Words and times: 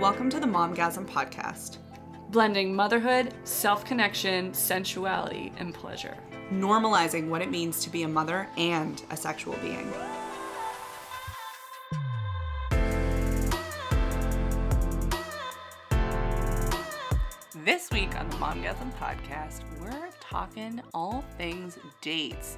Welcome 0.00 0.30
to 0.30 0.40
the 0.40 0.46
Momgasm 0.46 1.06
Podcast, 1.06 1.76
blending 2.30 2.74
motherhood, 2.74 3.34
self 3.44 3.84
connection, 3.84 4.54
sensuality, 4.54 5.52
and 5.58 5.74
pleasure. 5.74 6.16
normalizing 6.50 7.28
what 7.28 7.42
it 7.42 7.50
means 7.50 7.84
to 7.84 7.90
be 7.90 8.04
a 8.04 8.08
mother 8.08 8.48
and 8.56 9.02
a 9.10 9.16
sexual 9.16 9.56
being. 9.56 9.92
This 17.64 17.90
week 17.90 18.18
on 18.18 18.28
the 18.30 18.36
Momgasm 18.36 18.90
Podcast, 18.98 19.62
we're 19.80 20.08
talking 20.20 20.80
all 20.94 21.22
things 21.36 21.78
dates. 22.00 22.56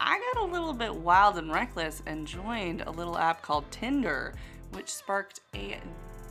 I 0.00 0.18
got 0.34 0.42
a 0.42 0.52
little 0.52 0.72
bit 0.72 0.94
wild 0.94 1.38
and 1.38 1.52
reckless 1.52 2.02
and 2.06 2.26
joined 2.26 2.82
a 2.82 2.90
little 2.90 3.16
app 3.16 3.42
called 3.42 3.70
Tinder, 3.70 4.34
which 4.72 4.88
sparked 4.92 5.40
a 5.54 5.78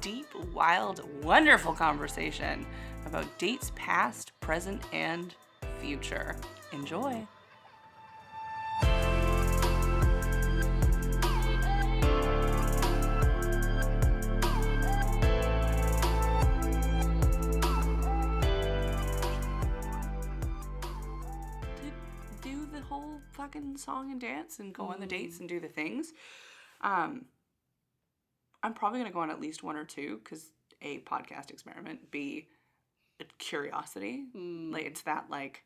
deep, 0.02 0.26
wild, 0.52 1.02
wonderful 1.24 1.74
conversation 1.74 2.66
about 3.06 3.38
dates 3.38 3.72
past, 3.76 4.32
present, 4.40 4.82
and 4.92 5.36
future. 5.80 6.36
Enjoy. 6.74 7.26
To 8.82 8.88
do 22.42 22.66
the 22.74 22.82
whole 22.82 23.22
fucking 23.34 23.78
song 23.78 24.12
and 24.12 24.20
dance 24.20 24.58
and 24.58 24.74
go 24.74 24.86
on 24.86 25.00
the 25.00 25.06
dates 25.06 25.40
and 25.40 25.48
do 25.48 25.60
the 25.60 25.68
things. 25.68 26.14
Um, 26.82 27.26
I'm 28.64 28.74
probably 28.74 29.00
gonna 29.00 29.12
go 29.12 29.20
on 29.20 29.32
at 29.32 29.42
least 29.42 29.64
one 29.64 29.76
or 29.76 29.86
two 29.86 30.20
because 30.24 30.52
a 30.82 31.00
podcast 31.00 31.52
experiment, 31.52 32.12
b 32.12 32.48
a 33.20 33.26
curiosity. 33.38 34.26
Hmm. 34.34 34.72
Like 34.72 34.86
it's 34.86 35.02
that 35.04 35.26
like, 35.30 35.64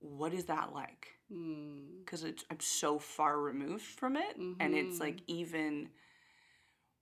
what 0.00 0.32
is 0.32 0.44
that 0.44 0.72
like? 0.74 1.08
Hmm. 1.32 2.00
Because 2.04 2.24
I'm 2.24 2.60
so 2.60 2.98
far 2.98 3.40
removed 3.40 3.84
from 3.84 4.16
it, 4.16 4.36
and 4.36 4.74
it's 4.74 4.94
mm-hmm. 4.94 5.02
like 5.02 5.18
even 5.26 5.88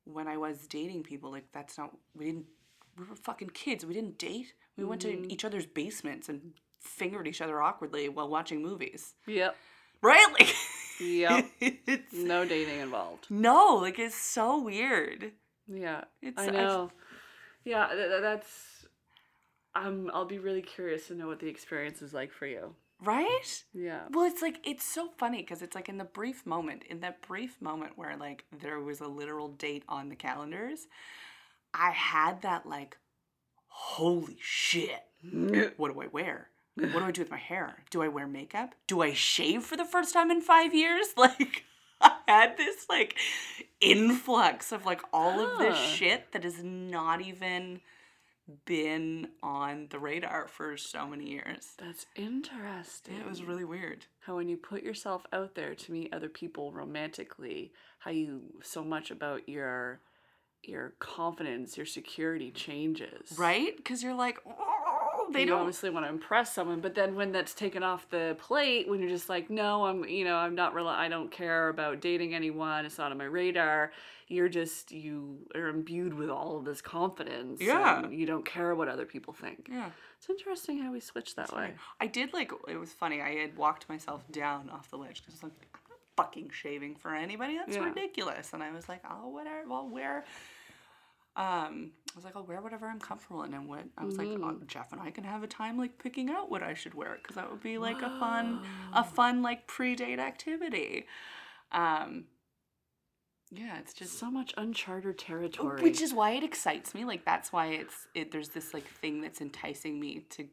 when 0.05 0.28
I 0.28 0.36
was 0.36 0.66
dating 0.66 1.02
people, 1.02 1.30
like 1.30 1.46
that's 1.52 1.78
not 1.78 1.90
we 2.16 2.27
didn't 2.27 2.46
we 2.98 3.05
were 3.05 3.16
fucking 3.16 3.50
kids. 3.50 3.84
We 3.84 3.94
didn't 3.94 4.18
date. 4.18 4.55
We 4.77 4.84
went 4.84 5.02
to 5.02 5.08
mm-hmm. 5.08 5.30
each 5.30 5.44
other's 5.44 5.66
basements 5.66 6.28
and 6.28 6.52
fingered 6.80 7.27
each 7.27 7.40
other 7.40 7.60
awkwardly 7.60 8.08
while 8.08 8.28
watching 8.28 8.62
movies. 8.62 9.14
Yep. 9.27 9.56
Right? 10.02 10.27
Like 10.32 10.55
Yep. 11.00 11.47
it's 11.61 12.12
no 12.14 12.45
dating 12.45 12.81
involved. 12.81 13.27
no, 13.31 13.77
like 13.77 13.98
it's 13.98 14.14
so 14.14 14.62
weird. 14.62 15.33
Yeah. 15.67 16.05
It's- 16.23 16.34
I 16.39 16.48
I- 16.48 16.51
know. 16.51 16.91
yeah, 17.64 17.89
th- 17.89 18.09
th- 18.09 18.23
that's. 18.23 18.70
Um, 19.77 20.09
I'll 20.14 20.25
be 20.25 20.39
really 20.39 20.62
curious 20.62 21.09
to 21.09 21.14
know 21.14 21.27
what 21.27 21.41
the 21.41 21.48
experience 21.48 22.01
is 22.01 22.12
like 22.14 22.33
for 22.33 22.47
you. 22.47 22.77
Right? 23.03 23.64
Yeah. 23.73 24.03
Well, 24.11 24.25
it's 24.25 24.41
like 24.41 24.61
it's 24.64 24.84
so 24.84 25.09
funny 25.19 25.39
because 25.39 25.62
it's 25.62 25.75
like 25.75 25.89
in 25.89 25.98
the 25.98 26.05
brief 26.05 26.47
moment, 26.47 26.84
in 26.89 27.01
that 27.01 27.23
brief 27.27 27.61
moment 27.61 27.92
where 27.97 28.17
like 28.17 28.45
there 28.61 28.79
was 28.81 29.01
a 29.01 29.08
literal 29.08 29.48
date 29.48 29.83
on 29.89 30.08
the 30.11 30.14
calendars, 30.14 30.86
I 31.75 31.91
had 31.91 32.42
that 32.42 32.67
like, 32.67 32.97
holy 33.67 34.36
shit, 34.41 35.03
what 35.77 35.92
do 35.92 36.01
I 36.01 36.06
wear? 36.06 36.51
What 36.77 36.92
do 36.92 37.05
I 37.05 37.11
do 37.12 37.20
with 37.20 37.30
my 37.30 37.39
hair? 37.39 37.84
Do 37.91 38.03
I 38.03 38.08
wear 38.08 38.27
makeup? 38.27 38.75
Do 38.89 39.00
I 39.00 39.12
shave 39.12 39.62
for 39.62 39.77
the 39.77 39.84
first 39.84 40.12
time 40.12 40.30
in 40.30 40.41
five 40.41 40.75
years? 40.75 41.08
Like, 41.17 41.64
I 42.01 42.12
had 42.27 42.57
this 42.58 42.86
like 42.89 43.17
influx 43.80 44.73
of 44.73 44.85
like 44.85 45.01
all 45.12 45.40
of 45.40 45.58
this 45.58 45.79
shit 45.79 46.33
that 46.33 46.45
has 46.45 46.62
not 46.62 47.20
even 47.23 47.80
been 48.67 49.29
on 49.42 49.86
the 49.90 49.98
radar 49.98 50.48
for 50.48 50.77
so 50.77 51.07
many 51.07 51.30
years. 51.30 51.73
That's 51.79 52.05
interesting. 52.14 53.17
It 53.17 53.27
was 53.27 53.42
really 53.42 53.64
weird. 53.64 54.05
how 54.20 54.36
when 54.36 54.48
you 54.48 54.56
put 54.58 54.83
yourself 54.83 55.24
out 55.33 55.55
there 55.55 55.74
to 55.74 55.92
meet 55.92 56.12
other 56.12 56.29
people 56.29 56.73
romantically, 56.73 57.73
how 58.01 58.11
you 58.11 58.42
so 58.62 58.85
much 58.85 59.11
about 59.11 59.48
your 59.48 60.01
your 60.62 60.95
confidence, 60.98 61.77
your 61.77 61.86
security 61.86 62.51
changes. 62.51 63.35
Right? 63.39 63.77
Because 63.77 64.02
you're 64.02 64.14
like, 64.14 64.39
oh, 64.46 64.83
they 65.33 65.41
you 65.41 65.47
don't. 65.47 65.61
obviously 65.61 65.91
want 65.91 66.07
to 66.07 66.11
impress 66.11 66.52
someone, 66.55 66.80
but 66.80 66.95
then 66.95 67.14
when 67.14 67.33
that's 67.33 67.55
taken 67.55 67.83
off 67.83 68.08
the 68.11 68.36
plate, 68.41 68.89
when 68.89 69.01
you're 69.01 69.08
just 69.11 69.29
like, 69.29 69.51
no, 69.51 69.85
I'm, 69.86 70.05
you 70.05 70.25
know, 70.25 70.36
I'm 70.36 70.55
not 70.55 70.75
really, 70.75 70.89
I 70.91 71.08
don't 71.08 71.30
care 71.30 71.69
about 71.69 72.01
dating 72.01 72.35
anyone. 72.35 72.85
It's 72.86 72.98
not 72.98 73.11
on 73.13 73.19
my 73.19 73.24
radar. 73.24 73.92
You're 74.29 74.48
just, 74.48 74.91
you 74.92 75.39
are 75.55 75.69
imbued 75.69 76.14
with 76.14 76.30
all 76.30 76.57
of 76.58 76.64
this 76.64 76.80
confidence. 76.80 77.61
Yeah. 77.61 78.08
you 78.08 78.24
don't 78.27 78.45
care 78.45 78.74
what 78.74 78.89
other 78.89 79.05
people 79.05 79.35
think. 79.35 79.69
Yeah. 79.70 79.91
It's 80.19 80.30
interesting 80.30 80.79
how 80.79 80.92
we 80.92 81.01
switch 81.01 81.35
that 81.36 81.55
way. 81.55 81.74
I 82.01 82.07
did 82.07 82.33
like, 82.33 82.51
it 82.69 82.77
was 82.77 82.91
funny. 82.92 83.20
I 83.20 83.35
had 83.36 83.57
walked 83.57 83.89
myself 83.89 84.24
down 84.33 84.70
off 84.70 84.89
the 84.91 84.97
ledge 84.97 85.20
because 85.23 85.35
I 85.35 85.36
was 85.36 85.42
like, 85.45 85.69
I'm 85.74 85.80
not 85.91 85.98
fucking 86.17 86.51
shaving 86.55 86.97
for 86.97 87.14
anybody. 87.14 87.58
That's 87.58 87.77
Yeah. 87.77 87.85
ridiculous. 87.85 88.53
And 88.55 88.63
I 88.63 88.73
was 88.73 88.89
like, 88.89 89.03
oh, 89.11 89.29
whatever. 89.29 89.70
I'll 89.70 89.89
wear. 89.89 90.24
Um, 91.36 91.90
I 92.12 92.14
was 92.14 92.24
like, 92.24 92.36
I'll 92.36 92.46
wear 92.46 92.61
whatever 92.61 92.86
I'm 92.86 93.00
comfortable 93.00 93.42
in, 93.42 93.55
and 93.55 93.68
what 93.68 93.84
I 93.98 94.05
was 94.05 94.17
like, 94.17 94.28
oh, 94.28 94.61
Jeff 94.68 94.92
and 94.92 95.00
I 95.00 95.11
can 95.11 95.24
have 95.24 95.42
a 95.42 95.48
time 95.48 95.77
like 95.77 95.98
picking 95.98 96.30
out 96.30 96.48
what 96.50 96.62
I 96.62 96.74
should 96.74 96.95
wear 96.95 97.18
because 97.20 97.34
that 97.36 97.50
would 97.50 97.62
be 97.62 97.77
like 97.78 98.02
a 98.02 98.18
fun, 98.20 98.61
a 98.92 99.02
fun 99.02 99.42
like 99.42 99.67
pre-date 99.67 100.20
activity. 100.20 101.06
Um, 101.73 102.27
yeah, 103.50 103.78
it's 103.78 103.92
just 103.94 104.18
So 104.18 104.30
much 104.30 104.55
uncharted 104.56 105.18
territory. 105.18 105.83
which 105.83 106.00
is 106.00 106.12
why 106.14 106.33
it 106.33 106.44
excites 106.44 106.94
me. 106.94 107.05
Like 107.05 107.24
that's 107.24 107.52
why 107.52 107.67
it's 107.68 108.06
it 108.14 108.30
there's 108.33 108.50
this 108.50 108.73
like 108.74 108.86
thing 108.86 109.20
that's 109.20 109.40
enticing 109.40 109.98
me 110.00 110.20
to 110.30 110.46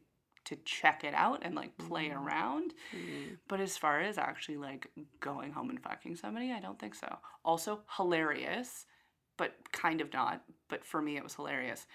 to 0.44 0.56
check 0.64 1.04
it 1.04 1.14
out 1.14 1.40
and 1.42 1.54
like 1.54 1.76
play 1.78 2.10
around. 2.10 2.74
But 3.48 3.60
as 3.60 3.76
far 3.76 4.00
as 4.00 4.18
actually 4.18 4.56
like 4.56 4.88
going 5.20 5.52
home 5.52 5.70
and 5.70 5.80
fucking 5.80 6.16
somebody 6.16 6.52
i 6.52 6.60
don't 6.60 6.78
think 6.78 6.94
so. 6.94 7.18
Also 7.44 7.80
hilarious 7.96 8.86
but 9.42 9.54
kind 9.72 10.00
of 10.00 10.12
not 10.12 10.42
but 10.68 10.84
for 10.84 11.00
me 11.02 11.16
it 11.16 11.22
was 11.24 11.34
hilarious 11.34 11.86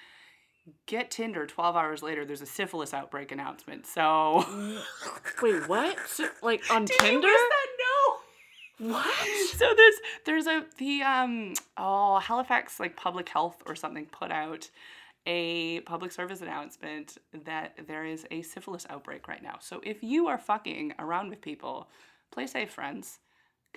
get 0.86 1.10
tinder 1.10 1.46
12 1.48 1.76
hours 1.78 2.02
later 2.04 2.26
there's 2.26 2.42
a 2.42 2.46
syphilis 2.46 2.94
outbreak 2.94 3.32
announcement 3.32 3.86
so 3.88 4.44
Wait, 5.42 5.68
what? 5.70 5.98
Like 6.42 6.62
on 6.70 6.84
Did 6.86 6.98
Tinder? 7.00 7.28
miss 7.28 7.42
that? 7.56 7.68
no 8.80 8.88
What? 8.94 9.28
so 9.56 9.74
there's 9.76 9.96
there's 10.26 10.48
a 10.48 10.66
the 10.78 11.02
um 11.04 11.54
oh 11.78 12.20
Halifax 12.20 12.80
like 12.80 12.96
public 12.98 13.30
health 13.30 13.64
or 13.66 13.76
something 13.76 14.06
put 14.08 14.32
out 14.32 14.70
a 15.26 15.82
public 15.82 16.12
service 16.12 16.42
announcement 16.42 17.18
that 17.46 17.74
there 17.88 18.06
is 18.06 18.26
a 18.32 18.42
syphilis 18.44 18.86
outbreak 18.90 19.28
right 19.28 19.44
now. 19.44 19.58
So 19.60 19.82
if 19.84 20.02
you 20.02 20.28
are 20.28 20.38
fucking 20.38 20.94
around 21.00 21.30
with 21.30 21.42
people, 21.42 21.90
play 22.32 22.48
safe, 22.48 22.72
friends, 22.72 23.20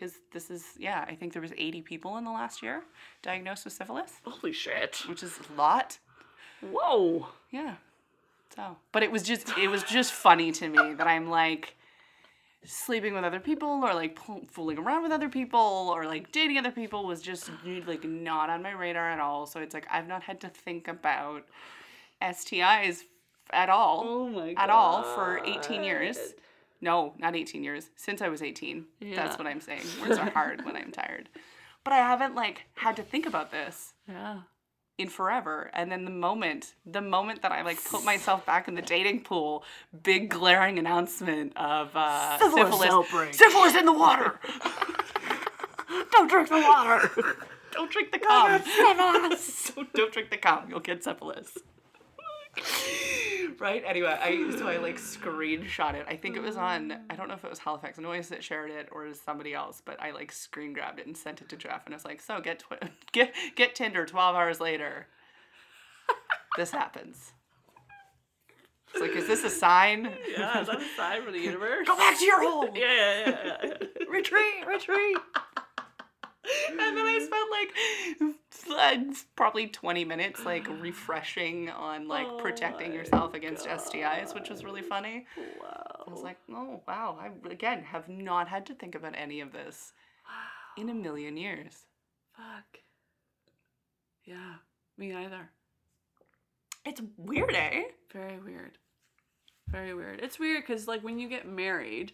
because 0.00 0.18
this 0.32 0.50
is 0.50 0.64
yeah 0.78 1.04
I 1.06 1.14
think 1.14 1.32
there 1.32 1.42
was 1.42 1.52
80 1.56 1.82
people 1.82 2.16
in 2.16 2.24
the 2.24 2.30
last 2.30 2.62
year 2.62 2.82
diagnosed 3.22 3.64
with 3.64 3.74
syphilis, 3.74 4.12
Holy 4.24 4.52
shit. 4.52 5.02
which 5.08 5.22
is 5.22 5.38
a 5.38 5.58
lot. 5.58 5.98
Whoa. 6.62 7.28
Yeah. 7.50 7.76
So, 8.54 8.76
but 8.92 9.02
it 9.02 9.12
was 9.12 9.22
just 9.22 9.56
it 9.58 9.68
was 9.68 9.82
just 9.82 10.12
funny 10.12 10.52
to 10.52 10.68
me 10.68 10.94
that 10.94 11.06
I'm 11.06 11.28
like 11.28 11.76
sleeping 12.64 13.14
with 13.14 13.24
other 13.24 13.40
people 13.40 13.68
or 13.68 13.94
like 13.94 14.18
fooling 14.50 14.78
around 14.78 15.02
with 15.02 15.12
other 15.12 15.28
people 15.28 15.90
or 15.94 16.04
like 16.04 16.30
dating 16.32 16.58
other 16.58 16.70
people 16.70 17.06
was 17.06 17.22
just 17.22 17.50
like 17.86 18.04
not 18.04 18.50
on 18.50 18.62
my 18.62 18.72
radar 18.72 19.10
at 19.10 19.20
all. 19.20 19.46
So 19.46 19.60
it's 19.60 19.74
like 19.74 19.86
I've 19.90 20.08
not 20.08 20.22
had 20.22 20.40
to 20.40 20.48
think 20.48 20.88
about 20.88 21.44
STIs 22.22 23.02
at 23.52 23.68
all 23.68 24.04
Oh 24.06 24.28
my 24.28 24.54
at 24.56 24.70
all 24.70 25.02
for 25.02 25.40
18 25.44 25.82
years. 25.82 26.18
No, 26.80 27.14
not 27.18 27.36
18 27.36 27.62
years. 27.62 27.90
Since 27.96 28.22
I 28.22 28.28
was 28.28 28.42
18. 28.42 28.84
Yeah. 29.00 29.16
That's 29.16 29.36
what 29.38 29.46
I'm 29.46 29.60
saying. 29.60 29.82
Words 30.00 30.18
are 30.18 30.30
hard 30.30 30.64
when 30.64 30.76
I'm 30.76 30.90
tired. 30.92 31.28
But 31.84 31.92
I 31.92 31.98
haven't 31.98 32.34
like 32.34 32.64
had 32.74 32.96
to 32.96 33.02
think 33.02 33.26
about 33.26 33.50
this 33.50 33.92
Yeah. 34.08 34.40
in 34.98 35.08
forever. 35.08 35.70
And 35.74 35.90
then 35.92 36.04
the 36.04 36.10
moment, 36.10 36.74
the 36.86 37.00
moment 37.00 37.42
that 37.42 37.52
I 37.52 37.62
like 37.62 37.82
put 37.84 38.04
myself 38.04 38.44
back 38.46 38.66
in 38.68 38.74
the 38.74 38.82
dating 38.82 39.24
pool, 39.24 39.64
big 40.02 40.30
glaring 40.30 40.78
announcement 40.78 41.56
of 41.56 41.90
uh, 41.94 42.38
Syphilis 42.38 42.64
syphilis, 42.70 42.90
outbreak. 42.90 43.34
syphilis 43.34 43.74
in 43.76 43.84
the 43.86 43.92
water. 43.92 44.38
don't 46.12 46.28
drink 46.30 46.48
the 46.48 46.60
water. 46.60 47.10
don't 47.72 47.90
drink 47.90 48.12
the 48.12 48.18
cum. 48.18 48.60
don't, 48.62 49.92
don't 49.94 50.12
drink 50.12 50.30
the 50.30 50.36
cum. 50.38 50.64
You'll 50.68 50.80
get 50.80 51.02
syphilis. 51.04 51.56
right? 53.58 53.82
Anyway, 53.86 54.08
I 54.08 54.50
so 54.56 54.68
I 54.68 54.76
like 54.78 54.96
screenshot 54.96 55.94
it. 55.94 56.06
I 56.08 56.16
think 56.16 56.36
it 56.36 56.42
was 56.42 56.56
on 56.56 56.92
I 57.08 57.16
don't 57.16 57.28
know 57.28 57.34
if 57.34 57.44
it 57.44 57.50
was 57.50 57.58
Halifax 57.58 57.98
Noise 57.98 58.28
that 58.28 58.44
shared 58.44 58.70
it 58.70 58.88
or 58.92 59.12
somebody 59.14 59.54
else, 59.54 59.82
but 59.84 60.00
I 60.00 60.10
like 60.10 60.32
screen 60.32 60.72
grabbed 60.72 61.00
it 61.00 61.06
and 61.06 61.16
sent 61.16 61.40
it 61.40 61.48
to 61.50 61.56
Jeff 61.56 61.86
and 61.86 61.94
I 61.94 61.96
was 61.96 62.04
like, 62.04 62.20
"So 62.20 62.40
get 62.40 62.60
twi- 62.60 62.78
get 63.12 63.34
get 63.56 63.74
Tinder 63.74 64.06
12 64.06 64.36
hours 64.36 64.60
later. 64.60 65.06
this 66.56 66.70
happens." 66.70 67.32
It's 68.92 69.00
like, 69.00 69.12
is 69.12 69.28
this 69.28 69.44
a 69.44 69.50
sign? 69.50 70.10
Yeah, 70.36 70.60
is 70.60 70.66
that 70.66 70.80
a 70.80 70.84
sign 70.96 71.22
for 71.22 71.30
the 71.30 71.38
universe? 71.38 71.86
Go 71.86 71.96
back 71.96 72.18
to 72.18 72.24
your 72.24 72.42
hole. 72.42 72.70
Yeah, 72.74 72.92
yeah, 72.92 73.20
yeah, 73.24 73.56
yeah. 73.62 73.86
Retreat, 74.08 74.66
retreat. 74.66 75.16
And 76.70 76.78
then 76.78 77.06
I 77.06 77.18
spent 77.18 77.50
like 78.68 79.26
probably 79.36 79.66
20 79.66 80.04
minutes 80.04 80.44
like 80.44 80.66
refreshing 80.80 81.68
on 81.70 82.08
like 82.08 82.26
Oh 82.28 82.38
protecting 82.38 82.92
yourself 82.92 83.34
against 83.34 83.66
STIs, 83.66 84.34
which 84.34 84.48
was 84.48 84.64
really 84.64 84.82
funny. 84.82 85.26
Wow. 85.60 86.04
I 86.06 86.10
was 86.10 86.22
like, 86.22 86.38
oh 86.50 86.82
wow, 86.88 87.18
I 87.20 87.30
again 87.50 87.82
have 87.84 88.08
not 88.08 88.48
had 88.48 88.66
to 88.66 88.74
think 88.74 88.94
about 88.94 89.14
any 89.16 89.40
of 89.40 89.52
this 89.52 89.92
in 90.76 90.88
a 90.88 90.94
million 90.94 91.36
years. 91.36 91.84
fuck. 92.36 92.78
Yeah, 94.24 94.54
me 94.96 95.12
either. 95.14 95.50
It's 96.84 97.02
weird, 97.16 97.54
eh? 97.54 97.82
Very 98.12 98.38
weird. 98.38 98.78
Very 99.68 99.94
weird. 99.94 100.20
It's 100.20 100.38
weird 100.38 100.64
because 100.66 100.88
like 100.88 101.02
when 101.02 101.18
you 101.18 101.28
get 101.28 101.46
married, 101.46 102.12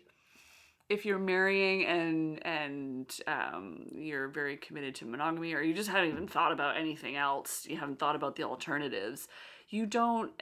if 0.89 1.05
you're 1.05 1.19
marrying 1.19 1.85
and 1.85 2.47
and 2.47 3.21
um, 3.27 3.87
you're 3.95 4.29
very 4.29 4.57
committed 4.57 4.95
to 4.97 5.05
monogamy, 5.05 5.55
or 5.55 5.63
you 5.63 5.75
just 5.75 5.91
haven't 5.91 6.11
even 6.11 6.29
thought 6.29 6.53
about 6.53 6.77
anything 6.77 7.17
else, 7.17 7.67
you 7.69 7.77
haven't 7.77 7.99
thought 7.99 8.17
about 8.17 8.37
the 8.37 8.45
alternatives, 8.45 9.29
you 9.69 9.87
don't 9.87 10.33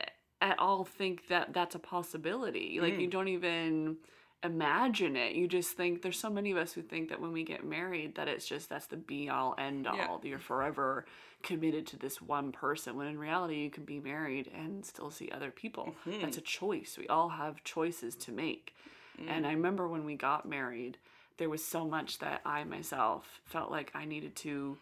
at 0.40 0.58
all 0.58 0.84
think 0.84 1.28
that 1.28 1.54
that's 1.54 1.74
a 1.74 1.78
possibility. 1.78 2.78
Like 2.80 2.98
you 2.98 3.06
don't 3.06 3.28
even 3.28 3.96
imagine 4.42 5.16
it. 5.16 5.34
You 5.34 5.48
just 5.48 5.70
think 5.70 6.02
there's 6.02 6.18
so 6.18 6.28
many 6.28 6.50
of 6.50 6.58
us 6.58 6.72
who 6.74 6.82
think 6.82 7.08
that 7.08 7.20
when 7.20 7.32
we 7.32 7.44
get 7.44 7.64
married 7.64 8.16
that 8.16 8.28
it's 8.28 8.46
just 8.46 8.68
that's 8.68 8.86
the 8.86 8.98
be 8.98 9.30
all 9.30 9.54
end 9.58 9.86
all. 9.86 10.20
Yeah. 10.22 10.28
You're 10.28 10.38
forever 10.38 11.06
committed 11.42 11.86
to 11.86 11.96
this 11.96 12.20
one 12.20 12.52
person 12.52 12.96
when 12.96 13.06
in 13.06 13.18
reality 13.18 13.56
you 13.56 13.70
can 13.70 13.84
be 13.84 14.00
married 14.00 14.50
and 14.54 14.84
still 14.84 15.10
see 15.10 15.30
other 15.30 15.50
people. 15.50 15.94
That's 16.20 16.36
a 16.36 16.42
choice. 16.42 16.96
We 16.98 17.08
all 17.08 17.30
have 17.30 17.64
choices 17.64 18.14
to 18.16 18.32
make. 18.32 18.74
And 19.18 19.44
mm. 19.44 19.48
I 19.48 19.52
remember 19.52 19.88
when 19.88 20.04
we 20.04 20.16
got 20.16 20.46
married, 20.46 20.98
there 21.38 21.48
was 21.48 21.64
so 21.64 21.86
much 21.86 22.18
that 22.18 22.40
I 22.44 22.64
myself 22.64 23.40
felt 23.44 23.70
like 23.70 23.90
I 23.94 24.04
needed 24.04 24.36
to 24.36 24.78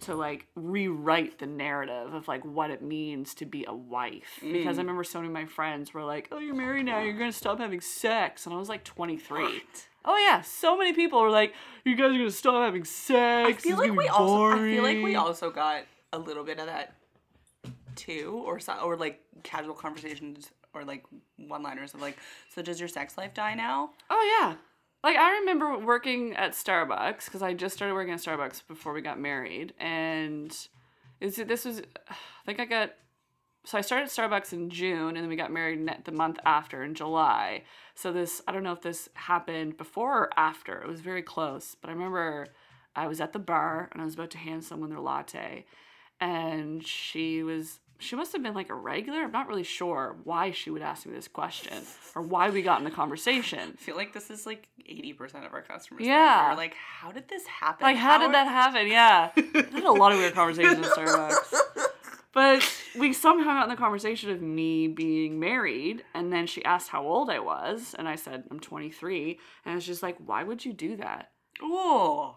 to 0.00 0.14
like 0.16 0.46
rewrite 0.56 1.38
the 1.38 1.46
narrative 1.46 2.12
of 2.12 2.26
like 2.26 2.44
what 2.44 2.70
it 2.70 2.82
means 2.82 3.34
to 3.34 3.46
be 3.46 3.64
a 3.68 3.72
wife 3.72 4.40
because 4.40 4.76
I 4.76 4.80
mm. 4.80 4.86
remember 4.86 5.04
so 5.04 5.20
many 5.20 5.28
of 5.28 5.32
my 5.32 5.46
friends 5.46 5.94
were 5.94 6.02
like, 6.02 6.28
"Oh, 6.32 6.38
you're 6.38 6.56
married 6.56 6.86
now. 6.86 7.00
You're 7.00 7.16
gonna 7.16 7.32
stop 7.32 7.58
having 7.58 7.80
sex," 7.80 8.44
and 8.44 8.54
I 8.54 8.58
was 8.58 8.68
like 8.68 8.84
23. 8.84 9.62
Oh 10.04 10.16
yeah, 10.16 10.40
so 10.42 10.76
many 10.76 10.92
people 10.92 11.20
were 11.20 11.30
like, 11.30 11.54
"You 11.84 11.94
guys 11.94 12.12
are 12.12 12.18
gonna 12.18 12.30
stop 12.30 12.64
having 12.64 12.84
sex." 12.84 13.48
I 13.48 13.52
feel 13.52 13.80
it's 13.80 13.88
like 13.88 13.96
we 13.96 14.08
also 14.08 14.56
I 14.56 14.58
feel 14.58 14.82
like 14.82 15.02
we 15.02 15.14
also 15.14 15.50
got 15.50 15.84
a 16.12 16.18
little 16.18 16.44
bit 16.44 16.58
of 16.58 16.66
that 16.66 16.94
too, 17.94 18.42
or 18.44 18.58
so, 18.58 18.74
or 18.82 18.96
like 18.96 19.20
casual 19.44 19.74
conversations 19.74 20.50
or 20.74 20.84
like 20.84 21.04
one-liners 21.36 21.94
of 21.94 22.00
like, 22.00 22.16
so 22.54 22.62
does 22.62 22.80
your 22.80 22.88
sex 22.88 23.18
life 23.18 23.34
die 23.34 23.54
now? 23.54 23.90
Oh 24.10 24.38
yeah. 24.40 24.56
Like 25.04 25.16
I 25.16 25.38
remember 25.40 25.78
working 25.78 26.36
at 26.36 26.52
Starbucks 26.52 27.24
because 27.24 27.42
I 27.42 27.54
just 27.54 27.74
started 27.74 27.94
working 27.94 28.12
at 28.12 28.20
Starbucks 28.20 28.62
before 28.68 28.92
we 28.92 29.02
got 29.02 29.18
married, 29.18 29.74
and 29.80 30.56
is 31.20 31.36
this 31.36 31.64
was 31.64 31.82
I 32.08 32.14
think 32.46 32.60
I 32.60 32.64
got 32.64 32.92
so 33.64 33.78
I 33.78 33.80
started 33.80 34.08
Starbucks 34.08 34.52
in 34.52 34.70
June 34.70 35.16
and 35.16 35.18
then 35.18 35.28
we 35.28 35.36
got 35.36 35.52
married 35.52 35.88
the 36.04 36.12
month 36.12 36.38
after 36.44 36.84
in 36.84 36.94
July. 36.94 37.64
So 37.94 38.12
this 38.12 38.42
I 38.46 38.52
don't 38.52 38.62
know 38.62 38.72
if 38.72 38.82
this 38.82 39.08
happened 39.14 39.76
before 39.76 40.18
or 40.18 40.30
after. 40.36 40.80
It 40.80 40.88
was 40.88 41.00
very 41.00 41.22
close, 41.22 41.76
but 41.80 41.90
I 41.90 41.92
remember 41.92 42.46
I 42.94 43.08
was 43.08 43.20
at 43.20 43.32
the 43.32 43.38
bar 43.38 43.88
and 43.92 44.02
I 44.02 44.04
was 44.04 44.14
about 44.14 44.30
to 44.30 44.38
hand 44.38 44.62
someone 44.62 44.90
their 44.90 45.00
latte, 45.00 45.64
and 46.20 46.86
she 46.86 47.42
was 47.42 47.80
she 48.02 48.16
must 48.16 48.32
have 48.32 48.42
been 48.42 48.54
like 48.54 48.70
a 48.70 48.74
regular. 48.74 49.20
I'm 49.20 49.32
not 49.32 49.48
really 49.48 49.62
sure 49.62 50.16
why 50.24 50.50
she 50.50 50.70
would 50.70 50.82
ask 50.82 51.06
me 51.06 51.12
this 51.14 51.28
question 51.28 51.82
or 52.14 52.22
why 52.22 52.50
we 52.50 52.62
got 52.62 52.78
in 52.78 52.84
the 52.84 52.90
conversation. 52.90 53.74
I 53.78 53.82
feel 53.82 53.96
like 53.96 54.12
this 54.12 54.30
is 54.30 54.46
like 54.46 54.68
eighty 54.86 55.12
percent 55.12 55.44
of 55.44 55.52
our 55.52 55.62
customers. 55.62 56.04
Yeah. 56.04 56.52
Are 56.52 56.56
like, 56.56 56.74
how 56.74 57.12
did 57.12 57.28
this 57.28 57.46
happen? 57.46 57.84
Like, 57.84 57.96
how 57.96 58.18
did 58.18 58.32
that 58.34 58.46
happen? 58.46 58.88
Yeah. 58.88 59.30
I 59.36 59.66
had 59.72 59.84
a 59.84 59.92
lot 59.92 60.12
of 60.12 60.18
weird 60.18 60.34
conversations 60.34 60.86
at 60.86 60.92
Starbucks. 60.92 61.62
But 62.34 62.62
we 62.98 63.12
somehow 63.12 63.52
got 63.52 63.64
in 63.64 63.68
the 63.68 63.76
conversation 63.76 64.30
of 64.30 64.40
me 64.40 64.88
being 64.88 65.38
married, 65.38 66.02
and 66.14 66.32
then 66.32 66.46
she 66.46 66.64
asked 66.64 66.88
how 66.88 67.06
old 67.06 67.28
I 67.28 67.40
was, 67.40 67.94
and 67.98 68.08
I 68.08 68.16
said, 68.16 68.44
I'm 68.50 68.58
23. 68.58 69.38
And 69.66 69.76
it's 69.76 69.84
just 69.84 70.02
like, 70.02 70.16
why 70.24 70.42
would 70.42 70.64
you 70.64 70.72
do 70.72 70.96
that? 70.96 71.30
Oh, 71.60 72.36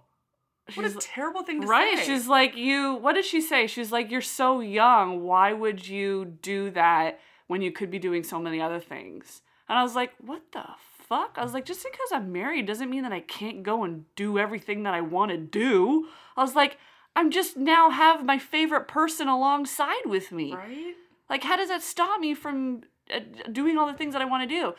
what 0.73 0.85
a 0.85 0.93
terrible 0.99 1.43
thing 1.43 1.61
to 1.61 1.67
Right? 1.67 1.93
say. 1.93 1.95
Right. 1.97 2.05
She's 2.05 2.27
like, 2.27 2.55
you, 2.57 2.95
what 2.95 3.13
did 3.13 3.25
she 3.25 3.39
say? 3.41 3.67
She's 3.67 3.91
like, 3.91 4.09
you're 4.09 4.21
so 4.21 4.59
young. 4.61 5.23
Why 5.23 5.53
would 5.53 5.87
you 5.87 6.25
do 6.25 6.71
that 6.71 7.19
when 7.47 7.61
you 7.61 7.71
could 7.71 7.91
be 7.91 7.99
doing 7.99 8.23
so 8.23 8.39
many 8.39 8.59
other 8.59 8.79
things? 8.79 9.41
And 9.69 9.77
I 9.77 9.83
was 9.83 9.95
like, 9.95 10.13
what 10.19 10.41
the 10.51 10.63
fuck? 11.07 11.35
I 11.37 11.43
was 11.43 11.53
like, 11.53 11.65
just 11.65 11.83
because 11.83 12.09
I'm 12.11 12.31
married 12.31 12.65
doesn't 12.65 12.89
mean 12.89 13.03
that 13.03 13.13
I 13.13 13.19
can't 13.19 13.61
go 13.63 13.83
and 13.83 14.05
do 14.15 14.39
everything 14.39 14.83
that 14.83 14.93
I 14.93 15.01
want 15.01 15.31
to 15.31 15.37
do. 15.37 16.07
I 16.35 16.41
was 16.41 16.55
like, 16.55 16.77
I'm 17.15 17.31
just 17.31 17.55
now 17.57 17.91
have 17.91 18.25
my 18.25 18.37
favorite 18.39 18.87
person 18.87 19.27
alongside 19.27 20.05
with 20.05 20.31
me. 20.31 20.53
right. 20.53 20.95
Like, 21.29 21.43
how 21.43 21.55
does 21.55 21.69
that 21.69 21.81
stop 21.81 22.19
me 22.19 22.33
from 22.35 22.81
uh, 23.13 23.19
doing 23.51 23.77
all 23.77 23.87
the 23.87 23.93
things 23.97 24.13
that 24.13 24.21
I 24.21 24.25
want 24.25 24.47
to 24.47 24.55
do? 24.55 24.73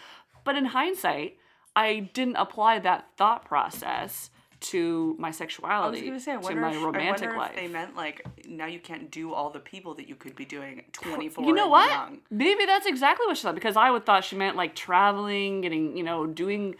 But 0.45 0.55
in 0.57 0.67
hindsight, 0.67 1.39
I 1.75 2.11
didn't 2.15 2.37
apply 2.37 2.79
that 2.81 3.07
thought 3.17 3.45
process 3.45 4.31
to 4.71 5.15
my 5.19 5.29
I 5.29 5.31
was 5.31 5.37
sexuality, 5.37 6.07
gonna 6.07 6.21
say, 6.21 6.33
I 6.33 6.41
to 6.41 6.55
my 6.57 6.73
if, 6.75 6.83
romantic 6.83 7.25
I 7.25 7.27
wonder 7.27 7.39
life. 7.39 7.51
if 7.51 7.57
they 7.57 7.69
meant 7.69 7.95
like 7.97 8.25
now 8.49 8.67
you 8.67 8.79
can't 8.81 9.11
do 9.11 9.33
all 9.33 9.51
the 9.51 9.61
people 9.61 9.95
that 9.95 10.09
you 10.09 10.15
could 10.17 10.35
be 10.35 10.45
doing 10.45 10.85
twenty 10.93 11.29
four. 11.29 11.45
you 11.45 11.53
know 11.53 11.69
what? 11.69 11.91
Young. 11.91 12.19
Maybe 12.31 12.67
that's 12.67 12.87
exactly 12.87 13.27
what 13.27 13.37
she 13.37 13.43
thought 13.45 13.55
because 13.55 13.77
I 13.77 13.91
would 13.91 14.05
thought 14.07 14.25
she 14.25 14.37
meant 14.37 14.57
like 14.57 14.75
traveling, 14.75 15.61
getting, 15.61 15.97
you 15.97 16.03
know, 16.03 16.27
doing 16.27 16.77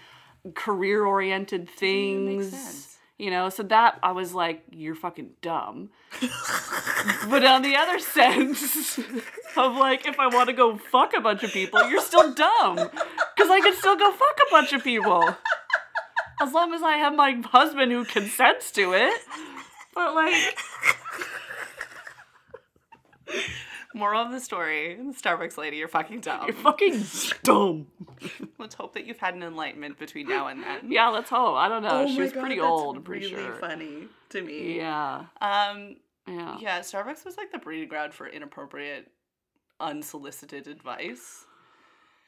career 0.55 1.05
oriented 1.05 1.69
things. 1.71 2.93
You 3.19 3.31
know, 3.31 3.49
so 3.49 3.63
that 3.63 3.99
I 4.03 4.13
was 4.13 4.35
like, 4.35 4.63
you're 4.71 4.95
fucking 4.95 5.31
dumb. 5.41 5.89
but 7.31 7.43
on 7.47 7.63
the 7.63 7.75
other 7.75 7.99
sense 8.19 8.99
of 9.57 9.75
like, 9.77 10.07
if 10.07 10.21
I 10.21 10.27
want 10.27 10.49
to 10.51 10.53
go 10.53 10.77
fuck 10.77 11.15
a 11.17 11.21
bunch 11.23 11.43
of 11.43 11.51
people, 11.51 11.89
you're 11.89 12.03
still 12.03 12.35
dumb. 12.35 12.75
Because 12.77 13.51
I 13.51 13.61
can 13.63 13.75
still 13.75 13.97
go 13.97 14.13
fuck 14.13 14.39
a 14.47 14.51
bunch 14.51 14.75
of 14.75 14.85
people. 14.85 15.35
As 16.41 16.53
long 16.53 16.75
as 16.75 16.83
I 16.83 16.97
have 16.97 17.15
my 17.15 17.33
husband 17.45 17.93
who 17.93 18.05
consents 18.05 18.71
to 18.73 18.93
it. 18.93 19.21
But 19.95 20.15
like, 20.15 20.35
Moral 23.95 24.27
of 24.27 24.31
the 24.31 24.41
story: 24.41 24.99
Starbucks 25.13 25.57
lady, 25.57 25.79
you're 25.79 25.89
fucking 25.89 26.21
dumb. 26.21 26.47
you're 26.47 26.55
fucking 26.55 27.03
dumb. 27.43 27.87
Let's 28.59 28.75
hope 28.75 28.93
that 28.93 29.07
you've 29.07 29.19
had 29.19 29.35
an 29.35 29.43
enlightenment 29.43 29.99
between 29.99 30.29
now 30.29 30.49
and 30.49 30.63
then. 30.63 30.93
Yeah, 30.93 31.09
let's 31.09 31.31
hope. 31.31 31.57
I 31.57 31.69
don't 31.69 31.83
know. 31.83 32.03
Oh 32.03 32.07
she 32.07 32.21
was 32.21 32.33
God, 32.33 32.41
pretty 32.41 32.61
old, 32.61 32.97
I'm 32.97 33.03
pretty 33.03 33.33
really 33.33 33.45
sure. 33.45 33.55
funny 33.55 34.09
to 34.31 34.43
me. 34.43 34.77
Yeah. 34.77 35.25
Um. 35.41 35.97
Yeah. 36.29 36.59
Yeah. 36.61 36.81
Starbucks 36.81 37.25
was 37.25 37.39
like 37.39 37.53
the 37.53 37.59
breeding 37.59 37.89
ground 37.89 38.13
for 38.13 38.27
inappropriate, 38.27 39.11
unsolicited 39.81 40.69
advice. 40.69 41.47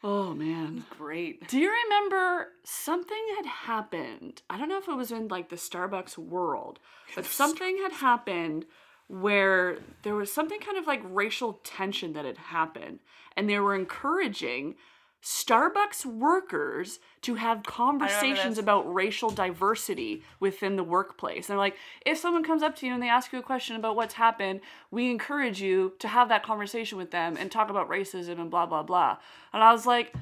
Oh 0.02 0.32
man. 0.32 0.84
Great. 0.96 1.48
Do 1.48 1.58
you 1.58 1.72
remember 1.84 2.52
something 2.62 3.18
had 3.36 3.46
happened? 3.46 4.42
I 4.48 4.58
don't 4.58 4.68
know 4.68 4.78
if 4.78 4.88
it 4.88 4.96
was 4.96 5.10
in 5.10 5.28
like 5.28 5.48
the 5.48 5.56
Starbucks 5.56 6.16
world, 6.16 6.78
but 7.14 7.24
something 7.24 7.78
had 7.82 7.92
happened 7.92 8.66
where 9.08 9.78
there 10.02 10.14
was 10.14 10.32
something 10.32 10.60
kind 10.60 10.78
of 10.78 10.86
like 10.86 11.00
racial 11.04 11.54
tension 11.64 12.12
that 12.12 12.24
had 12.24 12.38
happened, 12.38 13.00
and 13.36 13.48
they 13.48 13.58
were 13.58 13.74
encouraging 13.74 14.76
Starbucks 15.22 16.06
workers 16.06 17.00
to 17.22 17.34
have 17.34 17.64
conversations 17.64 18.56
about 18.56 18.92
racial 18.92 19.30
diversity 19.30 20.22
within 20.38 20.76
the 20.76 20.84
workplace. 20.84 21.48
And 21.48 21.54
they're 21.54 21.58
like, 21.58 21.76
if 22.06 22.18
someone 22.18 22.44
comes 22.44 22.62
up 22.62 22.76
to 22.76 22.86
you 22.86 22.94
and 22.94 23.02
they 23.02 23.08
ask 23.08 23.32
you 23.32 23.38
a 23.38 23.42
question 23.42 23.74
about 23.74 23.96
what's 23.96 24.14
happened, 24.14 24.60
we 24.90 25.10
encourage 25.10 25.60
you 25.60 25.94
to 25.98 26.08
have 26.08 26.28
that 26.28 26.44
conversation 26.44 26.98
with 26.98 27.10
them 27.10 27.36
and 27.36 27.50
talk 27.50 27.68
about 27.68 27.88
racism 27.88 28.40
and 28.40 28.50
blah 28.50 28.66
blah 28.66 28.82
blah. 28.84 29.18
And 29.52 29.62
I 29.62 29.72
was 29.72 29.86
like, 29.86 30.14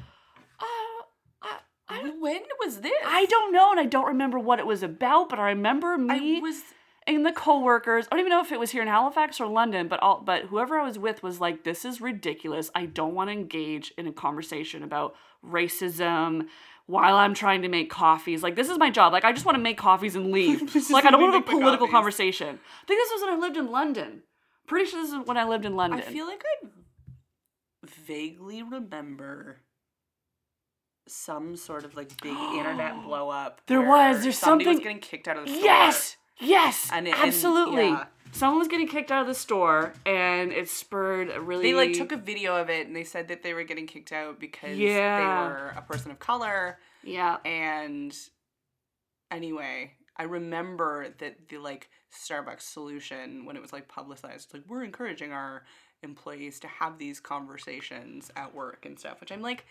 uh, 0.60 1.02
I, 1.42 1.58
I, 1.88 2.12
When 2.18 2.42
was 2.64 2.80
this? 2.80 2.92
I 3.04 3.26
don't 3.26 3.52
know, 3.52 3.70
and 3.70 3.78
I 3.78 3.84
don't 3.84 4.06
remember 4.06 4.38
what 4.38 4.58
it 4.58 4.66
was 4.66 4.82
about, 4.82 5.28
but 5.28 5.38
I 5.38 5.48
remember 5.48 5.98
me 5.98 6.38
I 6.38 6.40
was. 6.40 6.62
And 7.06 7.24
the 7.24 7.32
coworkers. 7.32 8.06
I 8.06 8.16
don't 8.16 8.20
even 8.20 8.30
know 8.30 8.40
if 8.40 8.52
it 8.52 8.58
was 8.60 8.70
here 8.70 8.82
in 8.82 8.88
Halifax 8.88 9.40
or 9.40 9.46
London, 9.46 9.88
but 9.88 10.00
all 10.00 10.20
but 10.24 10.44
whoever 10.44 10.78
I 10.78 10.84
was 10.84 10.98
with 10.98 11.22
was 11.22 11.40
like, 11.40 11.64
"This 11.64 11.84
is 11.84 12.00
ridiculous. 12.00 12.70
I 12.74 12.86
don't 12.86 13.14
want 13.14 13.28
to 13.28 13.32
engage 13.32 13.92
in 13.96 14.06
a 14.06 14.12
conversation 14.12 14.82
about 14.82 15.14
racism." 15.44 16.48
While 16.88 17.16
I'm 17.16 17.34
trying 17.34 17.62
to 17.62 17.68
make 17.68 17.90
coffees, 17.90 18.44
like 18.44 18.54
this 18.54 18.70
is 18.70 18.78
my 18.78 18.90
job. 18.90 19.12
Like 19.12 19.24
I 19.24 19.32
just 19.32 19.44
want 19.44 19.56
to 19.56 19.62
make 19.62 19.76
coffees 19.76 20.14
and 20.14 20.30
leave. 20.30 20.60
Like 20.90 21.04
I 21.04 21.10
don't 21.10 21.20
want 21.20 21.32
to 21.32 21.38
have 21.38 21.48
a 21.48 21.50
political 21.50 21.88
conversation. 21.88 22.46
I 22.46 22.86
think 22.86 23.00
this 23.00 23.10
was 23.12 23.22
when 23.22 23.30
I 23.34 23.36
lived 23.38 23.56
in 23.56 23.72
London. 23.72 24.22
Pretty 24.68 24.88
sure 24.88 25.02
this 25.02 25.10
is 25.12 25.26
when 25.26 25.36
I 25.36 25.44
lived 25.48 25.64
in 25.64 25.74
London. 25.74 25.98
I 25.98 26.02
feel 26.02 26.26
like 26.26 26.44
I 26.62 26.68
vaguely 28.06 28.62
remember 28.62 29.62
some 31.08 31.56
sort 31.56 31.84
of 31.84 31.96
like 31.96 32.20
big 32.22 32.36
internet 32.36 33.02
blow 33.04 33.30
up. 33.30 33.62
There 33.66 33.82
was, 33.82 34.22
there's 34.22 34.38
somebody 34.38 34.68
was 34.68 34.76
something- 34.76 34.82
getting 34.84 35.00
kicked 35.00 35.28
out 35.28 35.38
of 35.38 35.46
the 35.46 35.52
store. 35.52 35.64
Yes, 35.64 36.16
yes, 36.40 36.88
And 36.92 37.06
it- 37.08 37.14
and- 37.14 37.22
absolutely. 37.28 37.88
yeah. 37.88 38.06
Someone 38.32 38.58
was 38.58 38.68
getting 38.68 38.86
kicked 38.88 39.10
out 39.10 39.22
of 39.22 39.26
the 39.28 39.34
store, 39.34 39.94
and 40.04 40.52
it 40.52 40.68
spurred 40.68 41.30
a 41.30 41.40
really. 41.40 41.62
They 41.62 41.74
like 41.74 41.94
took 41.94 42.12
a 42.12 42.18
video 42.18 42.54
of 42.56 42.68
it 42.68 42.86
and 42.86 42.94
they 42.94 43.04
said 43.04 43.28
that 43.28 43.42
they 43.42 43.54
were 43.54 43.62
getting 43.62 43.86
kicked 43.86 44.12
out 44.12 44.38
because 44.38 44.76
Yeah. 44.76 45.18
they 45.18 45.24
were 45.48 45.72
a 45.76 45.80
person 45.80 46.10
of 46.10 46.18
color. 46.18 46.78
yeah. 47.02 47.38
And 47.46 48.14
anyway, 49.30 49.92
I 50.16 50.24
remember 50.24 51.14
that 51.18 51.48
the 51.48 51.58
like 51.58 51.88
Starbucks 52.12 52.62
solution 52.62 53.44
when 53.44 53.56
it 53.56 53.62
was 53.62 53.72
like 53.72 53.88
publicized. 53.88 54.52
Like 54.52 54.64
we're 54.66 54.84
encouraging 54.84 55.32
our 55.32 55.64
employees 56.02 56.60
to 56.60 56.68
have 56.68 56.98
these 56.98 57.20
conversations 57.20 58.30
at 58.36 58.54
work 58.54 58.84
and 58.84 58.98
stuff, 58.98 59.20
which 59.20 59.32
I'm 59.32 59.42
like, 59.42 59.64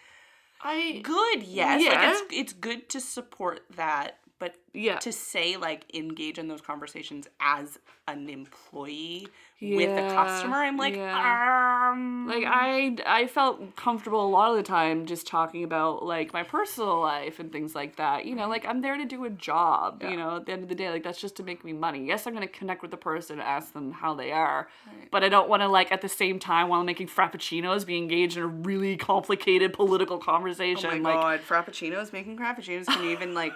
I 0.62 1.02
good, 1.04 1.44
yes. 1.44 1.84
Yeah. 1.84 1.92
Like 1.92 2.10
it's 2.10 2.34
it's 2.34 2.54
good 2.54 2.90
to 2.90 3.00
support 3.00 3.62
that, 3.76 4.20
but 4.40 4.56
yeah. 4.74 4.98
to 5.00 5.12
say 5.12 5.56
like 5.58 5.86
engage 5.96 6.38
in 6.38 6.48
those 6.48 6.62
conversations 6.62 7.28
as 7.40 7.80
an 8.08 8.30
employee 8.30 9.28
with 9.62 9.90
a 9.90 10.14
customer, 10.14 10.58
I'm 10.58 10.78
like, 10.78 10.96
yeah. 10.96 11.90
um 11.92 12.28
Like 12.28 12.44
I 12.46 12.98
I 13.06 13.28
felt 13.28 13.76
comfortable 13.76 14.24
a 14.24 14.28
lot 14.30 14.52
of 14.52 14.58
the 14.58 14.64
time 14.64 15.06
just 15.06 15.26
talking 15.26 15.64
about 15.64 16.06
like 16.06 16.34
my 16.34 16.44
personal 16.44 17.00
life 17.00 17.40
and 17.40 17.52
things 17.52 17.74
like 17.74 17.96
that. 17.96 18.26
You 18.26 18.36
know, 18.36 18.48
like 18.50 18.66
I'm 18.66 18.82
there 18.82 18.98
to 18.98 19.06
do 19.06 19.24
a 19.26 19.30
job, 19.30 20.02
Yeah. 20.04 20.12
you 20.12 20.18
know, 20.18 20.36
at 20.36 20.46
the 20.46 20.52
end 20.52 20.64
of 20.64 20.70
the 20.70 20.76
day, 20.76 20.90
like 20.90 21.04
that's 21.04 21.20
just 21.22 21.38
to 21.38 21.44
make 21.44 21.64
me 21.64 21.72
money. 21.74 22.06
Yes, 22.06 22.28
I'm 22.28 22.34
gonna 22.34 22.48
connect 22.48 22.82
with 22.82 22.92
the 22.92 22.98
person, 22.98 23.40
ask 23.40 23.74
them 23.74 23.92
how 23.92 24.14
they 24.14 24.32
are. 24.32 24.68
But 25.10 25.24
I 25.24 25.30
don't 25.30 25.48
wanna 25.50 25.70
like 25.70 25.92
at 25.92 26.02
the 26.02 26.10
same 26.10 26.38
time 26.38 26.68
while 26.68 26.82
I'm 26.82 26.86
making 26.86 27.08
frappuccinos 27.08 27.86
be 27.86 27.98
engaged 27.98 28.36
in 28.38 28.44
a 28.44 28.48
really 28.48 28.98
complicated 28.98 29.72
political 29.72 30.18
conversation. 30.18 30.90
Oh 30.92 31.00
my 31.00 31.14
like 31.14 31.48
god, 31.48 31.66
frappuccinos 31.66 32.12
making 32.12 32.38
frappuccinos. 32.38 32.86
Can 32.88 33.06
you 33.06 33.12
even 33.12 33.34
like 33.34 33.54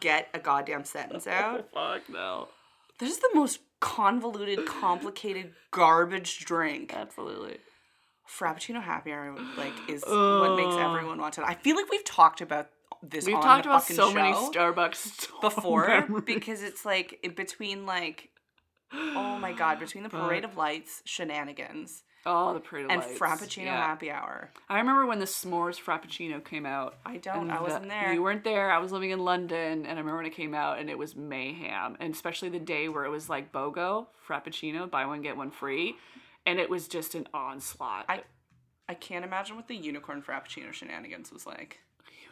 get 0.00 0.28
a 0.34 0.38
goddamn 0.38 0.84
sentence 0.84 1.26
out? 1.26 1.68
fuck 1.72 2.08
no. 2.08 2.48
This 2.98 3.12
is 3.12 3.18
the 3.18 3.30
most 3.34 3.60
convoluted, 3.80 4.66
complicated 4.66 5.52
garbage 5.70 6.44
drink. 6.44 6.92
Absolutely. 6.94 7.58
Frappuccino 8.28 8.82
happy 8.82 9.10
hour 9.12 9.34
like 9.56 9.72
is 9.88 10.04
what 10.06 10.56
makes 10.56 10.76
everyone 10.76 11.18
want 11.18 11.38
it. 11.38 11.44
I 11.44 11.54
feel 11.54 11.74
like 11.76 11.90
we've 11.90 12.04
talked 12.04 12.40
about 12.40 12.68
this. 13.02 13.26
We've 13.26 13.34
on 13.34 13.42
talked 13.42 13.66
about 13.66 13.82
so 13.82 14.12
many 14.12 14.32
Starbucks 14.32 15.28
before 15.40 15.88
memories. 15.88 16.24
because 16.26 16.62
it's 16.62 16.84
like 16.84 17.18
in 17.22 17.34
between 17.34 17.86
like 17.86 18.28
oh 18.92 19.38
my 19.38 19.52
god 19.52 19.78
between 19.80 20.02
the 20.02 20.08
parade 20.20 20.44
of 20.44 20.56
lights 20.56 21.02
shenanigans 21.04 22.02
Oh, 22.26 22.52
the 22.52 22.60
parade 22.60 22.84
of 22.84 22.90
and 22.90 23.00
lights. 23.00 23.18
frappuccino 23.18 23.64
Yeah. 23.64 23.76
happy 23.76 24.10
hour. 24.10 24.50
I 24.68 24.78
remember 24.78 25.06
when 25.06 25.18
the 25.20 25.24
s'mores 25.24 25.80
frappuccino 25.80 26.44
came 26.44 26.66
out. 26.66 26.98
I 27.06 27.16
don't. 27.16 27.50
I 27.50 27.60
wasn't 27.62 27.88
there. 27.88 28.12
You 28.12 28.22
weren't 28.22 28.44
there. 28.44 28.70
I 28.70 28.78
was 28.78 28.92
living 28.92 29.10
in 29.10 29.20
London, 29.20 29.86
and 29.86 29.86
I 29.86 30.00
remember 30.00 30.16
when 30.16 30.26
it 30.26 30.34
came 30.34 30.54
out, 30.54 30.78
and 30.78 30.90
it 30.90 30.98
was 30.98 31.16
mayhem. 31.16 31.96
And 31.98 32.12
especially 32.14 32.50
the 32.50 32.58
day 32.58 32.88
where 32.88 33.04
it 33.04 33.10
was 33.10 33.28
like 33.30 33.52
BOGO 33.52 34.06
frappuccino, 34.28 34.90
buy 34.90 35.06
one 35.06 35.22
get 35.22 35.36
one 35.36 35.50
free, 35.50 35.96
and 36.44 36.58
it 36.58 36.68
was 36.68 36.88
just 36.88 37.14
an 37.14 37.26
onslaught. 37.32 38.04
I 38.08 38.22
I 38.88 38.94
can't 38.94 39.24
imagine 39.24 39.56
what 39.56 39.68
the 39.68 39.76
unicorn 39.76 40.20
frappuccino 40.20 40.72
shenanigans 40.72 41.32
was 41.32 41.46
like. 41.46 41.78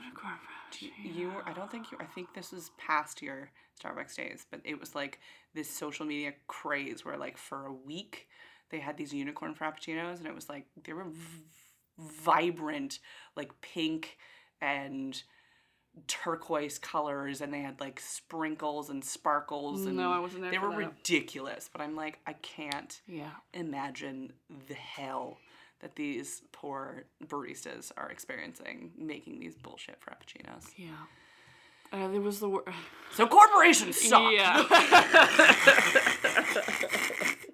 Unicorn 0.00 0.35
frappuccino. 0.35 1.16
You 1.16 1.28
were, 1.30 1.49
I 1.49 1.52
don't 1.52 1.71
think 1.71 1.90
you. 1.90 1.99
I 2.00 2.04
think 2.04 2.35
this 2.35 2.52
was 2.52 2.71
past 2.76 3.23
your 3.23 3.50
Starbucks 3.83 4.16
days, 4.16 4.45
but 4.50 4.61
it 4.64 4.78
was 4.78 4.95
like 4.95 5.21
this 5.54 5.71
social 5.71 6.04
media 6.04 6.33
craze 6.47 7.04
where 7.04 7.16
like 7.16 7.38
for 7.38 7.66
a 7.66 7.73
week 7.73 8.28
they 8.70 8.80
had 8.80 8.96
these 8.96 9.12
unicorn 9.12 9.54
frappuccinos, 9.54 10.18
and 10.18 10.26
it 10.26 10.34
was 10.34 10.48
like 10.48 10.66
they 10.84 10.92
were 10.92 11.04
v- 11.04 11.44
vibrant, 11.98 12.98
like 13.37 13.60
pink 13.60 14.18
and 14.60 15.22
turquoise 16.06 16.78
colors, 16.78 17.40
and 17.40 17.52
they 17.52 17.60
had 17.60 17.80
like 17.80 17.98
sprinkles 18.00 18.88
and 18.90 19.04
sparkles, 19.04 19.84
and 19.87 19.96
No, 19.96 20.12
I 20.12 20.18
wasn't 20.20 20.42
there 20.42 20.50
They 20.52 20.58
were 20.58 20.70
that. 20.70 20.76
ridiculous, 20.78 21.68
but 21.72 21.80
I'm 21.80 21.96
like, 21.96 22.20
I 22.26 22.34
can't 22.34 23.00
Yeah. 23.06 23.30
imagine 23.52 24.32
the 24.68 24.75
hell 24.75 25.38
that 25.80 25.96
these 25.96 26.42
poor 26.52 27.04
baristas 27.26 27.90
are 27.96 28.10
experiencing 28.10 28.92
making 28.96 29.40
these 29.40 29.56
bullshit 29.56 29.98
frappuccinos. 30.00 30.66
Yeah. 30.76 30.90
Uh, 31.92 32.06
there 32.08 32.20
was 32.20 32.38
the 32.38 32.48
word. 32.48 32.64
So 33.14 33.26
corporations 33.26 34.00
suck. 34.00 34.32
Yeah. 34.32 34.64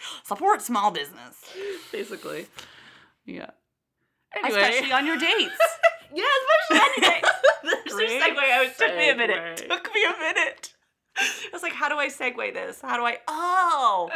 Support 0.24 0.62
small 0.62 0.90
business, 0.90 1.36
Basically. 1.92 2.46
Yeah. 3.24 3.50
Anyway. 4.36 4.60
especially 4.60 4.92
on 4.92 5.06
your 5.06 5.16
dates. 5.18 5.58
yeah, 6.14 6.24
especially 6.68 6.84
on 6.84 6.90
your 7.02 7.10
date. 7.10 7.24
There's 7.62 7.94
Great 7.94 8.22
segue. 8.22 8.38
I 8.38 8.64
was, 8.64 8.76
took 8.76 8.96
me 8.96 9.10
a 9.10 9.16
minute. 9.16 9.36
segue. 9.58 9.68
Took 9.68 9.94
me 9.94 10.04
a 10.04 10.18
minute. 10.18 10.74
I 11.18 11.48
was 11.52 11.62
like, 11.62 11.72
how 11.72 11.88
do 11.88 11.96
I 11.96 12.08
segue 12.08 12.54
this? 12.54 12.80
How 12.80 12.96
do 12.96 13.04
I? 13.04 13.18
Oh, 13.28 14.08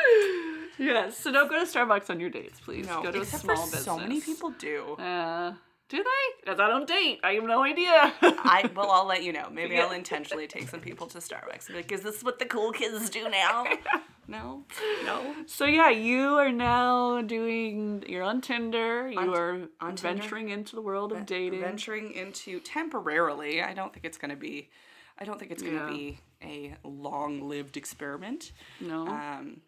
yes. 0.78 1.18
So 1.18 1.32
don't 1.32 1.50
go 1.50 1.58
to 1.62 1.70
Starbucks 1.70 2.08
on 2.10 2.20
your 2.20 2.30
dates, 2.30 2.60
please. 2.60 2.86
no. 2.86 3.02
go 3.02 3.10
to 3.10 3.20
Except 3.20 3.42
a 3.42 3.46
small 3.46 3.56
for 3.56 3.62
business. 3.66 3.84
so 3.84 3.98
many 3.98 4.20
people 4.20 4.50
do. 4.50 4.94
Uh, 4.94 5.54
do 5.88 5.98
they? 5.98 6.40
Because 6.44 6.60
I 6.60 6.68
don't 6.68 6.88
date. 6.88 7.20
I 7.22 7.32
have 7.34 7.44
no 7.44 7.62
idea. 7.62 8.12
I 8.22 8.70
well, 8.74 8.90
I'll 8.90 9.06
let 9.06 9.22
you 9.22 9.32
know. 9.32 9.48
Maybe 9.50 9.78
I'll 9.78 9.92
intentionally 9.92 10.46
take 10.46 10.68
some 10.68 10.80
people 10.80 11.06
to 11.08 11.18
Starbucks. 11.18 11.72
Like, 11.74 11.92
is 11.92 12.02
this 12.02 12.22
what 12.24 12.38
the 12.38 12.46
cool 12.46 12.72
kids 12.72 13.10
do 13.10 13.28
now? 13.28 13.66
no, 14.28 14.64
no. 15.04 15.34
so 15.46 15.66
yeah, 15.66 15.90
you 15.90 16.34
are 16.38 16.50
now 16.52 17.20
doing. 17.22 18.02
You're 18.08 18.22
on 18.22 18.40
Tinder. 18.40 19.08
You 19.10 19.18
On 19.18 19.28
are 19.34 19.52
on 19.80 19.96
Tinder. 19.96 20.20
venturing 20.22 20.48
into 20.48 20.74
the 20.74 20.82
world 20.82 21.12
of 21.12 21.26
dating. 21.26 21.60
venturing 21.60 22.12
into 22.12 22.60
temporarily. 22.60 23.62
I 23.62 23.74
don't 23.74 23.92
think 23.92 24.04
it's 24.06 24.18
gonna 24.18 24.36
be. 24.36 24.70
I 25.18 25.24
don't 25.24 25.38
think 25.38 25.52
it's 25.52 25.62
gonna 25.62 25.76
Yeah. 25.76 25.90
be 25.90 26.18
a 26.42 26.74
long-lived 26.88 27.76
experiment. 27.76 28.52
no. 28.80 29.06
Um, 29.06 29.60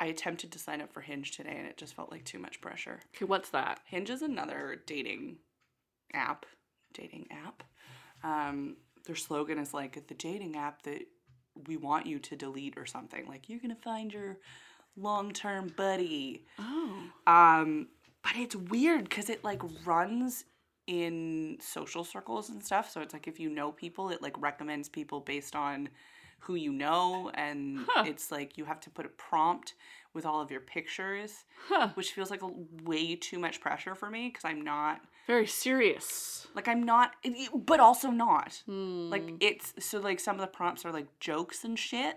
I 0.00 0.06
attempted 0.06 0.50
to 0.52 0.58
sign 0.58 0.80
up 0.80 0.92
for 0.92 1.00
Hinge 1.02 1.30
today, 1.36 1.54
and 1.56 1.68
it 1.68 1.76
just 1.76 1.94
felt 1.94 2.10
like 2.10 2.24
too 2.24 2.40
much 2.40 2.60
pressure. 2.60 3.00
okay, 3.14 3.24
what's 3.26 3.50
that? 3.50 3.78
Hinge 3.86 4.10
is 4.10 4.22
another 4.22 4.82
dating 4.86 5.36
app. 6.14 6.46
Dating 6.92 7.26
app. 7.30 7.62
Um, 8.22 8.76
their 9.06 9.16
slogan 9.16 9.58
is 9.58 9.74
like 9.74 10.06
the 10.06 10.14
dating 10.14 10.56
app 10.56 10.82
that 10.82 11.02
we 11.66 11.76
want 11.76 12.06
you 12.06 12.18
to 12.20 12.36
delete 12.36 12.78
or 12.78 12.86
something. 12.86 13.26
Like 13.26 13.48
you're 13.48 13.60
gonna 13.60 13.74
find 13.76 14.12
your 14.12 14.38
long-term 14.96 15.72
buddy. 15.76 16.46
Oh. 16.58 17.02
Um, 17.26 17.88
but 18.22 18.32
it's 18.36 18.56
weird 18.56 19.04
because 19.04 19.28
it 19.28 19.44
like 19.44 19.60
runs 19.84 20.44
in 20.86 21.58
social 21.60 22.04
circles 22.04 22.48
and 22.50 22.64
stuff. 22.64 22.90
So 22.90 23.00
it's 23.00 23.12
like 23.12 23.26
if 23.26 23.40
you 23.40 23.50
know 23.50 23.72
people, 23.72 24.10
it 24.10 24.22
like 24.22 24.40
recommends 24.40 24.88
people 24.88 25.20
based 25.20 25.56
on 25.56 25.88
who 26.40 26.54
you 26.56 26.72
know, 26.72 27.30
and 27.34 27.80
Huh. 27.88 28.04
it's 28.06 28.30
like 28.30 28.58
you 28.58 28.66
have 28.66 28.80
to 28.80 28.90
put 28.90 29.06
a 29.06 29.10
prompt 29.10 29.74
with 30.12 30.26
all 30.26 30.40
of 30.40 30.50
your 30.50 30.60
pictures, 30.60 31.44
Huh. 31.68 31.88
which 31.94 32.12
feels 32.12 32.30
like 32.30 32.42
a, 32.42 32.50
way 32.84 33.16
too 33.16 33.38
much 33.38 33.60
pressure 33.60 33.94
for 33.94 34.10
me 34.10 34.28
because 34.28 34.44
I'm 34.44 34.60
not 34.62 35.00
Very 35.26 35.46
serious. 35.46 36.46
like 36.54 36.68
I'm 36.68 36.82
not, 36.82 37.12
but 37.54 37.80
also 37.80 38.10
not. 38.10 38.62
Hmm. 38.66 39.08
Like 39.10 39.30
it's 39.40 39.72
so 39.78 39.98
like 40.00 40.20
some 40.20 40.36
of 40.36 40.40
the 40.40 40.46
prompts 40.46 40.84
are 40.84 40.92
like 40.92 41.06
jokes 41.20 41.64
and 41.64 41.78
shit, 41.78 42.16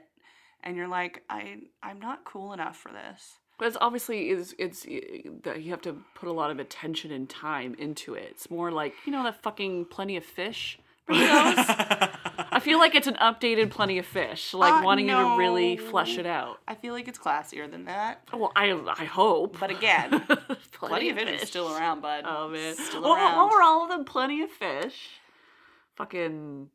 and 0.64 0.76
you're 0.76 0.88
like 0.88 1.24
I 1.30 1.58
I'm 1.82 2.00
not 2.00 2.24
cool 2.26 2.54
enough 2.54 2.78
for 2.78 2.92
this. 2.92 3.40
But 3.58 3.68
it's 3.68 3.78
obviously 3.82 4.30
is 4.30 4.54
it's 4.60 4.84
that 5.44 5.64
you 5.64 5.72
have 5.72 5.82
to 5.84 5.98
put 6.16 6.30
a 6.30 6.32
lot 6.34 6.52
of 6.52 6.60
attention 6.60 7.12
and 7.12 7.28
time 7.30 7.76
into 7.80 8.14
it. 8.14 8.28
It's 8.32 8.52
more 8.52 8.72
like 8.72 8.94
you 9.06 9.12
know 9.12 9.24
that 9.24 9.42
fucking 9.42 9.86
Plenty 9.86 10.18
of 10.18 10.26
Fish. 10.26 10.78
Remember 11.08 11.56
those? 11.56 11.66
I 12.58 12.60
feel 12.60 12.80
like 12.80 12.96
it's 12.96 13.06
an 13.08 13.14
updated 13.22 13.70
Plenty 13.70 14.00
of 14.00 14.06
Fish, 14.08 14.54
like 14.54 14.74
Uh, 14.74 14.82
wanting 14.84 15.10
you 15.10 15.16
to 15.16 15.38
really 15.38 15.78
flesh 15.78 16.18
it 16.18 16.26
out. 16.26 16.60
I 16.68 16.74
feel 16.74 16.94
like 16.94 17.08
it's 17.08 17.20
classier 17.20 17.70
than 17.70 17.86
that. 17.86 18.24
Well, 18.34 18.52
I 18.56 18.72
I 18.98 19.06
hope. 19.06 19.60
But 19.60 19.70
again, 19.70 20.10
Plenty, 20.28 20.58
Plenty 20.72 21.10
of 21.12 21.18
it 21.20 21.28
is 21.30 21.48
still 21.48 21.72
around, 21.72 22.02
bud. 22.02 22.24
Oh 22.28 22.50
man, 22.50 22.76
Still 22.76 23.04
what, 23.04 23.20
around. 23.20 23.38
what 23.38 23.52
were 23.52 23.62
all 23.62 23.84
of 23.84 23.90
them? 23.90 24.06
Plenty 24.06 24.42
of 24.42 24.50
Fish. 24.50 25.20
Fucking 25.96 26.70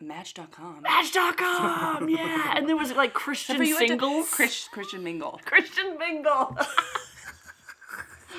Match.com. 0.00 0.82
Match.com, 0.82 2.08
yeah. 2.08 2.54
And 2.56 2.68
there 2.68 2.76
was 2.76 2.92
like 2.92 3.12
Christian 3.24 3.58
to- 3.58 3.66
singles. 3.76 4.30
Chris, 4.30 4.66
Christian 4.72 5.04
Mingle. 5.04 5.40
Christian 5.44 5.96
Mingle. 5.98 6.56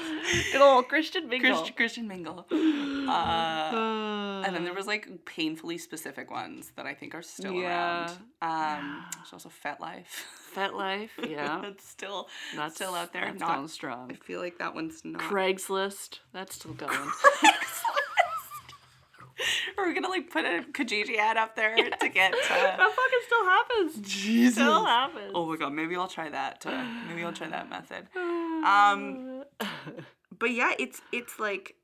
Good 0.52 0.62
old 0.62 0.88
Christian 0.88 1.28
Mingle. 1.30 1.52
Christian, 1.56 1.76
Christian 1.76 2.08
Mingle. 2.08 2.46
Uh, 3.02 3.12
Uh, 3.12 4.44
and 4.46 4.56
then 4.56 4.64
there 4.64 4.74
was 4.74 4.86
like 4.88 5.08
painfully 5.26 5.78
specific 5.78 6.30
ones 6.32 6.72
that 6.76 6.86
I 6.86 6.94
think 6.94 7.14
are 7.16 7.22
still 7.22 7.54
Yeah. 7.54 8.06
around. 8.42 8.80
Um, 8.82 9.06
There's 9.18 9.34
also 9.34 9.50
FetLife. 9.50 10.06
Fet 10.54 10.74
Life, 10.76 11.12
yeah. 11.28 11.60
That's 11.62 11.86
still 11.88 12.28
That's 12.56 12.76
still 12.76 12.94
out 12.96 13.12
there. 13.14 13.26
That's 13.26 13.40
Not- 13.40 13.70
strong. 13.70 14.12
I 14.12 14.16
feel 14.16 14.40
like 14.40 14.60
that 14.60 14.74
one's 14.76 15.04
not. 15.04 15.22
Craigslist, 15.22 16.20
that's 16.32 16.56
still 16.56 16.74
going. 16.74 16.92
Craigslist. 16.92 17.82
Are 19.78 19.88
we 19.88 19.94
gonna 19.96 20.10
like 20.10 20.30
put 20.30 20.46
a 20.46 20.64
Kijiji 20.72 21.18
ad 21.18 21.36
up 21.38 21.56
there 21.56 21.76
to 21.76 22.10
get? 22.10 22.32
that 22.50 22.80
Uh, 22.80 22.90
fucking 22.90 23.20
still 23.26 23.46
happens. 23.46 24.08
Jesus. 24.08 24.54
Still 24.56 24.86
happens. 24.86 25.32
Oh 25.34 25.48
my 25.48 25.56
god, 25.58 25.74
maybe 25.74 25.96
I'll 25.96 26.08
try 26.08 26.30
that. 26.30 26.64
Uh, 26.66 26.84
maybe 27.08 27.24
I'll 27.24 27.34
try 27.34 27.48
that 27.48 27.70
method. 27.70 28.08
Um, 28.62 29.31
but 30.40 30.52
yeah, 30.52 30.74
it's 30.80 31.02
it's 31.12 31.40
like 31.40 31.76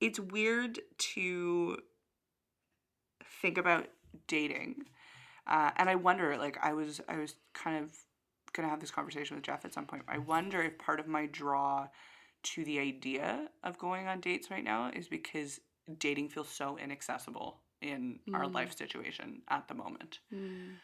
it's 0.00 0.18
weird 0.20 0.80
to 0.98 1.78
think 3.40 3.58
about 3.58 3.86
dating, 4.26 4.84
uh, 5.46 5.70
and 5.76 5.88
I 5.88 5.94
wonder. 5.94 6.36
Like, 6.36 6.58
I 6.62 6.72
was 6.72 7.00
I 7.08 7.16
was 7.16 7.34
kind 7.54 7.82
of 7.82 7.92
gonna 8.52 8.68
have 8.68 8.80
this 8.80 8.90
conversation 8.90 9.36
with 9.36 9.44
Jeff 9.44 9.64
at 9.64 9.74
some 9.74 9.86
point. 9.86 10.02
I 10.08 10.18
wonder 10.18 10.62
if 10.62 10.78
part 10.78 11.00
of 11.00 11.06
my 11.08 11.26
draw 11.26 11.88
to 12.44 12.64
the 12.64 12.78
idea 12.78 13.48
of 13.62 13.78
going 13.78 14.06
on 14.06 14.20
dates 14.20 14.50
right 14.50 14.62
now 14.64 14.90
is 14.94 15.08
because 15.08 15.60
dating 15.98 16.28
feels 16.28 16.48
so 16.48 16.76
inaccessible 16.76 17.60
in 17.80 18.20
our 18.32 18.44
Mm. 18.44 18.54
life 18.54 18.76
situation 18.76 19.42
at 19.48 19.66
the 19.68 19.74
moment. 19.74 20.20
Mm. 20.32 20.76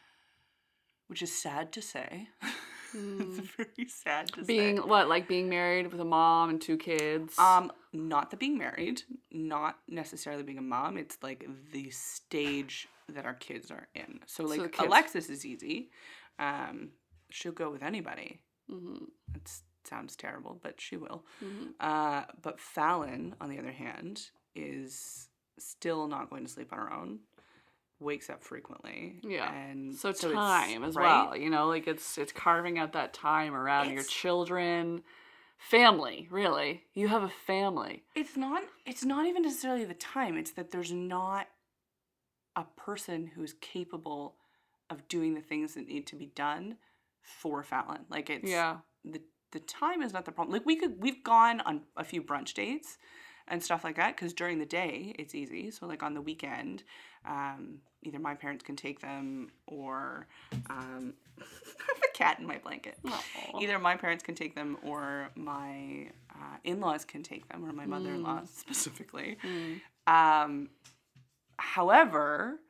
which 1.06 1.23
is 1.23 1.42
sad 1.42 1.73
to 1.73 1.82
say. 1.82 2.28
it's 3.20 3.38
very 3.56 3.88
sad 3.88 4.28
to 4.28 4.40
Hmm. 4.40 4.47
being 4.47 4.76
say. 4.78 4.82
what 4.82 5.09
like 5.09 5.28
being 5.28 5.49
married 5.49 5.90
with 5.90 6.00
a 6.00 6.04
mom 6.04 6.50
and 6.50 6.61
two 6.61 6.76
kids. 6.76 7.38
Um, 7.38 7.73
not 7.92 8.30
the 8.30 8.37
being 8.37 8.56
married, 8.59 9.02
not 9.30 9.78
necessarily 9.88 10.42
being 10.42 10.59
a 10.59 10.62
mom. 10.62 10.97
It's 10.97 11.18
like 11.23 11.47
the 11.73 11.90
stage 11.90 12.88
that 13.09 13.25
our 13.26 13.35
kids 13.35 13.70
are 13.70 13.88
in. 13.94 14.20
So 14.26 14.44
like 14.44 14.61
kids- 14.73 14.78
Alexis 14.78 15.28
is 15.30 15.44
easy. 15.44 15.90
Um, 16.38 16.90
she'll 17.30 17.52
go 17.52 17.70
with 17.70 17.82
anybody. 17.82 18.40
Mhm. 18.70 19.09
It 19.35 19.50
sounds 19.85 20.14
terrible, 20.16 20.61
but 20.62 20.80
she 20.80 20.97
will. 20.97 21.25
Mhm. 21.42 21.75
Uh, 21.80 22.25
but 22.40 22.61
Fallon, 22.61 23.35
on 23.40 23.50
the 23.50 23.59
other 23.59 23.73
hand, 23.73 24.30
is 24.54 25.28
still 25.59 26.06
not 26.09 26.30
going 26.30 26.44
to 26.44 26.50
sleep 26.50 26.73
on 26.73 26.78
her 26.78 26.92
own. 26.92 27.20
Wakes 28.00 28.30
up 28.30 28.42
frequently. 28.42 29.21
Yeah. 29.23 29.52
and 29.54 29.95
so 29.95 30.09
it's- 30.09 30.23
time 30.33 30.83
as 30.85 30.97
right? 30.97 31.26
well, 31.28 31.37
you 31.37 31.50
know, 31.50 31.66
like 31.69 31.87
it's 31.87 32.16
it's 32.19 32.33
carving 32.33 32.78
out 32.78 32.92
that 32.95 33.12
time 33.12 33.54
around 33.54 33.90
your 33.92 34.02
children, 34.02 35.02
family. 35.59 36.26
Really, 36.30 36.85
you 36.95 37.09
have 37.09 37.23
a 37.23 37.28
family. 37.47 38.04
It's 38.14 38.37
not. 38.37 38.62
It's 38.87 39.04
not 39.04 39.26
even 39.26 39.42
necessarily 39.42 39.85
the 39.85 39.95
time. 39.95 40.37
It's 40.38 40.52
that 40.52 40.71
there's 40.71 40.92
not 40.92 41.47
a 42.57 42.64
person 42.76 43.26
who's 43.35 43.52
capable 43.61 44.37
of 44.88 45.07
doing 45.09 45.35
the 45.35 45.40
things 45.40 45.75
that 45.75 45.87
need 45.87 46.07
to 46.09 46.16
be 46.16 46.26
done 46.26 46.76
for 47.23 47.62
Fallon. 47.62 48.07
Like 48.09 48.30
it's 48.30 48.50
Yeah. 48.50 48.78
the 49.04 49.21
the 49.52 49.61
time 49.61 50.00
is 50.02 50.12
not 50.12 50.25
the 50.25 50.33
problem. 50.33 50.52
Like 50.52 50.64
we 50.66 50.76
could 50.76 51.02
we've 51.02 51.23
gone 51.23 51.61
on 51.61 51.83
a 51.97 52.04
few 52.04 52.23
brunch 52.23 52.54
dates 52.54 52.97
and 53.50 53.62
stuff 53.62 53.85
like 53.85 53.97
that 53.97 54.16
because 54.16 54.33
during 54.33 54.59
the 54.59 54.66
day 54.66 55.14
it's 55.19 55.35
easy. 55.35 55.71
So 55.71 55.87
like 55.87 56.02
on 56.02 56.14
the 56.14 56.23
weekend, 56.23 56.85
um, 57.26 57.78
either 58.02 58.19
my 58.19 58.35
parents 58.35 58.64
can 58.64 58.76
take 58.76 59.00
them 59.00 59.50
or 59.66 60.26
um, 60.71 61.14
I 61.38 61.45
have 61.88 62.02
a 62.02 62.16
cat 62.16 62.38
in 62.38 62.47
my 62.47 62.59
blanket. 62.59 62.97
Aw. 63.07 63.61
Either 63.61 63.78
my 63.78 63.97
parents 63.97 64.23
can 64.23 64.35
take 64.35 64.54
them 64.54 64.78
or 64.83 65.30
my 65.35 66.09
uh, 66.30 66.57
in-laws 66.64 67.04
can 67.04 67.23
take 67.23 67.49
them 67.49 67.64
or 67.64 67.73
my 67.73 67.87
mother-in-law 67.87 68.42
specifically. 68.57 69.37
Mm. 69.45 69.80
Um, 70.07 70.69
however, 71.57 72.61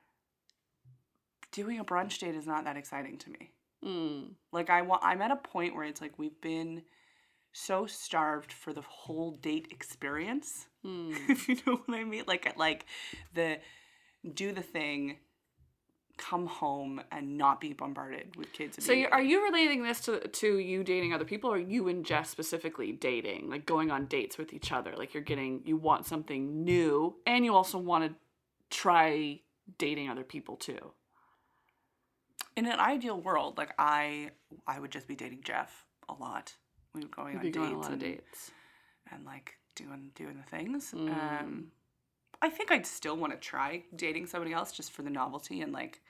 doing 1.53 1.79
a 1.79 1.85
brunch 1.85 2.19
date 2.19 2.35
is 2.35 2.47
not 2.47 2.65
that 2.65 2.77
exciting 2.77 3.19
to 3.19 3.31
me. 3.31 3.53
Mm. 3.85 4.31
Like 4.53 4.71
I 4.71 4.83
want, 4.83 5.03
I'm 5.05 5.23
at 5.23 5.31
a 5.31 5.37
point 5.37 5.75
where 5.75 5.85
it's 5.85 6.01
like 6.01 6.19
we've 6.19 6.41
been 6.41 6.83
so 7.53 7.87
starved 7.87 8.53
for 8.53 8.73
the 8.73 8.83
whole 8.83 9.33
date 9.33 9.69
experience. 9.71 10.67
Mm. 10.83 11.15
if 11.29 11.47
you 11.47 11.57
know 11.67 11.77
what 11.85 11.99
I 11.99 12.05
mean, 12.05 12.25
like 12.27 12.57
like 12.57 12.87
the 13.35 13.59
do 14.33 14.51
the 14.51 14.63
thing, 14.63 15.19
come 16.17 16.47
home 16.47 17.03
and 17.13 17.37
not 17.37 17.61
be 17.61 17.75
bombarded 17.75 18.35
with 18.37 18.51
kids. 18.55 18.83
So 18.83 18.93
you, 18.93 19.07
are 19.13 19.21
you 19.21 19.45
relating 19.45 19.83
this 19.83 20.01
to 20.03 20.27
to 20.27 20.59
you 20.59 20.83
dating 20.83 21.13
other 21.13 21.27
people, 21.27 21.53
or 21.53 21.59
you 21.59 21.89
and 21.89 22.03
Jeff 22.05 22.27
specifically 22.29 22.93
dating, 22.93 23.51
like 23.51 23.67
going 23.67 23.91
on 23.91 24.07
dates 24.07 24.39
with 24.39 24.55
each 24.55 24.73
other? 24.73 24.95
Like 24.97 25.13
you're 25.13 25.23
getting, 25.23 25.61
you 25.67 25.77
want 25.77 26.07
something 26.07 26.65
new, 26.65 27.17
and 27.27 27.45
you 27.45 27.55
also 27.55 27.77
want 27.77 28.05
to 28.11 28.15
try 28.71 29.41
dating 29.77 30.09
other 30.09 30.25
people 30.25 30.57
too. 30.57 30.93
in 32.57 32.65
an 32.67 32.79
ideal 32.81 33.21
world? 33.21 33.59
Like 33.59 33.73
I, 33.79 34.31
I 34.67 34.81
would 34.81 34.91
just 34.91 35.07
be 35.07 35.15
dating 35.15 35.43
Jeff 35.45 35.85
a 36.09 36.15
lot. 36.15 36.55
We 36.95 37.03
were 37.03 37.09
going 37.09 37.37
on 37.37 37.43
dates 37.45 37.57
going 37.57 37.69
on 37.69 37.75
a 37.75 37.79
lot 37.79 37.87
of 37.87 37.93
and, 37.93 38.01
dates. 38.01 38.51
and 39.13 39.25
like 39.25 39.55
doing 39.77 40.11
doing 40.15 40.37
the 40.37 40.57
things. 40.57 40.93
Mm. 40.93 41.09
Um, 41.11 41.67
I 42.43 42.49
think 42.49 42.71
I'd 42.73 42.87
still 42.87 43.17
want 43.17 43.33
to 43.33 43.39
try 43.39 43.85
dating 43.95 44.27
somebody 44.27 44.53
else 44.53 44.73
just 44.73 44.93
for 44.93 45.03
the 45.03 45.11
novelty 45.11 45.61
and 45.61 45.73
like. 45.73 46.01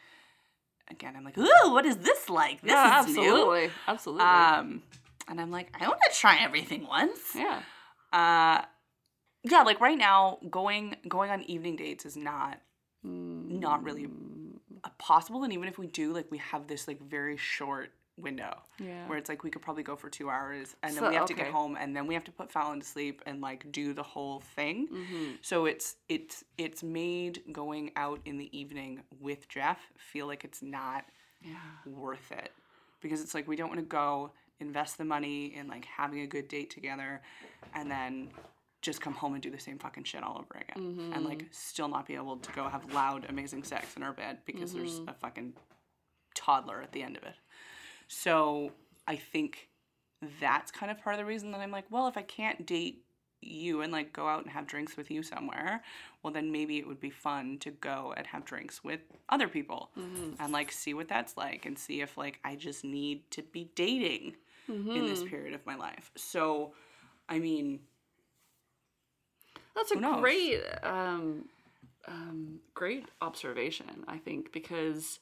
Again, 0.93 1.15
I'm 1.17 1.23
like, 1.23 1.39
ooh, 1.39 1.73
what 1.73 1.87
is 1.87 1.99
this 1.99 2.29
like? 2.29 2.63
This 2.63 2.73
yeah, 2.73 3.05
is 3.05 3.15
new. 3.15 3.23
absolutely, 3.23 3.71
absolutely. 3.87 4.25
Um, 4.25 4.83
and 5.29 5.41
I'm 5.41 5.53
like, 5.53 5.69
I 5.81 5.87
want 5.87 6.01
to 6.11 6.19
try 6.19 6.39
everything 6.43 6.85
once. 6.85 7.21
yeah. 7.37 7.63
Uh, 8.13 8.65
yeah, 9.45 9.63
like 9.63 9.81
right 9.81 9.97
now, 9.97 10.39
going 10.51 10.97
going 11.09 11.31
on 11.31 11.43
evening 11.45 11.77
dates 11.77 12.05
is 12.05 12.17
not 12.17 12.59
not 13.05 13.85
really 13.85 14.09
Mm, 14.09 14.59
possible. 14.99 15.45
And 15.45 15.53
even 15.53 15.69
if 15.69 15.79
we 15.79 15.87
do, 15.87 16.13
like, 16.13 16.27
we 16.31 16.39
have 16.39 16.67
this 16.67 16.89
like 16.89 17.01
very 17.01 17.37
short 17.37 17.93
window 18.21 18.63
Yeah. 18.79 19.07
where 19.09 19.19
it's 19.19 19.29
like 19.29 19.43
we 19.45 19.51
could 19.51 19.63
probably 19.63 19.83
go 19.83 19.97
for 19.97 20.09
two 20.11 20.31
hours, 20.31 20.77
and 20.83 20.93
then 20.95 21.03
So- 21.03 21.09
we 21.09 21.15
have 21.17 21.27
to 21.27 21.35
get 21.35 21.49
home, 21.49 21.77
and 21.77 21.95
then 21.97 22.07
we 22.07 22.15
have 22.15 22.25
to 22.25 22.33
put 22.33 22.51
Fallon 22.51 22.81
to 22.81 22.87
sleep 22.87 23.23
and 23.27 23.41
like 23.41 23.71
do 23.73 23.93
the 23.93 24.03
whole 24.03 24.41
thing. 24.41 24.89
Mhm. 24.89 25.39
So 25.45 25.67
it's 25.67 25.97
it's 26.09 26.45
it's 26.59 26.83
made 26.83 27.43
going 27.53 27.93
out 27.97 28.21
in 28.25 28.39
the 28.39 28.57
evening 28.57 29.03
with 29.19 29.49
Jeff 29.49 29.79
feel 29.97 30.27
like 30.27 30.45
it's 30.45 30.63
not 30.63 31.05
Yeah. 31.43 31.57
worth 31.87 32.31
it 32.33 32.53
because 33.01 33.21
it's 33.23 33.35
like 33.35 33.49
we 33.49 33.57
don't 33.57 33.69
want 33.69 33.81
to 33.81 33.87
go 33.87 34.33
invest 34.61 34.99
the 34.99 35.05
money 35.07 35.55
in 35.55 35.69
like 35.69 35.87
having 35.87 36.21
a 36.21 36.27
good 36.27 36.47
date 36.49 36.69
together 36.71 37.23
and 37.75 37.91
then 37.91 38.31
just 38.83 39.01
come 39.01 39.15
home 39.15 39.35
and 39.35 39.43
do 39.43 39.51
the 39.51 39.59
same 39.59 39.79
fucking 39.79 40.05
shit 40.05 40.23
all 40.23 40.39
over 40.39 40.59
again 40.59 41.11
and 41.15 41.25
like 41.25 41.47
still 41.51 41.89
not 41.89 42.07
be 42.07 42.15
able 42.15 42.37
to 42.39 42.51
go 42.53 42.69
have 42.69 42.93
loud 42.93 43.25
amazing 43.31 43.63
sex 43.63 43.97
in 43.97 44.03
our 44.03 44.13
bed 44.13 44.39
because 44.45 44.73
there's 44.75 44.99
a 45.01 45.13
fucking 45.15 45.55
toddler 46.35 46.81
at 46.83 46.93
the 46.93 47.03
end 47.03 47.17
of 47.17 47.23
it 47.25 47.35
so 48.13 48.73
i 49.07 49.15
think 49.15 49.69
that's 50.41 50.73
kind 50.73 50.91
of 50.91 51.01
part 51.01 51.15
of 51.15 51.19
the 51.21 51.25
reason 51.25 51.53
that 51.53 51.61
i'm 51.61 51.71
like 51.71 51.85
well 51.91 52.09
if 52.09 52.17
i 52.17 52.23
can't 52.23 52.67
date 52.67 53.05
you 53.41 53.81
and 53.83 53.93
like 53.93 54.13
go 54.13 54.27
out 54.27 54.43
and 54.43 54.51
have 54.51 54.67
drinks 54.67 54.97
with 54.97 55.11
you 55.11 55.23
somewhere 55.23 55.83
well 56.23 56.33
then 56.33 56.51
maybe 56.53 56.77
it 56.79 56.87
would 56.87 57.01
be 57.01 57.09
fun 57.09 57.57
to 57.59 57.71
go 57.71 58.13
and 58.17 58.27
have 58.27 58.45
drinks 58.45 58.83
with 58.85 59.01
other 59.31 59.49
people 59.49 59.91
and 60.43 60.53
like 60.53 60.71
see 60.73 60.93
what 60.93 61.09
that's 61.09 61.37
like 61.37 61.65
and 61.65 61.79
see 61.79 62.01
if 62.03 62.19
like 62.19 62.39
i 62.45 62.55
just 62.57 62.85
need 62.85 63.23
to 63.31 63.43
be 63.43 63.71
dating 63.77 64.35
in 64.69 65.07
this 65.07 65.23
period 65.23 65.55
of 65.55 65.65
my 65.65 65.75
life. 65.77 66.11
So 66.17 66.73
i 67.29 67.39
mean 67.39 67.79
That's 69.75 69.93
a 69.93 69.95
great, 70.21 70.61
um, 70.83 71.45
um, 72.07 72.61
great 72.75 73.07
observation. 73.23 74.05
I 74.09 74.19
think 74.19 74.53
because 74.53 75.19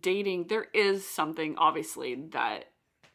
dating, 0.00 0.46
there 0.48 0.66
is 0.74 1.06
something 1.06 1.56
obviously 1.58 2.14
that 2.32 2.66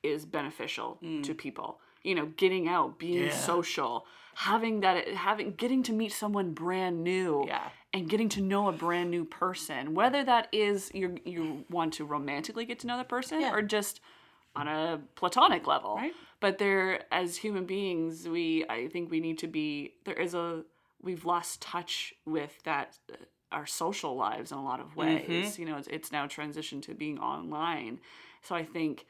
is 0.03 0.25
beneficial 0.25 0.99
to 1.23 1.33
people. 1.33 1.79
You 2.03 2.15
know, 2.15 2.27
getting 2.37 2.67
out, 2.67 2.99
being 2.99 3.23
Mm. 3.23 3.27
Yeah. 3.27 3.31
social, 3.35 4.05
having 4.35 4.81
that, 4.81 5.07
having 5.09 5.53
getting 5.53 5.81
to 5.83 5.93
meet 5.93 6.11
someone 6.11 6.53
brand 6.53 7.03
new, 7.03 7.45
Yeah. 7.47 7.69
and 7.93 8.07
getting 8.09 8.29
to 8.29 8.41
know 8.41 8.67
a 8.67 8.71
brand 8.71 9.09
new 9.09 9.25
person. 9.25 9.95
Whether 9.95 10.23
that 10.23 10.47
is 10.51 10.91
you 10.93 11.17
you 11.25 11.65
want 11.69 11.93
to 11.95 12.05
romantically 12.05 12.65
get 12.65 12.77
to 12.79 12.87
know 12.87 12.97
the 12.97 13.03
person 13.05 13.41
Yeah. 13.41 13.53
or 13.53 13.61
just 13.63 14.01
on 14.55 14.67
a 14.67 15.01
platonic 15.15 15.67
level 15.67 15.95
Right. 15.95 16.13
but 16.39 16.59
there 16.59 17.03
as 17.11 17.35
human 17.35 17.65
beings 17.65 18.25
we 18.25 18.63
i 18.69 18.87
think 18.87 19.11
we 19.11 19.19
need 19.19 19.37
to 19.39 19.47
be 19.47 19.95
there 20.05 20.15
is 20.15 20.33
a 20.33 20.63
we've 21.01 21.25
lost 21.25 21.61
touch 21.61 22.13
with 22.25 22.63
that 22.63 22.97
uh, 23.11 23.17
our 23.51 23.65
social 23.65 24.15
lives 24.15 24.51
in 24.51 24.57
a 24.57 24.63
lot 24.63 24.79
of 24.79 24.95
ways. 24.95 25.27
Mm-hmm. 25.27 25.61
You 25.61 25.67
know 25.67 25.77
it's, 25.77 25.87
it's 25.87 26.11
now 26.11 26.25
transitioned 26.25 26.83
to 26.83 26.93
being 26.93 27.19
online. 27.19 27.99
So 28.41 28.55
i 28.55 28.63
think 28.63 29.05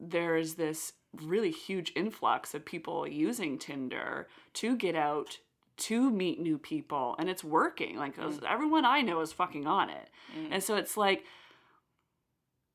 there 0.00 0.36
is 0.36 0.54
this 0.54 0.92
really 1.24 1.50
huge 1.50 1.92
influx 1.96 2.54
of 2.54 2.64
people 2.64 3.06
using 3.08 3.58
tinder 3.58 4.28
to 4.52 4.76
get 4.76 4.94
out 4.94 5.38
to 5.76 6.10
meet 6.10 6.40
new 6.40 6.58
people 6.58 7.16
and 7.18 7.28
it's 7.28 7.42
working. 7.44 7.96
Like 7.96 8.16
mm. 8.16 8.42
everyone 8.48 8.84
i 8.84 9.00
know 9.00 9.20
is 9.20 9.32
fucking 9.32 9.66
on 9.66 9.90
it. 9.90 10.10
Mm. 10.36 10.48
And 10.52 10.62
so 10.62 10.76
it's 10.76 10.96
like 10.96 11.24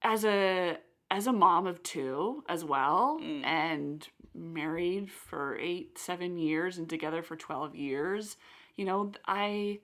as 0.01 0.25
a 0.25 0.77
as 1.11 1.27
a 1.27 1.33
mom 1.33 1.67
of 1.67 1.83
two 1.83 2.43
as 2.49 2.65
well 2.65 3.19
Mm. 3.21 3.45
and 3.45 4.07
married 4.33 5.11
for 5.11 5.57
eight 5.59 5.97
seven 5.97 6.37
years 6.37 6.77
and 6.77 6.89
together 6.89 7.21
for 7.21 7.35
12 7.35 7.75
years 7.75 8.35
you 8.75 8.83
know 8.83 9.11
i 9.27 9.79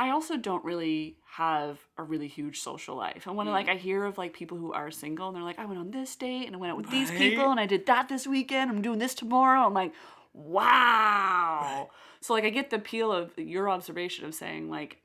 i 0.00 0.10
also 0.10 0.36
don't 0.36 0.64
really 0.64 1.16
have 1.36 1.78
a 1.98 2.02
really 2.02 2.26
huge 2.26 2.60
social 2.60 2.96
life. 2.96 3.26
And 3.26 3.36
when 3.36 3.46
Mm. 3.46 3.52
like 3.52 3.68
i 3.68 3.76
hear 3.76 4.04
of 4.04 4.18
like 4.18 4.32
people 4.32 4.56
who 4.58 4.72
are 4.72 4.90
single 4.90 5.28
and 5.28 5.36
they're 5.36 5.44
like 5.44 5.58
i 5.58 5.66
went 5.66 5.78
on 5.78 5.90
this 5.90 6.16
date 6.16 6.46
and 6.46 6.56
i 6.56 6.58
went 6.58 6.72
out 6.72 6.78
with 6.78 6.90
these 6.90 7.10
people 7.22 7.50
and 7.50 7.60
i 7.60 7.66
did 7.66 7.86
that 7.86 8.08
this 8.08 8.26
weekend. 8.26 8.70
I'm 8.70 8.82
doing 8.82 8.98
this 8.98 9.14
tomorrow. 9.14 9.60
I'm 9.66 9.74
like 9.74 9.92
wow. 10.32 11.90
So 12.22 12.34
like 12.34 12.44
i 12.44 12.50
get 12.50 12.70
the 12.70 12.76
appeal 12.76 13.12
of 13.12 13.36
your 13.38 13.70
observation 13.70 14.24
of 14.26 14.34
saying 14.34 14.68
like 14.70 14.98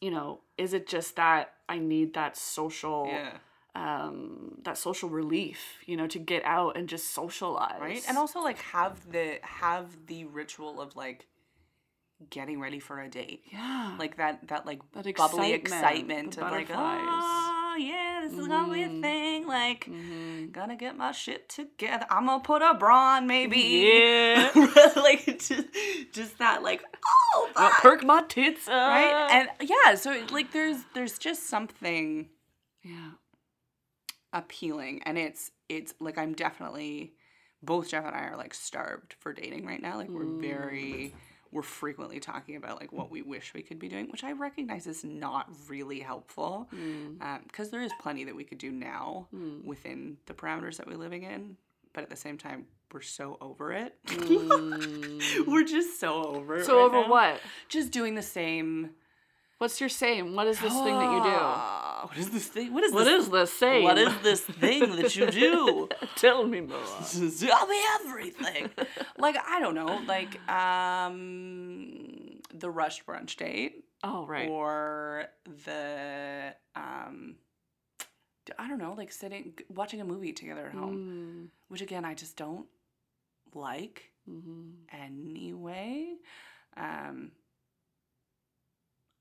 you 0.00 0.10
know 0.10 0.40
is 0.56 0.72
it 0.72 0.86
just 0.86 1.16
that 1.16 1.54
i 1.68 1.78
need 1.78 2.14
that 2.14 2.36
social 2.36 3.06
yeah. 3.08 3.38
um 3.74 4.58
that 4.62 4.78
social 4.78 5.08
relief 5.08 5.58
you 5.86 5.96
know 5.96 6.06
to 6.06 6.18
get 6.18 6.44
out 6.44 6.76
and 6.76 6.88
just 6.88 7.12
socialize? 7.12 7.80
Right? 7.80 8.04
And 8.08 8.16
also 8.18 8.40
like 8.40 8.58
have 8.58 9.10
the 9.10 9.38
have 9.42 10.06
the 10.06 10.24
ritual 10.26 10.80
of 10.80 10.94
like 10.96 11.26
getting 12.30 12.60
ready 12.60 12.80
for 12.80 13.00
a 13.00 13.08
date. 13.08 13.42
Yeah. 13.52 13.96
Like 13.98 14.16
that 14.16 14.46
that 14.48 14.64
like 14.66 14.80
That 14.92 15.04
bubbly 15.16 15.52
excitement, 15.52 16.34
excitement 16.34 16.38
of 16.38 16.50
like 16.50 16.68
oh 16.72 17.76
yeah 17.78 18.20
this 18.24 18.32
is 18.38 18.48
gonna 18.48 18.72
be 18.72 18.82
a 18.84 18.88
Mhm. 18.88 19.02
thing 19.02 19.46
like 19.46 19.84
Mhm. 19.84 20.50
gonna 20.50 20.76
get 20.76 20.96
my 20.96 21.12
shit 21.12 21.48
together. 21.50 22.06
I'm 22.08 22.24
gonna 22.26 22.42
put 22.42 22.62
a 22.62 22.72
bra 22.74 23.16
on 23.16 23.26
maybe. 23.26 23.58
Yeah. 23.58 24.50
Like 24.96 25.26
just, 25.26 25.66
just 26.12 26.38
that 26.38 26.62
like 26.62 26.82
oh 27.06 27.50
I'll 27.54 27.70
perk 27.82 28.02
my 28.02 28.22
tits 28.22 28.66
up. 28.66 28.72
right 28.74 29.28
and 29.30 29.48
yeah 29.68 29.94
so 29.94 30.24
like 30.32 30.52
there's 30.52 30.78
there's 30.94 31.18
just 31.18 31.48
something 31.48 32.30
yeah. 32.82 33.10
appealing 34.32 35.02
and 35.04 35.18
it's 35.18 35.50
it's 35.68 35.94
like 36.00 36.18
I'm 36.18 36.32
definitely 36.34 37.12
both 37.62 37.88
Jeff 37.90 38.04
and 38.04 38.14
I 38.14 38.20
are 38.28 38.36
like 38.36 38.54
starved 38.54 39.14
for 39.20 39.32
dating 39.32 39.66
right 39.66 39.80
now. 39.82 39.96
Like 39.96 40.08
we're 40.08 40.24
very 40.40 41.14
we're 41.56 41.62
frequently 41.62 42.20
talking 42.20 42.56
about 42.56 42.78
like 42.78 42.92
what 42.92 43.10
we 43.10 43.22
wish 43.22 43.54
we 43.54 43.62
could 43.62 43.78
be 43.78 43.88
doing, 43.88 44.08
which 44.10 44.22
I 44.22 44.32
recognize 44.32 44.86
is 44.86 45.02
not 45.04 45.48
really 45.68 46.00
helpful 46.00 46.68
mm. 46.72 47.20
um, 47.22 47.40
because 47.44 47.70
there 47.70 47.80
is 47.80 47.90
plenty 48.02 48.24
that 48.24 48.36
we 48.36 48.44
could 48.44 48.58
do 48.58 48.70
now 48.70 49.26
mm. 49.34 49.64
within 49.64 50.18
the 50.26 50.34
parameters 50.34 50.76
that 50.76 50.86
we're 50.86 50.98
living 50.98 51.22
in. 51.22 51.56
But 51.94 52.02
at 52.02 52.10
the 52.10 52.16
same 52.16 52.36
time, 52.36 52.66
we're 52.92 53.00
so 53.00 53.38
over 53.40 53.72
it. 53.72 53.94
Mm. 54.04 55.46
we're 55.46 55.64
just 55.64 55.98
so 55.98 56.26
over 56.26 56.58
it. 56.58 56.66
So 56.66 56.76
right 56.76 56.84
over 56.84 57.00
now. 57.00 57.08
what? 57.08 57.40
Just 57.70 57.90
doing 57.90 58.14
the 58.14 58.22
same. 58.22 58.90
What's 59.58 59.80
your 59.80 59.88
same? 59.88 60.34
What 60.34 60.46
is 60.46 60.60
this 60.60 60.72
thing 60.72 60.94
that 60.98 61.12
you 61.12 61.22
do? 61.22 61.36
What 62.06 62.18
is 62.18 62.30
this 62.30 62.46
thing? 62.46 62.72
What 62.72 62.84
is 62.84 62.92
What 62.92 63.04
this? 63.04 63.24
is 63.24 63.30
the 63.30 63.46
same? 63.46 63.82
What 63.82 63.98
is 63.98 64.14
this 64.22 64.40
thing 64.42 64.94
that 64.96 65.16
you 65.16 65.26
do? 65.28 65.88
Tell 66.16 66.46
me 66.46 66.60
more. 66.60 66.78
Tell 67.40 67.66
me 67.66 67.80
everything. 68.00 68.70
like 69.18 69.36
I 69.44 69.58
don't 69.60 69.74
know, 69.74 70.00
like 70.06 70.38
um, 70.48 72.38
the 72.54 72.70
rushed 72.70 73.06
brunch 73.06 73.36
date 73.36 73.84
Oh 74.04 74.24
right. 74.26 74.48
or 74.48 75.24
the 75.64 76.54
um, 76.76 77.36
I 78.58 78.68
don't 78.68 78.78
know, 78.78 78.94
like 78.96 79.10
sitting 79.10 79.54
watching 79.68 80.00
a 80.00 80.04
movie 80.04 80.32
together 80.32 80.66
at 80.66 80.74
home, 80.74 80.96
Mm, 80.96 81.48
which 81.68 81.80
again 81.80 82.04
I 82.04 82.14
just 82.14 82.36
don't 82.36 82.66
like 83.54 84.12
mhm. 84.30 84.72
anyway. 84.92 86.14
Um, 86.76 87.32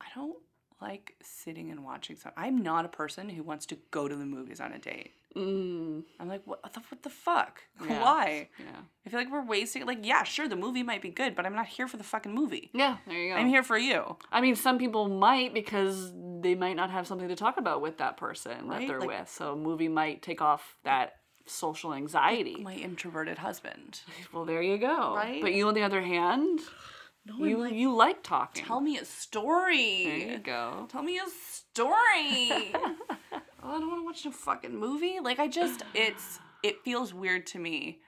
I 0.01 0.05
don't 0.15 0.37
like 0.81 1.15
sitting 1.21 1.71
and 1.71 1.83
watching 1.83 2.15
some. 2.15 2.31
I'm 2.37 2.61
not 2.61 2.85
a 2.85 2.89
person 2.89 3.29
who 3.29 3.43
wants 3.43 3.65
to 3.67 3.77
go 3.91 4.07
to 4.07 4.15
the 4.15 4.25
movies 4.25 4.59
on 4.59 4.71
a 4.73 4.79
date. 4.79 5.11
Mm, 5.35 6.03
I'm 6.19 6.29
like, 6.29 6.41
what 6.45 6.61
the, 6.73 6.79
what 6.89 7.03
the 7.03 7.09
fuck? 7.09 7.61
Yeah. 7.85 8.01
Why? 8.01 8.49
yeah. 8.57 8.81
I 9.05 9.09
feel 9.09 9.19
like 9.19 9.31
we're 9.31 9.43
wasting. 9.45 9.85
Like, 9.85 9.99
yeah, 10.05 10.23
sure, 10.23 10.47
the 10.47 10.55
movie 10.55 10.83
might 10.83 11.01
be 11.01 11.09
good, 11.09 11.35
but 11.35 11.45
I'm 11.45 11.53
not 11.55 11.67
here 11.67 11.87
for 11.87 11.97
the 11.97 12.03
fucking 12.05 12.33
movie. 12.33 12.69
Yeah, 12.73 12.97
there 13.05 13.17
you 13.17 13.33
go. 13.33 13.39
I'm 13.39 13.47
here 13.49 13.63
for 13.63 13.77
you. 13.77 14.15
I 14.31 14.39
mean, 14.39 14.55
some 14.55 14.77
people 14.77 15.09
might 15.09 15.53
because 15.53 16.13
they 16.41 16.55
might 16.55 16.75
not 16.77 16.89
have 16.89 17.05
something 17.05 17.27
to 17.27 17.35
talk 17.35 17.57
about 17.57 17.81
with 17.81 17.97
that 17.97 18.15
person 18.15 18.67
Right, 18.67 18.81
that 18.81 18.87
they're 18.87 18.99
like- 18.99 19.09
with. 19.09 19.29
So 19.29 19.53
a 19.53 19.57
movie 19.57 19.89
might 19.89 20.21
take 20.21 20.41
off 20.41 20.77
that 20.83 21.15
social 21.45 21.93
anxiety. 21.93 22.61
My 22.63 22.73
introverted 22.75 23.37
husband. 23.39 24.01
Well, 24.33 24.45
there 24.45 24.61
you 24.61 24.77
go. 24.77 25.15
Right? 25.15 25.41
But 25.41 25.53
you, 25.53 25.67
on 25.67 25.73
the 25.73 25.83
other 25.83 26.01
hand, 26.01 26.61
No, 27.25 27.43
you 27.43 27.65
you 27.65 27.93
like 27.95 28.21
talking. 28.23 28.63
tell 28.65 28.81
me 28.81 28.97
a 28.97 29.05
story. 29.05 30.03
There 30.05 30.17
you 30.33 30.37
go. 30.39 30.87
Tell 30.91 31.01
me 31.03 31.17
a 31.17 31.25
story. 31.51 31.91
oh, 32.73 32.93
I 33.63 33.79
don't 33.79 33.87
want 33.89 34.01
to 34.01 34.05
watch 34.05 34.25
a 34.25 34.31
fucking 34.31 34.77
movie. 34.77 35.19
Like 35.21 35.39
I 35.39 35.47
just 35.47 35.83
it's 35.93 36.39
it 36.63 36.83
feels 36.83 37.13
weird 37.13 37.45
to 37.47 37.59
me 37.59 37.99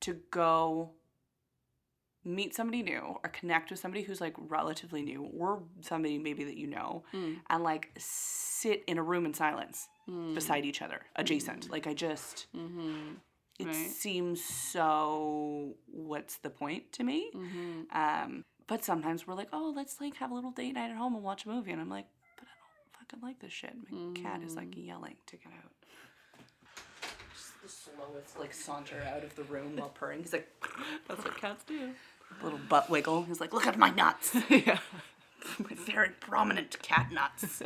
to 0.00 0.16
go 0.30 0.92
meet 2.24 2.54
somebody 2.54 2.82
new 2.82 3.16
or 3.22 3.28
connect 3.30 3.70
with 3.70 3.78
somebody 3.80 4.02
who's 4.02 4.20
like 4.20 4.34
relatively 4.38 5.02
new 5.02 5.22
or 5.38 5.62
somebody 5.80 6.18
maybe 6.18 6.44
that 6.44 6.56
you 6.56 6.66
know 6.66 7.02
Mm. 7.14 7.36
and 7.48 7.62
like 7.64 7.90
sit 7.98 8.84
in 8.86 8.98
a 8.98 9.02
room 9.02 9.24
in 9.24 9.32
silence 9.34 9.88
Mm. 10.08 10.34
beside 10.34 10.64
each 10.66 10.82
other 10.82 11.02
adjacent 11.16 11.70
like 11.70 11.86
i 11.86 11.94
just 11.94 12.46
Mm-hmm. 12.56 13.14
It 13.58 13.66
Right. 13.66 13.74
seems 13.90 14.42
so 14.44 15.74
what's 15.90 16.36
the 16.38 16.50
point 16.50 16.92
to 16.92 17.04
me 17.04 17.30
Mm-hmm. 17.34 17.96
um, 17.98 18.44
but 18.66 18.84
sometimes 18.84 19.26
we're 19.26 19.34
like, 19.34 19.48
oh, 19.52 19.72
let's 19.74 19.98
like 20.00 20.16
have 20.16 20.30
a 20.30 20.34
little 20.34 20.50
date 20.50 20.72
night 20.74 20.90
at 20.90 20.96
home 20.96 21.14
and 21.14 21.24
watch 21.24 21.46
a 21.46 21.48
movie. 21.48 21.70
And 21.72 21.80
I'm 21.80 21.88
like, 21.88 22.04
but 22.36 22.44
I 22.46 22.52
don't 22.60 22.98
fucking 23.08 23.20
like 23.26 23.38
this 23.40 23.50
shit. 23.52 23.72
My 23.90 24.12
cat 24.20 24.42
is 24.42 24.54
like 24.56 24.74
yelling 24.76 25.16
to 25.26 25.36
get 25.38 25.46
out. 25.64 25.72
Just 27.34 27.62
the 27.62 27.68
slowest 27.68 28.38
like 28.38 28.52
saunter 28.52 29.02
out 29.14 29.24
of 29.24 29.34
the 29.36 29.44
room 29.44 29.76
while 29.76 29.88
purring. 29.88 30.20
He's 30.20 30.32
like, 30.34 30.48
That's 31.08 31.24
what 31.24 31.36
cats 31.40 31.64
do. 31.64 31.90
little 32.42 32.60
butt 32.68 32.90
wiggle. 32.90 33.22
He's 33.24 33.40
like, 33.40 33.54
look 33.54 33.66
at 33.66 33.78
my 33.78 33.88
nuts. 33.90 34.36
yeah. 34.50 34.78
my 35.58 35.74
very 35.74 36.10
prominent 36.20 36.78
cat 36.82 37.10
nuts. 37.10 37.62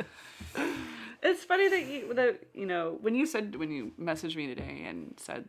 It's 1.21 1.43
funny 1.43 1.67
that 1.67 1.85
you 1.85 2.13
that 2.13 2.39
you 2.53 2.65
know 2.65 2.97
when 3.01 3.13
you 3.15 3.25
said 3.25 3.55
when 3.57 3.71
you 3.71 3.91
messaged 3.99 4.35
me 4.37 4.47
today 4.47 4.85
and 4.87 5.15
said 5.17 5.45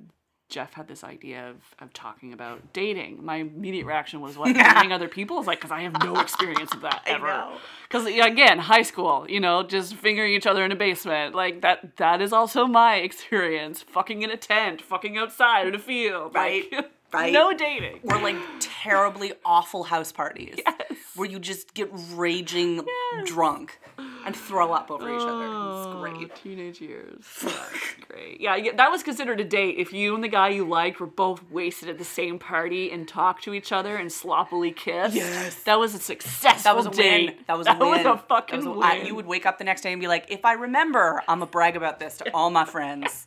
Jeff 0.49 0.75
had 0.75 0.89
this 0.89 1.03
idea 1.03 1.51
of, 1.51 1.57
of 1.81 1.93
talking 1.93 2.33
about 2.33 2.73
dating. 2.73 3.25
My 3.25 3.37
immediate 3.37 3.87
reaction 3.87 4.21
was 4.21 4.37
what 4.37 4.55
dating 4.55 4.93
other 4.93 5.09
people 5.09 5.41
is 5.41 5.47
like 5.47 5.59
because 5.59 5.73
I 5.73 5.83
have 5.83 5.95
no 6.03 6.21
experience 6.21 6.73
of 6.75 6.83
that 6.83 7.03
ever. 7.07 7.49
Because 7.89 8.07
again, 8.07 8.59
high 8.59 8.83
school, 8.83 9.27
you 9.29 9.41
know, 9.41 9.63
just 9.63 9.95
fingering 9.97 10.33
each 10.35 10.47
other 10.47 10.65
in 10.65 10.73
a 10.73 10.77
basement, 10.77 11.35
like 11.35 11.63
that. 11.63 11.97
That 11.97 12.21
is 12.21 12.33
also 12.33 12.67
my 12.67 12.97
experience. 12.97 13.83
Fucking 13.83 14.23
in 14.23 14.31
a 14.31 14.37
tent, 14.37 14.83
fucking 14.83 15.17
outside 15.17 15.67
in 15.67 15.75
a 15.75 15.79
field, 15.79 16.35
like, 16.35 16.69
Right, 16.73 16.91
right. 17.13 17.33
No 17.33 17.53
dating. 17.55 18.01
Or 18.05 18.19
like 18.21 18.37
terribly 18.61 19.33
awful 19.45 19.85
house 19.85 20.13
parties 20.13 20.59
where 21.17 21.29
you 21.29 21.39
just 21.39 21.75
get 21.75 21.91
raging 22.13 22.85
drunk 23.25 23.79
and 24.25 24.35
throw 24.35 24.73
up 24.73 24.91
over 24.91 25.09
each 25.15 25.21
other. 25.23 25.45
It's 25.45 25.53
oh, 25.55 25.99
great. 26.01 26.31
Oh, 26.31 26.35
Teenage 26.43 26.81
years. 26.81 27.25
That's 27.43 27.55
great. 28.09 28.41
Yeah, 28.41 28.57
yeah, 28.57 28.73
that 28.77 28.91
was 28.91 29.03
considered 29.03 29.41
a 29.41 29.45
date 29.45 29.77
if 29.79 29.93
you 29.93 30.15
and 30.15 30.23
the 30.25 30.29
guy 30.29 30.49
you 30.51 30.67
liked 30.69 31.01
were 31.01 31.07
both 31.07 31.43
wasted 31.51 31.89
at 31.89 31.99
the 31.99 32.05
same 32.05 32.39
party 32.39 32.91
and 32.91 33.07
talked 33.07 33.45
to 33.45 33.55
each 33.55 33.73
other 33.73 33.97
and 33.97 34.11
sloppily 34.11 34.73
kissed. 34.73 35.15
Yes. 35.15 35.63
That 35.65 35.79
was 35.79 35.95
a 35.95 35.99
successful 35.99 36.63
That 36.63 36.77
was 36.77 36.87
a 36.87 36.91
date. 36.91 37.27
win. 37.31 37.45
That 37.47 37.59
was 37.59 37.67
that 37.67 37.81
a 37.81 37.85
win. 37.85 38.03
That 38.03 38.13
was 38.13 38.21
a 38.21 38.27
fucking 38.27 38.57
was 38.59 38.67
a- 38.67 38.71
win. 38.71 38.83
I- 38.83 39.03
you 39.03 39.15
would 39.15 39.27
wake 39.27 39.47
up 39.47 39.59
the 39.59 39.65
next 39.65 39.83
day 39.83 39.93
and 39.93 40.01
be 40.01 40.09
like, 40.09 40.27
if 40.31 40.45
I 40.45 40.55
remember, 40.55 41.23
I'm 41.29 41.39
gonna 41.41 41.51
brag 41.51 41.77
about 41.77 41.99
this 41.99 42.19
to 42.19 42.31
all 42.35 42.51
my 42.51 42.65
friends. 42.65 43.27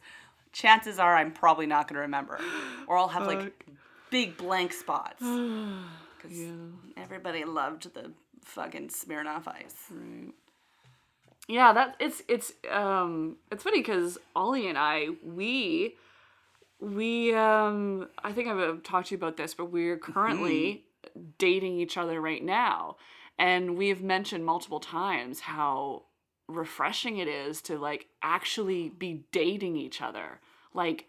Chances 0.54 0.98
are 0.98 1.16
I'm 1.16 1.32
probably 1.32 1.68
not 1.68 1.88
gonna 1.88 2.02
remember, 2.02 2.40
or 2.88 2.98
I'll 2.98 3.10
have 3.10 3.28
like 3.28 3.54
big 4.10 4.38
blank 4.38 4.74
spots 4.74 5.20
because 5.22 6.38
everybody 6.96 7.44
loved 7.44 7.94
the 7.94 8.12
fucking 8.44 8.88
Smirnoff 8.88 9.48
Ice. 9.48 9.76
Right. 9.92 10.34
Yeah, 11.48 11.72
that 11.74 11.96
it's 12.00 12.22
it's 12.28 12.52
um 12.70 13.38
it's 13.52 13.64
funny 13.64 13.80
because 13.80 14.18
Ollie 14.36 14.68
and 14.68 14.78
I 14.78 15.10
we 15.24 15.96
we 16.80 17.34
um 17.34 18.10
I 18.24 18.34
think 18.34 18.50
I've 18.50 18.84
talked 18.84 19.08
to 19.08 19.16
you 19.16 19.18
about 19.18 19.38
this, 19.38 19.54
but 19.54 19.72
we're 19.72 19.98
currently 19.98 20.84
dating 21.38 21.80
each 21.80 21.98
other 21.98 22.20
right 22.20 22.44
now, 22.44 22.98
and 23.40 23.78
we 23.78 23.88
have 23.90 24.02
mentioned 24.02 24.46
multiple 24.46 24.82
times 24.82 25.40
how 25.42 26.04
refreshing 26.50 27.18
it 27.18 27.28
is 27.28 27.62
to 27.62 27.78
like 27.78 28.08
actually 28.22 28.90
be 28.90 29.24
dating 29.32 29.78
each 29.78 30.02
other, 30.02 30.42
like 30.74 31.06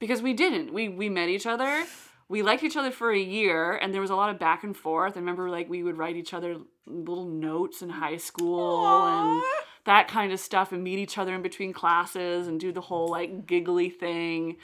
because 0.00 0.20
we 0.20 0.32
didn't. 0.32 0.72
We 0.72 0.88
we 0.88 1.08
met 1.08 1.28
each 1.28 1.46
other. 1.46 1.84
We 2.28 2.42
liked 2.42 2.64
each 2.64 2.76
other 2.76 2.90
for 2.90 3.12
a 3.12 3.18
year 3.18 3.76
and 3.76 3.94
there 3.94 4.00
was 4.00 4.10
a 4.10 4.16
lot 4.16 4.30
of 4.30 4.38
back 4.40 4.64
and 4.64 4.76
forth. 4.76 5.16
I 5.16 5.20
remember 5.20 5.48
like 5.48 5.68
we 5.70 5.84
would 5.84 5.96
write 5.96 6.16
each 6.16 6.34
other 6.34 6.56
little 6.86 7.24
notes 7.24 7.82
in 7.82 7.88
high 7.88 8.16
school 8.16 9.06
and 9.06 9.42
that 9.86 10.06
kind 10.08 10.32
of 10.32 10.38
stuff 10.38 10.70
and 10.72 10.84
meet 10.84 10.98
each 10.98 11.16
other 11.18 11.34
in 11.34 11.42
between 11.42 11.72
classes 11.72 12.46
and 12.46 12.60
do 12.60 12.70
the 12.72 12.80
whole 12.82 13.08
like 13.08 13.46
giggly 13.46 13.88
thing 13.90 14.56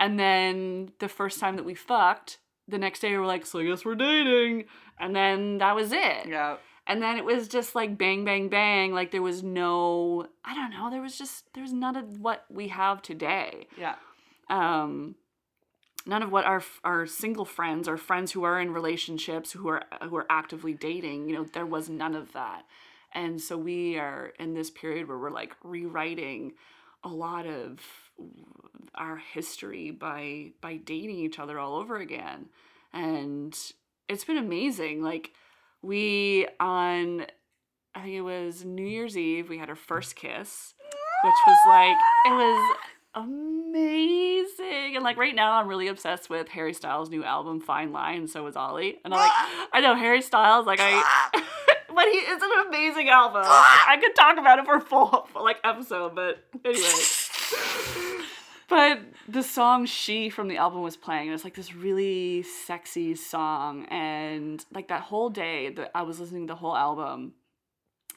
and 0.00 0.18
then 0.18 0.90
the 0.98 1.08
first 1.08 1.38
time 1.38 1.56
that 1.56 1.64
we 1.64 1.74
fucked 1.74 2.38
the 2.66 2.78
next 2.78 3.00
day 3.00 3.10
we 3.10 3.18
were 3.18 3.26
like 3.26 3.44
so 3.46 3.58
i 3.60 3.64
guess 3.64 3.84
we're 3.84 3.94
dating 3.94 4.64
and 4.98 5.14
then 5.14 5.58
that 5.58 5.74
was 5.76 5.92
it 5.92 6.26
Yeah. 6.26 6.56
and 6.86 7.02
then 7.02 7.16
it 7.18 7.24
was 7.24 7.48
just 7.48 7.74
like 7.74 7.96
bang, 7.98 8.24
bang, 8.24 8.48
bang. 8.48 8.92
Like 8.94 9.10
there 9.10 9.22
was 9.22 9.42
no, 9.42 10.26
I 10.44 10.54
don't 10.54 10.70
know, 10.70 10.90
there 10.90 11.00
was 11.02 11.16
just, 11.18 11.52
there 11.54 11.62
was 11.62 11.72
none 11.72 11.96
of 11.96 12.20
what 12.20 12.44
we 12.50 12.68
have 12.68 13.00
today. 13.02 13.66
Yeah. 13.78 13.96
Um, 14.50 15.16
none 16.06 16.22
of 16.22 16.30
what 16.30 16.44
our 16.44 16.62
our 16.84 17.06
single 17.06 17.44
friends 17.46 17.88
or 17.88 17.96
friends 17.96 18.32
who 18.32 18.44
are 18.44 18.60
in 18.60 18.72
relationships 18.72 19.52
who 19.52 19.66
are 19.68 19.82
who 20.08 20.14
are 20.16 20.26
actively 20.30 20.74
dating, 20.74 21.28
you 21.28 21.34
know, 21.34 21.44
there 21.44 21.66
was 21.66 21.88
none 21.88 22.14
of 22.14 22.32
that. 22.34 22.64
And 23.14 23.40
so 23.40 23.56
we 23.56 23.96
are 23.98 24.32
in 24.38 24.54
this 24.54 24.70
period 24.70 25.08
where 25.08 25.18
we're 25.18 25.30
like 25.30 25.54
rewriting 25.62 26.54
a 27.04 27.08
lot 27.08 27.46
of 27.46 27.80
our 28.94 29.16
history 29.16 29.90
by 29.90 30.52
by 30.60 30.76
dating 30.76 31.16
each 31.16 31.38
other 31.38 31.58
all 31.58 31.76
over 31.76 31.96
again. 31.96 32.46
And 32.92 33.56
it's 34.08 34.24
been 34.24 34.36
amazing. 34.36 35.02
Like 35.02 35.32
we 35.82 36.48
on 36.58 37.26
I 37.94 38.02
think 38.02 38.14
it 38.14 38.22
was 38.22 38.64
New 38.64 38.86
Year's 38.86 39.16
Eve, 39.16 39.48
we 39.48 39.58
had 39.58 39.68
our 39.68 39.76
first 39.76 40.16
kiss, 40.16 40.74
which 41.22 41.34
was 41.46 41.58
like 41.68 41.96
it 42.26 42.32
was 42.32 42.76
amazing. 43.14 44.96
And 44.96 45.04
like 45.04 45.16
right 45.16 45.34
now 45.34 45.52
I'm 45.52 45.68
really 45.68 45.88
obsessed 45.88 46.28
with 46.28 46.48
Harry 46.48 46.74
Styles' 46.74 47.10
new 47.10 47.22
album 47.22 47.60
Fine 47.60 47.92
Line, 47.92 48.18
and 48.18 48.30
so 48.30 48.46
is 48.46 48.56
Ollie. 48.56 48.98
And 49.04 49.14
I'm 49.14 49.20
like, 49.20 49.32
I 49.72 49.80
know 49.80 49.94
Harry 49.94 50.22
Styles, 50.22 50.66
like 50.66 50.80
I 50.82 51.42
but 51.94 52.04
he 52.04 52.18
it's 52.18 52.42
an 52.42 52.66
amazing 52.68 53.08
album. 53.08 53.42
Ah! 53.44 53.84
I 53.88 53.96
could 53.96 54.14
talk 54.14 54.38
about 54.38 54.58
it 54.58 54.64
for 54.64 54.76
a 54.76 54.80
full 54.80 55.28
like 55.34 55.58
episode, 55.64 56.14
but 56.14 56.44
anyway. 56.64 56.88
But 58.68 59.00
the 59.28 59.42
song 59.42 59.86
She 59.86 60.30
from 60.30 60.48
the 60.48 60.56
album 60.56 60.82
was 60.82 60.96
playing. 60.96 61.28
and 61.28 61.34
It's 61.34 61.44
like 61.44 61.54
this 61.54 61.74
really 61.74 62.42
sexy 62.42 63.14
song. 63.14 63.84
And 63.86 64.64
like 64.72 64.88
that 64.88 65.02
whole 65.02 65.30
day 65.30 65.70
that 65.70 65.90
I 65.94 66.02
was 66.02 66.18
listening 66.18 66.46
to 66.46 66.52
the 66.52 66.58
whole 66.58 66.76
album. 66.76 67.34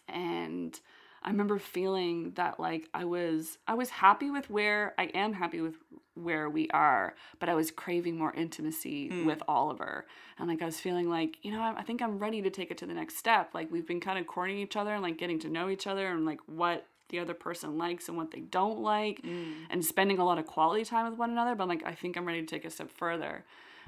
And 0.08 0.80
I 1.28 1.32
remember 1.32 1.60
feeling 1.60 2.32
that 2.36 2.58
like 2.58 2.88
I 2.94 3.04
was 3.04 3.58
I 3.68 3.74
was 3.74 3.90
happy 3.90 4.30
with 4.32 4.50
where 4.50 4.94
I 4.98 5.06
am 5.14 5.34
happy 5.34 5.60
with 5.60 5.76
where 6.14 6.50
we 6.50 6.70
are, 6.70 7.16
but 7.40 7.50
I 7.50 7.54
was 7.54 7.70
craving 7.70 8.18
more 8.18 8.34
intimacy 8.34 9.10
Mm. 9.10 9.26
with 9.26 9.44
Oliver. 9.48 10.06
And 10.40 10.48
like 10.48 10.62
I 10.62 10.66
was 10.66 10.80
feeling 10.80 11.10
like, 11.10 11.38
you 11.44 11.52
know, 11.52 11.62
I, 11.62 11.80
I 11.80 11.84
think 11.84 12.02
I'm 12.02 12.18
ready 12.18 12.42
to 12.44 12.50
take 12.50 12.72
it 12.72 12.78
to 12.78 12.86
the 12.86 12.94
next 12.94 13.18
step. 13.18 13.54
Like 13.54 13.70
we've 13.70 13.86
been 13.86 14.00
kind 14.00 14.18
of 14.18 14.26
courting 14.26 14.58
each 14.58 14.78
other 14.78 14.94
and 14.94 15.04
like 15.04 15.18
getting 15.18 15.38
to 15.40 15.50
know 15.50 15.68
each 15.70 15.86
other 15.86 16.08
and 16.08 16.26
like 16.26 16.40
what 16.46 16.88
the 17.10 17.20
other 17.20 17.34
person 17.34 17.78
likes 17.78 18.08
and 18.08 18.16
what 18.18 18.32
they 18.32 18.40
don't 18.40 18.80
like 18.80 19.22
Mm. 19.22 19.54
and 19.70 19.84
spending 19.84 20.20
a 20.20 20.26
lot 20.26 20.38
of 20.40 20.46
quality 20.46 20.86
time 20.86 21.10
with 21.10 21.20
one 21.20 21.30
another. 21.32 21.56
But 21.56 21.64
I'm 21.64 21.70
like, 21.70 21.86
I 21.86 21.94
think 21.94 22.16
I'm 22.16 22.26
ready 22.26 22.40
to 22.42 22.48
take 22.48 22.64
a 22.64 22.70
step 22.70 22.90
further. 22.90 23.44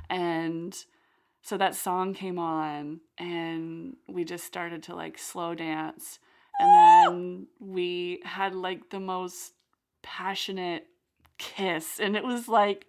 And 0.09 0.75
so 1.41 1.55
that 1.57 1.73
song 1.73 2.13
came 2.13 2.37
on 2.37 2.99
and 3.17 3.95
we 4.07 4.25
just 4.25 4.43
started 4.43 4.83
to 4.83 4.95
like 4.95 5.17
slow 5.17 5.55
dance. 5.55 6.19
And 6.59 6.69
then 6.69 7.47
we 7.59 8.21
had 8.23 8.53
like 8.53 8.89
the 8.89 8.99
most 8.99 9.53
passionate 10.01 10.85
kiss. 11.37 11.99
And 11.99 12.15
it 12.15 12.23
was 12.23 12.47
like, 12.47 12.85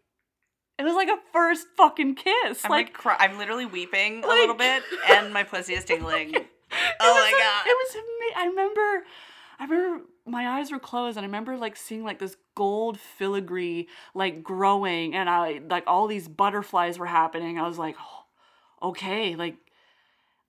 it 0.78 0.83
was 0.83 0.94
like 0.94 1.09
a 1.09 1.18
first 1.33 1.66
fucking 1.76 2.16
kiss. 2.16 2.64
I'm 2.64 2.70
like, 2.70 2.87
like, 2.87 2.92
cry- 2.94 3.16
I'm 3.20 3.38
literally 3.38 3.66
weeping 3.66 4.24
a 4.24 4.26
little 4.26 4.54
bit, 4.54 4.83
and 5.11 5.33
my 5.33 5.44
pussy 5.44 5.74
is 5.74 5.85
tingling. 5.85 6.35
Oh 6.35 7.14
my 7.14 7.30
God. 7.30 7.66
It 7.66 7.76
was 7.76 7.96
I 8.37 8.46
remember 8.46 9.04
I 9.59 9.64
remember 9.64 10.04
my 10.26 10.48
eyes 10.59 10.70
were 10.70 10.78
closed 10.78 11.16
and 11.16 11.24
I 11.24 11.26
remember 11.26 11.56
like 11.56 11.76
seeing 11.76 12.04
like 12.04 12.18
this 12.18 12.37
gold 12.54 12.98
filigree 12.98 13.88
like 14.14 14.42
growing 14.42 15.14
and 15.14 15.28
I 15.28 15.61
like 15.68 15.85
all 15.87 16.06
these 16.06 16.28
butterflies 16.28 16.98
were 16.98 17.06
happening. 17.06 17.59
I 17.59 17.66
was 17.66 17.78
like, 17.78 17.96
"Oh, 18.00 18.88
okay, 18.90 19.37
like 19.37 19.56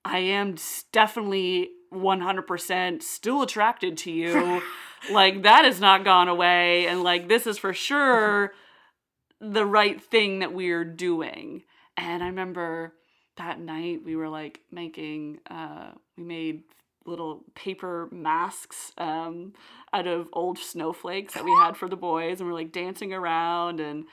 I 0.06 0.20
am 0.20 0.56
definitely 0.92 1.72
100% 1.94 3.04
still 3.04 3.42
attracted 3.42 3.98
to 4.00 4.12
you. 4.12 4.62
like 5.12 5.44
that 5.44 5.66
has 5.66 5.80
not 5.80 6.06
gone 6.06 6.28
away 6.28 6.88
and 6.88 7.04
like 7.04 7.28
this 7.28 7.48
is 7.48 7.58
for 7.58 7.74
sure 7.74 8.54
the 9.42 9.66
right 9.66 10.02
thing 10.02 10.40
that 10.40 10.54
we're 10.54 10.86
doing. 10.86 11.64
And 11.98 12.24
I 12.24 12.28
remember 12.28 12.94
that 13.38 13.60
night 13.60 14.02
we 14.06 14.16
were 14.16 14.30
like 14.30 14.62
making 14.72 15.40
uh 15.50 15.92
we 16.18 16.24
made 16.24 16.64
little 17.06 17.44
paper 17.56 18.08
masks 18.12 18.92
um 18.98 19.54
out 19.94 20.06
of 20.06 20.28
old 20.34 20.60
snowflakes 20.60 21.34
that 21.34 21.44
we 21.44 21.52
had 21.52 21.76
for 21.76 21.90
the 21.90 21.96
boys 21.96 22.40
and 22.40 22.48
we're 22.48 22.54
like 22.54 22.72
dancing 22.72 23.14
around 23.14 23.80
and 23.80 24.06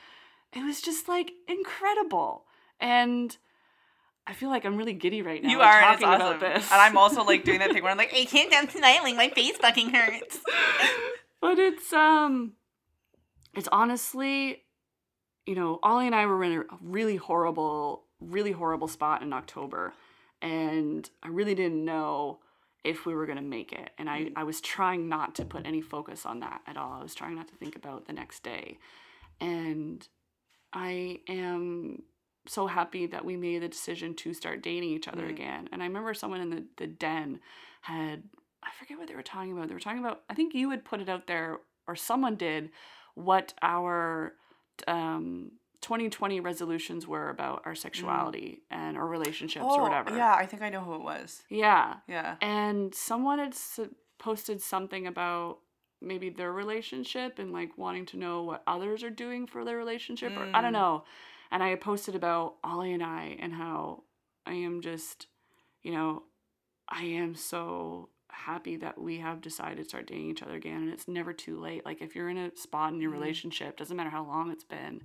it 0.52 0.64
was 0.64 0.80
just 0.80 1.08
like 1.08 1.32
incredible. 1.46 2.44
And 2.80 3.36
I 4.28 4.34
feel 4.34 4.50
like 4.50 4.64
I'm 4.66 4.76
really 4.76 4.92
giddy 4.92 5.22
right 5.22 5.42
now. 5.42 5.48
you 5.48 5.58
like, 5.58 5.66
are, 5.66 5.80
and 5.80 5.86
talking 6.00 6.06
awesome. 6.08 6.36
about 6.36 6.40
this. 6.40 6.70
And 6.70 6.80
I'm 6.80 6.96
also 6.98 7.24
like 7.24 7.44
doing 7.44 7.60
that 7.60 7.72
thing 7.72 7.82
where 7.82 7.90
I'm 7.90 7.98
like, 7.98 8.12
I 8.16 8.26
can't 8.26 8.50
dance 8.50 8.74
tonight, 8.74 9.00
like 9.02 9.16
my 9.16 9.30
face 9.30 9.56
fucking 9.56 9.90
hurts. 9.90 10.38
but 11.40 11.58
it's 11.58 11.92
um 11.92 12.52
it's 13.54 13.68
honestly 13.72 14.64
you 15.46 15.54
know 15.54 15.78
ollie 15.82 16.06
and 16.06 16.14
i 16.14 16.26
were 16.26 16.42
in 16.44 16.52
a 16.58 16.64
really 16.82 17.16
horrible 17.16 18.04
really 18.20 18.52
horrible 18.52 18.88
spot 18.88 19.22
in 19.22 19.32
october 19.32 19.92
and 20.42 21.10
i 21.22 21.28
really 21.28 21.54
didn't 21.54 21.84
know 21.84 22.38
if 22.84 23.06
we 23.06 23.14
were 23.14 23.26
going 23.26 23.38
to 23.38 23.42
make 23.42 23.72
it 23.72 23.90
and 23.98 24.08
I, 24.08 24.20
Mm. 24.20 24.32
I 24.36 24.44
was 24.44 24.60
trying 24.60 25.08
not 25.08 25.34
to 25.36 25.44
put 25.44 25.66
any 25.66 25.80
focus 25.80 26.26
on 26.26 26.40
that 26.40 26.60
at 26.66 26.76
all 26.76 26.92
i 26.92 27.02
was 27.02 27.14
trying 27.14 27.34
not 27.34 27.48
to 27.48 27.54
think 27.54 27.76
about 27.76 28.06
the 28.06 28.12
next 28.12 28.42
day 28.42 28.78
and 29.40 30.06
i 30.72 31.20
am 31.28 32.02
so 32.48 32.66
happy 32.66 33.06
that 33.06 33.24
we 33.24 33.36
made 33.36 33.62
the 33.62 33.68
decision 33.68 34.14
to 34.14 34.32
start 34.34 34.62
dating 34.62 34.88
each 34.90 35.06
other 35.08 35.24
Mm. 35.26 35.30
again 35.30 35.68
and 35.72 35.82
i 35.82 35.86
remember 35.86 36.14
someone 36.14 36.40
in 36.40 36.50
the, 36.50 36.64
the 36.78 36.86
den 36.86 37.40
had 37.82 38.22
I 38.60 38.70
forget 38.78 38.98
what 38.98 39.06
they 39.08 39.14
were 39.14 39.22
talking 39.22 39.52
about. 39.52 39.68
They 39.68 39.74
were 39.74 39.78
talking 39.80 40.00
about, 40.00 40.22
I 40.28 40.34
think 40.34 40.52
you 40.52 40.70
had 40.70 40.84
put 40.84 41.00
it 41.00 41.08
out 41.08 41.28
there, 41.28 41.58
or 41.86 41.94
someone 41.94 42.34
did, 42.34 42.70
what 43.14 43.54
our 43.62 44.32
um, 44.88 45.52
2020 45.80 46.40
resolutions 46.40 47.06
were 47.06 47.30
about 47.30 47.62
our 47.66 47.76
sexuality 47.76 48.62
and 48.68 48.96
our 48.96 49.06
relationships 49.06 49.64
or 49.64 49.82
whatever. 49.82 50.10
Mm. 50.10 50.14
Oh, 50.14 50.16
yeah, 50.16 50.34
I 50.34 50.44
think 50.44 50.62
I 50.62 50.70
know 50.70 50.80
who 50.80 50.96
it 50.96 51.02
was. 51.02 51.44
Yeah. 51.48 51.94
Yeah. 52.08 52.34
And 52.42 52.92
someone 52.94 53.38
had 53.38 53.52
s- 53.52 53.78
posted 54.18 54.60
something 54.60 55.06
about 55.06 55.58
maybe 56.02 56.28
their 56.28 56.52
relationship 56.52 57.38
and 57.38 57.52
like 57.52 57.78
wanting 57.78 58.06
to 58.06 58.16
know 58.16 58.42
what 58.42 58.64
others 58.66 59.04
are 59.04 59.10
doing 59.10 59.46
for 59.46 59.64
their 59.64 59.76
relationship, 59.76 60.32
or 60.36 60.50
I 60.52 60.60
don't 60.60 60.70
Mm. 60.72 60.82
know. 60.82 61.04
And 61.50 61.62
I 61.62 61.74
posted 61.76 62.14
about 62.14 62.56
Ollie 62.62 62.92
and 62.92 63.02
I 63.02 63.36
and 63.40 63.52
how 63.52 64.04
I 64.46 64.52
am 64.54 64.80
just, 64.80 65.26
you 65.82 65.92
know, 65.92 66.24
I 66.88 67.04
am 67.04 67.34
so 67.34 68.10
happy 68.30 68.76
that 68.76 68.98
we 69.00 69.18
have 69.18 69.40
decided 69.40 69.78
to 69.78 69.84
start 69.84 70.06
dating 70.06 70.30
each 70.30 70.42
other 70.42 70.54
again 70.54 70.82
and 70.82 70.90
it's 70.90 71.08
never 71.08 71.32
too 71.32 71.58
late. 71.58 71.84
Like 71.84 72.00
if 72.02 72.14
you're 72.14 72.28
in 72.28 72.38
a 72.38 72.56
spot 72.56 72.92
in 72.92 73.00
your 73.00 73.10
Mhm. 73.10 73.14
relationship, 73.20 73.76
doesn't 73.76 73.96
matter 73.96 74.10
how 74.10 74.24
long 74.24 74.50
it's 74.50 74.64
been, 74.64 75.02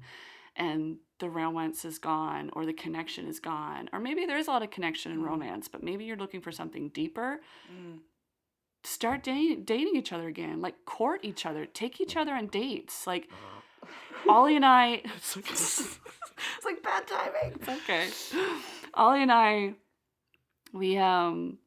and 0.55 0.99
the 1.19 1.29
romance 1.29 1.83
is 1.85 1.97
gone 1.97 2.49
or 2.53 2.65
the 2.65 2.73
connection 2.73 3.27
is 3.27 3.39
gone, 3.39 3.89
or 3.93 3.99
maybe 3.99 4.25
there 4.25 4.37
is 4.37 4.47
a 4.47 4.51
lot 4.51 4.61
of 4.63 4.69
connection 4.69 5.11
and 5.11 5.21
Mhm. 5.21 5.27
romance, 5.27 5.67
but 5.67 5.81
maybe 5.81 6.05
you're 6.05 6.17
looking 6.17 6.41
for 6.41 6.51
something 6.51 6.89
deeper. 6.89 7.41
Mm. 7.71 8.01
Start 8.83 9.23
dating 9.23 9.63
dating 9.63 9.95
each 9.95 10.11
other 10.11 10.27
again. 10.27 10.61
Like 10.61 10.83
court 10.85 11.21
each 11.23 11.45
other, 11.45 11.65
take 11.65 12.01
each 12.01 12.17
other 12.17 12.33
on 12.33 12.47
dates. 12.47 13.07
Like 13.07 13.29
Ollie 14.27 14.55
and 14.55 14.65
I 14.65 15.01
it's 16.57 16.65
like 16.65 16.83
bad 16.83 17.07
timing. 17.07 17.55
it's 17.55 17.69
okay. 17.69 18.09
Ollie 18.93 19.23
and 19.23 19.31
I, 19.31 19.73
we 20.71 20.97
um, 20.97 21.57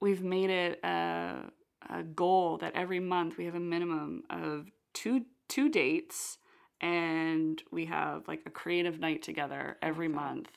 we've 0.00 0.22
made 0.22 0.50
it 0.50 0.80
a, 0.84 1.50
a 1.90 2.02
goal 2.02 2.58
that 2.58 2.74
every 2.74 3.00
month 3.00 3.36
we 3.36 3.44
have 3.44 3.54
a 3.54 3.60
minimum 3.60 4.24
of 4.30 4.66
two 4.92 5.24
two 5.48 5.68
dates, 5.68 6.38
and 6.80 7.62
we 7.70 7.86
have 7.86 8.26
like 8.28 8.42
a 8.46 8.50
creative 8.50 8.98
night 8.98 9.22
together 9.22 9.76
every 9.82 10.08
month, 10.08 10.50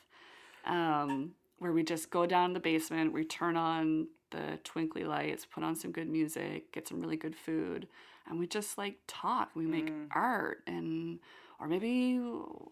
um, 0.66 1.32
where 1.58 1.72
we 1.72 1.82
just 1.82 2.10
go 2.10 2.26
down 2.26 2.52
the 2.52 2.60
basement, 2.60 3.12
we 3.12 3.24
turn 3.24 3.56
on 3.56 4.08
the 4.30 4.58
twinkly 4.64 5.04
lights, 5.04 5.44
put 5.46 5.64
on 5.64 5.74
some 5.74 5.90
good 5.90 6.08
music, 6.08 6.72
get 6.72 6.86
some 6.88 7.00
really 7.00 7.16
good 7.16 7.34
food, 7.34 7.88
and 8.28 8.38
we 8.38 8.46
just 8.46 8.78
like 8.78 8.96
talk. 9.06 9.50
We 9.54 9.66
make 9.66 9.90
Mm. 9.90 10.08
art 10.12 10.62
and 10.66 11.18
or 11.60 11.66
maybe 11.66 12.20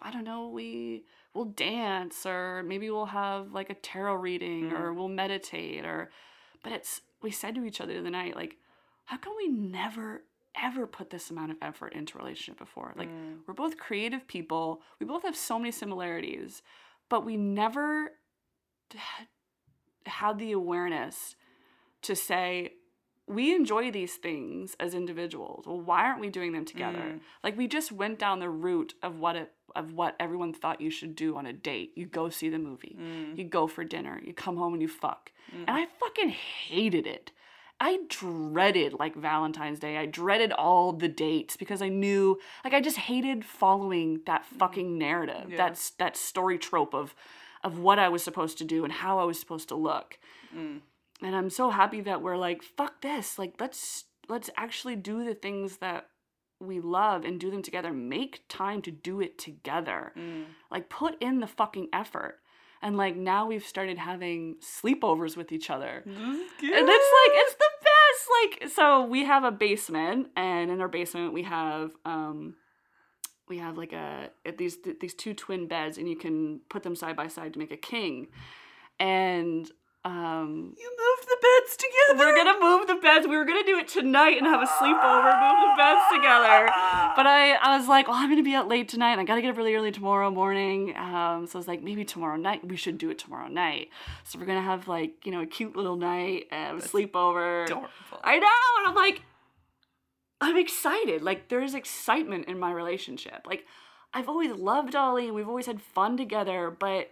I 0.03 0.11
don't 0.13 0.25
know, 0.25 0.49
we 0.49 1.05
will 1.35 1.47
dance 1.47 2.25
or 2.27 2.63
maybe 2.63 2.89
we'll 2.91 3.07
have 3.07 3.53
like 3.53 3.69
a 3.71 3.75
tarot 3.75 4.15
reading 4.17 4.73
or 4.73 4.93
we'll 4.93 5.09
meditate 5.09 5.85
or 5.85 6.11
but 6.63 6.73
it's 6.73 7.01
we 7.23 7.31
said 7.31 7.55
to 7.57 7.65
each 7.65 7.81
other 7.81 7.93
the 7.95 7.99
other 8.01 8.11
night 8.11 8.37
like 8.37 8.57
how 9.07 9.17
come 9.17 9.35
we 9.37 9.49
never 9.49 10.23
ever 10.63 10.87
put 10.87 11.11
this 11.11 11.31
amount 11.31 11.51
of 11.51 11.59
effort 11.61 11.93
into 11.93 12.17
relationship 12.17 12.59
before 12.59 12.95
like 12.97 13.09
Mm. 13.11 13.41
we're 13.47 13.55
both 13.55 13.77
creative 13.77 14.27
people 14.27 14.81
we 14.99 15.05
both 15.07 15.23
have 15.25 15.37
so 15.37 15.59
many 15.59 15.71
similarities 15.73 16.63
but 17.11 17.25
we 17.25 17.37
never 17.37 18.13
had 20.07 20.39
the 20.39 20.53
awareness 20.53 21.35
to 22.03 22.15
say 22.17 22.73
we 23.27 23.55
enjoy 23.55 23.91
these 23.91 24.15
things 24.15 24.77
as 24.79 24.95
individuals 24.95 25.67
well 25.67 25.81
why 25.81 26.05
aren't 26.05 26.21
we 26.21 26.29
doing 26.31 26.53
them 26.53 26.65
together 26.65 26.99
Mm. 26.99 27.21
like 27.43 27.57
we 27.57 27.67
just 27.67 27.91
went 27.93 28.19
down 28.19 28.39
the 28.41 28.49
route 28.51 28.95
of 29.03 29.19
what 29.19 29.37
it 29.37 29.53
of 29.75 29.93
what 29.93 30.17
everyone 30.21 30.53
thought 30.55 30.81
you 30.81 30.91
should 30.91 31.15
do 31.17 31.37
on 31.37 31.45
a 31.47 31.53
date 31.53 31.93
you 31.97 32.07
go 32.07 32.29
see 32.29 32.49
the 32.49 32.59
movie 32.59 32.97
Mm. 32.99 33.37
you 33.39 33.45
go 33.45 33.67
for 33.67 33.85
dinner 33.85 34.21
you 34.25 34.33
come 34.33 34.57
home 34.57 34.73
and 34.75 34.83
you 34.83 34.89
fuck 34.89 35.33
Mm. 35.55 35.65
and 35.69 35.77
i 35.77 35.87
fucking 35.87 36.31
hated 36.31 37.07
it 37.07 37.31
i 37.81 37.99
dreaded 38.09 38.95
like 38.95 39.15
valentine's 39.17 39.79
day 39.81 39.97
i 39.99 40.07
dreaded 40.07 40.53
all 40.53 40.93
the 40.93 41.09
dates 41.09 41.57
because 41.57 41.83
i 41.83 41.89
knew 41.89 42.39
like 42.65 42.75
i 42.75 42.81
just 42.81 42.97
hated 42.97 43.45
following 43.45 44.21
that 44.27 44.45
fucking 44.47 44.97
narrative 44.99 45.51
Yeah. 45.51 45.57
that's 45.57 45.91
that 45.91 46.17
story 46.17 46.59
trope 46.59 46.95
of 46.95 47.15
of 47.65 47.79
what 47.79 47.99
i 47.99 48.09
was 48.09 48.23
supposed 48.23 48.57
to 48.59 48.65
do 48.65 48.85
and 48.85 48.93
how 48.93 49.19
i 49.19 49.25
was 49.25 49.39
supposed 49.41 49.69
to 49.69 49.75
look 49.75 50.19
Mm. 50.57 50.81
And 51.23 51.35
i'm 51.35 51.51
so 51.51 51.71
happy 51.71 52.01
that 52.01 52.23
we're 52.23 52.37
like 52.37 52.63
fuck 52.63 53.01
this 53.03 53.39
like 53.39 53.55
let's 53.61 54.05
let's 54.29 54.51
actually 54.57 54.97
do 54.97 55.25
the 55.25 55.35
things 55.35 55.79
that 55.79 56.07
we 56.61 56.81
love 56.81 57.25
and 57.25 57.39
do 57.39 57.51
them 57.51 57.63
together. 57.63 57.93
Make 57.93 58.43
time 58.49 58.83
to 58.83 58.91
do 58.91 59.21
it 59.21 59.39
together. 59.39 60.13
Mm. 60.17 60.45
like 60.71 60.89
put 60.89 61.21
in 61.21 61.41
the 61.41 61.47
fucking 61.47 61.89
effort. 61.93 62.39
And 62.83 62.97
like 62.97 63.17
now 63.17 63.47
we've 63.47 63.65
started 63.65 63.99
having 63.99 64.57
sleepovers 64.61 65.37
with 65.37 65.51
each 65.53 65.71
other. 65.71 66.03
And 66.77 66.89
it's 66.89 67.11
like 67.19 67.33
it's 67.35 67.55
the 67.55 67.71
best 67.83 68.29
like 68.63 68.71
so 68.71 69.05
we 69.07 69.25
have 69.25 69.45
a 69.45 69.51
basement 69.51 70.29
and 70.37 70.71
in 70.71 70.81
our 70.81 70.89
basement 70.89 71.33
we 71.33 71.43
have 71.43 71.91
um 72.05 72.55
we 73.49 73.59
have 73.59 73.77
like 73.77 73.93
a 73.93 74.31
these 74.57 74.79
these 75.01 75.15
two 75.15 75.35
twin 75.35 75.69
beds 75.69 75.99
and 75.99 76.09
you 76.09 76.17
can 76.17 76.61
put 76.69 76.83
them 76.83 76.97
side 76.97 77.17
by 77.17 77.29
side 77.29 77.53
to 77.55 77.59
make 77.59 77.73
a 77.73 77.77
king. 77.77 78.29
And 78.99 79.71
Um, 80.07 80.75
You 80.79 80.89
moved 80.89 81.29
the 81.29 81.37
beds 81.43 81.77
together. 81.77 82.19
we're 82.19 82.37
gonna 82.37 82.61
move 82.61 82.87
the 82.87 82.95
beds. 82.95 83.27
We 83.27 83.37
were 83.37 83.45
gonna 83.45 83.65
do 83.65 83.77
it 83.79 83.89
tonight 83.89 84.37
and 84.39 84.47
have 84.47 84.63
a 84.63 84.67
sleepover, 84.67 85.33
move 85.41 85.71
the 85.71 85.75
beds 85.77 86.01
together. 86.15 86.67
But 87.17 87.27
I, 87.27 87.55
I 87.61 87.77
was 87.77 87.89
like, 87.89 88.07
well, 88.07 88.17
I'm 88.17 88.29
gonna 88.31 88.45
be 88.45 88.55
out 88.55 88.69
late 88.69 88.89
tonight. 88.89 89.13
and 89.13 89.21
I 89.21 89.25
gotta 89.25 89.43
get 89.43 89.51
up 89.51 89.57
really 89.57 89.75
early 89.75 89.91
tomorrow 89.91 90.31
morning. 90.31 90.97
Um, 90.97 91.47
so 91.49 91.59
I 91.59 91.61
was 91.61 91.67
like, 91.67 91.83
maybe 91.83 92.05
tomorrow 92.05 92.37
night. 92.37 92.67
We 92.67 92.77
should 92.77 92.99
do 92.99 93.11
it 93.11 93.19
tomorrow 93.19 93.49
night. 93.49 93.89
So 94.25 94.39
we're 94.39 94.47
gonna 94.47 94.63
have 94.63 94.87
like, 94.87 95.27
you 95.27 95.33
know, 95.33 95.43
a 95.43 95.47
cute 95.47 95.75
little 95.75 95.97
night, 95.97 96.47
and 96.53 96.79
a 96.79 96.83
sleepover. 96.83 97.65
adorable. 97.65 97.89
I 98.23 98.39
know, 98.39 98.49
and 98.79 98.87
I'm 98.89 98.95
like, 98.95 99.23
I'm 100.41 100.57
excited. 100.57 101.23
Like 101.23 101.49
there's 101.49 101.75
excitement 101.75 102.47
in 102.47 102.59
my 102.61 102.71
relationship. 102.71 103.43
Like 103.47 103.65
I've 104.15 104.29
always 104.29 104.53
loved 104.53 104.95
Ollie 104.95 105.27
and 105.27 105.35
we've 105.35 105.49
always 105.49 105.67
had 105.67 105.81
fun 105.83 106.17
together, 106.17 106.71
but 106.71 107.11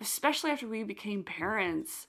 especially 0.00 0.50
after 0.50 0.66
we 0.66 0.82
became 0.82 1.24
parents, 1.24 2.06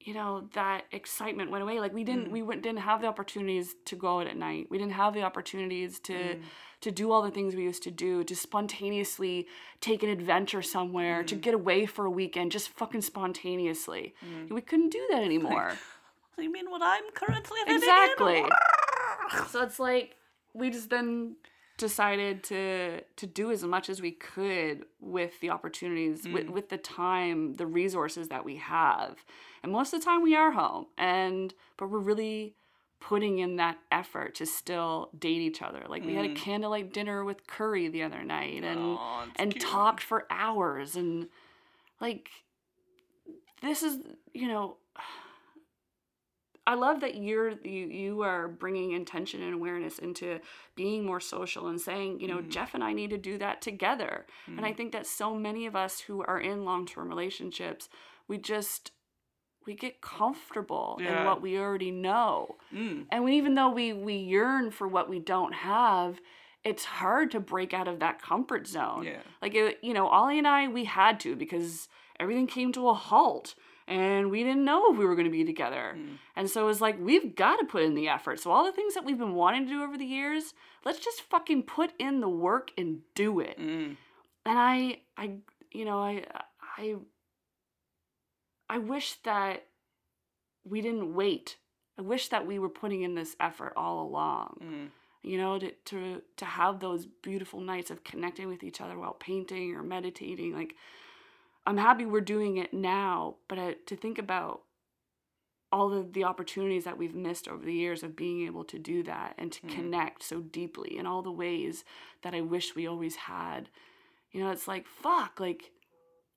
you 0.00 0.12
know, 0.12 0.48
that 0.52 0.84
excitement 0.92 1.50
went 1.50 1.62
away. 1.62 1.80
Like 1.80 1.94
we 1.94 2.04
didn't 2.04 2.28
mm. 2.28 2.32
we 2.32 2.42
went, 2.42 2.62
didn't 2.62 2.80
have 2.80 3.00
the 3.00 3.06
opportunities 3.06 3.74
to 3.86 3.96
go 3.96 4.20
out 4.20 4.26
at 4.26 4.36
night. 4.36 4.66
We 4.70 4.78
didn't 4.78 4.92
have 4.92 5.14
the 5.14 5.22
opportunities 5.22 5.98
to 6.00 6.12
mm. 6.12 6.40
to 6.82 6.90
do 6.90 7.10
all 7.10 7.22
the 7.22 7.30
things 7.30 7.54
we 7.54 7.62
used 7.62 7.82
to 7.84 7.90
do, 7.90 8.22
to 8.24 8.36
spontaneously 8.36 9.46
take 9.80 10.02
an 10.02 10.10
adventure 10.10 10.62
somewhere, 10.62 11.22
to 11.24 11.36
mm. 11.36 11.40
get 11.40 11.54
away 11.54 11.86
for 11.86 12.04
a 12.04 12.10
weekend 12.10 12.52
just 12.52 12.68
fucking 12.70 13.02
spontaneously. 13.02 14.14
We 14.50 14.60
couldn't 14.60 14.90
do 14.90 15.06
that 15.10 15.22
anymore. 15.22 15.72
you 16.38 16.52
mean 16.52 16.70
what 16.70 16.82
I'm 16.82 17.04
currently? 17.14 17.58
Exactly. 17.66 18.44
so 19.48 19.62
it's 19.62 19.78
like 19.78 20.16
we 20.52 20.70
just 20.70 20.90
then 20.90 21.36
decided 21.76 22.42
to 22.44 23.00
to 23.16 23.26
do 23.26 23.50
as 23.50 23.64
much 23.64 23.88
as 23.88 24.00
we 24.00 24.12
could 24.12 24.84
with 25.00 25.40
the 25.40 25.50
opportunities 25.50 26.26
with, 26.28 26.46
mm. 26.46 26.50
with 26.50 26.68
the 26.68 26.78
time 26.78 27.54
the 27.54 27.66
resources 27.66 28.28
that 28.28 28.44
we 28.44 28.56
have. 28.56 29.24
And 29.62 29.72
most 29.72 29.92
of 29.92 30.00
the 30.00 30.04
time 30.04 30.22
we 30.22 30.36
are 30.36 30.52
home 30.52 30.86
and 30.96 31.52
but 31.76 31.90
we're 31.90 31.98
really 31.98 32.54
putting 33.00 33.38
in 33.38 33.56
that 33.56 33.76
effort 33.90 34.34
to 34.36 34.46
still 34.46 35.10
date 35.18 35.40
each 35.40 35.60
other. 35.60 35.84
Like 35.88 36.04
we 36.04 36.14
had 36.14 36.24
a 36.24 36.30
mm. 36.30 36.36
candlelight 36.36 36.92
dinner 36.92 37.24
with 37.24 37.46
curry 37.46 37.88
the 37.88 38.02
other 38.02 38.22
night 38.22 38.62
and 38.62 38.96
and 39.36 39.52
cute. 39.52 39.62
talked 39.62 40.02
for 40.02 40.26
hours 40.30 40.94
and 40.94 41.28
like 42.00 42.30
this 43.62 43.82
is 43.82 43.98
you 44.32 44.46
know 44.46 44.76
I 46.66 46.74
love 46.74 47.00
that 47.00 47.16
you're 47.16 47.50
you 47.62 47.86
you 47.86 48.22
are 48.22 48.48
bringing 48.48 48.92
intention 48.92 49.42
and 49.42 49.54
awareness 49.54 49.98
into 49.98 50.40
being 50.74 51.04
more 51.04 51.20
social 51.20 51.68
and 51.68 51.80
saying, 51.80 52.20
you 52.20 52.28
know, 52.28 52.38
Mm-hmm. 52.38 52.50
Jeff 52.50 52.74
and 52.74 52.82
I 52.82 52.92
need 52.92 53.10
to 53.10 53.18
do 53.18 53.38
that 53.38 53.60
together. 53.62 54.26
And 54.46 54.64
I 54.64 54.72
think 54.72 54.92
that 54.92 55.06
so 55.06 55.34
many 55.34 55.66
of 55.66 55.76
us 55.76 56.00
who 56.00 56.22
are 56.22 56.40
in 56.40 56.64
long-term 56.64 57.08
relationships, 57.08 57.88
we 58.28 58.38
just 58.38 58.92
we 59.66 59.74
get 59.74 60.00
comfortable 60.00 60.98
in 61.00 61.24
what 61.24 61.40
we 61.40 61.58
already 61.58 61.90
know. 61.90 62.56
Mm. 62.74 63.06
And 63.10 63.24
we, 63.24 63.36
even 63.36 63.54
though 63.54 63.70
we 63.70 63.92
we 63.92 64.16
yearn 64.16 64.70
for 64.70 64.86
what 64.88 65.08
we 65.08 65.18
don't 65.18 65.54
have, 65.54 66.20
it's 66.64 66.84
hard 66.84 67.30
to 67.32 67.40
break 67.40 67.74
out 67.74 67.88
of 67.88 68.00
that 68.00 68.20
comfort 68.20 68.66
zone. 68.66 69.04
Yeah. 69.04 69.20
Like 69.40 69.54
it, 69.54 69.78
you 69.82 69.94
know, 69.94 70.06
Ollie 70.08 70.38
and 70.38 70.48
I, 70.48 70.68
we 70.68 70.84
had 70.84 71.20
to 71.20 71.36
because 71.36 71.88
everything 72.18 72.46
came 72.46 72.72
to 72.72 72.88
a 72.88 72.94
halt 72.94 73.54
and 73.86 74.30
we 74.30 74.42
didn't 74.42 74.64
know 74.64 74.90
if 74.92 74.98
we 74.98 75.04
were 75.04 75.14
going 75.14 75.26
to 75.26 75.30
be 75.30 75.44
together. 75.44 75.94
Mm. 75.96 76.18
And 76.36 76.48
so 76.48 76.62
it 76.62 76.66
was 76.66 76.80
like, 76.80 76.98
we've 76.98 77.34
got 77.36 77.56
to 77.56 77.66
put 77.66 77.82
in 77.82 77.94
the 77.94 78.08
effort. 78.08 78.40
So 78.40 78.50
all 78.50 78.64
the 78.64 78.72
things 78.72 78.94
that 78.94 79.04
we've 79.04 79.18
been 79.18 79.34
wanting 79.34 79.66
to 79.66 79.70
do 79.70 79.82
over 79.82 79.98
the 79.98 80.06
years, 80.06 80.54
let's 80.84 80.98
just 81.00 81.20
fucking 81.22 81.64
put 81.64 81.92
in 81.98 82.20
the 82.20 82.28
work 82.28 82.70
and 82.78 83.00
do 83.14 83.40
it. 83.40 83.58
Mm. 83.58 83.96
And 84.46 84.58
I, 84.58 85.00
I, 85.18 85.32
you 85.70 85.84
know, 85.84 85.98
I, 85.98 86.24
I, 86.78 86.94
I 88.68 88.78
wish 88.78 89.16
that 89.24 89.64
we 90.64 90.80
didn't 90.80 91.14
wait. 91.14 91.56
I 91.98 92.02
wish 92.02 92.28
that 92.28 92.46
we 92.46 92.58
were 92.58 92.70
putting 92.70 93.02
in 93.02 93.14
this 93.14 93.36
effort 93.38 93.72
all 93.76 94.02
along 94.06 94.56
Mm. 94.62 94.88
you 95.22 95.38
know 95.38 95.58
to, 95.58 95.70
to 95.84 96.22
to 96.36 96.44
have 96.44 96.80
those 96.80 97.06
beautiful 97.22 97.60
nights 97.60 97.90
of 97.90 98.02
connecting 98.02 98.48
with 98.48 98.64
each 98.64 98.80
other 98.80 98.98
while 98.98 99.12
painting 99.14 99.74
or 99.76 99.82
meditating 99.82 100.54
like 100.54 100.74
i'm 101.66 101.76
happy 101.78 102.04
we're 102.04 102.20
doing 102.20 102.56
it 102.56 102.72
now 102.74 103.36
but 103.48 103.58
uh, 103.58 103.72
to 103.86 103.96
think 103.96 104.18
about 104.18 104.62
all 105.72 105.92
of 105.92 106.12
the 106.12 106.22
opportunities 106.24 106.84
that 106.84 106.96
we've 106.98 107.14
missed 107.16 107.48
over 107.48 107.64
the 107.64 107.74
years 107.74 108.02
of 108.04 108.14
being 108.14 108.46
able 108.46 108.62
to 108.64 108.78
do 108.78 109.02
that 109.02 109.34
and 109.38 109.50
to 109.52 109.60
Mm. 109.62 109.68
connect 109.70 110.22
so 110.22 110.40
deeply 110.40 110.96
in 110.96 111.06
all 111.06 111.22
the 111.22 111.32
ways 111.32 111.84
that 112.22 112.34
i 112.34 112.40
wish 112.40 112.74
we 112.76 112.86
always 112.86 113.16
had 113.16 113.68
you 114.30 114.42
know 114.42 114.50
it's 114.50 114.68
like 114.68 114.86
fuck 114.86 115.40
like 115.40 115.72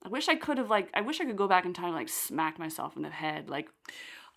i 0.03 0.09
wish 0.09 0.27
i 0.27 0.35
could 0.35 0.57
have 0.57 0.69
like 0.69 0.89
i 0.93 1.01
wish 1.01 1.19
i 1.21 1.25
could 1.25 1.37
go 1.37 1.47
back 1.47 1.65
in 1.65 1.73
time 1.73 1.87
and 1.87 1.95
like 1.95 2.09
smack 2.09 2.57
myself 2.57 2.95
in 2.95 3.03
the 3.03 3.09
head 3.09 3.49
like 3.49 3.69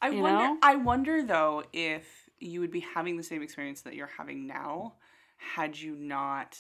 I 0.03 0.09
wonder. 0.11 0.39
know? 0.47 0.59
I 0.63 0.77
wonder 0.77 1.23
though 1.23 1.65
if 1.75 2.31
you 2.39 2.61
would 2.61 2.71
be 2.71 2.81
having 2.81 3.19
the 3.19 3.23
same 3.23 3.43
experience 3.43 3.83
that 3.83 3.95
you're 3.95 4.11
having 4.17 4.47
now, 4.47 4.95
had 5.37 5.79
you 5.79 5.95
not 5.95 6.59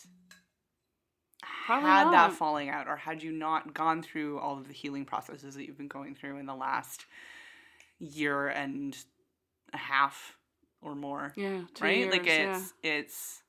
Probably 1.70 1.88
had 1.88 2.12
that 2.12 2.32
falling 2.32 2.68
out, 2.68 2.88
or 2.88 2.96
had 2.96 3.22
you 3.22 3.32
not 3.32 3.74
gone 3.74 4.02
through 4.02 4.38
all 4.38 4.58
of 4.58 4.66
the 4.66 4.74
healing 4.74 5.04
processes 5.04 5.54
that 5.54 5.66
you've 5.66 5.78
been 5.78 5.88
going 5.88 6.14
through 6.14 6.38
in 6.38 6.46
the 6.46 6.54
last 6.54 7.06
year 7.98 8.48
and 8.48 8.96
a 9.72 9.76
half 9.76 10.36
or 10.82 10.94
more, 10.94 11.32
yeah 11.36 11.60
right? 11.80 12.10
like 12.10 12.26
years, 12.26 12.38
yeah. 12.38 12.52
it's 12.52 12.74
it's. 12.82 13.42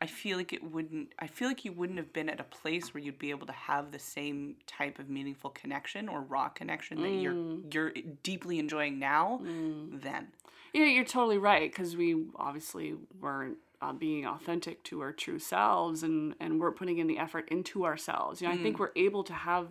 I 0.00 0.06
feel 0.06 0.36
like 0.36 0.52
it 0.52 0.62
wouldn't. 0.62 1.12
I 1.18 1.26
feel 1.26 1.48
like 1.48 1.64
you 1.64 1.72
wouldn't 1.72 1.98
have 1.98 2.12
been 2.12 2.28
at 2.28 2.38
a 2.38 2.44
place 2.44 2.92
where 2.92 3.02
you'd 3.02 3.18
be 3.18 3.30
able 3.30 3.46
to 3.46 3.52
have 3.52 3.90
the 3.90 3.98
same 3.98 4.56
type 4.66 4.98
of 4.98 5.08
meaningful 5.08 5.50
connection 5.50 6.08
or 6.08 6.20
raw 6.20 6.48
connection 6.48 7.00
that 7.00 7.10
you're 7.10 7.32
mm. 7.32 7.74
you're 7.74 7.92
deeply 8.22 8.58
enjoying 8.58 8.98
now. 8.98 9.40
Mm. 9.42 10.02
Then, 10.02 10.28
Yeah, 10.72 10.84
you're 10.84 11.04
totally 11.04 11.38
right 11.38 11.70
because 11.70 11.96
we 11.96 12.26
obviously 12.36 12.94
weren't 13.18 13.56
uh, 13.84 13.92
being 13.92 14.26
authentic 14.26 14.82
to 14.84 15.00
our 15.00 15.12
true 15.12 15.38
selves 15.38 16.02
and 16.02 16.34
and 16.40 16.60
we're 16.60 16.72
putting 16.72 16.98
in 16.98 17.06
the 17.06 17.18
effort 17.18 17.48
into 17.50 17.84
ourselves. 17.84 18.40
You 18.40 18.48
know, 18.48 18.54
I 18.54 18.58
think 18.58 18.78
we're 18.78 18.92
able 18.96 19.24
to 19.24 19.34
have 19.34 19.68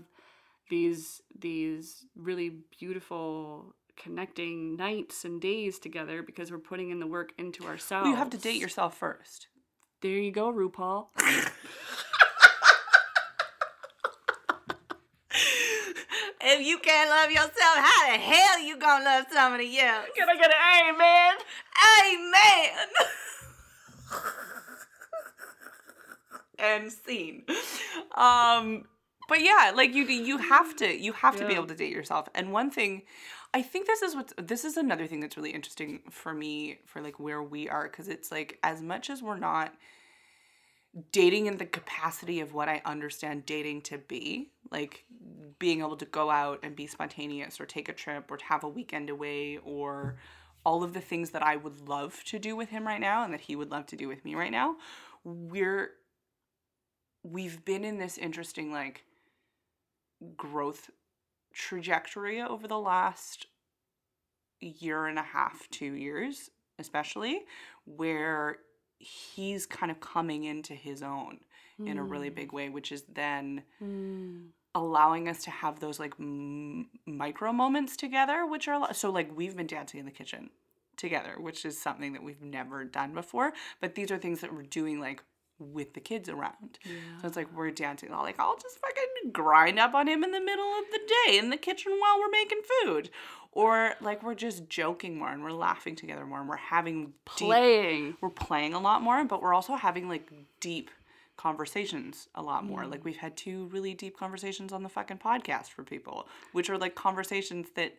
these 0.70 1.22
these 1.38 2.06
really 2.16 2.52
beautiful 2.80 3.76
connecting 3.96 4.76
nights 4.76 5.26
and 5.26 5.42
days 5.42 5.80
together 5.80 6.24
because 6.24 6.52
we're 6.52 6.58
putting 6.58 6.90
in 6.90 7.00
the 7.00 7.08
work 7.08 7.32
into 7.38 7.66
ourselves. 7.66 8.06
well, 8.06 8.12
you 8.12 8.18
have 8.18 8.30
to 8.32 8.38
date 8.38 8.60
yourself 8.60 8.98
first. 8.98 9.48
There 10.02 10.12
you 10.12 10.32
go, 10.32 10.52
RuPaul. 10.52 11.08
If 16.46 16.68
you 16.68 16.78
can't 16.80 17.10
love 17.10 17.32
yourself, 17.32 17.78
how 17.78 18.12
the 18.12 18.18
hell 18.18 18.60
you 18.60 18.78
gonna 18.78 19.06
love 19.06 19.26
somebody 19.32 19.80
else? 19.80 20.08
Can 20.14 20.28
I 20.30 20.36
get 20.36 20.52
an 20.52 20.90
amen? 20.90 21.36
Amen. 22.04 22.88
and 26.64 26.92
scene. 26.92 27.44
Um, 28.16 28.86
but 29.28 29.42
yeah, 29.42 29.72
like 29.76 29.94
you 29.94 30.04
you 30.06 30.38
have 30.38 30.76
to 30.78 30.98
you 30.98 31.14
have 31.14 31.36
to 31.38 31.48
be 31.48 31.54
able 31.54 31.68
to 31.68 31.76
date 31.76 31.94
yourself. 31.94 32.28
And 32.36 32.52
one 32.52 32.70
thing, 32.70 33.04
I 33.54 33.62
think 33.62 33.88
this 33.88 34.02
is 34.02 34.16
what 34.16 34.34
this 34.38 34.66
is 34.66 34.78
another 34.78 35.08
thing 35.08 35.20
that's 35.20 35.38
really 35.38 35.52
interesting 35.52 36.02
for 36.10 36.34
me 36.34 36.80
for 36.86 37.02
like 37.02 37.20
where 37.20 37.42
we 37.42 37.70
are 37.70 37.84
because 37.84 38.08
it's 38.08 38.32
like 38.32 38.60
as 38.64 38.82
much 38.82 39.10
as 39.10 39.22
we're 39.22 39.38
not 39.38 39.74
dating 41.12 41.48
in 41.48 41.58
the 41.58 41.66
capacity 41.66 42.40
of 42.40 42.54
what 42.54 42.70
I 42.70 42.82
understand 42.86 43.46
dating 43.46 43.82
to 43.84 43.98
be, 43.98 44.52
like 44.72 45.06
being 45.58 45.80
able 45.80 45.98
to 45.98 46.06
go 46.06 46.30
out 46.30 46.60
and 46.62 46.76
be 46.76 46.88
spontaneous 46.88 47.60
or 47.60 47.66
take 47.66 47.90
a 47.90 47.94
trip 47.94 48.30
or 48.30 48.38
have 48.48 48.64
a 48.64 48.70
weekend 48.70 49.10
away 49.10 49.58
or 49.66 50.18
all 50.66 50.84
of 50.84 50.94
the 50.94 51.02
things 51.02 51.32
that 51.32 51.42
I 51.42 51.56
would 51.56 51.88
love 51.88 52.24
to 52.26 52.40
do 52.40 52.56
with 52.56 52.70
him 52.70 52.86
right 52.86 53.02
now 53.02 53.24
and 53.24 53.34
that 53.34 53.42
he 53.42 53.56
would 53.56 53.72
love 53.72 53.86
to 53.88 53.96
do 53.96 54.08
with 54.08 54.24
me 54.24 54.36
right 54.36 54.52
now, 54.52 54.76
we're 55.24 55.92
we've 57.24 57.64
been 57.66 57.84
in 57.84 57.98
this 57.98 58.18
interesting 58.18 58.72
like 58.72 59.04
growth 60.38 60.90
trajectory 61.54 62.42
over 62.42 62.68
the 62.68 62.80
last 62.80 63.48
year 64.60 65.06
and 65.08 65.20
a 65.20 65.24
half, 65.24 65.68
2 65.72 65.94
years 65.94 66.50
especially 66.80 67.42
where 67.86 68.58
he's 68.98 69.66
kind 69.68 69.92
of 69.92 70.00
coming 70.00 70.46
into 70.46 70.74
his 70.74 71.04
own 71.04 71.38
in 71.86 71.98
a 71.98 72.04
really 72.04 72.30
big 72.30 72.52
way 72.54 72.70
which 72.70 72.92
is 72.92 73.04
then 73.14 73.64
Mm. 73.82 74.50
allowing 74.74 75.28
us 75.28 75.44
to 75.44 75.52
have 75.52 75.80
those 75.80 76.00
like 76.00 76.14
m- 76.20 76.88
micro 77.06 77.52
moments 77.52 77.98
together 77.98 78.46
which 78.46 78.68
are 78.68 78.94
so 78.94 79.12
like 79.12 79.30
we've 79.36 79.56
been 79.58 79.68
dancing 79.68 80.00
in 80.00 80.06
the 80.06 80.12
kitchen 80.12 80.50
together 80.98 81.36
which 81.40 81.66
is 81.66 81.80
something 81.80 82.14
that 82.14 82.24
we've 82.24 82.42
never 82.42 82.86
done 82.86 83.14
before 83.14 83.52
but 83.82 83.96
these 83.96 84.10
are 84.12 84.18
things 84.18 84.40
that 84.42 84.54
we're 84.54 84.62
doing 84.64 85.00
like 85.00 85.22
with 85.60 85.94
the 85.94 86.00
kids 86.00 86.28
around 86.28 86.80
so 87.22 87.28
it's 87.28 87.38
like 87.38 87.48
we're 87.56 87.72
dancing 87.72 88.12
all 88.12 88.24
like 88.24 88.40
i'll 88.40 88.58
just 88.58 88.80
fucking 88.80 89.32
grind 89.32 89.80
up 89.80 89.94
on 89.94 90.08
him 90.08 90.24
in 90.24 90.32
the 90.32 90.42
middle 90.42 90.72
of 90.80 90.86
the 90.92 91.00
day 91.26 91.38
in 91.38 91.50
the 91.50 91.58
kitchen 91.58 91.92
while 92.00 92.20
we're 92.20 92.30
making 92.30 92.60
food 92.84 93.10
or 93.56 93.94
like 94.02 94.24
we're 94.24 94.34
just 94.36 94.68
joking 94.68 95.18
more 95.18 95.30
and 95.30 95.44
we're 95.44 95.52
laughing 95.52 95.96
together 95.96 96.26
more 96.26 96.40
and 96.40 96.50
we're 96.50 96.56
having 96.56 97.14
deep 97.38 97.48
Playing. 97.48 98.18
we're 98.22 98.30
playing 98.30 98.74
a 98.74 98.80
lot 98.80 99.02
more, 99.02 99.24
but 99.26 99.42
we're 99.42 99.54
also 99.54 99.76
having 99.76 100.10
like 100.10 100.32
deep 100.60 100.90
conversations 101.38 102.28
a 102.36 102.42
lot 102.42 102.66
more. 102.66 102.84
Mm. 102.84 102.92
Like 102.92 103.06
we've 103.06 103.18
had 103.18 103.38
two 103.38 103.68
really 103.68 103.94
deep 103.94 104.18
conversations 104.18 104.74
on 104.74 104.82
the 104.84 104.90
fucking 104.90 105.18
podcast 105.18 105.68
for 105.68 105.84
people, 105.84 106.28
which 106.52 106.70
are 106.70 106.78
like 106.78 106.96
conversations 106.96 107.68
that 107.76 107.94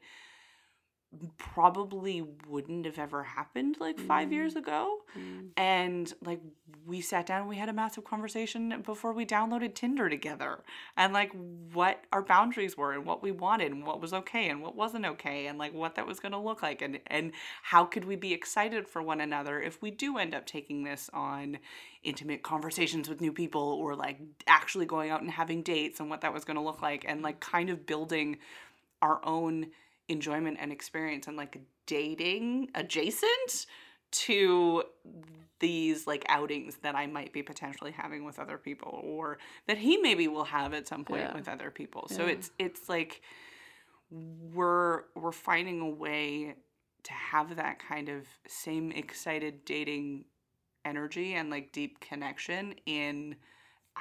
probably 1.39 2.25
wouldn't 2.49 2.87
have 2.87 2.99
ever 2.99 3.23
happened 3.23 3.77
like 3.81 3.99
5 3.99 4.33
years 4.33 4.57
ago. 4.57 4.99
Mm. 5.19 5.49
And 5.57 6.13
like 6.23 6.41
we 6.87 7.01
sat 7.01 7.27
down 7.27 7.41
and 7.41 7.49
we 7.49 7.57
had 7.57 7.69
a 7.69 7.73
massive 7.73 8.05
conversation 8.05 8.83
before 8.85 9.13
we 9.13 9.25
downloaded 9.25 9.75
Tinder 9.75 10.09
together 10.09 10.63
and 10.97 11.13
like 11.13 11.33
what 11.73 12.05
our 12.13 12.23
boundaries 12.23 12.77
were 12.77 12.93
and 12.93 13.07
what 13.07 13.23
we 13.23 13.31
wanted 13.31 13.73
and 13.73 13.87
what 13.87 14.01
was 14.01 14.13
okay 14.13 14.49
and 14.49 14.61
what 14.61 14.77
wasn't 14.77 15.07
okay 15.07 15.47
and 15.47 15.59
like 15.59 15.73
what 15.73 15.95
that 15.95 16.07
was 16.07 16.21
going 16.21 16.33
to 16.33 16.39
look 16.39 16.63
like 16.63 16.83
and 16.83 17.01
and 17.07 17.33
how 17.63 17.85
could 17.85 18.05
we 18.05 18.17
be 18.17 18.33
excited 18.33 18.87
for 18.87 19.03
one 19.03 19.21
another 19.21 19.61
if 19.61 19.81
we 19.81 19.91
do 19.91 20.19
end 20.19 20.35
up 20.35 20.45
taking 20.47 20.85
this 20.85 21.09
on 21.15 21.59
intimate 22.03 22.43
conversations 22.43 23.09
with 23.09 23.21
new 23.21 23.33
people 23.33 23.63
or 23.63 23.95
like 23.97 24.21
actually 24.47 24.87
going 24.87 25.11
out 25.11 25.23
and 25.23 25.31
having 25.31 25.63
dates 25.63 26.01
and 26.01 26.11
what 26.11 26.21
that 26.21 26.35
was 26.35 26.45
going 26.45 26.57
to 26.57 26.63
look 26.63 26.83
like 26.83 27.05
and 27.09 27.23
like 27.23 27.41
kind 27.41 27.71
of 27.71 27.87
building 27.87 28.37
our 29.01 29.25
own 29.25 29.67
enjoyment 30.09 30.59
and 30.61 30.71
experience 30.73 31.27
and 31.27 31.37
like 31.37 31.61
dating 31.87 32.69
adjacent 32.75 33.67
to 34.11 34.85
these 35.61 36.07
like 36.07 36.25
outings 36.29 36.77
that 36.83 36.95
I 36.95 37.07
might 37.07 37.33
be 37.33 37.43
potentially 37.43 37.91
having 37.91 38.25
with 38.25 38.39
other 38.39 38.59
people 38.59 39.01
or 39.03 39.39
that 39.67 39.79
he 39.79 39.97
maybe 39.97 40.29
will 40.29 40.45
have 40.45 40.75
at 40.75 40.87
some 40.87 41.05
point 41.05 41.23
Yeah. 41.23 41.35
with 41.35 41.49
other 41.49 41.71
people. 41.71 42.07
So 42.09 42.27
it's 42.27 42.51
it's 42.59 42.89
like 42.89 43.23
we're 44.53 45.03
we're 45.15 45.33
finding 45.33 45.81
a 45.81 45.89
way 45.89 46.55
to 47.05 47.13
have 47.13 47.57
that 47.57 47.79
kind 47.79 48.09
of 48.09 48.27
same 48.47 48.93
excited 48.93 49.65
dating 49.65 50.25
energy 50.85 51.35
and 51.35 51.51
like 51.51 51.73
deep 51.73 52.01
connection 52.01 52.75
in 52.87 53.37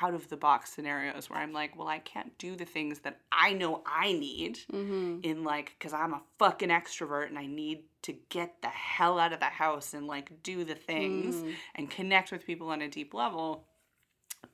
out 0.02 0.14
of 0.16 0.28
the 0.30 0.38
box 0.38 0.72
scenarios 0.74 1.30
where 1.30 1.40
I'm 1.40 1.54
like, 1.54 1.78
well, 1.78 1.88
I 1.88 2.00
can't 2.00 2.36
do 2.40 2.56
the 2.56 2.66
things 2.66 3.00
that 3.02 3.20
I 3.32 3.54
know 3.54 3.84
I 3.86 4.14
need 4.14 4.60
Mm-hmm. 4.72 5.20
in 5.24 5.44
like 5.44 5.76
because 5.78 5.94
i'm 5.94 6.14
a 6.14 6.22
fucking 6.40 6.70
extrovert 6.70 7.28
and 7.28 7.38
i 7.40 7.46
need 7.46 7.84
to 8.02 8.14
get 8.30 8.62
the 8.62 8.68
hell 8.70 9.20
out 9.20 9.32
of 9.34 9.40
the 9.40 9.46
house 9.46 9.94
and 9.94 10.06
like 10.08 10.32
do 10.44 10.64
the 10.64 10.76
things 10.76 11.36
Mm. 11.36 11.54
and 11.76 11.90
connect 11.90 12.32
with 12.32 12.46
people 12.46 12.70
on 12.70 12.82
a 12.82 12.88
deep 12.90 13.14
level 13.14 13.66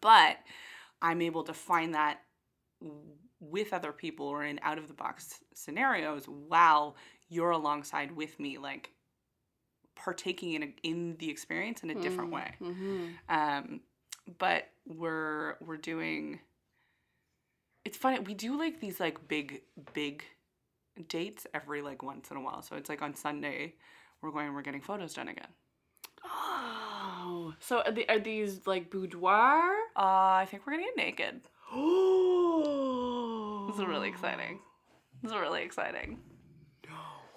but 0.02 0.38
i'm 1.02 1.22
able 1.22 1.44
to 1.44 1.54
find 1.54 1.94
that 1.96 2.20
with 3.40 3.74
other 3.74 3.92
people 3.92 4.28
or 4.28 4.44
in 4.44 4.60
out 4.64 4.78
of 4.78 4.88
the 4.88 4.94
box 4.94 5.40
scenarios 5.54 6.26
while 6.28 6.96
you're 7.30 7.52
alongside 7.52 8.12
with 8.12 8.40
me 8.40 8.58
like 8.58 8.92
partaking 9.96 10.54
in 10.54 10.64
a, 10.64 10.74
in 10.84 11.16
the 11.20 11.30
experience 11.30 11.84
in 11.84 11.90
a 11.90 11.96
different 12.02 12.32
way 12.32 12.54
Mm-hmm. 12.62 13.06
um 13.30 13.80
but 14.38 14.70
we're 14.90 15.56
we're 15.62 15.78
doing 15.78 16.40
it's 17.86 17.98
funny 17.98 18.20
we 18.20 18.34
do 18.34 18.58
like 18.58 18.82
these 18.82 19.00
like 19.00 19.28
big 19.28 19.62
big 19.94 20.24
dates 21.08 21.48
every 21.54 21.82
like 21.82 22.04
once 22.04 22.30
in 22.30 22.38
a 22.38 22.42
while. 22.42 22.62
So 22.62 22.76
it's 22.76 22.90
like 22.90 23.02
on 23.02 23.16
sunday 23.16 23.76
we're 24.22 24.32
going 24.32 24.54
we're 24.54 24.62
getting 24.62 24.82
photos 24.82 25.14
done 25.14 25.30
again. 25.30 25.48
Oh, 26.26 27.54
so 27.60 27.82
are, 27.86 27.92
the, 27.92 28.10
are 28.10 28.20
these 28.20 28.68
like 28.68 28.90
boudoir? 28.90 29.70
uh 29.96 30.42
i 30.42 30.48
think 30.50 30.66
we're 30.66 30.74
gonna 30.74 30.86
get 30.86 30.98
naked. 30.98 31.42
Oh, 31.72 33.68
this 33.70 33.80
is 33.80 33.86
really 33.86 34.10
exciting. 34.10 34.60
This 35.22 35.32
is 35.32 35.38
really 35.38 35.64
exciting 35.64 36.20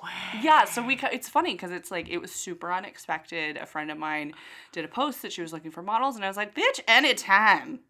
way. 0.02 0.40
yeah 0.42 0.64
so 0.64 0.84
we 0.84 0.98
it's 1.12 1.28
funny 1.28 1.52
because 1.52 1.70
it's 1.70 1.90
like 1.90 2.08
it 2.08 2.18
was 2.18 2.32
super 2.32 2.72
unexpected 2.72 3.56
a 3.56 3.66
friend 3.66 3.90
of 3.90 3.98
mine 3.98 4.32
did 4.72 4.84
a 4.84 4.88
post 4.88 5.22
that 5.22 5.32
she 5.32 5.42
was 5.42 5.52
looking 5.52 5.70
for 5.70 5.82
models 5.82 6.16
and 6.16 6.24
i 6.24 6.28
was 6.28 6.36
like 6.36 6.54
bitch 6.54 6.80
anytime 6.88 7.80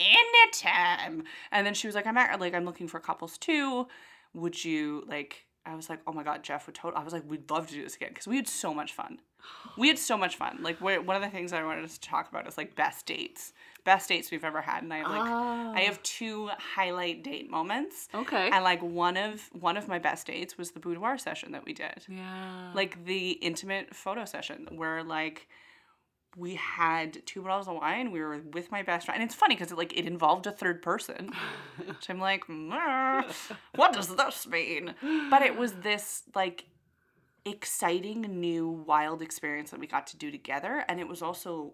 and 0.00 0.26
it's 0.48 0.60
time. 0.60 1.24
And 1.52 1.66
then 1.66 1.74
she 1.74 1.86
was 1.86 1.94
like 1.94 2.06
i'm 2.06 2.16
at, 2.16 2.40
like 2.40 2.54
i'm 2.54 2.64
looking 2.64 2.88
for 2.88 3.00
couples 3.00 3.38
too 3.38 3.86
would 4.34 4.64
you 4.64 5.04
like 5.06 5.46
i 5.66 5.74
was 5.74 5.88
like 5.88 6.00
oh 6.06 6.12
my 6.12 6.22
god 6.22 6.42
jeff 6.42 6.66
would 6.66 6.74
totally 6.74 7.00
i 7.00 7.04
was 7.04 7.12
like 7.12 7.22
we'd 7.28 7.50
love 7.50 7.66
to 7.68 7.74
do 7.74 7.82
this 7.82 7.96
again 7.96 8.08
because 8.10 8.26
we 8.26 8.36
had 8.36 8.48
so 8.48 8.72
much 8.74 8.92
fun 8.92 9.18
we 9.76 9.88
had 9.88 9.98
so 9.98 10.16
much 10.16 10.36
fun 10.36 10.58
like 10.62 10.80
one 10.80 11.16
of 11.16 11.22
the 11.22 11.28
things 11.28 11.52
i 11.52 11.62
wanted 11.64 11.84
us 11.84 11.98
to 11.98 12.08
talk 12.08 12.28
about 12.30 12.46
is 12.46 12.56
like 12.56 12.74
best 12.76 13.06
dates 13.06 13.52
best 13.84 14.08
dates 14.08 14.30
we've 14.30 14.44
ever 14.44 14.60
had 14.62 14.82
and 14.84 14.92
i 14.92 14.98
have 14.98 15.08
like 15.10 15.20
i 15.20 15.82
Oh. 15.82 15.86
have 15.86 16.02
two 16.02 16.48
highlight 16.58 17.24
date 17.24 17.50
moments 17.50 18.08
Okay. 18.14 18.50
and 18.52 18.62
like 18.64 18.82
one 18.82 19.16
of 19.16 19.48
one 19.52 19.76
of 19.76 19.88
my 19.88 19.98
best 19.98 20.26
dates 20.28 20.56
was 20.56 20.70
the 20.72 20.80
boudoir 20.80 21.18
session 21.18 21.52
that 21.52 21.64
we 21.64 21.72
did 21.72 22.04
yeah. 22.08 22.70
like 22.74 23.04
the 23.04 23.30
intimate 23.32 23.94
photo 23.94 24.24
session 24.24 24.68
where 24.72 25.02
like 25.02 25.48
we 26.36 26.54
had 26.54 27.24
two 27.26 27.42
bottles 27.42 27.68
of 27.68 27.74
wine 27.74 28.10
we 28.10 28.20
were 28.20 28.40
with 28.52 28.70
my 28.70 28.82
best 28.82 29.06
friend 29.06 29.20
and 29.20 29.28
it's 29.28 29.34
funny 29.34 29.54
because 29.54 29.70
it 29.70 29.78
like 29.78 29.96
it 29.96 30.06
involved 30.06 30.46
a 30.46 30.52
third 30.52 30.80
person 30.82 31.30
which 31.86 32.08
i'm 32.08 32.18
like 32.20 32.44
"Mm, 32.46 33.24
what 33.74 33.92
does 33.92 34.14
this 34.14 34.46
mean? 34.46 34.94
But 35.30 35.42
it 35.42 35.56
was 35.56 35.72
this 35.74 36.22
like 36.34 36.64
exciting 37.44 38.20
new 38.22 38.68
wild 38.68 39.20
experience 39.20 39.70
that 39.70 39.80
we 39.80 39.86
got 39.86 40.06
to 40.08 40.16
do 40.16 40.30
together 40.30 40.84
and 40.88 41.00
it 41.00 41.08
was 41.08 41.22
also 41.22 41.72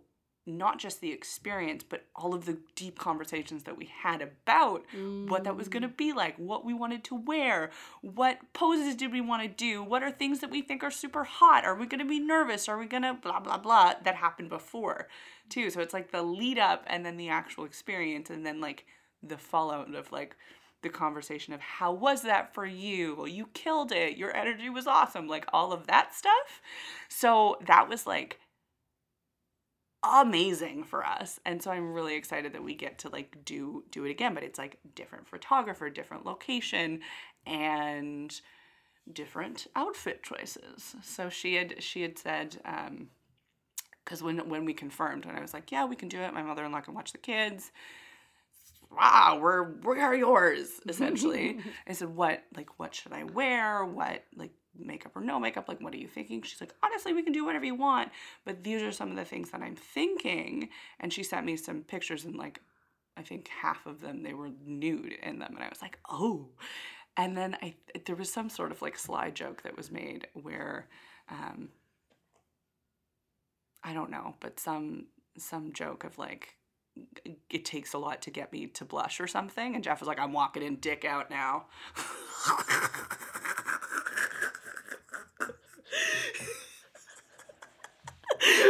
not 0.49 0.79
just 0.79 1.01
the 1.01 1.13
experience 1.13 1.85
but 1.89 2.05
all 2.17 2.35
of 2.35 2.47
the 2.47 2.59
deep 2.75 2.99
conversations 2.99 3.65
that 3.65 3.77
we 3.77 3.91
had 4.03 4.23
about 4.23 4.85
what 5.29 5.45
that 5.45 5.57
was 5.57 5.69
going 5.69 5.83
to 5.83 5.89
mm. 5.89 5.97
be 5.97 6.13
like, 6.13 6.37
what 6.37 6.65
we 6.65 6.75
wanted 6.75 7.05
to 7.05 7.15
wear, 7.15 7.71
what 8.01 8.39
poses 8.53 8.95
did 8.95 9.13
we 9.13 9.21
want 9.21 9.43
to 9.43 9.49
do, 9.49 9.83
what 9.83 10.03
are 10.03 10.11
things 10.11 10.41
that 10.41 10.51
we 10.51 10.63
think 10.63 10.83
are 10.83 10.91
super 10.91 11.25
hot, 11.25 11.65
are 11.65 11.75
we 11.75 11.87
going 11.87 12.01
to 12.01 12.05
be 12.05 12.19
nervous, 12.19 12.69
are 12.69 12.79
we 12.79 12.87
going 12.87 13.03
to 13.03 13.15
blah 13.15 13.41
blah 13.41 13.59
blah 13.59 13.95
that 14.03 14.17
happened 14.17 14.49
before 14.49 15.09
too. 15.49 15.71
So 15.71 15.81
it's 15.81 15.95
like 15.95 16.11
the 16.11 16.23
lead 16.23 16.59
up 16.59 16.85
and 16.87 17.05
then 17.05 17.17
the 17.17 17.29
actual 17.29 17.65
experience 17.65 18.31
and 18.31 18.45
then 18.45 18.61
like 18.61 18.85
the 19.23 19.39
fallout 19.39 19.95
of 19.95 20.13
like 20.13 20.37
the 20.83 20.89
conversation 20.89 21.53
of 21.53 21.61
how 21.61 21.93
was 21.93 22.23
that 22.23 22.55
for 22.55 22.65
you? 22.65 23.17
Well, 23.17 23.29
you 23.29 23.49
killed 23.53 23.91
it. 23.91 24.17
Your 24.17 24.35
energy 24.37 24.71
was 24.71 24.87
awesome. 24.87 25.27
Like 25.27 25.47
all 25.53 25.73
of 25.73 25.87
that 25.89 26.15
stuff. 26.15 26.63
So 27.09 27.59
that 27.67 27.89
was 27.89 28.07
like 28.07 28.39
amazing 30.03 30.85
for 30.85 31.05
us. 31.05 31.41
And 31.45 31.63
so 31.63 31.71
i'm 31.71 31.93
really 31.93 32.15
excited 32.15 32.53
that 32.53 32.63
we 32.63 32.75
get 32.75 32.99
to 33.01 33.09
like 33.09 33.37
do 33.45 33.85
do 33.91 34.05
it 34.05 34.11
again 34.11 34.35
but 34.35 34.45
it's 34.45 34.59
like 34.59 34.79
different 34.95 35.27
photographer 35.27 35.91
different 35.91 36.25
location 36.25 37.01
and 37.47 38.41
different 39.13 39.67
outfit 39.75 40.23
choices. 40.23 40.95
So 41.03 41.29
she 41.29 41.55
had 41.55 41.83
she 41.83 42.03
had 42.03 42.19
said 42.19 42.61
um 42.65 43.09
because 44.05 44.23
when 44.23 44.49
when 44.49 44.65
we 44.65 44.73
confirmed 44.73 45.27
and 45.27 45.37
i 45.37 45.41
was 45.41 45.53
like 45.53 45.71
yeah 45.73 45.85
we 45.85 45.97
can 45.97 46.09
do 46.09 46.21
it. 46.21 46.33
My 46.33 46.43
mother-in-law 46.43 46.81
can 46.83 46.95
watch 46.95 47.13
the 47.13 47.19
kids. 47.19 47.73
Wow 48.91 49.39
we're 49.41 49.73
we 49.81 50.01
are 50.01 50.15
yours 50.15 50.81
essentially. 50.89 51.59
I 51.89 51.93
said 51.93 52.15
what 52.15 52.45
like 52.55 52.79
what 52.79 52.95
should 52.95 53.13
i 53.13 53.25
wear? 53.25 53.85
What 53.85 54.25
like 54.37 54.53
makeup 54.79 55.17
or 55.17 55.23
no 55.23 55.39
makeup 55.39 55.69
like 55.69 55.81
what 55.81 55.95
are 55.95 55.99
you 55.99 56.09
thinking? 56.09 56.43
She's 56.43 56.61
like 56.61 56.75
honestly 56.83 57.13
we 57.13 57.23
can 57.23 57.33
do 57.33 57.45
whatever 57.45 57.65
you 57.65 57.75
want. 57.75 58.11
But 58.45 58.65
these 58.65 58.83
are 58.83 58.93
some 58.93 59.11
of 59.11 59.17
the 59.17 59.25
things 59.25 59.51
that 59.51 59.63
i'm 59.63 59.77
thinking. 59.77 60.71
And 61.01 61.13
she 61.13 61.23
sent 61.23 61.47
me 61.47 61.57
some 61.57 61.83
pictures 61.83 62.25
and 62.25 62.37
like 62.37 62.61
i 63.17 63.23
think 63.23 63.49
half 63.49 63.87
of 63.87 64.01
them 64.01 64.23
they 64.23 64.35
were 64.35 64.51
nude 64.65 65.15
in 65.23 65.39
them. 65.39 65.55
And 65.55 65.65
i 65.65 65.69
was 65.69 65.83
like 65.83 65.99
oh. 66.11 66.49
And 67.17 67.37
then 67.37 67.57
i 67.63 67.75
there 68.07 68.17
was 68.17 68.33
some 68.33 68.49
sort 68.49 68.73
of 68.73 68.83
like 68.83 68.97
sly 68.99 69.31
joke 69.31 69.63
that 69.63 69.77
was 69.77 69.91
made 69.91 70.29
where 70.35 70.89
um 71.31 71.69
i 73.85 73.93
don't 73.93 74.11
know 74.11 74.35
but 74.41 74.61
some 74.61 75.07
some 75.37 75.73
joke 75.73 76.05
of 76.05 76.19
like 76.19 76.59
it 77.51 77.65
takes 77.65 77.93
a 77.93 77.99
lot 77.99 78.21
to 78.23 78.31
get 78.31 78.53
me 78.53 78.67
to 78.67 78.85
blush 78.85 79.21
or 79.21 79.27
something. 79.27 79.75
And 79.75 79.85
jeff 79.85 80.01
was 80.01 80.09
like 80.09 80.19
i'm 80.19 80.33
walking 80.33 80.63
in 80.63 80.77
dick 80.77 81.05
out 81.05 81.31
now 81.31 81.67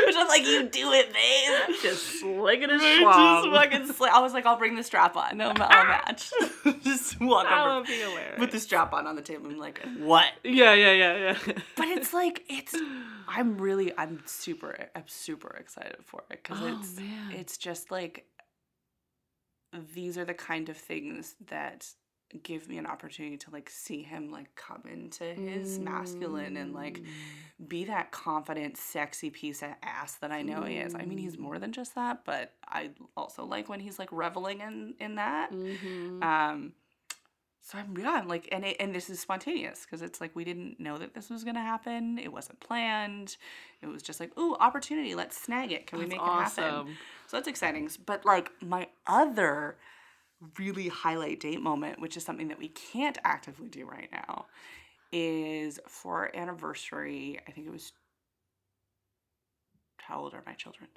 which 0.07 0.17
i'm 0.17 0.28
like 0.39 0.47
you 0.49 0.69
do 0.69 0.93
it 0.93 1.13
babe 1.13 1.77
just 1.83 2.23
sligging 2.23 2.65
a 2.75 2.79
just 2.79 3.01
swab. 3.01 3.53
fucking 3.53 3.89
sli- 3.89 4.09
I 4.11 4.21
was 4.21 4.33
like, 4.33 4.47
I'll 4.47 4.59
bring 4.59 4.77
the 4.77 4.83
strap 4.83 5.17
on. 5.17 5.37
No, 5.37 5.49
I'll 5.57 5.85
match. 5.87 6.31
just 6.83 7.21
walk 7.21 7.45
That 7.49 7.67
over 7.67 7.79
would 7.79 7.87
be 7.87 7.95
hilarious. 8.01 8.39
with 8.41 8.51
the 8.53 8.61
strap 8.61 8.93
on 8.93 9.07
on 9.07 9.17
the 9.17 9.23
table. 9.23 9.47
I'm 9.51 9.59
like, 9.59 9.81
what? 9.99 10.27
yeah, 10.45 10.75
yeah, 10.75 10.93
yeah, 10.93 11.17
yeah. 11.47 11.53
But 11.77 11.89
it's 11.89 12.13
like 12.13 12.45
it's. 12.49 12.75
I'm 13.29 13.59
really. 13.59 13.93
I'm 13.99 14.23
super. 14.27 14.89
I'm 14.97 15.05
super 15.07 15.55
excited 15.61 15.97
for 16.05 16.23
it 16.31 16.43
because 16.43 16.59
Oh, 16.63 16.79
it's. 16.81 16.97
man. 16.97 17.33
It's 17.33 17.59
just 17.59 17.91
like. 17.91 18.25
These 19.95 20.17
are 20.17 20.25
the 20.25 20.33
kind 20.35 20.71
of 20.71 20.77
things 20.79 21.35
that 21.49 21.87
give 22.43 22.69
me 22.69 22.77
an 22.79 22.87
opportunity 22.87 23.37
to 23.39 23.51
like 23.51 23.71
see 23.71 24.03
him 24.03 24.31
like 24.31 24.55
come 24.55 24.83
into 24.91 25.25
his 25.25 25.79
masculine 25.79 26.57
and 26.57 26.75
like 26.75 27.01
Mm. 27.01 27.69
be 27.69 27.85
that 27.87 28.13
confident, 28.13 28.77
sexy 28.77 29.31
piece 29.31 29.63
of 29.63 29.71
ass 29.83 30.15
that 30.17 30.31
I 30.31 30.43
know 30.43 30.63
he 30.63 30.77
is. 30.77 30.95
I 30.95 31.05
mean, 31.05 31.19
he's 31.19 31.39
more 31.39 31.59
than 31.59 31.73
just 31.73 31.95
that, 31.95 32.25
but 32.25 32.53
I 32.67 32.91
also 33.17 33.45
like 33.45 33.69
when 33.69 33.81
he's 33.81 33.99
like 33.99 34.11
reveling 34.13 34.61
in 34.61 34.95
in 35.01 35.15
that. 35.17 35.51
Mhm. 35.53 36.23
Um, 36.23 36.73
so 37.61 37.77
I'm 37.79 37.97
yeah, 37.99 38.13
I'm 38.13 38.29
like, 38.29 38.49
and 38.53 38.65
it, 38.65 38.77
and 38.81 38.95
this 38.95 39.11
is 39.11 39.21
spontaneous 39.21 39.85
because 39.85 40.03
it's 40.03 40.21
like 40.21 40.35
we 40.35 40.45
didn't 40.45 40.79
know 40.81 40.97
that 40.99 41.15
this 41.15 41.29
was 41.29 41.45
gonna 41.45 41.63
happen. 41.63 42.19
It 42.19 42.33
wasn't 42.33 42.61
planned. 42.61 43.37
It 43.83 43.87
was 43.87 44.03
just 44.03 44.21
like, 44.21 44.37
ooh, 44.39 44.55
opportunity. 44.55 45.15
Let's 45.15 45.37
snag 45.41 45.73
it. 45.73 45.87
Can 45.87 45.99
we 45.99 46.05
That's 46.07 46.19
make 46.19 46.21
it 46.23 46.33
happen? 46.33 46.97
So 47.27 47.37
that's 47.37 47.49
exciting. 47.49 47.91
But 48.07 48.25
like 48.25 48.53
my 48.63 48.89
other 49.07 49.77
really 50.59 50.89
highlight 50.89 51.41
date 51.41 51.61
moment, 51.61 52.01
which 52.01 52.17
is 52.17 52.25
something 52.25 52.49
that 52.49 52.59
we 52.59 52.69
can't 52.69 53.19
actively 53.25 53.69
do 53.69 53.87
right 53.87 54.09
now, 54.13 54.47
is 55.13 55.81
for 55.87 56.17
our 56.17 56.31
anniversary. 56.35 57.41
I 57.47 57.51
think 57.51 57.67
it 57.67 57.73
was 57.73 57.93
how 59.99 60.21
old 60.21 60.35
are 60.35 60.43
my 60.47 60.55
children? 60.55 60.89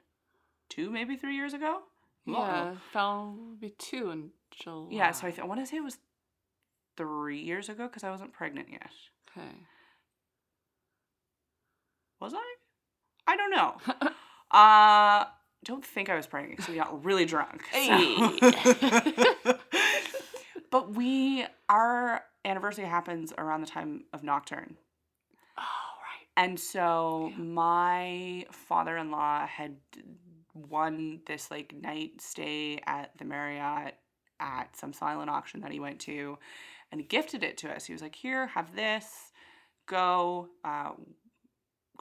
Two, 0.69 0.89
maybe 0.89 1.17
three 1.17 1.35
years 1.35 1.53
ago. 1.53 1.79
Yeah, 2.25 2.75
fell 2.93 3.37
be 3.59 3.73
two 3.77 4.11
in 4.11 4.29
July. 4.51 4.87
Yeah, 4.91 5.11
so 5.11 5.27
I, 5.27 5.31
th- 5.31 5.41
I 5.41 5.45
want 5.45 5.59
to 5.59 5.65
say 5.65 5.77
it 5.77 5.83
was 5.83 5.97
three 6.95 7.39
years 7.39 7.67
ago 7.67 7.87
because 7.87 8.03
I 8.03 8.11
wasn't 8.11 8.31
pregnant 8.33 8.69
yet. 8.71 8.89
okay. 9.37 9.49
Was 12.19 12.33
I? 12.33 12.53
I 13.27 13.35
don't 13.35 13.49
know. 13.49 13.75
uh 14.51 15.25
don't 15.64 15.86
think 15.86 16.09
I 16.09 16.16
was 16.16 16.28
pregnant 16.28 16.57
because 16.57 16.70
we 16.70 16.76
got 16.78 17.03
really 17.05 17.26
drunk. 17.26 17.64
so- 17.72 18.38
but 20.72 20.93
we 20.95 21.45
our 21.70 22.24
anniversary 22.45 22.86
happens 22.86 23.34
around 23.38 23.62
the 23.62 23.68
time 23.68 24.03
of 24.14 24.24
Nocturne. 24.24 24.76
Oh 25.57 25.62
right. 25.62 26.28
And 26.45 26.59
so 26.59 27.32
Yeah. 27.38 27.43
my 27.43 28.45
father-in-law 28.51 29.47
had 29.47 29.76
won 30.53 31.22
this 31.28 31.51
like 31.51 31.74
night 31.74 32.20
stay 32.22 32.80
at 32.86 33.12
the 33.18 33.26
Marriott 33.26 33.95
at 34.39 34.76
some 34.76 34.91
silent 34.93 35.30
auction 35.30 35.62
that 35.62 35.72
he 35.72 35.80
went 35.80 35.99
to 36.01 36.38
and 36.91 36.99
he 36.99 37.07
gifted 37.07 37.43
it 37.43 37.57
to 37.59 37.72
us. 37.74 37.86
He 37.86 37.93
was 37.93 38.01
like, 38.01 38.16
"Here, 38.16 38.47
have 38.47 38.76
this. 38.76 39.32
Go. 39.88 40.49
Uh 40.64 40.91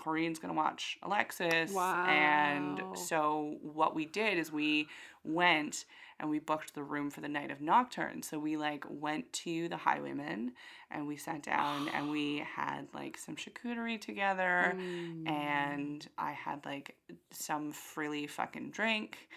Corinne's 0.00 0.38
gonna 0.38 0.54
watch 0.54 0.98
Alexis. 1.02 1.72
And 2.08 2.80
so 2.96 3.56
what 3.62 3.94
we 3.94 4.06
did 4.06 4.38
is 4.38 4.50
we 4.50 4.88
went 5.24 5.84
and 6.18 6.28
we 6.30 6.38
booked 6.38 6.74
the 6.74 6.82
room 6.82 7.10
for 7.10 7.20
the 7.20 7.28
night 7.28 7.50
of 7.50 7.60
Nocturne. 7.60 8.22
So 8.22 8.38
we 8.38 8.56
like 8.56 8.84
went 8.88 9.30
to 9.44 9.68
the 9.68 9.76
Highwayman 9.76 10.52
and 10.90 11.06
we 11.06 11.16
sat 11.16 11.42
down 11.42 11.88
and 11.94 12.10
we 12.10 12.38
had 12.56 12.88
like 12.94 13.18
some 13.18 13.36
charcuterie 13.36 14.00
together 14.00 14.74
Mm. 14.76 15.28
and 15.28 16.08
I 16.18 16.32
had 16.32 16.64
like 16.64 16.96
some 17.30 17.72
frilly 17.72 18.26
fucking 18.26 18.70
drink 18.70 19.28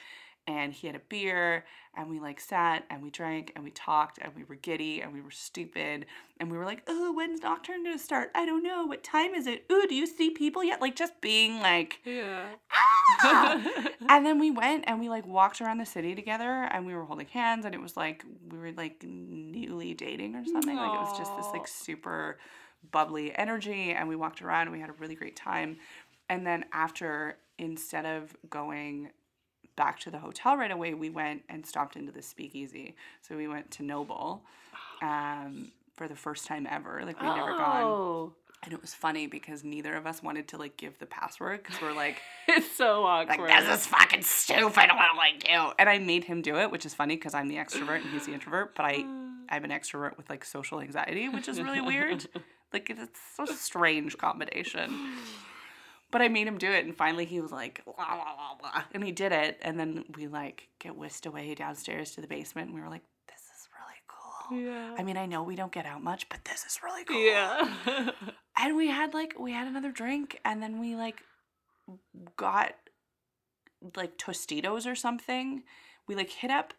and 0.47 0.73
he 0.73 0.87
had 0.87 0.95
a 0.95 1.01
beer 1.09 1.65
and 1.95 2.09
we 2.09 2.19
like 2.19 2.39
sat 2.39 2.83
and 2.89 3.01
we 3.01 3.09
drank 3.09 3.51
and 3.55 3.63
we 3.63 3.71
talked 3.71 4.19
and 4.21 4.35
we 4.35 4.43
were 4.43 4.55
giddy 4.55 5.01
and 5.01 5.13
we 5.13 5.21
were 5.21 5.31
stupid 5.31 6.05
and 6.39 6.51
we 6.51 6.57
were 6.57 6.65
like, 6.65 6.83
"Oh, 6.87 7.13
when's 7.13 7.41
Nocturne 7.41 7.83
to 7.85 7.97
start? 7.97 8.31
I 8.35 8.45
don't 8.45 8.63
know. 8.63 8.85
What 8.85 9.03
time 9.03 9.33
is 9.33 9.47
it? 9.47 9.65
Ooh, 9.71 9.85
do 9.87 9.95
you 9.95 10.05
see 10.05 10.29
people 10.29 10.63
yet?" 10.63 10.81
Like 10.81 10.95
just 10.95 11.21
being 11.21 11.59
like 11.59 11.99
Yeah. 12.03 12.45
ah! 12.71 13.89
and 14.09 14.25
then 14.25 14.39
we 14.39 14.51
went 14.51 14.83
and 14.87 14.99
we 14.99 15.09
like 15.09 15.25
walked 15.25 15.61
around 15.61 15.77
the 15.77 15.85
city 15.85 16.15
together 16.15 16.67
and 16.71 16.85
we 16.85 16.95
were 16.95 17.05
holding 17.05 17.27
hands 17.27 17.65
and 17.65 17.73
it 17.73 17.81
was 17.81 17.95
like 17.95 18.25
we 18.49 18.57
were 18.57 18.71
like 18.71 19.03
newly 19.03 19.93
dating 19.93 20.35
or 20.35 20.45
something 20.45 20.77
like 20.77 20.93
it 20.93 20.99
was 20.99 21.17
just 21.17 21.35
this 21.37 21.53
like 21.53 21.67
super 21.67 22.37
bubbly 22.91 23.37
energy 23.37 23.91
and 23.91 24.09
we 24.09 24.15
walked 24.15 24.41
around 24.41 24.63
and 24.63 24.71
we 24.71 24.79
had 24.79 24.89
a 24.89 24.93
really 24.93 25.15
great 25.15 25.35
time 25.35 25.77
and 26.29 26.45
then 26.45 26.65
after 26.73 27.37
instead 27.57 28.05
of 28.05 28.35
going 28.49 29.09
back 29.76 29.99
to 29.99 30.11
the 30.11 30.19
hotel 30.19 30.55
right 30.57 30.71
away 30.71 30.93
we 30.93 31.09
went 31.09 31.41
and 31.49 31.65
stopped 31.65 31.95
into 31.95 32.11
the 32.11 32.21
speakeasy 32.21 32.95
so 33.21 33.36
we 33.36 33.47
went 33.47 33.69
to 33.71 33.84
noble 33.84 34.43
um, 35.01 35.71
for 35.95 36.07
the 36.07 36.15
first 36.15 36.45
time 36.45 36.67
ever 36.69 37.01
like 37.05 37.19
we'd 37.21 37.28
never 37.36 37.55
gone 37.57 37.84
Oh. 37.84 38.34
and 38.63 38.74
it 38.74 38.82
was 38.82 38.93
funny 38.93 39.28
because 39.28 39.63
neither 39.63 39.95
of 39.95 40.05
us 40.07 40.24
wanted 40.24 40.47
to 40.49 40.57
like 40.57 40.78
give 40.78 40.97
the 40.99 41.05
password 41.05 41.63
because 41.63 41.82
we're 41.82 41.93
like 41.93 42.17
It's 42.47 42.69
so 42.76 43.03
awkward. 43.03 43.39
like 43.49 43.63
this 43.65 43.80
is 43.80 43.88
fucking 43.88 44.21
stupid. 44.21 44.61
What 44.76 44.88
do 44.88 45.19
I 45.19 45.32
do? 45.39 45.74
And 45.80 45.89
I 45.89 45.97
made 45.97 46.26
him 46.26 46.41
do 46.41 46.57
it, 46.57 46.69
which 46.71 46.86
is 46.86 46.93
funny 46.93 47.15
because 47.15 47.34
I'm 47.34 47.47
the 47.47 47.55
extrovert 47.55 48.01
and 48.01 48.09
he's 48.11 48.26
the 48.26 48.34
introvert. 48.34 48.76
But 48.76 48.84
I 48.86 48.95
I'm 49.49 49.63
an 49.63 49.71
extrovert 49.71 50.17
with 50.17 50.30
like 50.30 50.43
social 50.45 50.80
anxiety, 50.82 51.30
which 51.30 51.47
is 51.47 51.61
really 51.61 51.80
weird. 51.91 52.28
Like 52.74 52.89
it's 52.89 53.39
a 53.39 53.47
strange 53.53 54.17
combination. 54.17 54.93
But 56.14 56.22
I 56.22 56.30
made 56.30 56.47
him 56.47 56.57
do 56.57 56.72
it, 56.72 56.86
and 56.86 56.95
finally 56.95 57.26
he 57.26 57.41
was 57.41 57.51
like, 57.51 57.82
"La, 57.86 57.93
la, 58.14 58.34
la, 58.34 58.57
la," 58.64 58.84
and 58.93 59.03
he 59.03 59.11
did 59.11 59.34
it. 59.34 59.59
And 59.61 59.78
then 59.78 60.05
we 60.16 60.28
like 60.28 60.70
get 60.80 60.95
whisked 60.95 61.26
away 61.26 61.53
downstairs 61.55 62.11
to 62.11 62.22
the 62.22 62.28
basement, 62.28 62.68
and 62.68 62.76
we 62.76 62.82
were 62.82 62.89
like, 62.89 63.03
"This 63.28 63.41
is 63.41 63.68
really 63.76 63.99
cool." 64.07 64.57
Yeah. 64.66 64.95
I 64.97 65.03
mean, 65.03 65.18
I 65.18 65.26
know 65.26 65.43
we 65.43 65.57
don't 65.57 65.72
get 65.72 65.86
out 65.86 66.01
much, 66.01 66.30
but 66.30 66.45
this 66.45 66.66
is 66.66 66.80
really 66.82 67.03
cool. 67.03 67.20
Yeah. 67.20 68.11
And 68.57 68.78
we 68.78 68.88
had 68.88 69.14
like 69.14 69.34
we 69.39 69.51
had 69.51 69.68
another 69.68 69.91
drink 69.91 70.39
and 70.45 70.61
then 70.61 70.80
we 70.80 70.95
like 70.95 71.24
got 72.36 72.76
like 73.95 74.18
Tostitos 74.18 74.86
or 74.86 74.95
something. 74.95 75.64
We 76.07 76.16
like 76.16 76.30
hit 76.30 76.51
up 76.51 76.74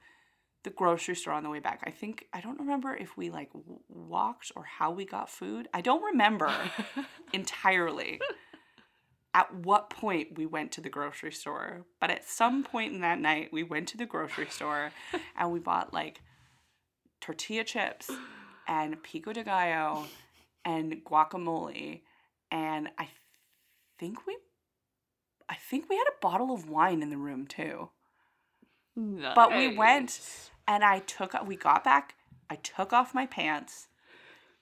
the 0.62 0.70
grocery 0.70 1.14
store 1.14 1.34
on 1.34 1.42
the 1.42 1.50
way 1.50 1.60
back. 1.60 1.82
I 1.84 1.90
think 1.90 2.26
I 2.32 2.40
don't 2.40 2.58
remember 2.58 2.94
if 2.96 3.16
we 3.16 3.28
like 3.30 3.52
w- 3.52 3.80
walked 3.88 4.52
or 4.56 4.64
how 4.64 4.92
we 4.92 5.04
got 5.04 5.28
food. 5.28 5.68
I 5.74 5.80
don't 5.80 6.02
remember 6.02 6.50
entirely 7.32 8.20
at 9.34 9.52
what 9.52 9.90
point 9.90 10.38
we 10.38 10.46
went 10.46 10.70
to 10.72 10.80
the 10.80 10.88
grocery 10.88 11.32
store. 11.32 11.84
But 12.00 12.10
at 12.10 12.24
some 12.24 12.62
point 12.62 12.92
in 12.94 13.00
that 13.00 13.18
night, 13.18 13.52
we 13.52 13.64
went 13.64 13.88
to 13.88 13.96
the 13.96 14.06
grocery 14.06 14.46
store 14.46 14.92
and 15.36 15.52
we 15.52 15.58
bought 15.58 15.92
like 15.92 16.22
tortilla 17.20 17.64
chips 17.64 18.10
and 18.68 19.02
pico 19.02 19.32
de 19.32 19.42
gallo 19.42 20.06
and 20.64 21.02
guacamole. 21.04 22.02
And 22.50 22.88
I 22.96 23.08
think 23.98 24.26
we, 24.26 24.38
I 25.48 25.56
think 25.56 25.88
we 25.90 25.96
had 25.96 26.06
a 26.06 26.20
bottle 26.22 26.54
of 26.54 26.70
wine 26.70 27.02
in 27.02 27.10
the 27.10 27.16
room 27.16 27.46
too. 27.46 27.90
But 29.34 29.50
we 29.50 29.76
went 29.76 30.20
and 30.68 30.84
I 30.84 31.00
took, 31.00 31.34
we 31.44 31.56
got 31.56 31.82
back, 31.82 32.14
I 32.48 32.54
took 32.56 32.92
off 32.92 33.12
my 33.12 33.26
pants 33.26 33.88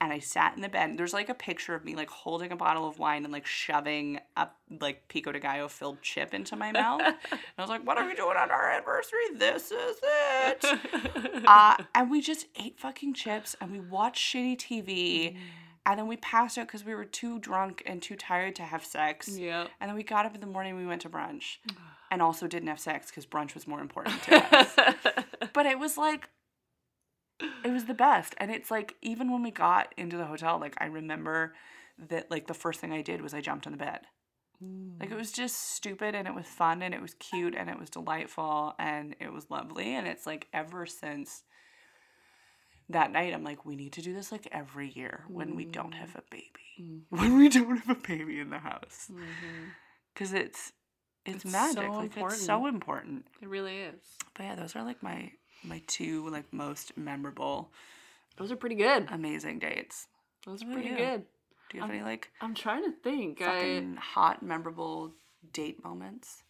and 0.03 0.13
I 0.13 0.19
sat 0.19 0.57
in 0.57 0.63
the 0.63 0.69
bed. 0.69 0.99
There's 0.99 1.13
like 1.13 1.29
a 1.29 1.35
picture 1.35 1.77
of 1.77 1.85
me 1.85 1.95
like 1.95 2.11
holding 2.11 2.51
a 2.51 2.57
bottle 2.57 2.89
of 2.89 2.99
wine 2.99 3.23
and 3.23 3.33
like 3.33 3.47
shoving 3.47 4.19
a 4.37 4.49
like 4.81 5.07
pico 5.07 5.31
de 5.31 5.39
gallo 5.39 5.69
filled 5.69 6.03
chip 6.03 6.35
into 6.35 6.57
my 6.57 6.73
mouth. 6.73 7.03
and 7.31 7.41
I 7.57 7.63
was 7.63 7.71
like, 7.71 7.87
what 7.87 7.99
are 7.99 8.05
we 8.05 8.17
doing 8.17 8.37
on 8.37 8.51
our 8.51 8.69
anniversary? 8.69 9.21
This 9.37 9.71
is 9.71 9.97
it. 10.03 11.45
uh, 11.47 11.77
and 11.95 12.11
we 12.11 12.21
just 12.21 12.47
ate 12.61 12.81
fucking 12.81 13.15
chips 13.15 13.55
and 13.61 13.71
we 13.71 13.79
watched 13.79 14.35
shitty 14.35 14.59
TV. 14.59 15.37
And 15.87 16.01
then 16.01 16.09
we 16.09 16.17
passed 16.17 16.59
out 16.59 16.67
because 16.67 16.85
we 16.85 16.97
were 16.97 17.05
too 17.05 17.39
drunk 17.39 17.85
and 17.87 18.03
too 18.03 18.17
tired 18.17 18.57
to 18.57 18.63
have 18.63 18.85
sex. 18.85 19.29
Yep. 19.39 19.71
And 19.81 19.89
then 19.89 19.97
we 19.97 20.03
got 20.03 20.27
up 20.27 20.35
in 20.35 20.41
the 20.41 20.49
morning, 20.49 20.75
we 20.75 20.87
went 20.87 21.03
to 21.03 21.11
brunch 21.11 21.59
and 22.11 22.21
also 22.21 22.49
didn't 22.49 22.69
have 22.69 22.81
sex 22.81 23.07
because 23.07 23.25
brunch 23.25 23.55
was 23.55 23.69
more 23.69 23.81
important 23.81 24.21
to 24.25 24.59
us. 24.59 24.75
but 25.53 25.67
it 25.67 25.79
was 25.79 25.97
like, 25.97 26.29
it 27.65 27.73
was 27.73 27.85
the 27.85 27.95
best. 27.95 28.35
And 28.39 28.51
it's 28.51 28.71
like, 28.71 28.97
even 29.03 29.31
when 29.31 29.43
we 29.43 29.51
got 29.51 29.95
into 29.97 30.17
the 30.17 30.27
hotel, 30.27 30.59
like, 30.61 30.75
I 30.79 30.87
remember 30.87 31.55
that, 32.09 32.31
like, 32.31 32.47
the 32.47 32.55
first 32.55 32.81
thing 32.81 32.93
I 32.93 33.03
did 33.03 33.21
was 33.21 33.35
I 33.35 33.41
jumped 33.41 33.67
on 33.67 33.73
the 33.73 33.79
bed. 33.79 34.01
Like, 35.01 35.11
it 35.11 35.15
mm. 35.15 35.19
was 35.19 35.33
just 35.33 35.75
stupid 35.75 36.15
and 36.15 36.29
it 36.29 36.35
was 36.35 36.47
fun 36.47 36.83
and 36.83 36.95
it 36.95 37.03
was 37.03 37.15
cute 37.15 37.57
and 37.57 37.69
it 37.69 37.81
was 37.81 37.91
delightful 37.91 38.75
and 38.79 39.17
it 39.19 39.33
was 39.33 39.51
lovely. 39.51 39.95
And 39.97 40.07
it's 40.07 40.25
like, 40.25 40.47
ever 40.53 40.87
since 40.87 41.43
that 42.89 43.11
night, 43.11 43.35
I'm 43.35 43.43
like, 43.43 43.67
we 43.67 43.75
need 43.75 43.95
to 43.95 44.03
do 44.03 44.15
this 44.15 44.31
like 44.31 44.47
every 44.53 44.91
year 44.91 45.25
when 45.29 45.57
we 45.57 45.65
don't 45.65 45.95
mm. 45.95 45.99
have 45.99 46.15
a 46.15 46.23
baby. 46.31 46.47
Mm-hmm. 46.81 47.21
When 47.21 47.37
we 47.37 47.51
don't 47.51 47.77
have 47.77 47.99
a 47.99 48.01
baby 48.01 48.41
in 48.41 48.49
the 48.49 48.59
house. 48.59 49.09
Mm-hmm. 49.13 49.69
Because 50.13 50.33
it's, 50.33 50.73
it's, 51.27 51.45
It's 51.45 51.53
magic. 51.53 51.85
so 51.85 51.93
like, 51.93 52.17
it's 52.17 52.45
so 52.45 52.67
important. 52.67 53.27
It 53.43 53.49
really 53.49 53.77
is. 53.77 54.01
But 54.35 54.45
yeah, 54.45 54.55
those 54.55 54.75
are 54.75 54.83
like 54.83 55.03
my 55.03 55.33
my 55.65 55.83
two 55.87 56.29
like 56.29 56.53
most 56.53 56.97
memorable, 56.97 57.71
Those 58.37 58.51
are 58.53 58.57
pretty 58.57 58.77
good. 58.77 59.09
amazing 59.11 59.59
dates. 59.59 60.07
Those 60.47 60.63
are 60.63 60.67
about 60.67 60.75
pretty 60.75 60.89
you? 60.91 60.97
good. 60.97 61.23
Do 61.71 61.77
you 61.79 61.81
have 61.83 61.91
any 61.91 62.03
like 62.03 62.31
I'm 62.41 62.55
trying 62.55 62.85
to 62.85 62.93
think. 62.93 63.41
I, 63.41 63.45
fucking 63.47 63.97
hot, 63.97 64.43
memorable 64.43 65.13
date 65.53 65.83
moments? 65.85 66.43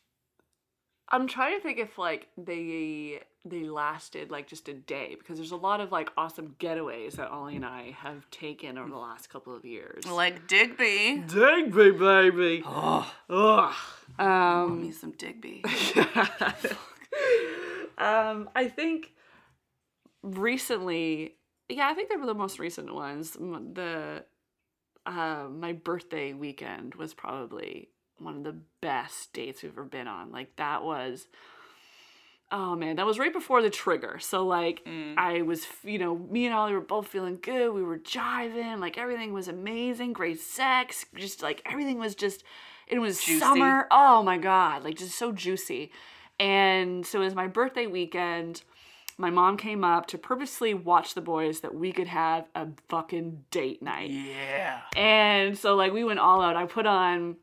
I'm 1.08 1.26
trying 1.26 1.56
to 1.56 1.62
think 1.62 1.78
if 1.78 1.98
like 1.98 2.28
they 2.38 3.20
they 3.44 3.64
lasted 3.64 4.30
like 4.30 4.46
just 4.46 4.68
a 4.68 4.72
day 4.74 5.14
because 5.18 5.36
there's 5.36 5.50
a 5.50 5.56
lot 5.56 5.80
of 5.80 5.92
like 5.92 6.10
awesome 6.16 6.54
getaways 6.58 7.12
that 7.12 7.28
Ollie 7.30 7.56
and 7.56 7.66
I 7.66 7.90
have 7.98 8.28
taken 8.30 8.78
over 8.78 8.88
the 8.88 8.96
last 8.96 9.28
couple 9.28 9.54
of 9.54 9.64
years. 9.64 10.06
Like 10.06 10.48
Digby. 10.48 11.22
Digby, 11.26 11.90
baby. 11.90 12.62
Oh, 12.64 13.12
Ugh. 13.28 13.74
Um, 14.18 14.80
me 14.82 14.92
some 14.92 15.12
Digby. 15.12 15.64
um, 18.02 18.50
I 18.54 18.68
think 18.68 19.12
recently, 20.22 21.34
yeah, 21.68 21.88
I 21.88 21.94
think 21.94 22.10
they 22.10 22.16
were 22.16 22.26
the 22.26 22.34
most 22.34 22.58
recent 22.58 22.94
ones. 22.94 23.32
The 23.32 24.24
uh, 25.04 25.46
my 25.50 25.72
birthday 25.72 26.32
weekend 26.32 26.94
was 26.94 27.12
probably 27.14 27.88
one 28.18 28.36
of 28.36 28.44
the 28.44 28.56
best 28.80 29.32
dates 29.32 29.62
we've 29.62 29.72
ever 29.72 29.84
been 29.84 30.06
on. 30.06 30.30
Like 30.30 30.56
that 30.56 30.84
was 30.84 31.26
oh 32.54 32.76
man, 32.76 32.96
that 32.96 33.06
was 33.06 33.18
right 33.18 33.32
before 33.32 33.62
the 33.62 33.70
trigger. 33.70 34.18
So 34.20 34.46
like 34.46 34.84
Mm. 34.84 35.14
I 35.16 35.42
was, 35.42 35.66
you 35.82 35.98
know, 35.98 36.16
me 36.18 36.44
and 36.46 36.54
Ollie 36.54 36.74
were 36.74 36.80
both 36.80 37.08
feeling 37.08 37.38
good. 37.40 37.72
We 37.72 37.82
were 37.82 37.98
jiving, 37.98 38.78
like 38.78 38.98
everything 38.98 39.32
was 39.32 39.48
amazing, 39.48 40.12
great 40.12 40.38
sex, 40.40 41.06
just 41.14 41.42
like 41.42 41.62
everything 41.64 41.98
was 41.98 42.14
just. 42.14 42.44
It 42.88 42.98
was 42.98 43.22
Juicy. 43.24 43.38
summer. 43.38 43.86
Oh 43.90 44.22
my 44.22 44.36
god, 44.36 44.84
like 44.84 44.96
just 44.98 45.16
so 45.16 45.32
juicy. 45.32 45.90
And 46.42 47.06
so 47.06 47.20
it 47.20 47.24
was 47.26 47.36
my 47.36 47.46
birthday 47.46 47.86
weekend. 47.86 48.64
My 49.16 49.30
mom 49.30 49.56
came 49.56 49.84
up 49.84 50.08
to 50.08 50.18
purposely 50.18 50.74
watch 50.74 51.14
the 51.14 51.20
boys 51.20 51.60
that 51.60 51.72
we 51.72 51.92
could 51.92 52.08
have 52.08 52.48
a 52.56 52.66
fucking 52.88 53.44
date 53.52 53.80
night. 53.80 54.10
Yeah. 54.10 54.80
And 54.96 55.56
so 55.56 55.76
like 55.76 55.92
we 55.92 56.02
went 56.02 56.18
all 56.18 56.42
out. 56.42 56.56
I 56.56 56.66
put 56.66 56.84
on 56.84 57.36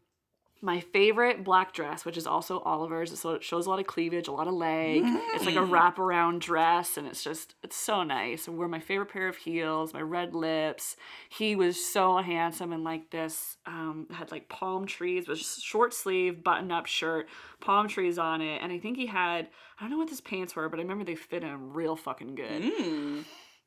my 0.62 0.80
favorite 0.80 1.44
black 1.44 1.74
dress, 1.74 2.04
which 2.04 2.18
is 2.18 2.28
also 2.28 2.60
Oliver's. 2.60 3.18
So 3.18 3.32
it 3.32 3.44
shows 3.44 3.66
a 3.66 3.70
lot 3.70 3.80
of 3.80 3.88
cleavage, 3.88 4.28
a 4.28 4.32
lot 4.32 4.48
of 4.48 4.54
leg. 4.54 5.04
It's 5.06 5.46
like 5.46 5.56
a 5.56 5.60
wraparound 5.60 6.40
dress, 6.40 6.98
and 6.98 7.08
it's 7.08 7.24
just 7.24 7.56
it's 7.64 7.76
so 7.76 8.04
nice. 8.04 8.48
I 8.48 8.52
wore 8.52 8.68
my 8.68 8.80
favorite 8.80 9.12
pair 9.12 9.28
of 9.28 9.38
heels, 9.38 9.94
my 9.94 10.02
red 10.02 10.36
lips. 10.36 10.96
He 11.30 11.56
was 11.56 11.84
so 11.84 12.18
handsome 12.18 12.74
and 12.74 12.84
like 12.84 13.10
this. 13.10 13.58
Um, 13.66 14.08
had 14.12 14.32
like 14.32 14.50
palm 14.50 14.86
trees, 14.86 15.28
was 15.28 15.62
short 15.62 15.94
sleeve, 15.94 16.44
button 16.44 16.72
up 16.72 16.86
shirt, 16.86 17.30
palm 17.62 17.88
trees 17.88 18.18
on 18.18 18.42
it, 18.42 18.62
and 18.62 18.72
I 18.72 18.80
think 18.80 18.98
he 18.98 19.06
had 19.06 19.48
I 19.80 19.84
don't 19.84 19.92
know 19.92 19.98
what 19.98 20.10
his 20.10 20.22
pants 20.22 20.56
were, 20.56 20.68
but 20.68 20.80
I 20.80 20.84
remember 20.84 21.06
they 21.06 21.16
fit 21.16 21.44
him 21.44 21.72
real 21.74 21.96
fucking 21.96 22.36
good. 22.36 22.62
Mm. 22.62 23.24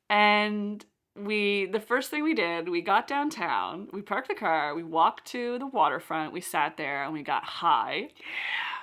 And 0.09 0.85
we 1.15 1.67
the 1.67 1.79
first 1.79 2.09
thing 2.09 2.23
we 2.23 2.33
did, 2.33 2.69
we 2.69 2.81
got 2.81 3.07
downtown, 3.07 3.87
we 3.91 4.01
parked 4.01 4.27
the 4.27 4.35
car, 4.35 4.73
we 4.73 4.83
walked 4.83 5.25
to 5.27 5.59
the 5.59 5.67
waterfront, 5.67 6.33
we 6.33 6.41
sat 6.41 6.77
there 6.77 7.03
and 7.03 7.13
we 7.13 7.23
got 7.23 7.43
high. 7.43 8.09
yeah. 8.15 8.25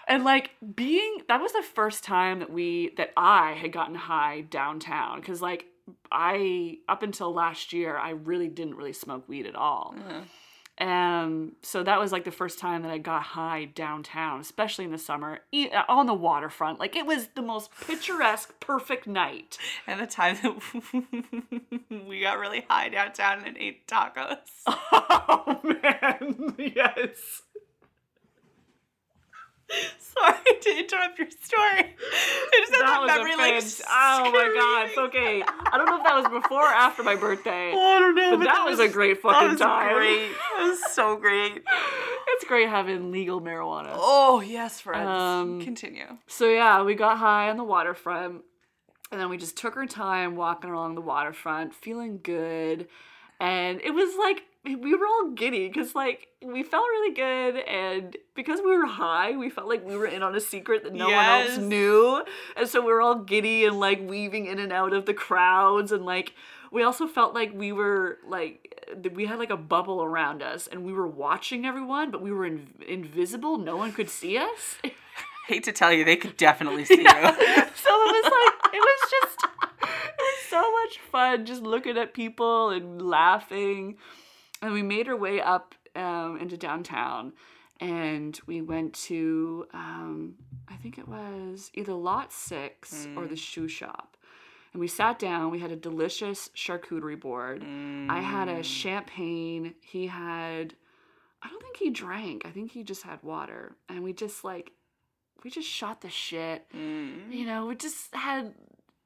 And 0.08 0.24
like 0.24 0.50
being 0.74 1.18
that 1.28 1.40
was 1.40 1.52
the 1.52 1.62
first 1.62 2.04
time 2.04 2.40
that 2.40 2.52
we 2.52 2.92
that 2.96 3.12
I 3.16 3.52
had 3.52 3.72
gotten 3.72 3.94
high 3.94 4.42
downtown 4.42 5.22
cuz 5.22 5.40
like 5.40 5.66
I 6.10 6.78
up 6.88 7.02
until 7.02 7.32
last 7.32 7.72
year 7.72 7.96
I 7.96 8.10
really 8.10 8.48
didn't 8.48 8.74
really 8.74 8.92
smoke 8.92 9.28
weed 9.28 9.46
at 9.46 9.54
all. 9.54 9.94
Uh-huh. 9.96 10.20
Um, 10.80 11.52
so 11.62 11.82
that 11.82 12.00
was 12.00 12.10
like 12.10 12.24
the 12.24 12.30
first 12.30 12.58
time 12.58 12.82
that 12.82 12.90
I 12.90 12.96
got 12.98 13.22
high 13.22 13.66
downtown, 13.66 14.40
especially 14.40 14.86
in 14.86 14.92
the 14.92 14.98
summer, 14.98 15.40
e- 15.52 15.68
on 15.88 16.06
the 16.06 16.14
waterfront. 16.14 16.80
Like 16.80 16.96
it 16.96 17.04
was 17.04 17.28
the 17.34 17.42
most 17.42 17.70
picturesque, 17.86 18.58
perfect 18.60 19.06
night. 19.06 19.58
And 19.86 20.00
the 20.00 20.06
time 20.06 20.38
that 20.42 21.84
we 22.08 22.20
got 22.22 22.38
really 22.38 22.64
high 22.68 22.88
downtown 22.88 23.44
and 23.44 23.56
ate 23.58 23.86
tacos. 23.86 24.38
Oh 25.32 25.60
man, 25.62 26.54
yes. 26.58 27.42
Sorry 29.98 30.58
to 30.60 30.78
interrupt 30.78 31.18
your 31.18 31.30
story. 31.30 31.62
I 31.62 32.60
just 32.60 32.74
had 32.74 32.82
That 32.82 32.86
that, 32.86 33.00
was 33.00 33.10
a 33.10 33.14
memory 33.14 33.36
like 33.36 33.64
Oh 33.88 34.30
my 34.32 34.52
god, 34.54 34.88
it's 34.88 34.98
okay. 34.98 35.42
I 35.42 35.76
don't 35.76 35.86
know 35.86 35.98
if 35.98 36.04
that 36.04 36.16
was 36.16 36.42
before 36.42 36.62
or 36.62 36.72
after 36.72 37.02
my 37.02 37.14
birthday. 37.14 37.72
Oh, 37.72 37.78
I 37.96 38.00
don't 38.00 38.14
know. 38.14 38.36
But 38.36 38.44
that 38.44 38.64
was 38.66 38.80
a 38.80 38.88
great 38.88 39.22
fucking 39.22 39.40
that 39.40 39.50
was 39.52 39.60
time. 39.60 39.94
Great. 39.94 40.30
That 40.58 40.66
was 40.68 40.92
so 40.92 41.16
great. 41.20 41.62
It's 42.28 42.44
great 42.44 42.68
having 42.68 43.12
legal 43.12 43.40
marijuana. 43.40 43.90
Oh 43.92 44.40
yes, 44.40 44.80
friends. 44.80 45.08
Um, 45.08 45.60
Continue. 45.60 46.18
So 46.26 46.48
yeah, 46.48 46.82
we 46.82 46.94
got 46.94 47.18
high 47.18 47.50
on 47.50 47.56
the 47.56 47.64
waterfront, 47.64 48.42
and 49.12 49.20
then 49.20 49.30
we 49.30 49.36
just 49.36 49.56
took 49.56 49.76
our 49.76 49.86
time 49.86 50.36
walking 50.36 50.70
along 50.70 50.96
the 50.96 51.00
waterfront, 51.00 51.74
feeling 51.74 52.20
good, 52.22 52.88
and 53.38 53.80
it 53.80 53.92
was 53.92 54.16
like 54.18 54.42
we 54.64 54.94
were 54.94 55.06
all 55.06 55.30
giddy 55.30 55.68
because 55.68 55.94
like 55.94 56.28
we 56.44 56.62
felt 56.62 56.82
really 56.84 57.14
good, 57.14 57.56
and 57.64 58.16
because 58.34 58.60
we 58.60 58.76
were 58.76 58.86
high, 58.86 59.36
we 59.36 59.48
felt 59.50 59.68
like 59.68 59.86
we 59.86 59.96
were 59.96 60.06
in 60.06 60.22
on 60.22 60.34
a 60.36 60.40
secret 60.40 60.84
that 60.84 60.92
no 60.94 61.06
one 61.06 61.24
else 61.24 61.56
knew, 61.58 62.22
and 62.56 62.68
so 62.68 62.80
we 62.80 62.92
were 62.92 63.00
all 63.00 63.16
giddy 63.16 63.64
and 63.64 63.80
like 63.80 64.00
weaving 64.06 64.46
in 64.46 64.58
and 64.58 64.72
out 64.72 64.92
of 64.92 65.06
the 65.06 65.14
crowds, 65.14 65.92
and 65.92 66.04
like 66.04 66.34
we 66.70 66.82
also 66.82 67.06
felt 67.06 67.34
like 67.34 67.52
we 67.54 67.72
were 67.72 68.18
like 68.26 68.66
we 69.14 69.24
had 69.26 69.38
like 69.38 69.50
a 69.50 69.56
bubble 69.56 70.02
around 70.02 70.42
us, 70.42 70.66
and 70.66 70.84
we 70.84 70.92
were 70.92 71.08
watching 71.08 71.64
everyone, 71.64 72.10
but 72.10 72.20
we 72.20 72.30
were 72.30 72.44
in- 72.44 72.68
invisible. 72.86 73.56
No 73.58 73.76
one 73.76 73.92
could 73.92 74.10
see 74.10 74.36
us. 74.36 74.76
Hate 75.48 75.64
to 75.64 75.72
tell 75.72 75.92
you, 75.92 76.04
they 76.04 76.16
could 76.16 76.36
definitely 76.36 76.84
see 76.86 77.00
you. 77.00 77.08
so 77.08 77.18
it 77.18 77.34
was 77.34 78.24
like 78.24 78.74
it 78.74 78.78
was 78.78 79.10
just 79.10 79.44
it 79.82 80.18
was 80.18 80.38
so 80.50 80.60
much 80.72 80.98
fun 81.10 81.46
just 81.46 81.62
looking 81.62 81.96
at 81.96 82.12
people 82.14 82.68
and 82.70 83.00
laughing 83.02 83.96
and 84.62 84.72
we 84.72 84.82
made 84.82 85.08
our 85.08 85.16
way 85.16 85.40
up 85.40 85.74
um, 85.96 86.38
into 86.40 86.56
downtown 86.56 87.32
and 87.80 88.38
we 88.46 88.60
went 88.60 88.92
to 88.92 89.66
um, 89.72 90.34
i 90.68 90.76
think 90.76 90.98
it 90.98 91.08
was 91.08 91.70
either 91.74 91.92
lot 91.92 92.32
six 92.32 93.08
or 93.16 93.26
the 93.26 93.36
shoe 93.36 93.68
shop. 93.68 94.16
And 94.72 94.78
we 94.78 94.86
sat 94.86 95.18
down 95.18 95.50
we 95.50 95.58
had 95.58 95.72
a 95.72 95.76
delicious 95.76 96.48
charcuterie 96.54 97.18
board. 97.18 97.64
I 98.08 98.20
had 98.20 98.48
a 98.48 98.62
champagne 98.62 99.74
he 99.80 100.06
had 100.06 100.74
i 101.42 101.48
don't 101.48 101.62
think 101.62 101.76
he 101.78 101.90
drank 101.90 102.42
i 102.44 102.50
think 102.50 102.70
he 102.72 102.82
just 102.84 103.02
had 103.02 103.22
water. 103.22 103.76
And 103.88 104.02
we 104.04 104.12
just 104.12 104.44
like 104.44 104.72
we 105.44 105.50
just 105.50 105.68
shot 105.68 106.00
the 106.00 106.10
shit. 106.10 106.66
Mm. 106.76 107.32
you 107.32 107.46
know, 107.46 107.66
we 107.66 107.74
just 107.74 108.14
had 108.14 108.54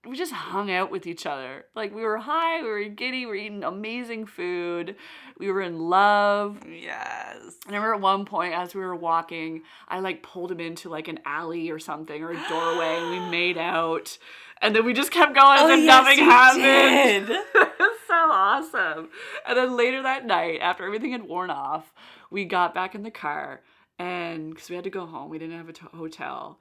we 0.06 0.16
just 0.16 0.32
hung 0.32 0.70
out 0.70 0.90
with 0.90 1.06
each 1.06 1.26
other. 1.26 1.64
Like 1.74 1.94
we 1.94 2.02
were 2.02 2.18
high, 2.18 2.62
we 2.62 2.68
were 2.68 2.84
giddy, 2.84 3.20
we 3.20 3.26
were 3.26 3.34
eating 3.34 3.64
amazing 3.64 4.26
food, 4.26 4.96
we 5.38 5.50
were 5.50 5.62
in 5.62 5.78
love. 5.78 6.58
Yes. 6.68 7.38
And 7.66 7.74
I 7.74 7.78
remember 7.78 7.94
at 7.94 8.00
one 8.00 8.24
point 8.24 8.54
as 8.54 8.74
we 8.74 8.80
were 8.80 8.94
walking, 8.94 9.62
I 9.88 10.00
like 10.00 10.22
pulled 10.22 10.52
him 10.52 10.60
into 10.60 10.88
like 10.88 11.08
an 11.08 11.20
alley 11.24 11.70
or 11.70 11.78
something 11.78 12.22
or 12.22 12.30
a 12.30 12.48
doorway 12.48 12.96
and 12.98 13.10
we 13.10 13.30
made 13.30 13.58
out. 13.58 14.18
And 14.60 14.74
then 14.74 14.84
we 14.84 14.92
just 14.92 15.10
kept 15.10 15.34
going 15.34 15.58
oh, 15.58 15.64
as 15.64 15.70
Oh, 15.70 15.74
if 15.74 15.84
yes, 15.84 16.04
nothing 16.04 16.18
happened. 16.24 17.28
it 17.54 17.72
was 17.78 17.98
so 18.06 18.14
awesome. 18.14 19.08
And 19.46 19.58
then 19.58 19.76
later 19.76 20.02
that 20.02 20.24
night, 20.24 20.60
after 20.60 20.84
everything 20.84 21.12
had 21.12 21.24
worn 21.24 21.50
off, 21.50 21.92
we 22.30 22.44
got 22.44 22.74
back 22.74 22.94
in 22.94 23.02
the 23.02 23.10
car 23.10 23.60
and 23.98 24.50
because 24.50 24.68
we 24.68 24.74
had 24.74 24.84
to 24.84 24.90
go 24.90 25.06
home, 25.06 25.30
we 25.30 25.38
didn't 25.38 25.56
have 25.56 25.68
a 25.68 25.72
t- 25.72 25.86
hotel. 25.94 26.58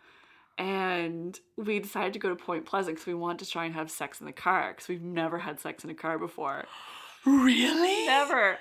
And 0.57 1.39
we 1.57 1.79
decided 1.79 2.13
to 2.13 2.19
go 2.19 2.29
to 2.29 2.35
Point 2.35 2.65
Pleasant 2.65 2.95
because 2.95 3.07
we 3.07 3.13
wanted 3.13 3.45
to 3.45 3.51
try 3.51 3.65
and 3.65 3.73
have 3.73 3.89
sex 3.89 4.19
in 4.19 4.25
the 4.25 4.31
car 4.31 4.71
because 4.71 4.87
we've 4.87 5.01
never 5.01 5.39
had 5.39 5.59
sex 5.59 5.83
in 5.83 5.89
a 5.89 5.95
car 5.95 6.19
before. 6.19 6.65
Really? 7.25 8.05
Never, 8.07 8.57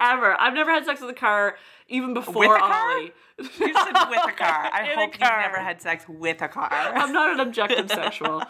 ever. 0.00 0.40
I've 0.40 0.54
never 0.54 0.70
had 0.70 0.84
sex 0.86 1.00
with 1.00 1.10
a 1.10 1.14
car 1.14 1.56
even 1.88 2.14
before 2.14 2.48
With 2.48 2.56
a 2.56 2.60
car? 2.60 2.90
Ollie. 2.92 3.12
You 3.38 3.44
said 3.48 3.66
with 4.08 4.24
a 4.26 4.32
car. 4.32 4.70
I 4.72 4.88
In 4.92 4.98
a 4.98 5.02
hope 5.02 5.12
you've 5.12 5.20
car. 5.28 5.40
never 5.42 5.58
had 5.58 5.82
sex 5.82 6.04
with 6.08 6.40
a 6.40 6.48
car. 6.48 6.70
I'm 6.72 7.12
not 7.12 7.34
an 7.34 7.40
objective 7.40 7.90
sexual. 7.90 8.42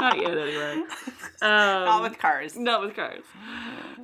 Not 0.00 0.18
yet, 0.18 0.36
anyway. 0.36 0.82
Um, 1.42 1.48
Not 1.86 2.02
with 2.02 2.18
cars. 2.20 2.56
Not 2.56 2.82
with 2.82 2.94
cars. 2.94 3.24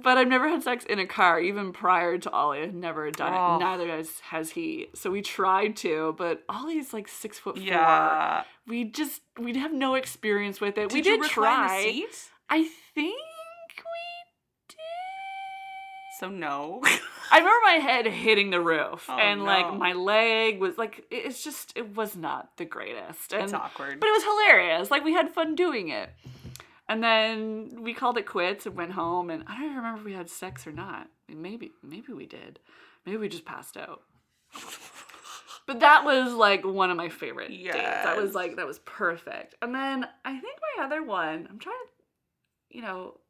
But 0.03 0.19
I've 0.19 0.27
never 0.27 0.49
had 0.49 0.64
sex 0.64 0.85
in 0.85 0.99
a 0.99 1.07
car, 1.07 1.39
even 1.39 1.73
prior 1.73 2.19
to 2.19 2.31
Ollie. 2.33 2.62
I've 2.62 2.75
never 2.75 3.12
done 3.12 3.33
Oh. 3.33 3.55
it. 3.55 3.59
Neither 3.61 3.87
has, 3.97 4.19
has 4.31 4.51
he. 4.51 4.89
So 4.97 5.12
we 5.12 5.23
tried 5.23 5.77
to, 5.79 6.16
but 6.19 6.43
Ollie's 6.49 6.93
like 6.93 7.07
six 7.07 7.39
foot 7.39 7.57
four. 7.57 7.64
Yeah. 7.64 8.43
We 8.66 8.85
just 8.87 9.23
we'd 9.39 9.55
have 9.57 9.73
no 9.73 9.95
experience 9.95 10.61
with 10.61 10.79
it. 10.79 10.93
we 10.93 11.01
Did 11.01 11.07
you 11.07 11.16
did 11.19 11.27
the 11.27 11.29
try. 11.29 11.81
seat? 11.85 12.29
I 12.51 12.64
think 12.93 12.97
we 12.97 13.12
did. 13.12 13.28
So 16.19 16.29
no. 16.29 16.83
I 17.31 17.39
remember 17.39 17.61
my 17.64 17.75
head 17.75 18.07
hitting 18.07 18.51
the 18.51 18.61
roof, 18.61 19.07
Oh, 19.09 19.16
and 19.16 19.45
like 19.45 19.73
my 19.75 19.93
leg 19.93 20.59
was 20.59 20.77
like 20.77 21.05
it's 21.11 21.45
just 21.45 21.73
it 21.77 21.95
was 21.95 22.16
not 22.16 22.57
the 22.57 22.64
greatest. 22.64 23.33
It's 23.33 23.53
and, 23.53 23.55
awkward. 23.55 24.01
But 24.01 24.09
it 24.09 24.12
was 24.12 24.25
hilarious. 24.25 24.91
Like 24.91 25.05
we 25.05 25.12
had 25.12 25.31
fun 25.31 25.55
doing 25.55 25.89
it. 25.89 26.11
And 26.89 27.03
then 27.05 27.83
we 27.83 27.93
called 27.93 28.16
it 28.16 28.27
quits 28.27 28.64
and 28.64 28.75
went 28.75 28.93
home. 28.93 29.29
And 29.31 29.45
I 29.47 29.57
don't 29.57 29.64
even 29.64 29.77
remember 29.77 30.01
if 30.01 30.07
we 30.07 30.14
had 30.14 30.31
sex 30.31 30.66
or 30.66 30.73
not. 30.73 31.09
Maybe 31.29 31.73
maybe 31.83 32.12
we 32.12 32.27
did. 32.27 32.59
Maybe 33.07 33.19
we 33.19 33.29
just 33.29 33.45
passed 33.45 33.77
out. 33.77 34.03
But 35.66 35.81
that 35.81 36.05
was 36.05 36.33
like 36.33 36.64
one 36.64 36.91
of 36.91 36.97
my 36.97 37.11
favorite 37.11 37.51
dates. 37.51 37.75
That 37.75 38.16
was 38.16 38.35
like 38.35 38.57
that 38.57 38.66
was 38.66 38.79
perfect. 38.81 39.55
And 39.61 39.75
then 39.75 40.09
I 40.25 40.33
think 40.33 40.59
my 40.79 40.85
other 40.85 41.03
one. 41.05 41.47
I'm 41.51 41.59
trying 41.59 41.77
to, 41.77 42.77
you 42.77 42.83
know. 42.83 43.21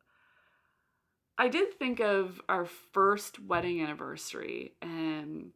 I 1.38 1.48
did 1.48 1.74
think 1.78 2.00
of 2.00 2.40
our 2.48 2.66
first 2.66 3.38
wedding 3.40 3.80
anniversary, 3.80 4.72
and 4.82 5.52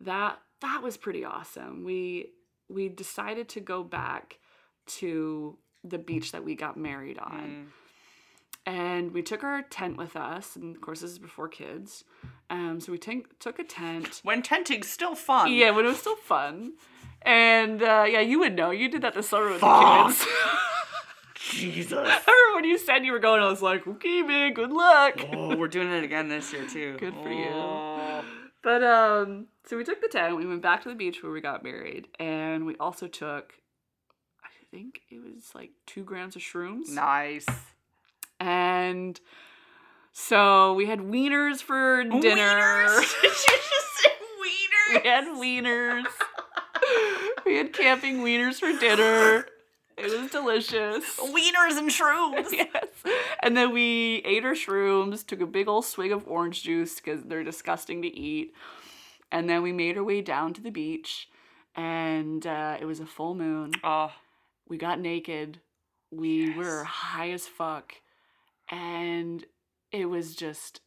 that 0.00 0.40
that 0.60 0.82
was 0.82 0.96
pretty 0.96 1.24
awesome. 1.24 1.84
We 1.84 2.32
we 2.68 2.88
decided 2.88 3.48
to 3.50 3.60
go 3.60 3.84
back 3.84 4.38
to 4.86 5.56
the 5.84 5.98
beach 5.98 6.32
that 6.32 6.44
we 6.44 6.56
got 6.56 6.76
married 6.76 7.18
on. 7.18 7.40
Mm. 7.40 7.66
And 8.66 9.12
we 9.12 9.22
took 9.22 9.42
our 9.42 9.62
tent 9.62 9.96
with 9.96 10.16
us, 10.16 10.56
and 10.56 10.76
of 10.76 10.82
course 10.82 11.00
this 11.00 11.12
is 11.12 11.18
before 11.18 11.48
kids. 11.48 12.04
Um, 12.50 12.78
so 12.80 12.92
we 12.92 12.98
tank 12.98 13.38
took 13.38 13.58
a 13.58 13.64
tent. 13.64 14.20
When 14.24 14.42
tenting's 14.42 14.88
still 14.88 15.14
fun. 15.14 15.52
Yeah, 15.52 15.70
when 15.70 15.86
it 15.86 15.88
was 15.88 15.98
still 15.98 16.16
fun. 16.16 16.72
And 17.22 17.82
uh, 17.82 18.06
yeah, 18.08 18.20
you 18.20 18.40
would 18.40 18.56
know. 18.56 18.70
You 18.70 18.90
did 18.90 19.02
that 19.02 19.14
this 19.14 19.28
summer 19.28 19.50
with 19.50 19.60
Fuck. 19.60 20.08
the 20.08 20.12
kids. 20.12 20.26
Jesus. 21.50 21.92
I 21.98 22.02
remember 22.02 22.54
when 22.54 22.64
you 22.64 22.78
said 22.78 23.04
you 23.04 23.12
were 23.12 23.18
going, 23.18 23.42
I 23.42 23.48
was 23.48 23.62
like, 23.62 23.86
okay, 23.86 24.22
man, 24.22 24.54
good 24.54 24.70
luck. 24.72 25.20
oh, 25.32 25.56
we're 25.56 25.68
doing 25.68 25.90
it 25.90 26.04
again 26.04 26.28
this 26.28 26.52
year 26.52 26.66
too. 26.66 26.96
Good 27.00 27.14
for 27.14 27.30
you. 27.30 27.48
Oh. 27.50 28.24
But 28.62 28.82
um, 28.82 29.46
so 29.66 29.76
we 29.76 29.84
took 29.84 30.00
the 30.00 30.08
tent. 30.08 30.36
We 30.36 30.46
went 30.46 30.62
back 30.62 30.82
to 30.82 30.90
the 30.90 30.94
beach 30.94 31.22
where 31.22 31.32
we 31.32 31.40
got 31.40 31.64
married, 31.64 32.08
and 32.18 32.66
we 32.66 32.76
also 32.76 33.06
took. 33.06 33.54
I 34.44 34.48
think 34.70 35.00
it 35.10 35.20
was 35.22 35.54
like 35.54 35.70
two 35.86 36.04
grams 36.04 36.36
of 36.36 36.42
shrooms. 36.42 36.90
Nice. 36.90 37.46
And 38.38 39.18
so 40.12 40.74
we 40.74 40.86
had 40.86 41.00
wieners 41.00 41.62
for 41.62 42.04
dinner. 42.04 42.20
Wieners? 42.20 43.14
Did 43.22 43.30
you 43.30 43.56
just 43.56 43.96
say 43.96 44.10
wieners? 44.42 45.02
we 45.02 45.08
had 45.08 45.24
wieners. 45.24 46.04
we 47.46 47.56
had 47.56 47.72
camping 47.72 48.18
wieners 48.18 48.60
for 48.60 48.78
dinner. 48.78 49.46
It 50.02 50.20
was 50.20 50.30
delicious. 50.30 51.04
Wieners 51.18 51.78
and 51.78 51.90
shrooms. 51.90 52.48
yes. 52.52 52.86
And 53.42 53.56
then 53.56 53.72
we 53.72 54.22
ate 54.24 54.44
our 54.44 54.52
shrooms, 54.54 55.24
took 55.26 55.40
a 55.40 55.46
big 55.46 55.68
old 55.68 55.84
swig 55.84 56.12
of 56.12 56.26
orange 56.26 56.62
juice 56.62 56.96
because 56.96 57.22
they're 57.24 57.44
disgusting 57.44 58.02
to 58.02 58.08
eat. 58.08 58.54
And 59.32 59.48
then 59.48 59.62
we 59.62 59.72
made 59.72 59.96
our 59.96 60.04
way 60.04 60.22
down 60.22 60.54
to 60.54 60.60
the 60.60 60.70
beach, 60.70 61.28
and 61.76 62.44
uh, 62.46 62.76
it 62.80 62.84
was 62.84 62.98
a 62.98 63.06
full 63.06 63.34
moon. 63.34 63.72
Oh, 63.84 64.12
We 64.68 64.76
got 64.76 64.98
naked. 65.00 65.60
We 66.10 66.46
Yes. 66.48 66.56
were 66.56 66.84
high 66.84 67.30
as 67.30 67.46
fuck. 67.46 67.94
And 68.68 69.44
it 69.92 70.06
was 70.06 70.34
just 70.34 70.80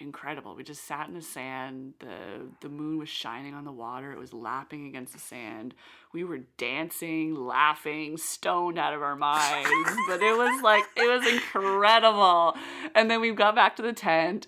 incredible. 0.00 0.54
We 0.54 0.64
just 0.64 0.84
sat 0.84 1.08
in 1.08 1.14
the 1.14 1.22
sand. 1.22 1.94
The 1.98 2.46
the 2.60 2.68
moon 2.68 2.98
was 2.98 3.08
shining 3.08 3.54
on 3.54 3.64
the 3.64 3.72
water. 3.72 4.12
It 4.12 4.18
was 4.18 4.32
lapping 4.32 4.86
against 4.86 5.12
the 5.12 5.18
sand. 5.18 5.74
We 6.12 6.24
were 6.24 6.40
dancing, 6.56 7.34
laughing, 7.34 8.16
stoned 8.16 8.78
out 8.78 8.94
of 8.94 9.02
our 9.02 9.16
minds. 9.16 9.68
but 10.08 10.22
it 10.22 10.36
was 10.36 10.62
like 10.62 10.84
it 10.96 11.08
was 11.08 11.26
incredible. 11.26 12.56
And 12.94 13.10
then 13.10 13.20
we 13.20 13.32
got 13.32 13.54
back 13.54 13.76
to 13.76 13.82
the 13.82 13.92
tent. 13.92 14.46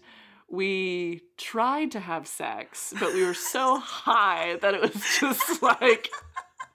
We 0.48 1.22
tried 1.36 1.92
to 1.92 2.00
have 2.00 2.26
sex, 2.26 2.92
but 2.98 3.14
we 3.14 3.24
were 3.24 3.34
so 3.34 3.78
high 3.78 4.56
that 4.62 4.74
it 4.74 4.80
was 4.80 5.04
just 5.20 5.62
like 5.62 6.10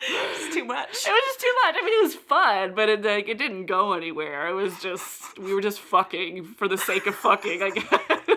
it's 0.01 0.53
too 0.53 0.65
much. 0.65 0.89
it 0.89 0.91
was 0.91 1.23
just 1.25 1.39
too 1.39 1.53
much. 1.63 1.75
I 1.77 1.81
mean, 1.83 1.99
it 1.99 2.03
was 2.03 2.15
fun, 2.15 2.75
but 2.75 2.89
it 2.89 3.03
like 3.03 3.27
it 3.27 3.37
didn't 3.37 3.65
go 3.65 3.93
anywhere. 3.93 4.47
It 4.47 4.53
was 4.53 4.79
just 4.79 5.37
we 5.39 5.53
were 5.53 5.61
just 5.61 5.79
fucking 5.79 6.45
for 6.45 6.67
the 6.67 6.77
sake 6.77 7.07
of 7.07 7.15
fucking, 7.15 7.61
I 7.61 7.69
guess. 7.71 8.34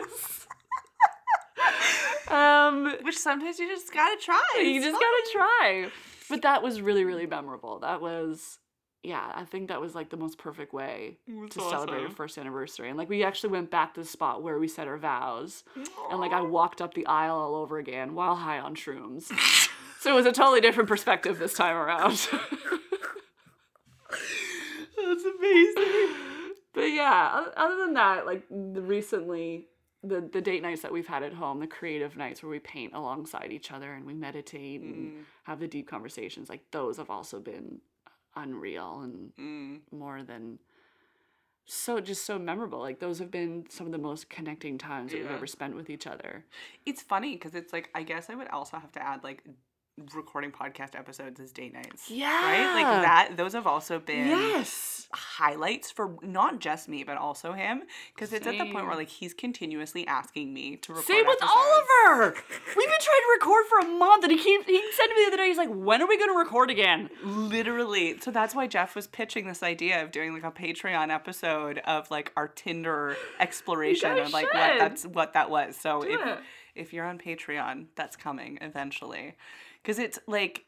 Um, 2.31 2.95
Which 3.03 3.17
sometimes 3.19 3.59
you 3.59 3.69
just 3.69 3.93
gotta 3.93 4.17
try. 4.21 4.43
you 4.59 4.81
just 4.83 4.95
gotta 4.99 5.29
try. 5.33 5.89
But 6.29 6.43
that 6.43 6.63
was 6.63 6.81
really, 6.81 7.05
really 7.05 7.27
memorable. 7.27 7.79
That 7.79 8.01
was, 8.03 8.59
yeah, 9.03 9.33
I 9.35 9.45
think 9.45 9.69
that 9.69 9.81
was 9.81 9.95
like 9.95 10.11
the 10.11 10.17
most 10.19 10.37
perfect 10.39 10.75
way 10.75 11.19
That's 11.27 11.55
to 11.57 11.61
celebrate 11.63 12.03
our 12.03 12.11
first 12.11 12.37
anniversary. 12.37 12.89
And 12.89 12.99
like 12.99 13.09
we 13.09 13.25
actually 13.25 13.51
went 13.51 13.71
back 13.71 13.95
to 13.95 14.01
the 14.01 14.07
spot 14.07 14.43
where 14.43 14.59
we 14.59 14.69
said 14.69 14.89
our 14.89 14.99
vows, 14.99 15.65
and 16.11 16.21
like 16.21 16.33
I 16.33 16.43
walked 16.43 16.83
up 16.83 16.95
the 16.95 17.07
aisle 17.07 17.37
all 17.37 17.55
over 17.55 17.79
again 17.79 18.15
while 18.15 18.37
high 18.37 18.59
on 18.59 18.75
shrooms. 18.75 19.33
so 20.01 20.13
it 20.13 20.15
was 20.15 20.27
a 20.27 20.33
totally 20.33 20.61
different 20.61 20.89
perspective 20.89 21.39
this 21.39 21.55
time 21.55 21.77
around. 21.77 22.13
That's 24.11 25.25
amazing. 25.25 26.15
but 26.75 26.83
yeah, 26.83 27.45
other 27.57 27.77
than 27.79 27.95
that, 27.95 28.27
like 28.27 28.43
recently 28.51 29.69
the 30.09 30.21
the 30.21 30.41
date 30.41 30.63
nights 30.63 30.83
that 30.83 30.93
we've 30.93 31.07
had 31.07 31.23
at 31.23 31.33
home, 31.35 31.61
the 31.61 31.67
creative 31.67 32.17
nights 32.17 32.43
where 32.43 32.51
we 32.51 32.59
paint 32.59 32.95
alongside 32.95 33.53
each 33.53 33.71
other 33.71 33.93
and 33.93 34.05
we 34.05 34.15
meditate 34.15 34.81
and 34.81 35.13
Mm, 35.13 35.25
have 35.45 35.61
the 35.61 35.69
deep 35.69 35.89
conversations, 35.89 36.49
like 36.49 36.63
those 36.71 36.97
have 36.97 37.11
also 37.11 37.41
been 37.41 37.81
unreal 38.37 39.01
and 39.03 39.33
mm. 39.39 39.81
more 39.93 40.23
than 40.23 40.59
so 41.67 42.01
just 42.01 42.25
so 42.25 42.39
memorable. 42.39 42.81
Like 42.81 42.99
those 42.99 43.19
have 43.19 43.31
been 43.31 43.67
some 43.69 43.87
of 43.87 43.93
the 43.93 43.99
most 43.99 44.31
connecting 44.31 44.79
times 44.79 45.13
that 45.13 45.19
we've 45.19 45.31
ever 45.31 45.47
spent 45.47 45.77
with 45.77 45.91
each 45.91 46.07
other. 46.07 46.45
It's 46.87 47.03
funny 47.03 47.35
because 47.35 47.55
it's 47.55 47.73
like 47.73 47.91
I 47.95 48.03
guess 48.03 48.31
I 48.31 48.35
would 48.35 48.49
also 48.49 48.79
have 48.79 48.93
to 48.93 49.03
add 49.03 49.23
like 49.23 49.45
recording 50.15 50.51
podcast 50.51 50.95
episodes 50.99 51.41
as 51.41 51.53
date 51.53 51.73
nights. 51.73 52.11
Yeah. 52.11 52.29
Right? 52.29 52.75
Like 52.83 53.03
that 53.03 53.37
those 53.37 53.53
have 53.55 53.67
also 53.67 53.99
been 53.99 54.27
Yes. 54.29 55.09
highlights 55.13 55.91
for 55.91 56.17
not 56.23 56.59
just 56.61 56.89
me 56.89 57.03
but 57.05 57.17
also 57.17 57.53
him 57.53 57.83
because 58.15 58.33
it's 58.33 58.47
at 58.47 58.53
the 58.59 58.71
point 58.73 58.87
where 58.87 58.97
like 58.97 59.09
he's 59.09 59.35
continuously 59.35 60.07
asking 60.07 60.53
me 60.53 60.77
to 60.77 60.93
record 60.93 61.07
Same 61.07 61.27
with 61.27 61.39
episodes. 61.43 61.53
Oliver. 61.57 62.35
We've 62.77 62.89
been 62.89 63.01
trying 63.01 63.23
to 63.23 63.31
record 63.41 63.65
for 63.67 63.79
a 63.81 63.89
month, 63.99 64.25
and 64.25 64.33
he 64.33 64.39
keeps 64.39 64.67
he 64.67 64.83
said 64.93 65.07
to 65.07 65.15
me 65.15 65.23
the 65.25 65.29
other 65.29 65.37
day, 65.39 65.49
he's 65.49 65.57
like, 65.59 65.69
"When 65.71 66.03
are 66.03 66.07
we 66.07 66.17
going 66.19 66.31
to 66.33 66.39
record 66.39 66.71
again?" 66.71 67.09
Literally. 67.25 68.19
So 68.21 68.31
that's 68.31 68.55
why 68.55 68.67
Jeff 68.67 68.95
was 68.95 69.07
pitching 69.07 69.47
this 69.47 69.63
idea 69.63 70.03
of 70.03 70.11
doing 70.11 70.33
like 70.33 70.45
a 70.45 70.51
Patreon 70.51 71.13
episode 71.13 71.79
of 71.87 72.11
like 72.11 72.33
our 72.37 72.49
Tinder 72.49 73.17
exploration 73.41 74.19
and 74.19 74.33
like 74.33 74.47
should. 74.47 74.55
what 74.55 74.79
that's 74.79 75.07
what 75.07 75.33
that 75.35 75.51
was. 75.51 75.77
So 75.77 76.03
Do 76.03 76.13
if 76.15 76.21
it. 76.27 76.39
if 76.75 76.93
you're 76.93 77.05
on 77.07 77.19
Patreon, 77.19 77.87
that's 77.97 78.17
coming 78.17 78.59
eventually. 78.61 79.35
Cuz 79.85 79.99
it's 79.99 80.19
like 80.27 80.65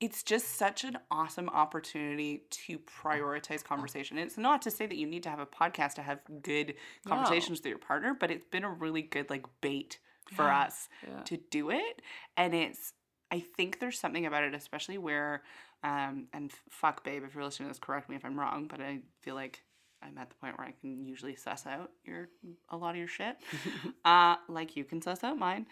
it's 0.00 0.24
just 0.24 0.56
such 0.56 0.82
an 0.82 0.98
awesome 1.12 1.48
opportunity 1.48 2.42
to 2.50 2.74
uh, 2.74 2.78
prioritize 3.02 3.60
uh, 3.60 3.66
uh. 3.66 3.68
conversation. 3.68 4.18
It's 4.18 4.36
not 4.36 4.62
to 4.62 4.70
say 4.70 4.86
that 4.86 4.96
you 4.96 5.06
need 5.06 5.22
to 5.22 5.30
have 5.30 5.38
a 5.38 5.46
podcast 5.46 5.94
to 5.94 6.02
have 6.02 6.18
good 6.42 6.74
conversations 7.06 7.60
with 7.60 7.66
your 7.66 7.78
partner, 7.78 8.16
but 8.18 8.30
it's 8.30 8.46
been 8.46 8.64
a 8.64 8.70
really 8.70 9.02
good 9.02 9.30
like 9.30 9.46
bait 9.60 9.98
for 10.30 10.46
Yeah. 10.46 10.60
us 10.62 10.88
Yeah. 11.06 11.22
to 11.24 11.36
do 11.36 11.70
it 11.70 12.00
and 12.36 12.54
it's 12.54 12.92
i 13.30 13.40
think 13.40 13.80
there's 13.80 13.98
something 13.98 14.24
about 14.24 14.44
it 14.44 14.54
especially 14.54 14.96
where 14.98 15.42
um 15.82 16.28
and 16.32 16.52
fuck 16.70 17.02
babe 17.04 17.24
if 17.24 17.34
you're 17.34 17.44
listening 17.44 17.68
to 17.68 17.70
this 17.70 17.78
correct 17.80 18.08
me 18.08 18.16
if 18.16 18.24
i'm 18.24 18.38
wrong 18.38 18.66
but 18.68 18.80
i 18.80 19.00
feel 19.20 19.34
like 19.34 19.64
i'm 20.02 20.18
at 20.18 20.28
the 20.28 20.34
point 20.36 20.56
where 20.58 20.66
i 20.66 20.74
can 20.80 21.04
usually 21.04 21.34
suss 21.36 21.66
out 21.66 21.90
your 22.04 22.28
a 22.70 22.76
lot 22.76 22.90
of 22.90 22.96
your 22.96 23.08
shit. 23.08 23.36
Uh 24.04 24.36
like 24.48 24.76
you 24.76 24.84
can 24.84 25.00
suss 25.00 25.22
out 25.22 25.38
mine. 25.38 25.66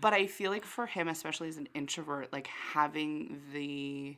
But 0.00 0.12
i 0.12 0.26
feel 0.26 0.50
like 0.50 0.64
for 0.64 0.86
him 0.86 1.08
especially 1.08 1.48
as 1.48 1.56
an 1.56 1.68
introvert 1.74 2.32
like 2.32 2.46
having 2.46 3.40
the 3.52 4.16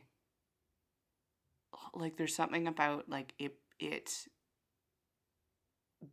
like 1.93 2.17
there's 2.17 2.35
something 2.35 2.67
about 2.67 3.09
like 3.09 3.33
it 3.39 3.55
it 3.79 4.27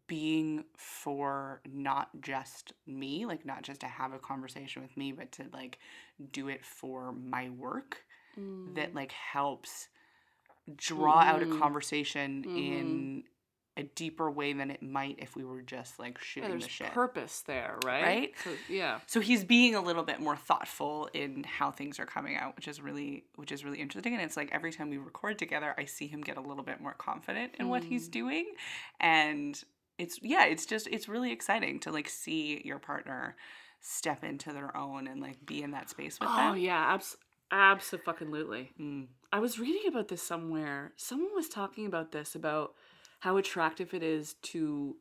being 0.07 0.65
for 0.77 1.61
not 1.67 2.09
just 2.21 2.73
me, 2.87 3.25
like 3.27 3.47
not 3.47 3.63
just 3.63 3.81
to 3.81 3.87
have 3.87 4.13
a 4.13 4.19
conversation 4.19 4.83
with 4.83 4.97
me, 4.97 5.13
but 5.13 5.33
to 5.33 5.45
like 5.53 5.79
do 6.33 6.49
it 6.49 6.65
for 6.65 7.13
my 7.13 7.49
work 7.51 8.03
that 8.75 8.95
like 8.95 9.13
helps 9.13 9.89
draw 10.77 11.19
out 11.21 11.43
a 11.43 11.47
Mhm. 11.47 11.59
conversation 11.59 12.45
Mhm. 12.45 12.57
in 12.59 13.25
a 13.77 13.85
deeper 13.85 14.29
way 14.29 14.53
than 14.53 14.73
it 14.73 14.83
might 14.83 15.15
if 15.21 15.37
we 15.37 15.45
were 15.45 15.63
just 15.63 16.01
like 16.01 16.15
Yeah, 16.19 16.25
shooting 16.25 16.51
there's 16.51 16.65
the 16.65 16.69
shit. 16.69 16.91
purpose 16.91 17.43
there, 17.43 17.79
right? 17.85 18.03
Right? 18.03 18.35
So, 18.43 18.51
yeah. 18.69 18.99
so 19.07 19.21
he's 19.21 19.45
being 19.45 19.77
a 19.77 19.81
little 19.81 20.03
bit 20.03 20.19
more 20.19 20.35
thoughtful 20.35 21.09
in 21.15 21.45
how 21.45 21.71
things 21.71 22.01
are 22.01 22.05
coming 22.07 22.35
out, 22.37 22.57
which 22.57 22.67
is 22.67 22.81
really 22.81 23.25
which 23.37 23.53
is 23.53 23.65
really 23.65 23.79
interesting. 23.81 24.15
And 24.15 24.23
it's 24.23 24.37
like 24.37 24.51
every 24.51 24.73
time 24.73 24.91
we 24.91 24.99
record 24.99 25.39
together, 25.39 25.77
I 25.79 25.85
see 25.85 26.09
him 26.09 26.23
get 26.23 26.37
a 26.37 26.41
little 26.41 26.65
bit 26.65 26.81
more 26.81 26.95
confident 26.95 27.55
in 27.61 27.69
what 27.69 27.85
he's 27.85 28.09
doing. 28.09 28.53
And 28.99 29.63
it's 29.97 30.19
yeah, 30.23 30.45
it's 30.47 30.67
just 30.67 30.89
it's 30.89 31.09
really 31.09 31.31
exciting 31.31 31.79
to 31.81 31.93
like 31.93 32.09
see 32.09 32.61
your 32.65 32.81
partner 32.81 33.37
step 33.81 34.25
into 34.25 34.53
their 34.53 34.77
own 34.77 35.07
and 35.07 35.21
like 35.21 35.47
be 35.47 35.63
in 35.63 35.71
that 35.71 35.89
space 35.89 36.19
with 36.19 36.29
Oh 36.33 36.37
them. 36.37 36.51
Oh 36.51 36.55
yeah, 36.55 36.95
abs- 36.95 37.17
absolutely. 37.53 38.73
Mm. 38.81 39.07
I 39.33 39.41
was 39.41 39.59
reading 39.59 39.83
about 39.89 40.09
this 40.09 40.23
somewhere. 40.23 40.93
Someone 40.97 41.35
was 41.35 41.49
talking 41.49 41.87
about 41.87 42.13
this 42.13 42.35
about 42.35 42.75
how 43.21 43.37
attractive 43.37 43.93
it 43.95 44.03
is 44.03 44.35
to 44.43 44.97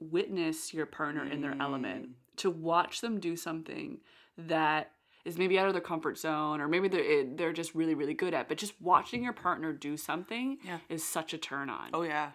witness 0.00 0.72
your 0.74 0.86
partner 0.86 1.24
in 1.24 1.40
their 1.40 1.56
element, 1.60 2.10
to 2.36 2.50
watch 2.50 3.00
them 3.00 3.20
do 3.20 3.36
something 3.36 3.98
that 4.36 4.92
is 5.24 5.36
maybe 5.38 5.58
out 5.58 5.66
of 5.68 5.74
their 5.74 5.82
comfort 5.82 6.16
zone 6.18 6.60
or 6.62 6.66
maybe 6.68 6.88
they're 6.88 7.24
they're 7.36 7.52
just 7.52 7.74
really 7.74 7.94
really 7.94 8.14
good 8.14 8.34
at. 8.34 8.48
But 8.48 8.58
just 8.58 8.80
watching 8.80 9.22
your 9.22 9.32
partner 9.34 9.72
do 9.72 9.96
something 9.96 10.58
Yeah. 10.64 10.78
is 10.88 11.06
such 11.06 11.32
a 11.34 11.38
turn 11.38 11.68
on. 11.70 11.90
Oh 11.92 12.02
yeah. 12.02 12.30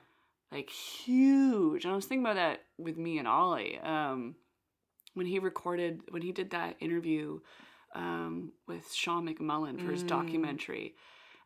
like 0.52 0.70
huge. 0.70 1.84
And 1.86 1.91
I 1.91 1.96
was 1.96 2.06
thinking 2.06 2.24
about 2.24 2.36
that 2.36 2.62
with 2.78 2.98
me 2.98 3.18
and 3.18 3.28
Ollie. 3.28 3.80
Um, 3.80 4.36
when 5.16 5.26
he 5.26 5.39
recorded, 5.39 6.02
when 6.12 6.22
he 6.22 6.32
did 6.32 6.52
that 6.52 6.76
interview 6.80 7.39
um, 7.96 8.52
with 8.68 8.91
Sean 8.93 9.28
McMullen 9.28 9.84
for 9.84 9.91
his 9.91 10.04
Mm. 10.04 10.08
documentary, 10.08 10.96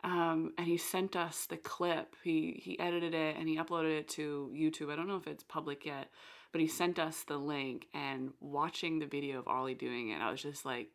um, 0.04 0.54
and 0.58 0.68
he 0.68 0.78
sent 0.78 1.16
us 1.16 1.46
the 1.46 1.58
clip. 1.58 2.16
He 2.24 2.60
he 2.64 2.80
edited 2.80 3.14
it 3.14 3.36
and 3.38 3.48
he 3.50 3.58
uploaded 3.58 4.00
it 4.00 4.08
to 4.10 4.52
YouTube. 4.56 4.92
I 4.92 4.96
don't 4.96 5.08
know 5.08 5.18
if 5.18 5.28
it's 5.28 5.44
public 5.44 5.86
yet, 5.86 6.10
but 6.52 6.62
he 6.62 6.68
sent 6.68 7.00
us 7.00 7.24
the 7.24 7.38
link. 7.38 7.88
And 7.94 8.32
watching 8.40 9.00
the 9.00 9.06
video 9.08 9.40
of 9.40 9.48
Ollie 9.48 9.76
doing 9.76 10.10
it, 10.10 10.22
I 10.22 10.32
was 10.32 10.42
just 10.42 10.66
like, 10.66 10.90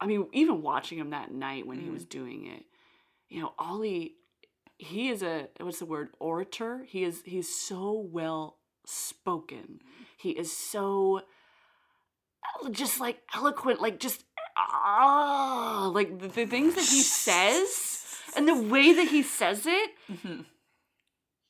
I 0.00 0.06
mean, 0.06 0.26
even 0.32 0.62
watching 0.62 0.98
him 0.98 1.10
that 1.10 1.32
night 1.32 1.66
when 1.66 1.78
he 1.80 1.88
Mm. 1.88 1.92
was 1.94 2.04
doing 2.04 2.46
it, 2.46 2.64
you 3.28 3.40
know, 3.40 3.54
Ollie 3.58 4.14
he 4.78 5.08
is 5.08 5.22
a 5.22 5.48
what's 5.60 5.78
the 5.78 5.86
word 5.86 6.10
orator 6.20 6.84
he 6.86 7.02
is 7.02 7.22
he's 7.24 7.48
so 7.54 8.06
well 8.12 8.58
spoken 8.84 9.80
he 10.18 10.30
is 10.32 10.54
so 10.54 11.22
just 12.70 13.00
like 13.00 13.22
eloquent 13.34 13.80
like 13.80 13.98
just 13.98 14.25
ah 14.56 15.90
like 15.94 16.18
the, 16.18 16.28
the 16.28 16.46
things 16.46 16.74
that 16.74 16.84
he 16.84 17.02
says 17.02 18.04
and 18.36 18.48
the 18.48 18.56
way 18.56 18.92
that 18.92 19.08
he 19.08 19.22
says 19.22 19.66
it 19.66 19.90
Mhm. 20.10 20.44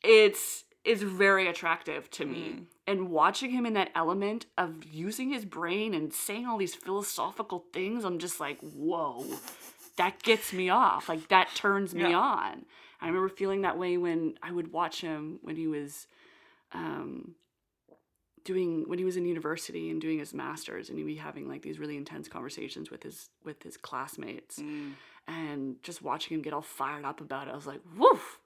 it's 0.03 0.65
is 0.85 1.03
very 1.03 1.49
attractive 1.49 2.09
to 2.11 2.25
me 2.25 2.39
Mm. 2.55 2.67
and 2.87 3.11
watching 3.11 3.51
him 3.51 3.67
in 3.67 3.73
that 3.75 3.91
element 3.95 4.47
of 4.57 4.85
using 4.85 5.31
his 5.31 5.45
brain 5.45 5.95
and 5.95 6.13
saying 6.13 6.47
all 6.47 6.59
these 6.59 6.75
philosophical 6.77 7.65
things 7.73 8.05
i'm 8.05 8.19
just 8.19 8.39
like 8.41 8.59
whoa 8.61 9.25
that 9.97 10.23
gets 10.23 10.53
me 10.53 10.69
off. 10.69 11.09
Like 11.09 11.29
that 11.29 11.55
turns 11.55 11.95
me 11.95 12.11
Yeah. 12.11 12.19
on. 12.19 12.67
I 13.01 13.07
remember 13.07 13.31
feeling 13.31 13.63
that 13.63 13.79
way 13.79 13.97
when 13.97 14.37
I 14.43 14.53
would 14.53 14.71
watch 14.71 15.01
him 15.01 15.39
when 15.41 15.57
he 15.57 15.67
was 15.67 16.07
um 16.73 17.35
doing 18.47 18.85
when 18.87 18.99
he 18.99 19.05
was 19.05 19.17
in 19.19 19.27
university 19.27 19.91
and 19.91 20.01
doing 20.01 20.19
his 20.19 20.33
masters 20.33 20.89
and 20.89 20.97
he'd 20.99 21.05
be 21.05 21.17
having 21.17 21.47
like 21.49 21.61
these 21.63 21.79
really 21.79 21.97
intense 21.99 22.29
conversations 22.29 22.91
with 22.91 23.03
his 23.03 23.29
with 23.45 23.63
his 23.63 23.77
classmates 23.77 24.59
Mm. 24.59 24.93
and 25.29 25.77
just 25.83 26.01
watching 26.01 26.35
him 26.37 26.43
get 26.43 26.53
all 26.55 26.63
fired 26.63 27.05
up 27.05 27.21
about 27.21 27.49
it, 27.49 27.53
I 27.53 27.55
was 27.57 27.67
like, 27.67 27.81
woof! 27.99 28.39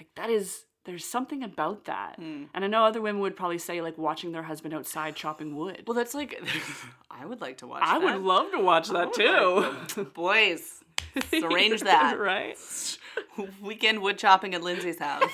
Like 0.00 0.08
that 0.16 0.30
is 0.30 0.64
there's 0.84 1.04
something 1.04 1.44
about 1.44 1.84
that. 1.84 2.16
Mm. 2.20 2.48
And 2.54 2.64
I 2.64 2.66
know 2.66 2.84
other 2.84 3.00
women 3.00 3.20
would 3.22 3.36
probably 3.36 3.58
say 3.58 3.80
like 3.82 3.96
watching 3.98 4.32
their 4.32 4.42
husband 4.42 4.74
outside 4.74 5.14
chopping 5.14 5.54
wood. 5.54 5.84
Well, 5.86 5.94
that's 5.94 6.14
like 6.14 6.42
I 7.10 7.24
would 7.26 7.40
like 7.40 7.58
to 7.58 7.66
watch. 7.68 7.82
I 7.84 7.98
would 7.98 8.20
love 8.22 8.50
to 8.52 8.58
watch 8.60 8.88
that 8.88 9.12
too. 9.12 10.00
like 10.00 10.14
Boys, 10.14 10.82
arrange 11.32 11.82
that. 11.82 12.18
right? 12.30 12.56
Weekend 13.60 14.02
wood 14.02 14.18
chopping 14.18 14.54
at 14.54 14.62
Lindsay's 14.62 14.98
house. 14.98 15.30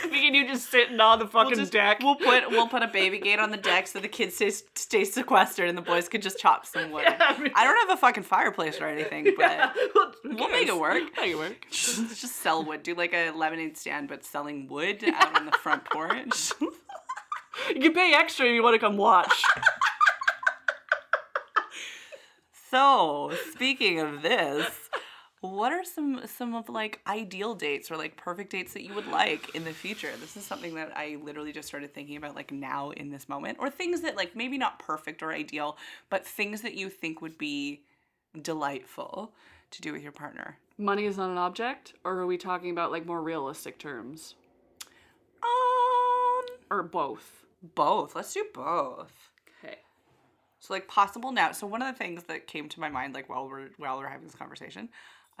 Speaking 0.08 0.34
you 0.34 0.46
just 0.46 0.70
sitting 0.70 1.00
on 1.00 1.18
the 1.18 1.26
fucking 1.26 1.50
We'll 1.50 1.58
just- 1.60 1.72
deck. 1.72 2.00
We'll 2.02 2.16
put 2.16 2.50
we'll 2.50 2.68
put 2.68 2.82
a 2.82 2.88
baby 2.88 3.18
gate 3.18 3.38
on 3.38 3.50
the 3.50 3.56
deck 3.56 3.86
so 3.86 4.00
the 4.00 4.08
kids 4.08 4.34
stay 4.36 4.50
stay 4.74 5.04
sequestered 5.04 5.68
and 5.68 5.76
the 5.78 5.82
boys 5.82 6.08
could 6.08 6.22
just 6.22 6.38
chop 6.38 6.66
some 6.66 6.90
wood. 6.90 7.04
I 7.20 7.38
mean- 7.38 7.52
I 7.54 7.64
don't 7.64 7.88
have 7.88 7.96
a 7.96 8.00
fucking 8.00 8.22
fireplace 8.24 8.80
or 8.80 8.86
anything, 8.86 9.34
but 9.38 9.74
we'll 10.24 10.48
make 10.50 10.68
it 10.68 10.76
work. 10.78 11.02
Make 11.16 11.30
it 11.32 11.38
work. 11.38 11.66
just, 11.70 12.20
just 12.20 12.36
sell 12.36 12.64
wood. 12.64 12.82
Do 12.82 12.94
like 12.94 13.12
a 13.14 13.30
lemonade 13.32 13.76
stand, 13.76 14.08
but 14.08 14.24
selling 14.24 14.68
wood 14.68 15.02
out 15.14 15.36
on 15.38 15.46
the 15.46 15.52
front 15.52 15.84
porch. 15.84 16.52
You 17.68 17.80
can 17.80 17.92
pay 17.94 18.14
extra 18.14 18.46
if 18.46 18.52
you 18.52 18.62
want 18.62 18.74
to 18.74 18.78
come 18.78 18.96
watch. 18.96 19.42
So, 22.70 23.32
speaking 23.52 23.98
of 24.00 24.22
this, 24.22 24.70
what 25.40 25.72
are 25.72 25.84
some 25.84 26.20
some 26.26 26.54
of 26.54 26.68
like 26.68 27.00
ideal 27.06 27.54
dates 27.54 27.90
or 27.90 27.96
like 27.96 28.16
perfect 28.16 28.50
dates 28.50 28.74
that 28.74 28.82
you 28.82 28.94
would 28.94 29.06
like 29.06 29.54
in 29.54 29.64
the 29.64 29.72
future? 29.72 30.10
This 30.20 30.36
is 30.36 30.44
something 30.44 30.74
that 30.74 30.92
I 30.96 31.18
literally 31.22 31.52
just 31.52 31.68
started 31.68 31.94
thinking 31.94 32.16
about 32.16 32.34
like 32.34 32.52
now 32.52 32.90
in 32.90 33.10
this 33.10 33.28
moment 33.28 33.58
or 33.60 33.70
things 33.70 34.02
that 34.02 34.16
like 34.16 34.36
maybe 34.36 34.58
not 34.58 34.78
perfect 34.78 35.22
or 35.22 35.32
ideal, 35.32 35.78
but 36.10 36.26
things 36.26 36.60
that 36.62 36.74
you 36.74 36.90
think 36.90 37.22
would 37.22 37.38
be 37.38 37.82
delightful 38.42 39.32
to 39.70 39.80
do 39.80 39.92
with 39.92 40.02
your 40.02 40.12
partner. 40.12 40.58
Money 40.76 41.04
is 41.04 41.16
not 41.16 41.30
an 41.30 41.38
object, 41.38 41.94
or 42.04 42.18
are 42.18 42.26
we 42.26 42.36
talking 42.36 42.70
about 42.70 42.90
like 42.90 43.06
more 43.06 43.22
realistic 43.22 43.78
terms, 43.78 44.34
Um 45.42 46.44
or 46.70 46.82
both? 46.82 47.44
both. 47.74 48.14
Let's 48.14 48.32
do 48.32 48.44
both. 48.54 49.30
Okay. 49.62 49.78
So 50.60 50.72
like 50.72 50.88
possible 50.88 51.32
now. 51.32 51.52
So 51.52 51.66
one 51.66 51.82
of 51.82 51.92
the 51.92 51.98
things 51.98 52.24
that 52.24 52.46
came 52.46 52.68
to 52.68 52.80
my 52.80 52.88
mind 52.88 53.14
like 53.14 53.28
while 53.28 53.48
we're 53.48 53.68
while 53.76 53.98
we're 53.98 54.08
having 54.08 54.26
this 54.26 54.34
conversation, 54.34 54.88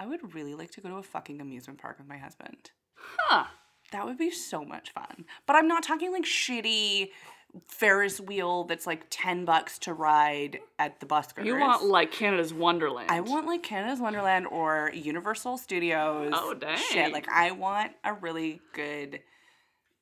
I 0.00 0.06
would 0.06 0.34
really 0.34 0.54
like 0.54 0.70
to 0.72 0.80
go 0.80 0.88
to 0.88 0.96
a 0.96 1.02
fucking 1.02 1.42
amusement 1.42 1.78
park 1.78 1.98
with 1.98 2.08
my 2.08 2.16
husband. 2.16 2.70
Huh. 2.94 3.44
That 3.92 4.06
would 4.06 4.16
be 4.16 4.30
so 4.30 4.64
much 4.64 4.92
fun. 4.92 5.26
But 5.46 5.56
I'm 5.56 5.68
not 5.68 5.82
talking 5.82 6.10
like 6.10 6.24
shitty 6.24 7.10
Ferris 7.68 8.18
wheel 8.18 8.64
that's 8.64 8.86
like 8.86 9.04
10 9.10 9.44
bucks 9.44 9.78
to 9.80 9.92
ride 9.92 10.60
at 10.78 11.00
the 11.00 11.06
buskers. 11.06 11.44
You 11.44 11.58
want 11.58 11.84
like 11.84 12.12
Canada's 12.12 12.54
Wonderland? 12.54 13.10
I 13.10 13.20
want 13.20 13.46
like 13.46 13.62
Canada's 13.62 14.00
Wonderland 14.00 14.46
or 14.46 14.90
Universal 14.94 15.58
Studios. 15.58 16.32
Oh, 16.34 16.54
dang. 16.54 16.78
Shit, 16.78 17.12
like 17.12 17.28
I 17.28 17.50
want 17.50 17.92
a 18.02 18.14
really 18.14 18.62
good 18.72 19.20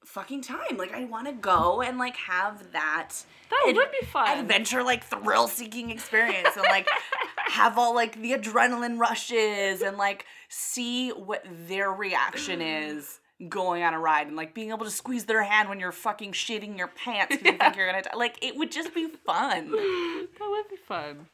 fucking 0.05 0.43
time. 0.43 0.77
Like 0.77 0.93
I 0.95 1.05
want 1.05 1.27
to 1.27 1.33
go 1.33 1.83
and 1.83 1.99
like 1.99 2.17
have 2.17 2.73
that 2.73 3.11
That 3.51 3.67
ad- 3.69 3.77
would 3.77 3.91
be 4.01 4.07
fun. 4.07 4.39
adventure 4.39 4.83
like 4.83 5.05
thrill 5.05 5.49
seeking 5.49 5.91
experience 5.91 6.49
and 6.57 6.65
like 6.65 6.89
have 7.49 7.79
all 7.79 7.95
like 7.95 8.21
the 8.21 8.33
adrenaline 8.33 8.99
rushes 8.99 9.83
and 9.83 9.97
like 9.99 10.25
see 10.49 11.11
what 11.11 11.45
their 11.69 11.91
reaction 11.91 12.61
is 12.63 13.21
going 13.49 13.83
on 13.85 13.95
a 13.95 13.99
ride 14.01 14.27
and 14.27 14.35
like 14.35 14.53
being 14.55 14.71
able 14.71 14.85
to 14.85 14.91
squeeze 14.91 15.25
their 15.27 15.43
hand 15.45 15.69
when 15.69 15.79
you're 15.79 15.93
fucking 15.93 16.33
shitting 16.33 16.77
your 16.77 16.89
pants 16.89 17.37
because 17.37 17.53
you 17.53 17.59
think 17.59 17.77
you're 17.77 17.87
gonna 17.87 18.03
die. 18.03 18.11
like 18.17 18.37
it 18.43 18.57
would 18.57 18.73
just 18.73 18.93
be 18.95 19.07
fun 19.25 19.71
that 19.71 20.27
would 20.41 20.69
be 20.69 20.77
fun. 20.89 21.27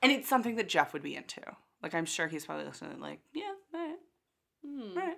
and 0.00 0.12
it's 0.12 0.28
something 0.28 0.54
that 0.54 0.68
jeff 0.68 0.92
would 0.92 1.02
be 1.02 1.16
into 1.16 1.40
like 1.82 1.92
i'm 1.92 2.04
sure 2.04 2.28
he's 2.28 2.46
probably 2.46 2.64
listening 2.66 3.00
like 3.00 3.18
yeah 3.34 3.50
all 3.74 3.80
right, 3.80 3.96
Hmm. 4.64 4.80
all 4.98 5.04
right. 5.06 5.16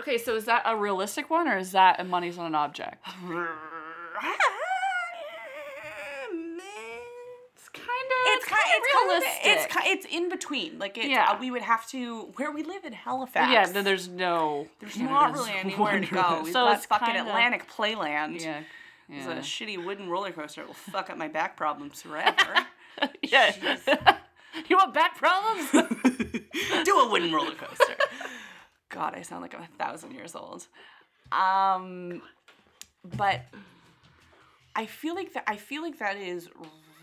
Okay, 0.00 0.18
so 0.18 0.34
is 0.34 0.44
that 0.46 0.62
a 0.66 0.76
realistic 0.76 1.30
one, 1.30 1.46
or 1.48 1.56
is 1.56 1.72
that 1.72 2.00
a 2.00 2.04
money's 2.04 2.36
on 2.38 2.46
an 2.46 2.54
object? 2.54 3.04
It's 7.56 7.68
kind 7.68 7.86
of. 7.86 8.26
It's 8.26 8.44
kind, 8.46 8.62
it's 8.66 8.92
kind 8.92 9.10
of, 9.12 9.22
realistic. 9.22 9.40
it's 9.44 9.66
ki- 9.74 9.90
it's 9.90 10.06
in 10.06 10.28
between. 10.28 10.78
Like 10.78 10.98
it, 10.98 11.08
Yeah. 11.10 11.30
uh, 11.30 11.38
we 11.38 11.50
would 11.50 11.62
have 11.62 11.86
to 11.88 12.32
where 12.36 12.50
we 12.52 12.62
live 12.62 12.84
in 12.84 12.92
Halifax. 12.92 13.50
yeah. 13.52 13.66
Then 13.66 13.84
there's 13.84 14.08
no. 14.08 14.66
there's 14.80 14.98
not 14.98 15.32
really 15.34 15.52
anywhere 15.52 16.00
to 16.00 16.06
go. 16.06 16.40
We've 16.44 16.52
so 16.52 16.64
got 16.64 16.76
it's 16.76 16.86
fucking 16.86 17.06
kinda, 17.14 17.28
Atlantic 17.30 17.68
Playland. 17.70 18.40
Yeah. 18.42 18.60
It's 19.08 19.26
a 19.26 19.36
shitty 19.36 19.84
wooden 19.84 20.08
roller 20.08 20.32
coaster. 20.32 20.62
It 20.62 20.66
will 20.66 20.74
fuck 20.74 21.10
up 21.10 21.18
my 21.18 21.28
back 21.28 21.56
problems 21.56 22.00
forever. 22.02 22.66
yeah. 23.22 23.52
you 24.68 24.76
want 24.76 24.94
back 24.94 25.16
problems? 25.16 25.70
Do 26.84 26.98
a 27.00 27.10
wooden 27.10 27.30
roller 27.32 27.54
coaster. 27.54 27.96
God, 28.94 29.14
I 29.16 29.22
sound 29.22 29.42
like 29.42 29.54
I'm 29.54 29.62
a 29.62 29.78
thousand 29.78 30.12
years 30.12 30.36
old. 30.36 30.66
Um, 31.32 32.22
but 33.16 33.42
I 34.76 34.86
feel 34.86 35.14
like 35.14 35.32
that. 35.34 35.44
I 35.46 35.56
feel 35.56 35.82
like 35.82 35.98
that 35.98 36.16
is 36.16 36.48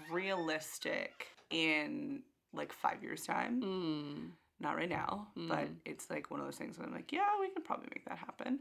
realistic 0.09 1.27
in 1.49 2.21
like 2.53 2.71
five 2.71 3.03
years 3.03 3.25
time. 3.25 3.61
mm. 3.61 4.29
Not 4.59 4.77
right 4.77 4.89
now, 4.89 5.27
but 5.35 5.69
it's 5.85 6.07
like 6.11 6.29
one 6.29 6.39
of 6.39 6.45
those 6.45 6.55
things 6.55 6.77
that 6.77 6.85
I'm 6.85 6.93
like, 6.93 7.11
yeah, 7.11 7.29
we 7.39 7.49
could 7.49 7.65
probably 7.65 7.87
make 7.95 8.05
that 8.05 8.19
happen. 8.19 8.59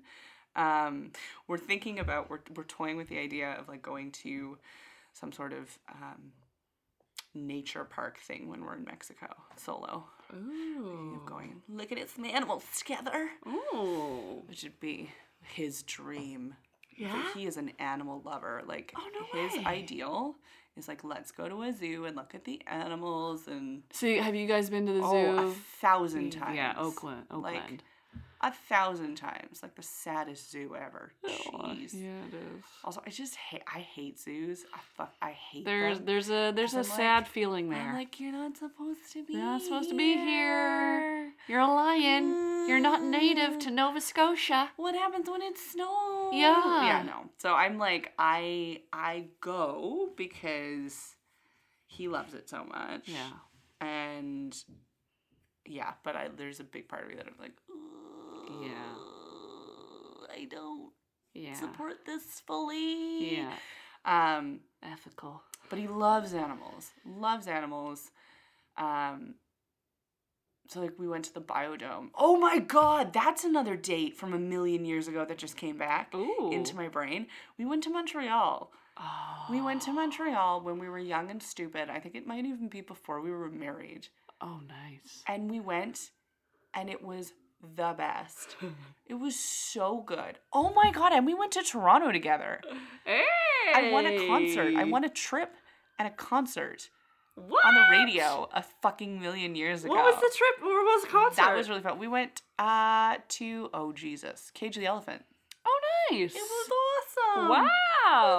Um, 0.56 1.12
we're 1.46 1.58
thinking 1.58 1.98
about 1.98 2.30
we're 2.30 2.40
we're 2.56 2.64
toying 2.64 2.96
with 2.96 3.08
the 3.08 3.18
idea 3.18 3.52
of 3.52 3.68
like 3.68 3.82
going 3.82 4.10
to 4.12 4.56
some 5.12 5.30
sort 5.30 5.52
of 5.52 5.78
um, 5.92 6.32
nature 7.34 7.84
park 7.84 8.18
thing 8.18 8.48
when 8.48 8.64
we're 8.64 8.76
in 8.76 8.84
Mexico 8.84 9.26
solo. 9.56 10.04
Ooh. 10.34 11.20
Going 11.26 11.62
look 11.68 11.92
at 11.92 12.10
some 12.10 12.24
animals 12.24 12.64
together, 12.76 13.30
Ooh. 13.46 14.42
which 14.46 14.62
would 14.62 14.78
be 14.80 15.10
his 15.42 15.82
dream. 15.82 16.54
Yeah. 16.96 17.22
He 17.34 17.46
is 17.46 17.56
an 17.56 17.72
animal 17.78 18.20
lover. 18.24 18.62
Like 18.66 18.92
Oh, 18.96 19.08
no 19.32 19.40
his 19.42 19.56
way. 19.58 19.64
ideal 19.64 20.36
is 20.76 20.86
like 20.88 21.02
let's 21.04 21.30
go 21.32 21.48
to 21.48 21.62
a 21.62 21.72
zoo 21.72 22.04
and 22.04 22.14
look 22.16 22.34
at 22.34 22.44
the 22.44 22.60
animals 22.66 23.48
and 23.48 23.82
So 23.92 24.06
have 24.20 24.34
you 24.34 24.46
guys 24.46 24.70
been 24.70 24.86
to 24.86 24.92
the 24.92 25.00
oh 25.02 25.48
a 25.48 25.50
zoo? 25.50 25.56
thousand 25.80 26.30
times. 26.30 26.56
Yeah, 26.56 26.74
Oaklawn. 26.74 27.22
Like 27.30 27.56
Oaklawn. 27.62 27.78
A 28.42 28.50
thousand 28.52 29.16
times. 29.16 29.60
Like 29.62 29.74
the 29.74 29.82
saddest 29.82 30.50
zoo 30.50 30.74
ever. 30.74 31.12
Jeez. 31.26 31.92
yeah, 31.92 32.08
it 32.28 32.34
is. 32.34 32.64
Also, 32.84 33.02
I 33.06 33.10
just 33.10 33.34
hate. 33.36 33.62
I 33.66 33.80
hate 33.80 34.18
zoos. 34.18 34.64
I 34.72 34.78
fuck. 34.96 35.12
I 35.20 35.32
hate 35.32 35.64
There's 35.66 35.98
them. 35.98 36.06
there's 36.06 36.30
a 36.30 36.52
there's 36.54 36.74
a 36.74 36.78
I'm 36.78 36.82
like- 36.84 36.92
sad 36.96 37.28
feeling 37.28 37.68
there. 37.68 37.78
I'm 37.80 37.94
like, 37.94 38.18
you're 38.18 38.32
not 38.32 38.56
supposed 38.56 39.12
to 39.12 39.24
be. 39.24 39.34
You're 39.34 39.42
not 39.42 39.62
supposed 39.62 39.90
to 39.90 39.96
be 39.96 40.14
here. 40.14 41.32
You're 41.48 41.60
a 41.60 41.66
lion. 41.66 42.66
You're 42.68 42.80
not 42.80 43.02
native 43.02 43.58
to 43.60 43.70
Nova 43.70 44.00
Scotia. 44.00 44.70
What 44.76 44.94
happens 44.94 45.28
when 45.28 45.42
it 45.42 45.58
snows? 45.58 46.32
Yeah. 46.34 46.84
Yeah. 46.86 47.02
No. 47.02 47.30
So 47.38 47.54
I'm 47.54 47.78
like, 47.78 48.12
I 48.18 48.82
I 48.92 49.26
go 49.40 50.10
because 50.16 51.14
he 51.86 52.08
loves 52.08 52.32
it 52.34 52.48
so 52.48 52.64
much. 52.64 53.02
Yeah. 53.08 53.30
And 53.86 54.56
yeah, 55.66 55.92
but 56.04 56.16
I 56.16 56.28
there's 56.34 56.60
a 56.60 56.64
big 56.64 56.88
part 56.88 57.02
of 57.04 57.08
me 57.10 57.16
that 57.16 57.26
I'm 57.26 57.34
like, 57.38 57.52
Yeah. 58.62 58.94
I 60.34 60.44
don't 60.50 60.92
Yeah. 61.34 61.54
support 61.54 62.04
this 62.06 62.40
fully. 62.46 63.36
Yeah. 63.36 63.52
Um, 64.04 64.60
Ethical. 64.82 65.42
but 65.68 65.78
he 65.78 65.86
loves 65.86 66.32
animals. 66.34 66.90
Loves 67.04 67.46
animals. 67.46 68.10
Um, 68.76 69.34
so 70.68 70.80
like 70.80 70.92
we 70.98 71.08
went 71.08 71.24
to 71.26 71.34
the 71.34 71.40
biodome. 71.40 72.10
Oh 72.14 72.38
my 72.38 72.58
god, 72.60 73.12
that's 73.12 73.44
another 73.44 73.76
date 73.76 74.16
from 74.16 74.32
a 74.32 74.38
million 74.38 74.84
years 74.84 75.08
ago 75.08 75.24
that 75.24 75.36
just 75.36 75.56
came 75.56 75.76
back 75.76 76.14
Ooh. 76.14 76.50
into 76.52 76.76
my 76.76 76.88
brain. 76.88 77.26
We 77.58 77.64
went 77.66 77.82
to 77.84 77.90
Montreal. 77.90 78.70
Oh. 78.96 79.46
We 79.50 79.60
went 79.60 79.82
to 79.82 79.92
Montreal 79.92 80.60
when 80.62 80.78
we 80.78 80.88
were 80.88 80.98
young 80.98 81.30
and 81.30 81.42
stupid. 81.42 81.90
I 81.90 81.98
think 81.98 82.14
it 82.14 82.26
might 82.26 82.44
even 82.46 82.68
be 82.68 82.80
before 82.82 83.20
we 83.20 83.30
were 83.30 83.50
married. 83.50 84.08
Oh, 84.40 84.60
nice. 84.68 85.22
And 85.26 85.50
we 85.50 85.58
went 85.60 86.10
and 86.74 86.88
it 86.88 87.02
was 87.02 87.32
the 87.76 87.94
best. 87.96 88.56
It 89.06 89.18
was 89.18 89.34
so 89.34 90.04
good. 90.06 90.38
Oh 90.52 90.72
my 90.72 90.92
god, 90.92 91.12
and 91.12 91.26
we 91.26 91.34
went 91.34 91.50
to 91.52 91.64
Toronto 91.64 92.12
together. 92.12 92.60
Hey. 93.04 93.24
I 93.74 93.90
won 93.90 94.06
a 94.06 94.28
concert. 94.28 94.72
I 94.76 94.84
won 94.84 95.02
a 95.02 95.08
trip 95.08 95.52
and 95.98 96.06
a 96.06 96.12
concert 96.12 96.88
what? 97.34 97.64
on 97.64 97.74
the 97.74 97.84
radio 97.90 98.48
a 98.54 98.62
fucking 98.82 99.20
million 99.20 99.56
years 99.56 99.84
ago. 99.84 99.92
What 99.92 100.04
was 100.04 100.14
the 100.14 100.30
trip? 100.36 100.62
What 100.62 100.70
was 100.70 101.02
the 101.02 101.08
concert? 101.08 101.36
That 101.38 101.56
was 101.56 101.68
really 101.68 101.80
fun. 101.80 101.98
We 101.98 102.06
went 102.06 102.42
uh 102.60 103.16
to 103.30 103.68
oh 103.74 103.92
Jesus, 103.92 104.52
Cage 104.54 104.76
the 104.76 104.86
Elephant. 104.86 105.24
Oh, 105.66 105.80
nice. 106.12 106.32
It 106.32 106.38
was 106.38 106.70
awesome. 106.70 107.48
Wow. 107.48 107.66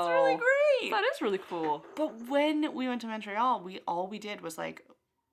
That's 0.06 0.10
really 0.10 0.36
great. 0.38 0.92
That 0.92 1.04
is 1.14 1.22
really 1.22 1.40
cool. 1.50 1.86
But 1.98 2.30
when 2.30 2.74
we 2.74 2.88
went 2.88 3.02
to 3.02 3.08
Montreal, 3.08 3.62
we 3.62 3.82
all 3.86 4.08
we 4.08 4.20
did 4.20 4.40
was 4.40 4.58
like 4.58 4.86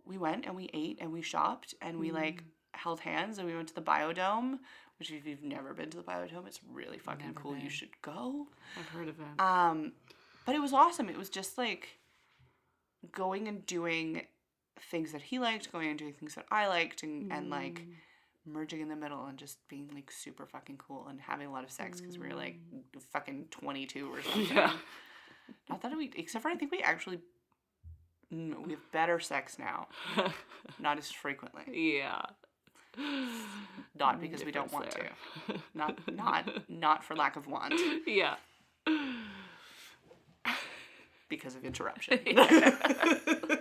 we 0.05 0.19
went 0.19 0.47
and 0.47 0.57
we 0.57 0.69
ate 0.75 0.99
and 1.01 1.13
we 1.13 1.23
shopped 1.23 1.75
and 1.81 2.01
we 2.01 2.11
like 2.11 2.43
Mm. 2.43 2.58
Held 2.79 3.01
hands 3.01 3.39
and 3.39 3.47
we 3.47 3.55
went 3.55 3.69
to 3.69 3.75
the 3.75 3.83
biodome 3.83 4.59
which 4.99 5.11
if 5.13 5.27
you've 5.27 5.43
never 5.43 5.75
been 5.75 5.91
to 5.91 5.97
the 5.97 6.03
biodome 6.03 6.47
it's 6.47 6.61
really 6.73 6.99
fucking 6.99 7.27
Never 7.27 7.41
cool 7.41 7.57
you 7.57 7.69
should 7.71 7.91
go 8.03 8.47
I've 8.77 8.89
heard 8.89 9.09
of 9.09 9.17
it. 9.21 9.41
um 9.41 9.93
but 10.47 10.55
it 10.55 10.61
was 10.61 10.73
awesome 10.73 11.09
it 11.09 11.17
was 11.19 11.29
just 11.31 11.59
like 11.59 11.99
going 13.13 13.49
and 13.49 13.65
doing 13.67 14.23
things 14.91 15.13
that 15.13 15.23
he 15.23 15.39
liked 15.39 15.71
going 15.73 15.89
and 15.89 15.99
doing 15.99 16.13
things 16.13 16.35
that 16.35 16.45
i 16.51 16.67
liked 16.69 17.03
and, 17.03 17.33
and 17.33 17.51
like 17.51 17.81
Mm. 17.81 18.53
merging 18.55 18.81
in 18.81 18.89
the 18.89 18.97
middle 18.97 19.27
and 19.27 19.37
just 19.39 19.59
being 19.69 19.91
like 19.93 20.11
super 20.11 20.47
fucking 20.47 20.79
cool 20.79 21.07
and 21.09 21.21
having 21.21 21.47
a 21.47 21.53
lot 21.53 21.65
of 21.65 21.71
sex 21.71 22.01
because 22.01 22.19
we 22.19 22.29
were 22.29 22.35
like 22.35 22.57
fucking 23.13 23.47
22 23.51 24.11
or 24.13 24.23
something 24.33 24.57
Yeah. 24.57 24.73
not 25.69 25.83
that 25.83 25.97
we 25.97 26.11
except 26.17 26.43
for 26.43 26.49
i 26.49 26.55
think 26.57 26.71
we 26.73 26.81
actually 26.81 27.19
mm, 28.33 28.65
we 28.65 28.71
have 28.73 28.93
better 28.93 29.21
sex 29.21 29.59
now 29.59 29.89
not 30.79 30.97
as 30.99 31.11
frequently 31.11 31.65
yeah. 31.99 32.23
Not 33.99 34.21
because 34.21 34.45
we 34.45 34.53
don't 34.53 34.73
want 34.73 34.91
Difference 34.91 35.21
to 35.47 35.55
not 35.75 35.99
not 36.15 36.69
not 36.69 37.05
for 37.05 37.17
lack 37.17 37.37
of 37.37 37.47
want. 37.47 37.75
Yeah. 38.07 38.37
because 41.29 41.55
of 41.55 41.65
interruption. 41.65 42.19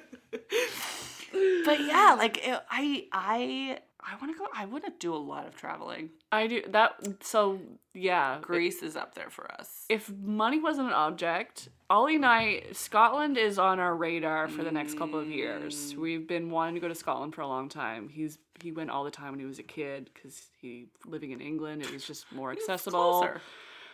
But 1.65 1.81
yeah 1.81 2.15
like 2.17 2.37
it, 2.47 2.59
i 2.71 3.05
i 3.11 3.79
i 4.07 4.15
want 4.21 4.33
to 4.33 4.37
go 4.37 4.47
i 4.55 4.65
want 4.65 4.83
to 4.83 4.91
do 4.99 5.13
a 5.13 5.17
lot 5.17 5.45
of 5.45 5.55
traveling 5.55 6.09
I 6.31 6.47
do 6.47 6.61
that. 6.69 7.23
So 7.23 7.59
yeah, 7.93 8.39
greece 8.41 8.83
is 8.83 8.97
up 8.97 9.15
there 9.15 9.29
for 9.29 9.49
us 9.51 9.85
if 9.89 10.11
money 10.11 10.59
wasn't 10.59 10.87
an 10.87 10.93
object, 10.93 11.69
Ollie 11.89 12.15
and 12.15 12.25
I, 12.25 12.63
Scotland 12.73 13.37
is 13.37 13.57
on 13.57 13.79
our 13.79 13.95
radar 13.95 14.49
for 14.49 14.63
the 14.63 14.71
next 14.71 14.97
couple 14.97 15.19
of 15.19 15.29
years. 15.29 15.93
Mm. 15.93 15.97
We've 15.99 16.27
been 16.27 16.49
wanting 16.49 16.75
to 16.75 16.81
go 16.81 16.89
to 16.89 16.95
Scotland 16.95 17.33
for 17.33 17.41
a 17.41 17.47
long 17.47 17.69
time. 17.69 18.09
He's 18.09 18.37
he 18.61 18.71
went 18.71 18.89
all 18.89 19.03
the 19.03 19.11
time 19.11 19.31
when 19.31 19.39
he 19.39 19.45
was 19.45 19.59
a 19.59 19.63
kid 19.63 20.09
because 20.13 20.49
he 20.59 20.87
living 21.05 21.31
in 21.31 21.39
England, 21.39 21.83
it 21.83 21.93
was 21.93 22.05
just 22.05 22.29
more 22.31 22.51
accessible. 22.51 23.19
closer. 23.21 23.41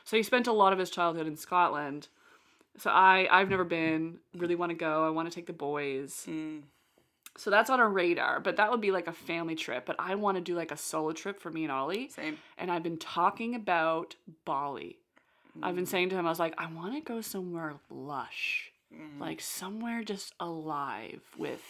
So 0.05 0.18
he 0.18 0.24
spent 0.24 0.47
a 0.47 0.51
lot 0.51 0.74
of 0.74 0.80
his 0.80 0.89
childhood 0.89 1.28
in 1.28 1.38
Scotland. 1.38 2.07
So 2.78 2.89
I 2.89 3.28
I've 3.30 3.49
never 3.49 3.64
been. 3.64 4.18
Really 4.36 4.55
want 4.55 4.72
to 4.72 4.76
go. 4.76 5.05
I 5.05 5.11
want 5.11 5.30
to 5.30 5.36
take 5.36 5.45
the 5.45 5.53
boys. 5.53 6.26
Mm. 6.28 6.64
So 7.36 7.49
that's 7.49 7.69
on 7.69 7.79
our 7.79 7.89
radar. 7.89 8.39
But 8.39 8.57
that 8.57 8.69
would 8.71 8.81
be 8.81 8.91
like 8.91 9.07
a 9.07 9.13
family 9.13 9.55
trip. 9.55 9.86
But 9.86 9.95
I 9.99 10.15
want 10.15 10.38
to 10.38 10.41
do 10.41 10.55
like 10.55 10.71
a 10.71 10.77
solo 10.77 11.11
trip 11.13 11.39
for 11.39 11.49
me 11.49 11.63
and 11.63 11.71
Ollie. 11.71 12.09
same 12.09 12.38
And 12.57 12.69
I've 12.71 12.84
been 12.84 12.97
talking 12.97 13.55
about 13.55 14.15
Bali. 14.45 14.97
I've 15.61 15.75
been 15.75 15.86
saying 15.86 16.09
to 16.09 16.15
him, 16.15 16.25
I 16.25 16.29
was 16.29 16.39
like, 16.39 16.55
I 16.57 16.65
want 16.65 16.95
to 16.95 17.01
go 17.01 17.21
somewhere 17.21 17.75
lush, 17.89 18.71
Mm. 18.93 19.19
like 19.19 19.41
somewhere 19.41 20.03
just 20.03 20.34
alive 20.39 21.21
with 21.38 21.61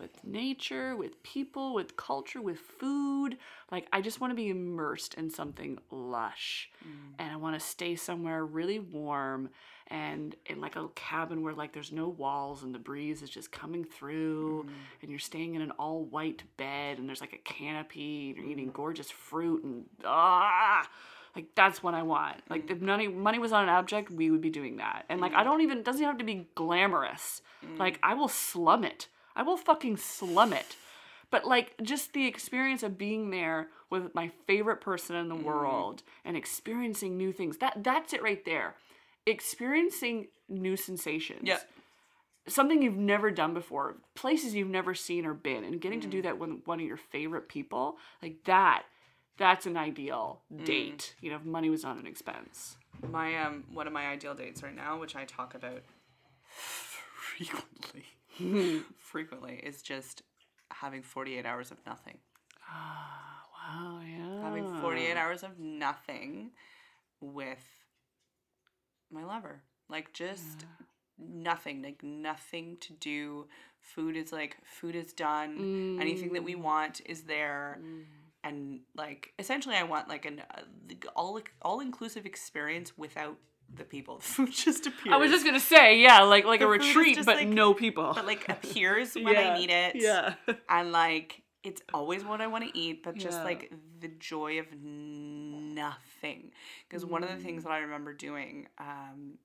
with 0.00 0.24
nature, 0.24 0.96
with 0.96 1.22
people, 1.22 1.74
with 1.74 1.96
culture, 1.96 2.40
with 2.40 2.58
food. 2.58 3.36
Like 3.70 3.86
I 3.92 4.00
just 4.00 4.20
want 4.20 4.30
to 4.32 4.34
be 4.34 4.48
immersed 4.48 5.14
in 5.14 5.30
something 5.30 5.78
lush. 5.90 6.70
Mm. 6.84 7.14
And 7.18 7.32
I 7.32 7.36
want 7.36 7.58
to 7.58 7.64
stay 7.64 7.94
somewhere 7.96 8.44
really 8.44 8.78
warm 8.78 9.50
and 9.88 10.36
in 10.46 10.60
like 10.60 10.76
a 10.76 10.86
cabin 10.94 11.42
where 11.42 11.52
like 11.52 11.72
there's 11.72 11.90
no 11.92 12.08
walls 12.08 12.62
and 12.62 12.72
the 12.74 12.78
breeze 12.78 13.22
is 13.22 13.30
just 13.30 13.50
coming 13.50 13.84
through 13.84 14.64
Mm. 14.64 14.70
and 15.02 15.10
you're 15.10 15.18
staying 15.18 15.54
in 15.56 15.62
an 15.62 15.72
all 15.72 16.04
white 16.04 16.42
bed 16.56 16.98
and 16.98 17.08
there's 17.08 17.20
like 17.20 17.32
a 17.32 17.38
canopy 17.38 18.30
and 18.30 18.38
you're 18.38 18.46
eating 18.46 18.70
gorgeous 18.72 19.10
fruit 19.10 19.62
and 19.64 19.84
ah 20.04 20.88
like 21.36 21.46
that's 21.54 21.80
what 21.82 21.94
I 21.94 22.02
want. 22.02 22.38
Like 22.48 22.70
if 22.70 22.80
money 22.80 23.06
money 23.08 23.38
was 23.38 23.52
on 23.52 23.62
an 23.64 23.68
object, 23.68 24.10
we 24.10 24.30
would 24.30 24.40
be 24.40 24.50
doing 24.50 24.76
that. 24.78 25.04
And 25.08 25.20
like 25.20 25.32
I 25.34 25.44
don't 25.44 25.60
even 25.60 25.78
it 25.78 25.84
doesn't 25.84 26.04
have 26.04 26.18
to 26.18 26.24
be 26.24 26.48
glamorous. 26.54 27.42
Like 27.78 27.98
I 28.02 28.14
will 28.14 28.28
slum 28.28 28.84
it. 28.84 29.08
I 29.36 29.42
will 29.42 29.56
fucking 29.56 29.96
slum 29.96 30.52
it. 30.52 30.76
But 31.30 31.44
like 31.44 31.74
just 31.82 32.12
the 32.12 32.26
experience 32.26 32.82
of 32.82 32.98
being 32.98 33.30
there 33.30 33.68
with 33.88 34.14
my 34.14 34.30
favorite 34.46 34.80
person 34.80 35.16
in 35.16 35.28
the 35.28 35.34
mm-hmm. 35.34 35.44
world 35.44 36.02
and 36.24 36.36
experiencing 36.36 37.16
new 37.16 37.32
things. 37.32 37.58
That 37.58 37.84
that's 37.84 38.12
it 38.12 38.22
right 38.22 38.44
there. 38.44 38.74
Experiencing 39.26 40.28
new 40.48 40.76
sensations 40.76 41.42
yeah 41.44 41.58
something 42.48 42.82
you've 42.82 42.96
never 42.96 43.30
done 43.30 43.54
before, 43.54 43.96
places 44.14 44.54
you've 44.54 44.68
never 44.68 44.94
seen 44.94 45.26
or 45.26 45.34
been, 45.34 45.62
and 45.62 45.80
getting 45.80 46.00
to 46.00 46.08
do 46.08 46.18
mm-hmm. 46.18 46.26
that 46.26 46.38
with 46.38 46.50
one 46.64 46.80
of 46.80 46.86
your 46.86 46.96
favorite 46.96 47.48
people, 47.48 47.96
like 48.22 48.42
that, 48.44 48.84
that's 49.36 49.66
an 49.66 49.76
ideal 49.76 50.40
mm. 50.52 50.64
date. 50.64 51.14
You 51.20 51.30
know, 51.30 51.36
if 51.36 51.44
money 51.44 51.70
was 51.70 51.82
not 51.82 51.98
an 51.98 52.06
expense. 52.06 52.76
my 53.10 53.38
um 53.38 53.64
one 53.72 53.86
of 53.86 53.92
my 53.92 54.06
ideal 54.08 54.34
dates 54.34 54.62
right 54.62 54.76
now 54.76 54.98
which 54.98 55.16
i 55.16 55.24
talk 55.24 55.54
about 55.54 55.82
frequently 56.44 58.04
frequently 58.98 59.60
is 59.62 59.82
just 59.82 60.22
having 60.72 61.02
48 61.02 61.46
hours 61.46 61.70
of 61.70 61.78
nothing. 61.86 62.18
Wow, 63.72 64.00
yeah. 64.02 64.42
having 64.42 64.80
48 64.80 65.16
hours 65.16 65.42
of 65.42 65.58
nothing 65.60 66.50
with 67.20 67.62
my 69.12 69.22
lover. 69.24 69.62
Like 69.88 70.12
just 70.12 70.64
nothing 71.18 71.82
like 71.82 72.02
nothing 72.02 72.78
to 72.80 72.92
do. 72.94 73.46
Food 73.80 74.16
is 74.16 74.32
like 74.32 74.56
food 74.64 74.96
is 74.96 75.12
done. 75.12 75.98
Anything 76.00 76.32
that 76.32 76.42
we 76.42 76.54
want 76.54 77.00
is 77.04 77.22
there. 77.22 77.78
And 78.42 78.80
like 78.96 79.34
essentially 79.38 79.76
i 79.76 79.82
want 79.82 80.08
like 80.08 80.24
an 80.24 80.42
uh, 80.56 80.62
all 81.14 81.38
all 81.60 81.80
inclusive 81.80 82.24
experience 82.24 82.96
without 82.96 83.36
the 83.74 83.84
people 83.84 84.16
the 84.18 84.22
food 84.24 84.52
just 84.52 84.86
appears 84.86 85.12
I 85.14 85.16
was 85.16 85.30
just 85.30 85.44
gonna 85.44 85.60
say, 85.60 85.98
yeah, 86.00 86.22
like 86.22 86.44
like 86.44 86.60
a 86.60 86.66
The 86.66 86.72
is 86.72 86.86
retreat, 86.88 87.16
but 87.24 87.36
like- 87.36 87.48
no 87.48 87.72
people. 87.74 88.12
but 88.14 88.26
like 88.26 88.48
appears 88.56 89.14
when 89.14 89.36
i 89.36 89.56
need 89.58 89.70
it 89.70 89.96
Yeah. 89.96 90.34
and 90.68 90.92
like 90.92 91.42
it's 91.62 91.82
always 91.92 92.24
what 92.24 92.40
I 92.40 92.46
want 92.46 92.64
to 92.64 92.78
eat, 92.78 93.02
but 93.02 93.16
just 93.16 93.36
Yeah. 93.38 93.44
like 93.44 93.70
the 94.00 94.08
joy 94.08 94.60
of 94.60 94.66
nothing. 94.82 96.52
Because 96.88 97.04
one 97.04 97.22
of 97.22 97.28
the 97.28 97.34
Mm. 97.36 97.42
things 97.42 97.64
that 97.64 97.70
I 97.70 97.80
remember 97.80 98.14
doing, 98.14 98.66
um, 98.78 99.38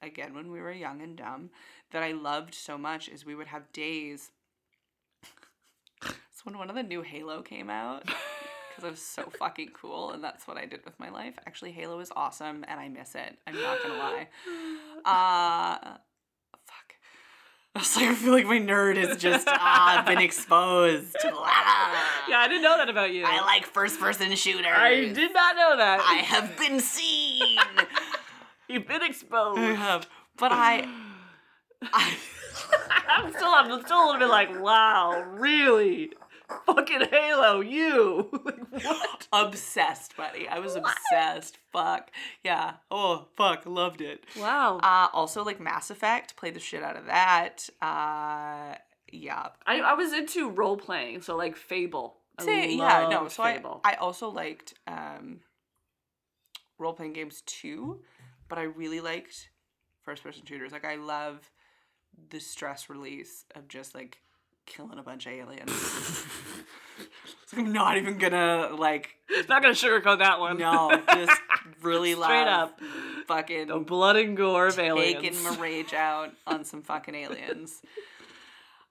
again 0.00 0.32
when 0.32 0.52
we 0.52 0.60
were 0.60 0.70
young 0.70 1.02
and 1.02 1.16
dumb, 1.16 1.50
that 1.90 2.04
I 2.04 2.12
loved 2.12 2.54
so 2.54 2.78
much 2.78 3.08
is 3.08 3.26
we 3.26 3.34
would 3.34 3.48
have 3.48 3.72
days. 3.72 4.30
it's 6.04 6.44
when 6.46 6.56
one 6.56 6.70
of 6.70 6.76
the 6.76 6.84
new 6.84 7.02
Halo 7.02 7.42
came 7.42 7.68
out. 7.68 8.04
Because 8.74 8.88
it 8.88 8.90
was 8.90 9.02
so 9.02 9.30
fucking 9.38 9.70
cool, 9.74 10.12
and 10.12 10.24
that's 10.24 10.46
what 10.46 10.56
I 10.56 10.66
did 10.66 10.84
with 10.84 10.98
my 10.98 11.10
life. 11.10 11.34
Actually, 11.46 11.72
Halo 11.72 12.00
is 12.00 12.10
awesome, 12.16 12.64
and 12.66 12.80
I 12.80 12.88
miss 12.88 13.14
it. 13.14 13.38
I'm 13.46 13.54
not 13.54 13.82
gonna 13.82 13.98
lie. 13.98 14.28
Uh, 15.04 15.96
fuck. 16.66 16.94
I 17.74 17.78
was 17.78 17.96
like, 17.96 18.06
I 18.08 18.14
feel 18.14 18.32
like 18.32 18.46
my 18.46 18.58
nerd 18.58 18.96
has 18.96 19.18
just 19.18 19.46
ah 19.48 20.02
been 20.06 20.18
exposed. 20.18 21.16
Ah. 21.24 22.08
Yeah, 22.28 22.38
I 22.38 22.46
didn't 22.46 22.62
know 22.62 22.76
that 22.76 22.88
about 22.88 23.12
you. 23.12 23.24
I 23.26 23.44
like 23.44 23.66
first 23.66 23.98
person 23.98 24.32
shooters. 24.36 24.66
I 24.68 25.12
did 25.12 25.34
not 25.34 25.56
know 25.56 25.76
that. 25.76 26.00
I 26.00 26.18
have 26.18 26.56
been 26.56 26.78
seen. 26.78 27.58
You've 28.68 28.86
been 28.86 29.02
exposed. 29.02 29.58
I 29.58 29.74
have, 29.74 30.08
but 30.38 30.52
I, 30.52 30.88
I 31.82 32.12
I'm 33.08 33.32
still, 33.32 33.48
I'm 33.48 33.84
still 33.84 34.04
a 34.04 34.06
little 34.06 34.20
bit 34.20 34.28
like, 34.28 34.62
wow, 34.62 35.22
really? 35.32 36.12
Fucking 36.66 37.08
Halo, 37.10 37.60
you. 37.60 38.28
like, 38.44 38.84
what? 38.84 39.28
obsessed, 39.32 40.16
buddy. 40.16 40.48
I 40.48 40.58
was 40.58 40.76
obsessed. 40.76 41.58
Fuck 41.72 42.10
yeah. 42.44 42.74
Oh 42.90 43.26
fuck, 43.36 43.64
loved 43.66 44.00
it. 44.00 44.24
Wow. 44.38 44.78
Uh, 44.78 45.08
also 45.12 45.44
like 45.44 45.60
Mass 45.60 45.90
Effect, 45.90 46.36
played 46.36 46.54
the 46.54 46.60
shit 46.60 46.82
out 46.82 46.96
of 46.96 47.06
that. 47.06 47.68
Uh, 47.80 48.76
yeah. 49.10 49.48
I, 49.66 49.80
I 49.80 49.94
was 49.94 50.12
into 50.12 50.50
role 50.50 50.76
playing, 50.76 51.22
so 51.22 51.36
like 51.36 51.56
Fable. 51.56 52.16
Say, 52.40 52.74
yeah, 52.74 53.08
no. 53.10 53.28
So 53.28 53.42
I, 53.42 53.62
I 53.84 53.94
also 53.94 54.30
liked 54.30 54.74
um, 54.86 55.40
role 56.78 56.94
playing 56.94 57.12
games 57.12 57.42
too, 57.46 58.00
but 58.48 58.58
I 58.58 58.62
really 58.62 59.00
liked 59.00 59.50
first 60.02 60.22
person 60.22 60.42
shooters. 60.44 60.72
Like 60.72 60.84
I 60.84 60.96
love 60.96 61.50
the 62.30 62.40
stress 62.40 62.88
release 62.88 63.44
of 63.54 63.68
just 63.68 63.94
like 63.94 64.22
killing 64.66 64.98
a 64.98 65.02
bunch 65.02 65.26
of 65.26 65.32
aliens. 65.32 65.70
so 67.46 67.58
I'm 67.58 67.72
not 67.72 67.96
even 67.96 68.18
gonna 68.18 68.70
like 68.78 69.10
not 69.48 69.62
gonna 69.62 69.74
sugarcoat 69.74 70.18
that 70.18 70.40
one. 70.40 70.58
no, 70.58 70.90
just 71.14 71.40
really 71.82 72.14
like 72.14 72.28
Straight 72.30 72.48
up. 72.48 72.80
fucking 73.26 73.68
The 73.68 73.78
blood 73.78 74.16
and 74.16 74.36
gore 74.36 74.66
of 74.68 74.78
aliens. 74.78 75.22
taking 75.22 75.42
my 75.44 75.56
rage 75.58 75.92
out 75.94 76.30
on 76.46 76.64
some 76.64 76.82
fucking 76.90 77.14
aliens. 77.14 77.82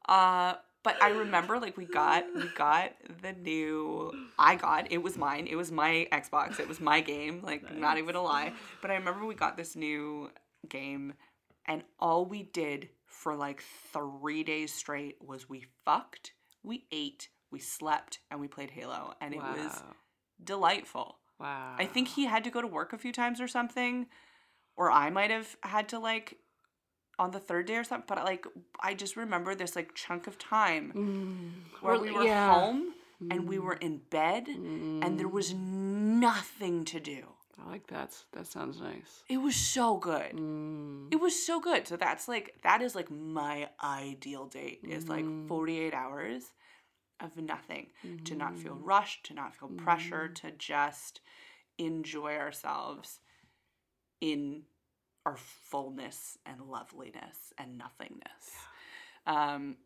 Uh, 0.07 0.53
but 0.83 1.01
I 1.01 1.09
remember 1.09 1.59
like 1.59 1.77
we 1.77 1.85
got 1.85 2.25
we 2.35 2.43
got 2.55 2.93
the 3.21 3.33
new 3.33 4.11
I 4.37 4.55
got 4.55 4.91
it 4.91 4.97
was 5.03 5.15
mine 5.17 5.47
it 5.47 5.55
was 5.55 5.71
my 5.71 6.07
Xbox 6.11 6.59
it 6.59 6.67
was 6.67 6.79
my 6.79 7.01
game 7.01 7.41
like 7.43 7.75
not 7.75 7.97
even 7.99 8.15
a 8.15 8.21
lie 8.21 8.53
but 8.81 8.89
I 8.89 8.95
remember 8.95 9.25
we 9.25 9.35
got 9.35 9.57
this 9.57 9.75
new 9.75 10.31
game 10.67 11.13
and 11.67 11.83
all 11.99 12.25
we 12.25 12.41
did 12.43 12.89
for 13.21 13.35
like 13.35 13.63
three 13.93 14.43
days 14.43 14.73
straight 14.73 15.17
was 15.21 15.47
we 15.47 15.65
fucked 15.85 16.31
we 16.63 16.85
ate 16.91 17.29
we 17.51 17.59
slept 17.59 18.19
and 18.29 18.39
we 18.39 18.47
played 18.47 18.71
Halo 18.71 19.13
and 19.19 19.33
it 19.33 19.41
was 19.41 19.83
delightful. 20.43 21.19
Wow. 21.39 21.75
I 21.77 21.85
think 21.85 22.07
he 22.07 22.25
had 22.25 22.43
to 22.45 22.49
go 22.49 22.61
to 22.61 22.67
work 22.67 22.93
a 22.93 22.97
few 22.97 23.11
times 23.11 23.41
or 23.41 23.47
something, 23.47 24.07
or 24.77 24.89
I 24.89 25.09
might 25.09 25.31
have 25.31 25.57
had 25.63 25.89
to 25.89 25.99
like 25.99 26.37
on 27.19 27.31
the 27.31 27.39
third 27.39 27.65
day 27.65 27.75
or 27.75 27.83
something. 27.83 28.05
But 28.07 28.23
like 28.23 28.45
I 28.79 28.93
just 28.93 29.17
remember 29.17 29.53
this 29.53 29.75
like 29.75 29.93
chunk 29.95 30.27
of 30.27 30.37
time 30.37 30.93
mm. 30.95 31.83
where 31.83 31.99
we 31.99 32.11
were 32.11 32.23
yeah. 32.23 32.53
home 32.53 32.93
and 33.29 33.49
we 33.49 33.57
mm. 33.57 33.63
were 33.63 33.73
in 33.73 34.01
bed 34.09 34.47
and 34.47 35.19
there 35.19 35.27
was 35.27 35.53
mm. 35.53 35.59
nothing 35.59 36.85
to 36.85 36.99
do. 36.99 37.33
I 37.63 37.69
like 37.69 37.87
that. 37.87 38.15
That 38.33 38.47
sounds 38.47 38.79
nice. 38.79 39.23
It 39.29 39.37
was 39.37 39.55
so 39.55 39.97
good. 39.97 40.33
Mm. 40.33 41.11
It 41.11 41.19
was 41.19 41.45
so 41.45 41.59
good. 41.59 41.87
So 41.87 41.97
that's 41.97 42.27
like 42.27 42.55
that 42.63 42.81
is 42.81 42.95
like 42.95 43.11
my 43.11 43.69
ideal 43.83 44.45
date 44.45 44.81
is 44.87 45.07
like 45.07 45.25
48 45.47 45.93
hours 45.93 46.43
of 47.19 47.37
nothing 47.37 47.87
to 48.25 48.35
not 48.35 48.57
feel 48.57 48.75
rushed, 48.75 49.25
to 49.27 49.33
not 49.33 49.55
feel 49.55 49.69
pressure, 49.69 50.27
to 50.27 50.51
just 50.51 51.21
enjoy 51.77 52.35
ourselves 52.35 53.19
in 54.19 54.63
our 55.25 55.37
fullness 55.37 56.37
and 56.45 56.61
loveliness 56.61 57.53
and 57.57 57.77
nothingness. 57.77 58.51
Um 59.27 59.77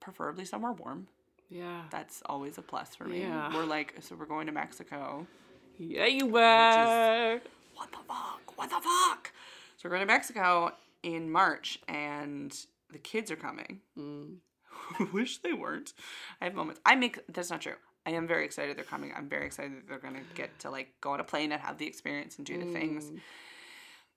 preferably 0.00 0.44
somewhere 0.44 0.72
warm. 0.72 1.08
Yeah. 1.48 1.82
That's 1.90 2.22
always 2.26 2.58
a 2.58 2.62
plus 2.62 2.94
for 2.94 3.04
me. 3.04 3.20
Yeah. 3.20 3.54
We're 3.54 3.64
like 3.64 3.94
so 4.00 4.16
we're 4.16 4.26
going 4.26 4.46
to 4.46 4.52
Mexico. 4.52 5.26
Yeah, 5.78 6.06
you 6.06 6.26
were. 6.26 7.40
what 7.74 7.90
the 7.90 7.98
fuck? 8.08 8.56
What 8.56 8.70
the 8.70 8.80
fuck? 8.80 9.32
So 9.76 9.88
we're 9.88 9.90
going 9.90 10.00
to 10.00 10.06
Mexico 10.06 10.72
in 11.02 11.30
March 11.30 11.78
and 11.88 12.56
the 12.92 12.98
kids 12.98 13.30
are 13.30 13.36
coming. 13.36 13.80
Mm. 13.98 14.36
Wish 15.12 15.38
they 15.38 15.52
weren't. 15.52 15.92
I 16.40 16.44
have 16.44 16.54
moments. 16.54 16.80
I 16.84 16.94
make 16.94 17.20
that's 17.32 17.50
not 17.50 17.60
true. 17.60 17.74
I 18.06 18.10
am 18.10 18.26
very 18.26 18.44
excited 18.44 18.76
they're 18.76 18.84
coming. 18.84 19.12
I'm 19.16 19.28
very 19.28 19.46
excited 19.46 19.72
that 19.72 19.88
they're 19.88 19.98
gonna 19.98 20.22
get 20.34 20.56
to 20.60 20.70
like 20.70 20.94
go 21.00 21.10
on 21.10 21.20
a 21.20 21.24
plane 21.24 21.52
and 21.52 21.60
have 21.60 21.78
the 21.78 21.86
experience 21.86 22.36
and 22.38 22.46
do 22.46 22.58
the 22.58 22.72
things. 22.72 23.10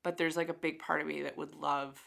But 0.03 0.17
there's 0.17 0.37
like 0.37 0.49
a 0.49 0.53
big 0.53 0.79
part 0.79 1.01
of 1.01 1.07
me 1.07 1.23
that 1.23 1.37
would 1.37 1.55
love 1.55 1.99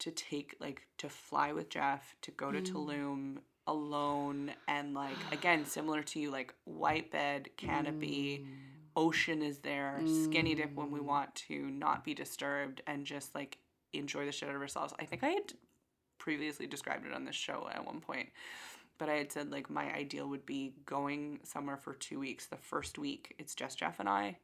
to 0.00 0.10
take 0.10 0.56
like 0.60 0.82
to 0.98 1.08
fly 1.08 1.52
with 1.52 1.70
Jeff, 1.70 2.16
to 2.22 2.30
go 2.30 2.50
to 2.52 2.60
Tulum 2.60 3.38
alone 3.68 4.50
and 4.66 4.94
like 4.94 5.16
again 5.30 5.64
similar 5.64 6.02
to 6.02 6.18
you 6.18 6.30
like 6.30 6.52
white 6.64 7.10
bed 7.10 7.50
canopy 7.58 8.44
mm. 8.44 8.48
ocean 8.96 9.42
is 9.42 9.58
there 9.58 10.00
skinny 10.24 10.54
dip 10.54 10.74
when 10.74 10.90
we 10.90 10.98
mm. 10.98 11.04
want 11.04 11.32
to 11.34 11.70
not 11.70 12.02
be 12.02 12.14
disturbed 12.14 12.80
and 12.86 13.04
just 13.04 13.34
like 13.34 13.58
enjoy 13.92 14.26
the 14.26 14.32
shit 14.32 14.48
out 14.48 14.54
of 14.54 14.60
ourselves. 14.60 14.94
I 14.98 15.04
think 15.04 15.22
i 15.22 15.28
had 15.28 15.52
previously 16.18 16.66
described 16.66 17.06
it 17.06 17.12
on 17.12 17.24
this 17.24 17.36
show 17.36 17.68
at 17.72 17.86
one 17.86 18.00
point 18.00 18.30
but 18.98 19.08
i 19.08 19.14
had 19.14 19.30
said 19.30 19.52
like 19.52 19.70
my 19.70 19.94
ideal 19.94 20.28
would 20.28 20.44
be 20.44 20.74
going 20.84 21.38
somewhere 21.44 21.76
for 21.76 21.94
two 21.94 22.18
weeks. 22.18 22.46
The 22.46 22.56
first 22.56 22.98
week 22.98 23.34
it's 23.38 23.54
just 23.54 23.78
jeff 23.78 24.00
and 24.00 24.08
i 24.08 24.38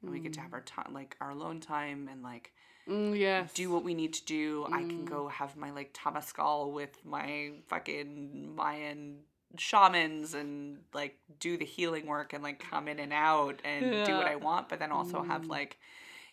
and 0.00 0.10
we 0.12 0.20
get 0.20 0.32
to 0.34 0.40
have 0.40 0.52
mm. 0.52 0.54
our 0.54 0.62
time 0.62 0.92
like 0.94 1.16
our 1.20 1.30
alone 1.30 1.58
time 1.60 2.08
and 2.10 2.22
like 2.22 2.52
Mm, 2.88 3.18
yes. 3.18 3.52
do 3.52 3.70
what 3.70 3.84
we 3.84 3.94
need 3.94 4.14
to 4.14 4.24
do. 4.24 4.66
I 4.72 4.80
can 4.80 5.04
go 5.04 5.24
mm. 5.24 5.30
have 5.32 5.56
my 5.56 5.70
like 5.70 5.92
Temazcal 5.92 6.72
with 6.72 7.04
my 7.04 7.52
fucking 7.66 8.54
Mayan 8.54 9.18
shamans 9.56 10.34
and 10.34 10.78
like 10.92 11.18
do 11.40 11.56
the 11.56 11.64
healing 11.64 12.06
work 12.06 12.32
and 12.32 12.42
like 12.42 12.58
come 12.58 12.88
in 12.88 12.98
and 12.98 13.12
out 13.12 13.60
and 13.64 14.06
do 14.06 14.14
what 14.14 14.26
I 14.26 14.36
want, 14.36 14.68
but 14.68 14.78
then 14.78 14.92
also 14.92 15.22
have 15.22 15.42
mm. 15.42 15.48
like 15.48 15.78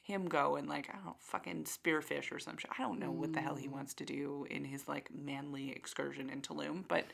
him 0.02 0.28
go 0.28 0.56
and 0.56 0.70
like 0.70 0.90
I 0.90 0.94
don't 0.94 1.06
know, 1.06 1.16
fucking 1.20 1.66
spearfish 1.66 2.32
or 2.32 2.40
some 2.40 2.58
shit. 2.58 2.72
I 2.78 2.84
don't 2.84 3.00
know 3.00 3.12
what 3.12 3.34
the 3.34 3.42
hell 3.42 3.56
he 3.56 3.68
mm. 3.68 3.74
wants 3.74 3.94
to 3.96 4.06
do 4.06 4.48
in 4.50 4.64
his 4.64 4.88
like 4.88 5.10
manly 5.14 5.72
excursion 5.72 6.30
in 6.30 6.42
Tulum, 6.42 6.84
but 6.88 7.06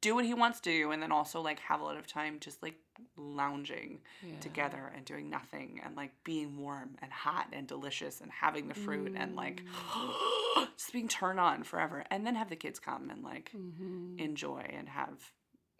do 0.00 0.14
what 0.14 0.24
he 0.24 0.34
wants 0.34 0.60
to 0.60 0.70
do 0.70 0.90
and 0.92 1.02
then 1.02 1.10
also 1.10 1.40
like 1.40 1.58
have 1.60 1.80
a 1.80 1.84
lot 1.84 1.96
of 1.96 2.06
time 2.06 2.38
just 2.40 2.62
like 2.62 2.74
lounging 3.16 4.00
together 4.40 4.92
and 4.94 5.04
doing 5.04 5.28
nothing 5.30 5.80
and 5.84 5.96
like 5.96 6.12
being 6.24 6.56
warm 6.58 6.90
and 7.02 7.10
hot 7.10 7.46
and 7.52 7.66
delicious 7.66 8.20
and 8.20 8.30
having 8.30 8.68
the 8.68 8.74
fruit 8.74 9.12
and 9.16 9.34
like 9.34 9.62
just 10.76 10.92
being 10.92 11.08
turned 11.08 11.40
on 11.40 11.62
forever 11.62 12.04
and 12.10 12.26
then 12.26 12.34
have 12.34 12.48
the 12.50 12.56
kids 12.56 12.78
come 12.78 13.10
and 13.10 13.22
like 13.24 13.50
enjoy 14.18 14.64
and 14.72 14.88
have 14.88 15.32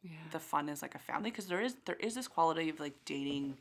Yeah. 0.02 0.10
the 0.32 0.38
fun 0.40 0.68
as 0.68 0.82
like 0.82 0.94
a 0.94 0.98
family 0.98 1.30
because 1.30 1.46
there 1.46 1.60
is 1.60 1.76
there 1.84 1.96
is 1.96 2.14
this 2.14 2.28
quality 2.28 2.68
of 2.70 2.80
like 2.80 2.94
dating 3.04 3.58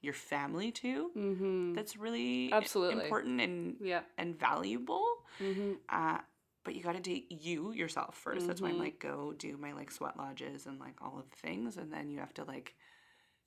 your 0.00 0.14
family 0.14 0.70
too 0.72 1.10
Mm-hmm. 1.16 1.74
that's 1.74 1.96
really 1.96 2.52
Absolutely. 2.52 3.04
important 3.04 3.40
and 3.40 3.76
Yeah. 3.80 4.02
and 4.18 4.38
valuable 4.38 5.06
Mm-hmm. 5.40 5.72
uh, 5.88 6.18
but 6.64 6.74
you 6.74 6.82
got 6.82 6.94
to 6.94 7.00
date 7.00 7.26
you 7.30 7.72
yourself 7.72 8.16
1st 8.16 8.46
That's 8.46 8.62
why 8.62 8.70
I'm 8.70 8.76
Mhm. 8.76 8.78
like, 8.78 8.98
go 9.00 9.32
do 9.32 9.56
my 9.56 9.72
like 9.72 9.90
sweat 9.90 10.16
lodges 10.18 10.66
and 10.66 10.78
like 10.80 11.00
all 11.02 11.18
of 11.18 11.30
the 11.30 11.36
things, 11.36 11.76
and 11.76 11.92
then 11.92 12.10
you 12.10 12.20
have 12.20 12.34
to 12.34 12.44
like 12.44 12.74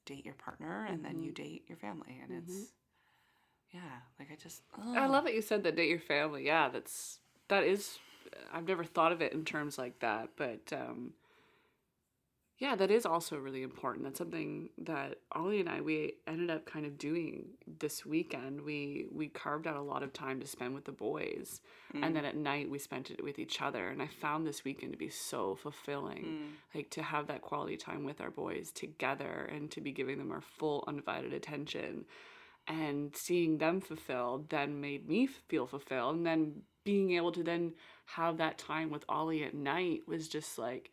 date 0.06 0.26
your 0.26 0.36
partner, 0.36 0.86
and 0.86 1.04
then 1.06 1.22
you 1.22 1.32
date 1.32 1.66
your 1.68 1.78
family, 1.78 2.20
and 2.24 2.32
it's 2.34 2.74
yeah, 3.72 4.00
like 4.20 4.32
I 4.32 4.36
just 4.36 4.62
I 4.96 5.08
love 5.08 5.26
that 5.26 5.34
you 5.34 5.42
said 5.42 5.64
that 5.64 5.76
date 5.76 5.90
your 5.90 6.00
family. 6.00 6.46
Yeah, 6.46 6.70
that's 6.70 7.20
that 7.50 7.64
is 7.64 8.00
I've 8.52 8.68
never 8.68 8.84
thought 8.84 9.12
of 9.12 9.22
it 9.22 9.34
in 9.34 9.46
terms 9.46 9.78
like 9.78 10.00
that, 10.00 10.30
but 10.38 10.72
um 10.74 11.14
yeah, 12.58 12.76
that 12.76 12.90
is 12.90 13.06
also 13.06 13.38
really 13.38 13.64
important. 13.64 14.06
That's 14.06 14.18
something 14.18 14.70
that 14.78 15.18
Ollie 15.34 15.60
and 15.60 15.68
I 15.68 15.82
we 15.82 16.14
ended 16.26 16.50
up 16.50 16.66
kind 16.66 16.86
of 16.86 16.98
doing 16.98 17.48
this 17.80 18.06
weekend. 18.06 18.62
We 18.62 19.08
we 19.12 19.28
carved 19.28 19.68
out 19.68 19.76
a 19.76 19.82
lot 19.82 20.04
of 20.04 20.14
time 20.14 20.40
to 20.40 20.48
spend 20.48 20.74
with 20.74 20.86
the 20.86 20.92
boys, 20.94 21.60
and 21.94 22.16
then 22.16 22.24
at 22.26 22.38
night 22.38 22.70
we 22.70 22.80
spent 22.80 23.12
it 23.12 23.22
with 23.24 23.40
each 23.40 23.62
other. 23.62 23.90
And 23.90 24.02
I 24.02 24.08
found 24.08 24.46
this 24.48 24.64
weekend 24.64 24.94
to 24.94 24.98
be 24.98 25.10
so 25.10 25.56
fulfilling, 25.56 26.24
Mm. 26.24 26.52
like 26.74 26.90
to 26.92 27.04
have 27.04 27.28
that 27.28 27.42
quality 27.42 27.76
time 27.78 28.04
with 28.06 28.22
our 28.22 28.32
boys 28.32 28.72
together 28.72 29.50
and 29.54 29.70
to 29.72 29.82
be 29.82 29.92
giving 29.92 30.18
them 30.18 30.32
our 30.32 30.42
full 30.42 30.84
undivided 30.88 31.34
attention 31.34 32.06
and 32.68 33.16
seeing 33.16 33.58
them 33.60 33.80
fulfilled 33.80 34.50
then 34.50 34.82
made 34.82 35.08
me 35.08 35.28
feel 35.28 35.68
fulfilled 35.68 36.16
and 36.16 36.26
then 36.26 36.64
being 36.84 37.12
able 37.12 37.32
to 37.32 37.44
then 37.44 37.74
have 38.06 38.38
that 38.38 38.58
time 38.58 38.90
with 38.90 39.06
ollie 39.08 39.44
at 39.44 39.54
night 39.54 40.02
was 40.08 40.28
just 40.28 40.58
like 40.58 40.90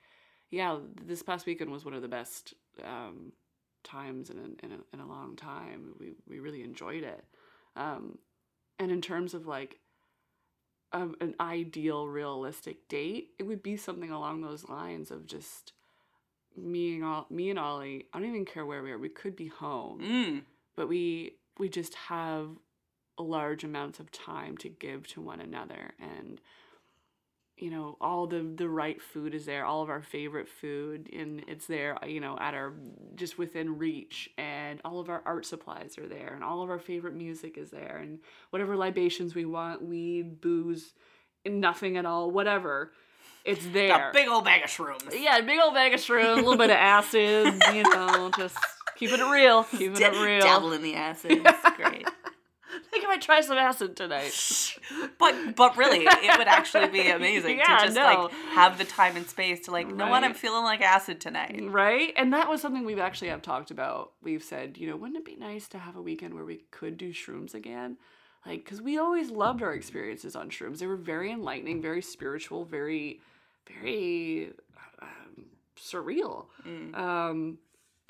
yeah 0.52 0.78
this 1.04 1.22
past 1.22 1.46
weekend 1.46 1.72
was 1.72 1.84
one 1.84 1.94
of 1.94 2.02
the 2.02 2.08
best 2.08 2.54
um, 2.84 3.32
times 3.82 4.30
in 4.30 4.38
a, 4.38 4.64
in, 4.64 4.72
a, 4.72 4.78
in 4.94 5.00
a 5.00 5.06
long 5.06 5.34
time. 5.34 5.94
We, 5.98 6.12
we 6.28 6.38
really 6.38 6.62
enjoyed 6.62 7.02
it. 7.02 7.24
Um, 7.74 8.18
and 8.78 8.92
in 8.92 9.00
terms 9.00 9.34
of 9.34 9.46
like 9.48 9.80
um, 10.92 11.16
an 11.20 11.34
ideal 11.40 12.06
realistic 12.06 12.86
date 12.88 13.30
it 13.38 13.44
would 13.44 13.62
be 13.62 13.76
something 13.76 14.10
along 14.10 14.42
those 14.42 14.68
lines 14.68 15.10
of 15.10 15.26
just 15.26 15.72
me 16.54 16.96
and 16.96 17.04
all 17.04 17.26
me 17.30 17.48
and 17.48 17.58
ollie 17.58 18.04
i 18.12 18.18
don't 18.18 18.28
even 18.28 18.44
care 18.44 18.66
where 18.66 18.82
we 18.82 18.92
are 18.92 18.98
we 18.98 19.08
could 19.08 19.34
be 19.34 19.46
home. 19.46 20.00
Mm. 20.00 20.42
but 20.76 20.88
we 20.88 21.36
we 21.58 21.70
just 21.70 21.94
have 21.94 22.48
large 23.18 23.64
amounts 23.64 24.00
of 24.00 24.10
time 24.10 24.56
to 24.58 24.68
give 24.68 25.06
to 25.08 25.20
one 25.20 25.40
another. 25.40 25.92
And 25.98 26.40
you 27.62 27.70
know 27.70 27.96
all 28.00 28.26
the 28.26 28.42
the 28.56 28.68
right 28.68 29.00
food 29.00 29.34
is 29.34 29.46
there 29.46 29.64
all 29.64 29.82
of 29.82 29.88
our 29.88 30.02
favorite 30.02 30.48
food 30.48 31.08
and 31.12 31.44
it's 31.46 31.66
there 31.68 31.96
you 32.04 32.18
know 32.18 32.36
at 32.40 32.54
our 32.54 32.72
just 33.14 33.38
within 33.38 33.78
reach 33.78 34.28
and 34.36 34.80
all 34.84 34.98
of 34.98 35.08
our 35.08 35.22
art 35.24 35.46
supplies 35.46 35.96
are 35.96 36.08
there 36.08 36.32
and 36.34 36.42
all 36.42 36.62
of 36.62 36.70
our 36.70 36.80
favorite 36.80 37.14
music 37.14 37.56
is 37.56 37.70
there 37.70 38.00
and 38.02 38.18
whatever 38.50 38.76
libations 38.76 39.36
we 39.36 39.44
want 39.44 39.80
weed 39.80 40.40
booze 40.40 40.92
nothing 41.46 41.96
at 41.96 42.04
all 42.04 42.32
whatever 42.32 42.90
it's 43.44 43.64
there 43.72 44.10
a 44.10 44.12
big 44.12 44.28
old 44.28 44.44
bag 44.44 44.64
of 44.64 44.70
shrooms. 44.70 45.12
yeah, 45.12 45.40
big 45.40 45.60
old 45.60 45.74
bag 45.74 45.94
of 45.94 46.00
shrooms, 46.00 46.34
a 46.34 46.36
little 46.36 46.56
bit 46.56 46.70
of 46.70 46.76
acid, 46.76 47.60
you 47.74 47.82
know, 47.82 48.30
just 48.36 48.56
keeping 48.96 49.18
it 49.18 49.30
real, 49.30 49.64
keeping 49.64 50.00
it 50.00 50.12
real. 50.12 50.42
Dabble 50.42 50.72
in 50.72 50.82
the 50.82 50.94
acid. 50.94 51.42
It's 51.44 51.76
great. 51.76 52.06
I 53.12 53.18
think 53.18 53.30
I 53.30 53.34
might 53.34 53.40
try 53.40 53.40
some 53.40 53.58
acid 53.58 53.96
tonight. 53.96 54.78
But 55.18 55.56
but 55.56 55.76
really, 55.76 56.04
it 56.06 56.38
would 56.38 56.48
actually 56.48 56.88
be 56.88 57.08
amazing 57.18 57.58
Yeah, 57.58 57.78
to 57.78 57.84
just 57.84 57.96
no. 57.96 58.04
like 58.04 58.32
have 58.54 58.78
the 58.78 58.84
time 58.84 59.16
and 59.16 59.26
space 59.26 59.60
to 59.60 59.70
like, 59.70 59.88
you 59.88 59.94
know 59.94 60.08
what, 60.08 60.24
I'm 60.24 60.34
feeling 60.34 60.64
like 60.64 60.80
acid 60.80 61.20
tonight. 61.20 61.60
Right? 61.62 62.12
And 62.16 62.32
that 62.32 62.48
was 62.48 62.60
something 62.60 62.84
we've 62.84 62.98
actually 62.98 63.28
have 63.28 63.42
talked 63.42 63.70
about. 63.70 64.12
We've 64.22 64.42
said, 64.42 64.76
you 64.78 64.88
know, 64.88 64.96
wouldn't 64.96 65.18
it 65.18 65.24
be 65.24 65.36
nice 65.36 65.68
to 65.68 65.78
have 65.78 65.96
a 65.96 66.02
weekend 66.02 66.34
where 66.34 66.44
we 66.44 66.64
could 66.70 66.96
do 66.98 67.12
shrooms 67.12 67.54
again? 67.54 67.96
Like, 68.44 68.64
because 68.64 68.82
we 68.82 68.98
always 68.98 69.30
loved 69.30 69.62
our 69.62 69.72
experiences 69.72 70.34
on 70.34 70.50
shrooms. 70.50 70.78
They 70.78 70.86
were 70.86 70.96
very 70.96 71.30
enlightening, 71.30 71.80
very 71.80 72.02
spiritual, 72.02 72.64
very, 72.64 73.20
very 73.68 74.52
um, 75.00 75.44
surreal. 75.76 76.46
Mm. 76.66 76.96
Um, 76.96 77.58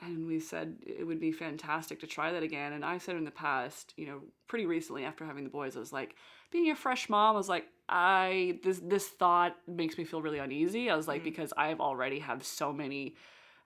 and 0.03 0.27
we 0.27 0.41
said 0.41 0.77
it 0.87 1.07
would 1.07 1.21
be 1.21 1.33
fantastic 1.33 2.01
to 2.01 2.07
try 2.07 2.33
that 2.33 2.43
again. 2.43 2.73
And 2.75 2.85
I 2.85 2.99
said 2.99 3.17
in 3.17 3.25
the 3.25 3.31
past, 3.31 3.95
you 3.97 4.07
know, 4.07 4.21
pretty 4.49 4.67
recently 4.67 5.05
after 5.05 5.25
having 5.25 5.45
the 5.45 5.51
boys, 5.51 5.77
I 5.77 5.81
was 5.81 5.93
like, 5.93 6.17
being 6.51 6.71
a 6.71 6.77
fresh 6.77 7.09
mom, 7.09 7.35
I 7.35 7.39
was 7.39 7.49
like, 7.49 7.67
I 7.89 8.59
this 8.63 8.81
this 8.83 9.09
thought 9.09 9.57
makes 9.67 9.97
me 9.99 10.05
feel 10.05 10.21
really 10.23 10.39
uneasy. 10.39 10.91
I 10.91 10.97
was 10.97 11.09
like, 11.09 11.21
Mm. 11.23 11.25
because 11.25 11.53
I've 11.57 11.81
already 11.81 12.19
have 12.19 12.45
so 12.45 12.73
many 12.73 13.17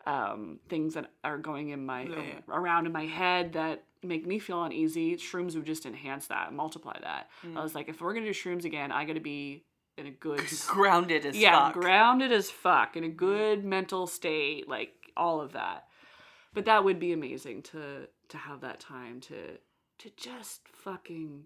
um, 0.07 0.61
things 0.69 0.95
that 0.95 1.11
are 1.25 1.39
going 1.39 1.71
in 1.71 1.85
my 1.85 2.03
Yeah, 2.03 2.17
yeah. 2.19 2.41
around 2.49 2.87
in 2.87 2.93
my 2.93 3.07
head 3.07 3.55
that 3.55 3.83
make 4.03 4.25
me 4.27 4.39
feel 4.39 4.63
uneasy. 4.63 5.17
Shrooms 5.17 5.57
would 5.57 5.65
just 5.67 5.85
enhance 5.85 6.29
that, 6.29 6.53
multiply 6.53 6.97
that. 7.01 7.29
Mm. 7.45 7.57
I 7.57 7.63
was 7.63 7.75
like, 7.75 7.89
if 7.89 8.01
we're 8.01 8.15
gonna 8.15 8.27
do 8.27 8.33
shrooms 8.33 8.65
again, 8.65 8.93
I 8.93 9.05
gotta 9.05 9.21
be 9.21 9.65
in 9.99 10.07
a 10.07 10.11
good 10.11 10.43
Grounded 10.69 11.27
as 11.27 11.37
yeah, 11.37 11.67
fuck. 11.67 11.75
grounded 11.75 12.31
as 12.31 12.51
fuck 12.51 12.97
in 12.97 13.03
a 13.05 13.09
good 13.09 13.65
mental 13.65 14.07
state, 14.07 14.69
like 14.69 14.93
all 15.17 15.41
of 15.41 15.53
that. 15.55 15.86
But 16.57 16.65
that 16.65 16.83
would 16.85 16.99
be 16.99 17.13
amazing 17.13 17.63
to 17.65 18.09
to 18.31 18.37
have 18.37 18.61
that 18.63 18.81
time 18.81 19.21
to 19.23 19.59
to 19.99 20.11
just 20.17 20.63
fucking 20.69 21.45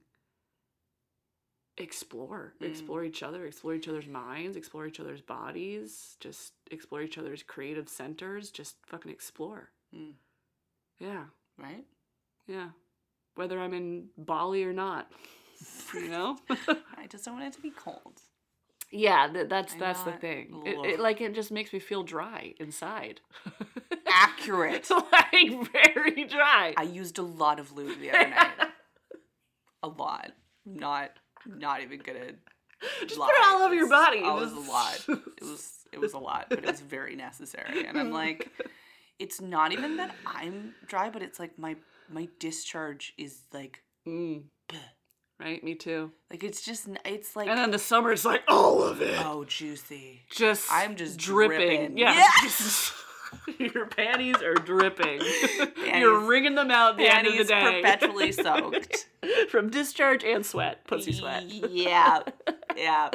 explore, 1.77 2.55
explore 2.61 3.05
each 3.05 3.23
other, 3.23 3.47
explore 3.47 3.75
each 3.75 3.89
other's 3.89 4.07
minds, 4.07 4.57
explore 4.57 4.87
each 4.87 5.01
other's 5.01 5.21
bodies, 5.21 6.17
just 6.21 6.53
explore 6.71 7.03
each 7.03 7.17
other's 7.19 7.43
creative 7.43 7.89
centers, 7.89 8.51
just 8.51 8.77
fucking 8.87 9.11
explore. 9.11 9.71
Mm. 9.95 10.13
Yeah, 10.99 11.25
Right? 11.59 11.85
yeah. 12.47 12.69
Whether 13.37 13.59
I'm 13.61 13.73
in 13.73 14.09
Bali 14.19 14.65
or 14.65 14.73
not, 14.73 15.11
you 15.95 16.09
know. 16.09 16.37
I 16.51 17.07
just 17.09 17.25
don't 17.25 17.35
want 17.35 17.47
it 17.47 17.55
to 17.55 17.63
be 17.63 17.71
cold. 17.71 18.21
yeah, 18.91 19.29
th- 19.33 19.49
that's 19.49 19.73
I'm 19.75 19.79
that's 19.79 20.03
the 20.03 20.13
thing. 20.13 20.63
It, 20.67 20.77
it 20.95 21.01
like 21.01 21.21
it 21.21 21.35
just 21.35 21.51
makes 21.51 21.73
me 21.73 21.79
feel 21.79 22.03
dry 22.03 22.55
inside. 22.59 23.21
Accurate. 24.41 24.89
like 24.91 25.73
very 25.73 26.25
dry. 26.25 26.75
I 26.77 26.83
used 26.83 27.19
a 27.19 27.23
lot 27.23 27.59
of 27.61 27.73
lube 27.73 27.99
the 28.01 28.11
other 28.11 28.29
night. 28.31 28.49
A 29.83 29.89
lot. 29.89 30.33
Not 30.67 31.11
not 31.47 31.81
even 31.83 32.01
gonna 32.01 32.33
Just 33.01 33.17
lie. 33.19 33.27
put 33.29 33.35
it 33.35 33.45
all 33.47 33.63
over 33.63 33.75
your 33.75 33.89
body. 33.89 34.19
It 34.19 34.23
was 34.25 34.53
a 34.53 34.61
lot. 34.61 35.05
It 35.09 35.43
was 35.45 35.73
it 35.93 35.99
was 36.01 36.13
a 36.13 36.19
lot, 36.19 36.47
but 36.51 36.59
it 36.59 36.67
was 36.67 36.81
very 36.81 37.17
necessary. 37.17 37.87
And 37.87 37.99
I'm 37.99 38.11
like, 38.13 38.51
it's 39.19 39.41
not 39.41 39.73
even 39.73 39.97
that 39.97 40.15
I'm 40.27 40.75
dry, 40.87 41.09
but 41.09 41.23
it's 41.23 41.39
like 41.41 41.59
my 41.59 41.77
my 42.11 42.29
discharge 42.39 43.15
is 43.17 43.41
like 43.55 43.83
Mm, 44.07 44.45
right, 45.41 45.63
me 45.65 45.75
too. 45.75 46.11
like 46.31 46.43
it's 46.45 46.61
just 46.63 46.87
it's 47.07 47.35
like 47.37 47.49
And 47.49 47.59
then 47.59 47.71
the 47.71 47.79
summer 47.79 48.13
it's 48.13 48.25
like 48.27 48.43
all 48.49 48.83
of 48.83 49.01
it. 49.01 49.19
oh 49.25 49.45
juicy. 49.45 50.23
just 50.31 50.71
I'm 50.71 50.95
just 50.97 51.19
dripping. 51.19 51.57
dripping. 51.59 51.99
Yeah. 51.99 52.13
Yes! 52.43 52.93
Your 53.75 53.87
panties 53.87 54.37
are 54.43 54.55
dripping. 54.55 55.21
You're 55.95 56.21
wringing 56.21 56.55
them 56.55 56.71
out 56.71 56.93
at 56.93 56.97
the 56.97 57.09
end 57.09 57.27
of 57.27 57.37
the 57.37 57.45
day. 57.45 57.83
perpetually 57.83 58.33
soaked. 58.33 59.07
From 59.51 59.69
discharge 59.71 60.25
and 60.25 60.45
sweat. 60.47 60.85
Pussy 60.87 61.13
sweat. 61.13 61.45
Yeah. 61.45 62.23
Yeah. 62.77 63.11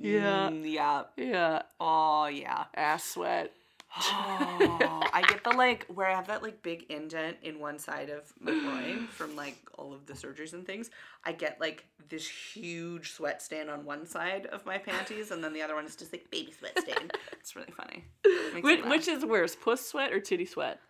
Yeah. 0.00 0.50
Mm, 0.50 0.70
yeah. 0.72 1.02
Yeah. 1.16 1.62
Oh 1.78 2.26
yeah. 2.26 2.64
Ass 2.74 3.04
sweat. 3.04 3.52
Oh, 3.96 5.02
I 5.12 5.22
get 5.28 5.44
the 5.44 5.50
like 5.56 5.86
where 5.86 6.08
I 6.08 6.14
have 6.14 6.26
that 6.26 6.42
like 6.42 6.62
big 6.62 6.86
indent 6.88 7.36
in 7.42 7.58
one 7.58 7.78
side 7.78 8.10
of 8.10 8.32
my 8.40 8.50
groin 8.50 9.06
from 9.10 9.36
like 9.36 9.56
all 9.78 9.92
of 9.92 10.06
the 10.06 10.14
surgeries 10.14 10.52
and 10.52 10.66
things. 10.66 10.90
I 11.24 11.32
get 11.32 11.60
like 11.60 11.84
this 12.08 12.26
huge 12.28 13.12
sweat 13.12 13.40
stain 13.40 13.68
on 13.68 13.84
one 13.84 14.06
side 14.06 14.46
of 14.46 14.66
my 14.66 14.78
panties, 14.78 15.30
and 15.30 15.42
then 15.42 15.52
the 15.52 15.62
other 15.62 15.74
one 15.74 15.84
is 15.84 15.96
just 15.96 16.12
like 16.12 16.30
baby 16.30 16.52
sweat 16.52 16.78
stain. 16.78 17.10
it's 17.32 17.54
really 17.54 17.72
funny. 17.76 18.04
Which, 18.60 18.84
which 18.84 19.08
is 19.08 19.24
worse, 19.24 19.54
puss 19.54 19.86
sweat 19.86 20.12
or 20.12 20.20
titty 20.20 20.46
sweat? 20.46 20.80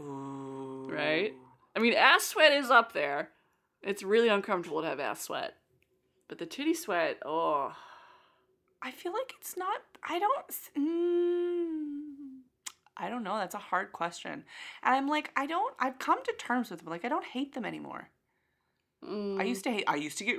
Ooh. 0.00 0.88
Right? 0.90 1.32
I 1.76 1.80
mean, 1.80 1.94
ass 1.94 2.24
sweat 2.24 2.52
is 2.52 2.70
up 2.70 2.92
there. 2.92 3.30
It's 3.82 4.02
really 4.02 4.28
uncomfortable 4.28 4.82
to 4.82 4.88
have 4.88 5.00
ass 5.00 5.22
sweat. 5.22 5.54
But 6.28 6.38
the 6.38 6.46
titty 6.46 6.74
sweat, 6.74 7.18
oh. 7.24 7.72
I 8.82 8.90
feel 8.90 9.12
like 9.12 9.34
it's 9.40 9.56
not. 9.56 9.80
I 10.08 10.18
don't. 10.18 10.46
Mm, 10.76 11.77
I 12.98 13.08
don't 13.08 13.22
know. 13.22 13.36
That's 13.36 13.54
a 13.54 13.58
hard 13.58 13.92
question, 13.92 14.44
and 14.82 14.94
I'm 14.94 15.08
like, 15.08 15.30
I 15.36 15.46
don't. 15.46 15.74
I've 15.78 15.98
come 15.98 16.22
to 16.24 16.32
terms 16.38 16.70
with 16.70 16.80
them. 16.80 16.90
Like, 16.90 17.04
I 17.04 17.08
don't 17.08 17.24
hate 17.24 17.54
them 17.54 17.64
anymore. 17.64 18.10
Mm. 19.04 19.40
I 19.40 19.44
used 19.44 19.64
to 19.64 19.70
hate. 19.70 19.84
I 19.86 19.96
used 19.96 20.18
to 20.18 20.24
get 20.24 20.38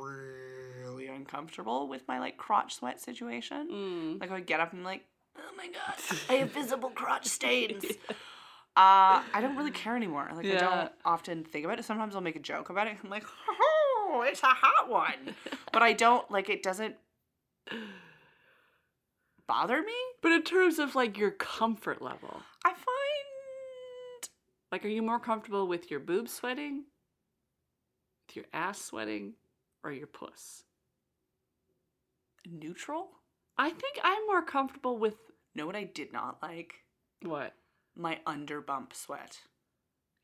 really 0.00 1.08
uncomfortable 1.08 1.88
with 1.88 2.06
my 2.08 2.18
like 2.18 2.36
crotch 2.36 2.74
sweat 2.74 3.00
situation. 3.00 3.68
Mm. 3.70 4.20
Like 4.20 4.30
I 4.30 4.34
would 4.34 4.46
get 4.46 4.60
up 4.60 4.72
and 4.72 4.84
like, 4.84 5.04
oh 5.36 5.56
my 5.56 5.66
god, 5.66 6.18
I 6.30 6.34
have 6.34 6.50
visible 6.54 6.90
crotch 6.90 7.26
stains. 7.26 7.84
Uh, 8.76 9.24
I 9.32 9.40
don't 9.40 9.56
really 9.56 9.70
care 9.70 9.96
anymore. 9.96 10.30
Like 10.34 10.46
I 10.46 10.56
don't 10.56 10.92
often 11.04 11.44
think 11.44 11.64
about 11.64 11.78
it. 11.78 11.84
Sometimes 11.84 12.14
I'll 12.14 12.20
make 12.20 12.36
a 12.36 12.40
joke 12.40 12.68
about 12.68 12.86
it. 12.86 12.96
I'm 13.02 13.10
like, 13.10 13.24
oh, 13.48 14.24
it's 14.26 14.42
a 14.42 14.48
hot 14.48 14.88
one, 14.88 15.34
but 15.72 15.82
I 15.82 15.92
don't 15.92 16.30
like 16.30 16.48
it. 16.50 16.62
Doesn't 16.62 16.96
bother 19.48 19.80
me. 19.82 19.92
But 20.22 20.32
in 20.32 20.42
terms 20.42 20.78
of 20.78 20.94
like 20.94 21.18
your 21.18 21.30
comfort 21.30 22.02
level, 22.02 22.42
I 22.64 22.70
find 22.70 24.28
like 24.72 24.84
are 24.84 24.88
you 24.88 25.02
more 25.02 25.20
comfortable 25.20 25.66
with 25.68 25.90
your 25.90 26.00
boobs 26.00 26.32
sweating, 26.32 26.84
with 28.26 28.36
your 28.36 28.46
ass 28.52 28.80
sweating, 28.80 29.34
or 29.84 29.92
your 29.92 30.06
puss? 30.08 30.64
neutral. 32.48 33.08
I 33.58 33.70
think 33.70 33.98
I'm 34.02 34.26
more 34.26 34.42
comfortable 34.42 34.98
with 34.98 35.16
Know 35.54 35.66
what 35.66 35.74
I 35.76 35.84
did 35.84 36.12
not 36.12 36.38
like? 36.42 36.74
what? 37.22 37.54
My 37.96 38.20
under 38.26 38.60
bump 38.60 38.94
sweat. 38.94 39.38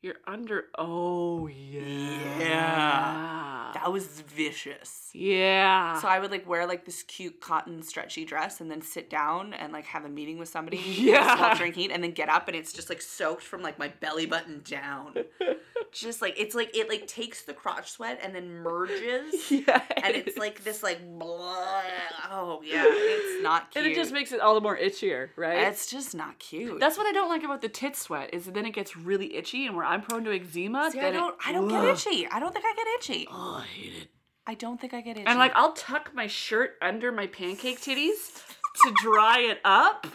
You're 0.03 0.15
under. 0.27 0.65
Oh 0.77 1.47
yeah. 1.47 2.37
Yeah. 2.37 3.71
That 3.73 3.89
was 3.89 4.05
vicious. 4.05 5.09
Yeah. 5.13 5.97
So 6.01 6.09
I 6.09 6.19
would 6.19 6.29
like 6.29 6.45
wear 6.45 6.67
like 6.67 6.83
this 6.83 7.03
cute 7.03 7.39
cotton 7.39 7.81
stretchy 7.81 8.25
dress 8.25 8.59
and 8.59 8.69
then 8.69 8.81
sit 8.81 9.09
down 9.09 9.53
and 9.53 9.71
like 9.71 9.85
have 9.85 10.03
a 10.03 10.09
meeting 10.09 10.37
with 10.37 10.49
somebody, 10.49 10.77
Yeah. 10.85 11.37
sweltering 11.37 11.71
heat, 11.71 11.89
and 11.89 12.03
then 12.03 12.11
get 12.11 12.27
up 12.27 12.49
and 12.49 12.57
it's 12.57 12.73
just 12.73 12.89
like 12.89 13.01
soaked 13.01 13.43
from 13.43 13.61
like 13.61 13.79
my 13.79 13.93
belly 14.01 14.25
button 14.25 14.61
down. 14.65 15.13
just 15.93 16.21
like 16.21 16.33
it's 16.37 16.53
like 16.53 16.75
it 16.75 16.89
like 16.89 17.07
takes 17.07 17.43
the 17.43 17.53
crotch 17.53 17.91
sweat 17.91 18.19
and 18.21 18.35
then 18.35 18.49
merges, 18.61 19.33
yeah. 19.51 19.83
and 20.03 20.15
it's 20.15 20.37
like 20.37 20.65
this 20.65 20.83
like 20.83 20.99
blah. 21.17 21.81
Oh 22.29 22.61
yeah, 22.65 22.83
it's 22.87 23.41
not 23.41 23.71
cute. 23.71 23.85
And 23.85 23.91
it 23.93 23.95
just 23.95 24.11
makes 24.11 24.33
it 24.33 24.41
all 24.41 24.55
the 24.55 24.61
more 24.61 24.77
itchier, 24.77 25.29
right? 25.37 25.67
it's 25.67 25.89
just 25.89 26.13
not 26.13 26.39
cute. 26.39 26.79
That's 26.79 26.97
what 26.97 27.07
I 27.07 27.13
don't 27.13 27.29
like 27.29 27.43
about 27.43 27.61
the 27.61 27.69
tit 27.69 27.95
sweat 27.95 28.33
is 28.33 28.45
then 28.47 28.65
it 28.65 28.71
gets 28.71 28.97
really 28.97 29.35
itchy, 29.37 29.65
and 29.65 29.75
where 29.77 29.85
I'm 29.93 30.01
prone 30.01 30.23
to 30.25 30.31
eczema, 30.35 30.91
See, 30.91 30.99
I 30.99 31.03
then 31.03 31.13
it- 31.13 31.17
don't 31.17 31.35
I 31.45 31.51
don't 31.51 31.67
get 31.67 31.83
Ugh. 31.83 31.95
itchy. 31.95 32.27
I 32.27 32.39
don't 32.39 32.51
think 32.53 32.65
I 32.65 32.73
get 32.75 32.87
itchy. 32.99 33.27
Oh, 33.31 33.61
I 33.63 33.65
hate 33.65 33.93
it. 34.03 34.07
I 34.45 34.53
don't 34.55 34.79
think 34.81 34.93
I 34.93 35.01
get 35.01 35.17
itchy. 35.17 35.27
And 35.27 35.39
like 35.39 35.53
I'll 35.55 35.73
tuck 35.73 36.11
my 36.13 36.27
shirt 36.27 36.71
under 36.81 37.11
my 37.11 37.27
pancake 37.27 37.79
titties 37.79 38.43
to 38.83 38.91
dry 39.01 39.39
it 39.39 39.59
up, 39.63 40.07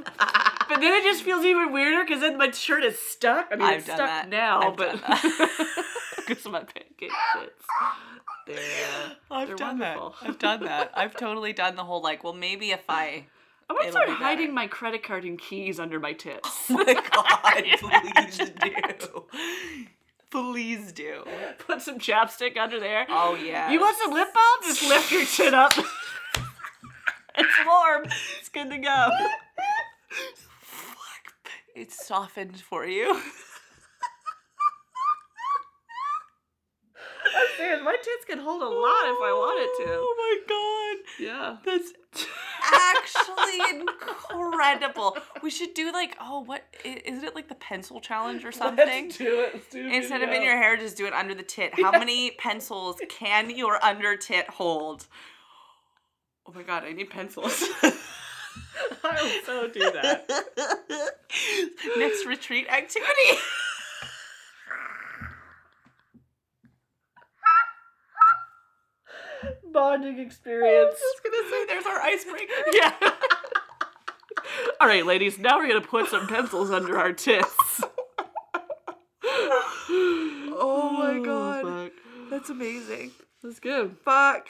but 0.68 0.80
then 0.80 0.92
it 0.94 1.04
just 1.04 1.22
feels 1.22 1.44
even 1.44 1.72
weirder 1.72 2.04
because 2.04 2.20
then 2.20 2.36
my 2.36 2.50
shirt 2.50 2.82
is 2.84 2.98
stuck. 2.98 3.48
I 3.52 3.56
mean, 3.56 3.64
I've 3.68 3.78
it's 3.78 3.86
done 3.86 3.96
stuck 3.96 4.08
that. 4.08 4.28
now, 4.28 4.60
I've 4.60 4.76
but 4.76 5.00
done 5.00 5.38
because 6.26 6.44
of 6.46 6.52
my 6.52 6.60
pancake 6.64 7.12
tits. 7.36 7.64
They're, 8.46 8.56
uh, 8.56 9.10
I've 9.30 9.46
they're 9.48 9.56
done 9.56 9.78
wonderful. 9.78 10.14
that. 10.20 10.28
I've 10.28 10.38
done 10.38 10.64
that. 10.64 10.90
I've 10.94 11.14
totally 11.16 11.52
done 11.52 11.76
the 11.76 11.84
whole 11.84 12.02
like, 12.02 12.24
well, 12.24 12.32
maybe 12.32 12.70
if 12.72 12.82
I 12.88 13.26
I'm 13.70 13.76
gonna 13.76 13.88
It'll 13.88 13.92
start 14.02 14.08
hiding 14.10 14.46
better. 14.46 14.52
my 14.54 14.66
credit 14.66 15.02
card 15.02 15.24
and 15.24 15.38
keys 15.38 15.78
under 15.78 16.00
my 16.00 16.12
tits. 16.14 16.48
Oh 16.70 16.84
my 16.84 16.94
god, 16.94 17.64
please 17.78 18.38
do. 18.38 19.24
Please 20.30 20.92
do. 20.92 21.24
Put 21.66 21.80
some 21.82 21.98
chapstick 21.98 22.56
under 22.58 22.78
there. 22.80 23.06
Oh 23.08 23.34
yeah. 23.34 23.70
You 23.70 23.80
want 23.80 23.96
some 23.98 24.12
lip 24.12 24.28
balm? 24.34 24.58
Just 24.64 24.82
lift 24.88 25.10
your 25.12 25.24
chin 25.24 25.54
up. 25.54 25.72
it's 27.36 27.58
warm. 27.66 28.04
It's 28.38 28.48
good 28.50 28.70
to 28.70 28.78
go. 28.78 29.10
Fuck. 30.60 31.32
It's 31.74 32.06
softened 32.06 32.60
for 32.60 32.84
you. 32.86 33.10
I'm 37.36 37.46
serious. 37.56 37.80
My 37.84 37.96
tits 37.96 38.24
can 38.26 38.38
hold 38.38 38.62
a 38.62 38.66
lot 38.66 39.04
if 39.06 39.18
I 39.22 39.32
wanted 39.32 39.84
to. 39.84 39.92
Oh 39.94 40.14
my 40.18 40.36
god. 40.48 41.24
Yeah. 41.24 41.56
That's 41.64 41.92
actually 42.96 43.80
incredible. 43.80 45.16
We 45.42 45.50
should 45.50 45.74
do 45.74 45.92
like, 45.92 46.16
oh, 46.20 46.40
what 46.40 46.64
isn't 46.84 47.24
it 47.24 47.34
like 47.34 47.48
the 47.48 47.54
pencil 47.54 48.00
challenge 48.00 48.44
or 48.44 48.52
something? 48.52 49.08
do 49.10 49.40
it. 49.40 49.54
Let's 49.54 49.68
do 49.68 49.88
Instead 49.88 50.22
of 50.22 50.30
in 50.30 50.42
your 50.42 50.56
hair, 50.56 50.76
just 50.76 50.96
do 50.96 51.06
it 51.06 51.12
under 51.12 51.34
the 51.34 51.42
tit. 51.42 51.72
How 51.74 51.90
many 51.92 52.32
pencils 52.32 53.00
can 53.08 53.50
your 53.50 53.82
under 53.84 54.16
tit 54.16 54.48
hold? 54.50 55.06
Oh 56.46 56.52
my 56.54 56.62
god, 56.62 56.84
I 56.84 56.92
need 56.92 57.10
pencils. 57.10 57.62
I 59.04 59.22
will 59.22 59.44
so 59.44 59.68
do 59.68 59.80
that. 59.80 60.28
Next 61.98 62.26
retreat 62.26 62.68
activity. 62.68 63.38
Bonding 69.72 70.18
experience. 70.18 70.96
I 70.96 71.12
just 71.12 71.22
gonna 71.24 71.50
say 71.50 71.66
there's 71.66 71.86
our 71.86 72.00
icebreaker. 72.00 72.54
Yeah. 72.72 72.92
All 74.80 74.86
right, 74.88 75.04
ladies. 75.04 75.38
Now 75.38 75.58
we're 75.58 75.68
gonna 75.68 75.80
put 75.80 76.08
some 76.08 76.26
pencils 76.26 76.70
under 76.70 76.98
our 76.98 77.12
tits. 77.12 77.82
Oh 80.60 80.90
my 80.90 81.18
oh, 81.18 81.24
god. 81.24 81.62
fuck. 81.64 81.92
That's 82.30 82.50
amazing. 82.50 83.12
That's 83.42 83.60
good. 83.60 83.96
Fuck. 84.04 84.48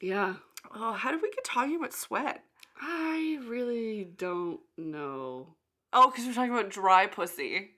Yeah. 0.00 0.34
Oh, 0.74 0.92
how 0.92 1.10
did 1.10 1.22
we 1.22 1.30
get 1.30 1.44
talking 1.44 1.76
about 1.76 1.92
sweat? 1.92 2.42
I 2.80 3.38
really 3.46 4.04
don't 4.04 4.60
know. 4.76 5.56
Oh, 5.92 6.10
because 6.10 6.26
we're 6.26 6.34
talking 6.34 6.52
about 6.52 6.70
dry 6.70 7.06
pussy. 7.06 7.72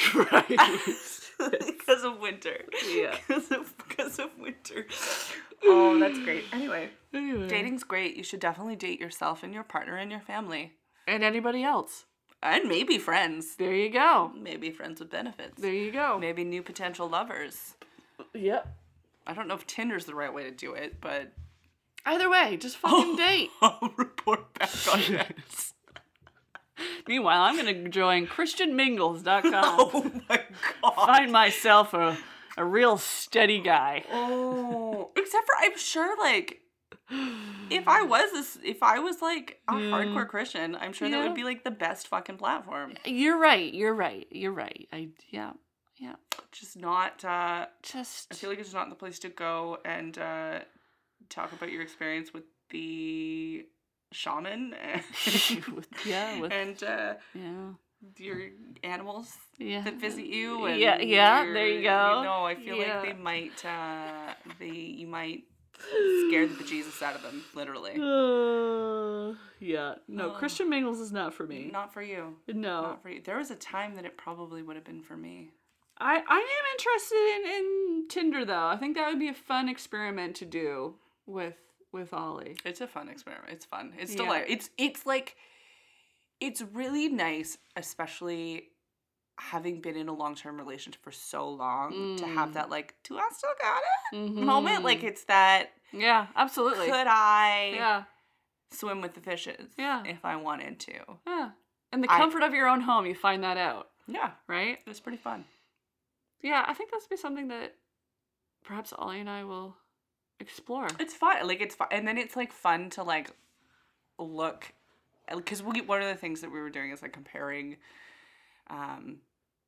right. 0.14 0.48
because 1.66 2.04
of 2.04 2.18
winter. 2.20 2.64
Yeah. 2.88 3.16
Because 3.28 3.50
of 3.50 3.74
because 3.78 4.18
of 4.18 4.30
winter. 4.38 4.86
Oh, 5.64 5.98
that's 5.98 6.18
great. 6.20 6.44
Anyway, 6.52 6.90
Anyway. 7.14 7.48
dating's 7.48 7.84
great. 7.84 8.16
You 8.16 8.22
should 8.24 8.40
definitely 8.40 8.76
date 8.76 9.00
yourself 9.00 9.42
and 9.42 9.52
your 9.54 9.62
partner 9.64 9.96
and 9.96 10.10
your 10.10 10.20
family. 10.20 10.72
and 11.06 11.22
anybody 11.24 11.62
else. 11.64 12.04
And 12.42 12.68
maybe 12.68 12.98
friends. 12.98 13.54
There 13.56 13.74
you 13.74 13.88
go. 13.90 14.32
Maybe 14.36 14.70
friends 14.70 14.98
with 15.00 15.10
benefits. 15.10 15.60
There 15.60 15.72
you 15.72 15.92
go. 15.92 16.18
Maybe 16.18 16.42
new 16.42 16.62
potential 16.62 17.08
lovers. 17.08 17.74
Yep. 18.34 18.66
I 19.26 19.32
don't 19.34 19.46
know 19.46 19.54
if 19.54 19.66
Tinder's 19.66 20.04
the 20.06 20.14
right 20.16 20.32
way 20.34 20.42
to 20.44 20.50
do 20.50 20.74
it, 20.74 21.00
but 21.00 21.32
Either 22.04 22.28
way, 22.28 22.56
just 22.56 22.76
fucking 22.78 23.14
date. 23.14 23.50
I'll 23.62 23.92
report 23.96 24.52
back 24.54 24.70
on 24.92 25.00
that. 25.12 25.36
Meanwhile, 27.08 27.42
I'm 27.42 27.56
gonna 27.56 27.88
join 27.88 28.26
ChristianMingles.com. 28.26 29.52
Oh 29.94 30.10
my 30.28 30.42
god. 30.82 31.06
Find 31.06 31.32
myself 31.32 31.94
a 31.94 32.16
a 32.56 32.64
real 32.64 32.98
steady 32.98 33.60
guy. 33.60 34.04
Oh, 34.12 35.10
except 35.16 35.46
for 35.46 35.54
I'm 35.60 35.78
sure 35.78 36.18
like 36.18 36.60
if 37.70 37.88
I 37.88 38.02
was 38.02 38.30
this, 38.32 38.58
if 38.64 38.82
I 38.82 38.98
was 38.98 39.22
like 39.22 39.60
a 39.68 39.74
Yeah. 39.74 39.90
hardcore 39.90 40.28
Christian, 40.28 40.76
I'm 40.76 40.92
sure 40.92 41.08
that 41.10 41.22
would 41.26 41.34
be 41.34 41.44
like 41.44 41.64
the 41.64 41.70
best 41.70 42.08
fucking 42.08 42.36
platform. 42.36 42.94
You're 43.04 43.38
right. 43.38 43.72
You're 43.72 43.94
right. 43.94 44.26
You're 44.30 44.52
right. 44.52 44.88
I 44.92 45.08
yeah 45.30 45.52
yeah. 45.98 46.16
Just 46.52 46.76
not. 46.76 47.24
uh 47.24 47.66
Just 47.82 48.28
I 48.32 48.34
feel 48.34 48.50
like 48.50 48.58
it's 48.58 48.74
not 48.74 48.88
the 48.90 48.94
place 48.96 49.18
to 49.20 49.28
go 49.28 49.78
and 49.84 50.16
uh 50.18 50.60
talk 51.28 51.52
about 51.52 51.70
your 51.70 51.82
experience 51.82 52.32
with 52.34 52.44
the 52.70 53.64
shaman 54.12 54.74
and, 54.84 55.64
With- 55.74 55.88
yeah, 56.06 56.40
with- 56.40 56.52
and 56.52 56.82
uh, 56.82 57.14
yeah 57.34 57.70
your 58.16 58.48
animals 58.82 59.32
yeah. 59.58 59.80
that 59.82 59.94
visit 60.00 60.26
you. 60.26 60.66
And 60.66 60.80
Yeah, 60.80 60.98
yeah, 61.00 61.44
there 61.44 61.68
you 61.68 61.82
go. 61.82 62.22
know, 62.24 62.44
I 62.44 62.56
feel 62.56 62.74
Yeah. 62.76 62.98
like 62.98 63.02
they 63.08 63.12
might. 63.12 63.64
uh 63.64 64.34
They 64.58 64.70
you 64.70 65.06
might 65.06 65.44
scare 66.26 66.48
the 66.48 66.54
bejesus 66.54 67.00
out 67.00 67.14
of 67.14 67.22
them, 67.22 67.44
literally. 67.54 67.92
Uh, 67.92 69.34
yeah. 69.60 69.94
No, 70.08 70.30
Oh. 70.30 70.36
Christian 70.36 70.68
Mingles 70.68 70.98
is 71.00 71.12
not 71.12 71.32
for 71.34 71.46
me. 71.46 71.70
Not 71.72 71.92
for 71.92 72.02
you. 72.02 72.36
no. 72.48 72.82
Not 72.82 73.02
for 73.02 73.08
you. 73.10 73.20
There 73.22 73.38
was 73.38 73.50
a 73.52 73.56
time 73.56 73.94
that 73.94 74.04
it 74.04 74.16
probably 74.16 74.62
would 74.62 74.74
have 74.76 74.84
been 74.84 75.02
for 75.02 75.16
me. 75.16 75.50
I, 75.98 76.14
I 76.28 76.38
am 76.38 76.64
interested 76.74 77.16
in, 77.36 77.54
in 77.54 78.08
Tinder 78.08 78.44
though. 78.44 78.66
I 78.66 78.76
think 78.76 78.96
that 78.96 79.08
would 79.08 79.20
be 79.20 79.28
a 79.28 79.34
fun 79.34 79.68
experiment 79.68 80.34
to 80.36 80.44
do 80.44 80.94
with 81.26 81.54
with 81.92 82.12
Ollie. 82.12 82.56
It's 82.64 82.80
a 82.80 82.86
fun 82.88 83.08
experiment. 83.08 83.52
It's 83.52 83.64
fun. 83.64 83.92
It's 83.98 84.12
still 84.12 84.24
Yeah. 84.24 84.30
like 84.32 84.46
it's 84.48 84.70
it's 84.78 85.06
like 85.06 85.36
it's 86.40 86.60
really 86.62 87.08
nice, 87.08 87.58
especially 87.76 88.68
having 89.38 89.80
been 89.80 89.96
in 89.96 90.08
a 90.08 90.12
long 90.12 90.34
term 90.34 90.56
relationship 90.58 91.02
for 91.02 91.12
so 91.12 91.48
long, 91.48 92.16
to 92.18 92.26
have 92.26 92.50
Mm. 92.50 92.54
that 92.54 92.70
like, 92.70 92.94
do 93.04 93.18
I 93.18 93.28
still 93.32 93.54
got 93.60 93.82
it 94.12 94.16
Mhm. 94.16 94.34
moment? 94.44 94.84
Like 94.84 95.02
it's 95.02 95.24
that 95.24 95.72
yeah, 95.92 96.26
absolutely. 96.36 96.86
could 96.86 97.06
I 97.06 97.72
Yeah, 97.74 98.04
swim 98.70 99.00
with 99.00 99.14
the 99.14 99.20
fishes? 99.20 99.72
Yeah. 99.76 100.02
If 100.04 100.24
I 100.24 100.36
wanted 100.36 100.80
to. 100.80 101.18
yeah. 101.26 101.50
In 101.92 102.00
the 102.00 102.10
I- 102.10 102.16
comfort 102.18 102.42
of 102.42 102.54
your 102.54 102.68
own 102.68 102.80
home, 102.82 103.04
you 103.06 103.14
find 103.14 103.44
that 103.44 103.56
out, 103.58 103.90
Yeah. 104.06 104.32
right? 104.46 104.82
It's 104.86 105.00
pretty 105.00 105.18
fun. 105.18 105.44
Yeah, 106.40 106.64
I 106.66 106.72
think 106.74 106.90
that's 106.90 107.06
be 107.06 107.16
something 107.16 107.48
that 107.48 107.76
perhaps 108.64 108.92
Ollie 108.92 109.20
and 109.20 109.28
I 109.30 109.44
will 109.44 109.76
explore. 110.40 110.88
It's 111.00 111.14
fun. 111.14 111.46
Like 111.46 111.60
it's 111.60 111.74
fun, 111.74 111.88
and 111.90 112.06
then 112.06 112.18
it's 112.18 112.36
like 112.36 112.52
fun 112.52 112.90
to 112.90 113.02
like 113.02 113.30
look, 114.18 114.72
because 115.34 115.62
we 115.62 115.80
one 115.80 116.02
of 116.02 116.08
the 116.08 116.14
things 116.14 116.40
that 116.42 116.50
we 116.52 116.60
were 116.60 116.70
doing 116.70 116.90
is 116.90 117.02
like 117.02 117.12
comparing, 117.12 117.76
um, 118.68 119.18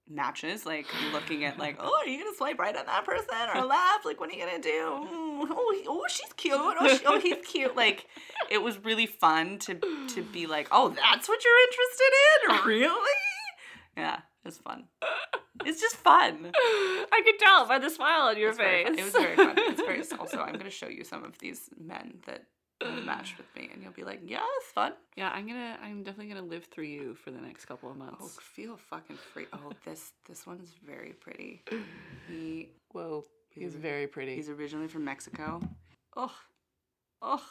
matches. 0.09 0.66
Like 0.66 0.86
looking 1.12 1.45
at 1.45 1.59
like, 1.59 1.77
oh, 1.81 2.01
are 2.05 2.07
you 2.09 2.19
gonna 2.24 2.36
swipe 2.36 2.59
right 2.59 2.77
on 2.77 2.86
that 2.86 3.05
person 3.05 3.35
or 3.55 3.62
left? 3.65 4.05
Like, 4.05 4.20
what 4.20 4.31
are 4.31 4.32
you 4.32 4.45
gonna 4.45 4.61
do? 4.61 4.69
Mm, 4.70 5.47
oh, 5.51 5.74
he- 5.81 5.86
oh, 5.89 6.05
she's 6.09 6.32
cute. 6.35 6.55
Oh, 6.57 6.89
she, 6.97 7.05
oh, 7.07 7.19
he's 7.20 7.45
cute. 7.47 7.74
Like, 7.77 8.07
it 8.51 8.62
was 8.62 8.78
really 8.85 9.07
fun 9.07 9.59
to 9.61 9.74
to 10.15 10.23
be 10.23 10.47
like, 10.47 10.69
oh, 10.70 10.89
that's 10.91 11.28
what 11.28 11.41
you're 11.45 11.61
interested 11.69 12.12
in, 12.51 12.66
really? 12.91 13.11
Yeah, 13.97 14.20
was 14.45 14.59
fun. 14.59 14.85
It's 15.65 15.81
just 15.81 15.97
fun. 15.97 16.51
I 16.55 17.23
could 17.25 17.39
tell 17.39 17.66
by 17.66 17.79
the 17.79 17.89
smile 17.89 18.23
on 18.23 18.37
your 18.37 18.51
It's 18.51 18.59
face. 18.59 18.87
fun. 18.87 18.99
It 18.99 19.05
was 19.05 19.12
very 19.12 19.37
fun. 19.37 19.55
It's 19.57 19.81
very 19.81 20.03
also. 20.19 20.41
I'm 20.41 20.57
gonna 20.59 20.69
show 20.69 20.89
you 20.89 21.05
some 21.05 21.25
of 21.25 21.39
these 21.39 21.71
men 21.81 22.19
that 22.27 22.43
have 22.83 23.05
matched 23.05 23.39
with 23.39 23.47
me, 23.57 23.71
and 23.73 23.81
you'll 23.83 23.93
be 23.93 24.03
like, 24.05 24.21
"Yeah, 24.27 24.43
it's 24.59 24.73
fun." 24.73 24.93
yeah, 25.16 25.31
I'm 25.33 25.47
gonna. 25.47 25.79
I'm 25.83 26.03
definitely 26.03 26.35
gonna 26.35 26.47
live 26.47 26.65
through 26.66 26.85
you 26.97 27.15
for 27.15 27.31
the 27.31 27.41
next 27.41 27.65
couple 27.66 27.89
of 27.91 27.97
months. 27.97 28.16
Oh, 28.21 28.29
feel 28.43 28.77
fucking 28.77 29.16
free. 29.33 29.47
Oh, 29.55 29.71
this 29.87 30.12
this 30.29 30.45
one's 30.47 30.73
very 30.85 31.12
pretty. 31.12 31.62
He 32.29 32.69
Whoa, 32.93 33.25
he's 33.51 33.75
very 33.75 34.07
pretty. 34.09 34.35
he's 34.35 34.51
originally 34.51 34.89
from 34.89 35.05
Mexico. 35.05 35.62
Oh, 36.16 36.35
oh. 37.23 37.43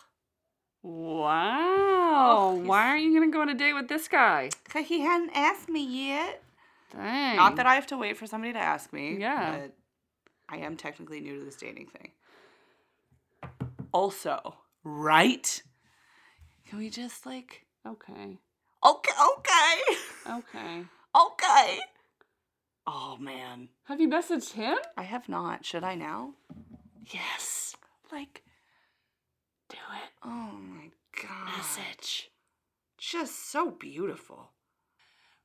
Wow. 0.84 2.38
Oh, 2.38 2.62
Why 2.66 2.88
aren't 2.90 3.04
you 3.04 3.14
gonna 3.18 3.32
go 3.32 3.42
on 3.42 3.50
a 3.50 3.54
date 3.56 3.74
with 3.74 3.88
this 3.88 4.08
guy? 4.08 4.50
Cause 4.70 4.86
he 4.88 5.00
hadn't 5.02 5.32
asked 5.34 5.70
me 5.70 5.84
yet. 6.10 6.44
Dang. 6.96 7.36
Not 7.38 7.56
that 7.58 7.66
I 7.66 7.76
have 7.76 7.88
to 7.88 7.98
wait 7.98 8.18
for 8.18 8.28
somebody 8.28 8.54
to 8.54 8.60
ask 8.60 8.94
me. 8.94 9.18
Yeah. 9.20 9.58
But 9.60 9.76
I 10.50 10.58
am 10.58 10.78
technically 10.78 11.20
new 11.22 11.40
to 11.40 11.46
this 11.46 11.56
dating 11.56 11.88
thing. 11.88 12.12
Also, 13.92 14.56
right? 14.84 15.62
Can 16.68 16.80
we 16.80 16.90
just 16.90 17.26
like 17.26 17.66
Okay. 17.86 18.38
okay, 18.86 19.12
okay, 19.38 19.82
Okay. 20.38 20.86
okay? 21.16 21.80
Oh 22.88 23.18
man, 23.20 23.70
Have 23.86 24.00
you 24.02 24.10
messaged 24.10 24.54
him? 24.54 24.78
I 24.98 25.04
have 25.04 25.30
not. 25.30 25.66
Should 25.66 25.84
I 25.84 25.96
now? 25.96 26.34
Yes. 27.14 27.76
Like, 28.12 28.44
Do 29.70 29.78
it. 29.78 30.10
oh 30.24 30.52
my 30.54 30.90
god, 31.22 31.58
Message. 31.58 32.30
just 32.98 33.50
so 33.52 33.72
beautiful. 33.72 34.52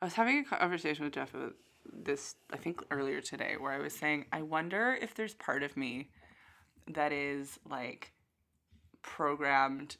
I 0.00 0.06
was 0.06 0.14
having 0.14 0.38
a 0.38 0.44
conversation 0.44 1.04
with 1.04 1.14
Jeff 1.14 1.34
about 1.34 1.54
this, 1.92 2.36
I 2.52 2.56
think 2.56 2.82
earlier 2.90 3.20
today, 3.20 3.56
where 3.58 3.72
I 3.72 3.78
was 3.78 3.92
saying, 3.92 4.26
I 4.32 4.42
wonder 4.42 4.96
if 5.00 5.14
there's 5.14 5.34
part 5.34 5.62
of 5.62 5.76
me 5.76 6.10
that 6.88 7.12
is 7.12 7.58
like 7.68 8.12
programmed 9.02 9.96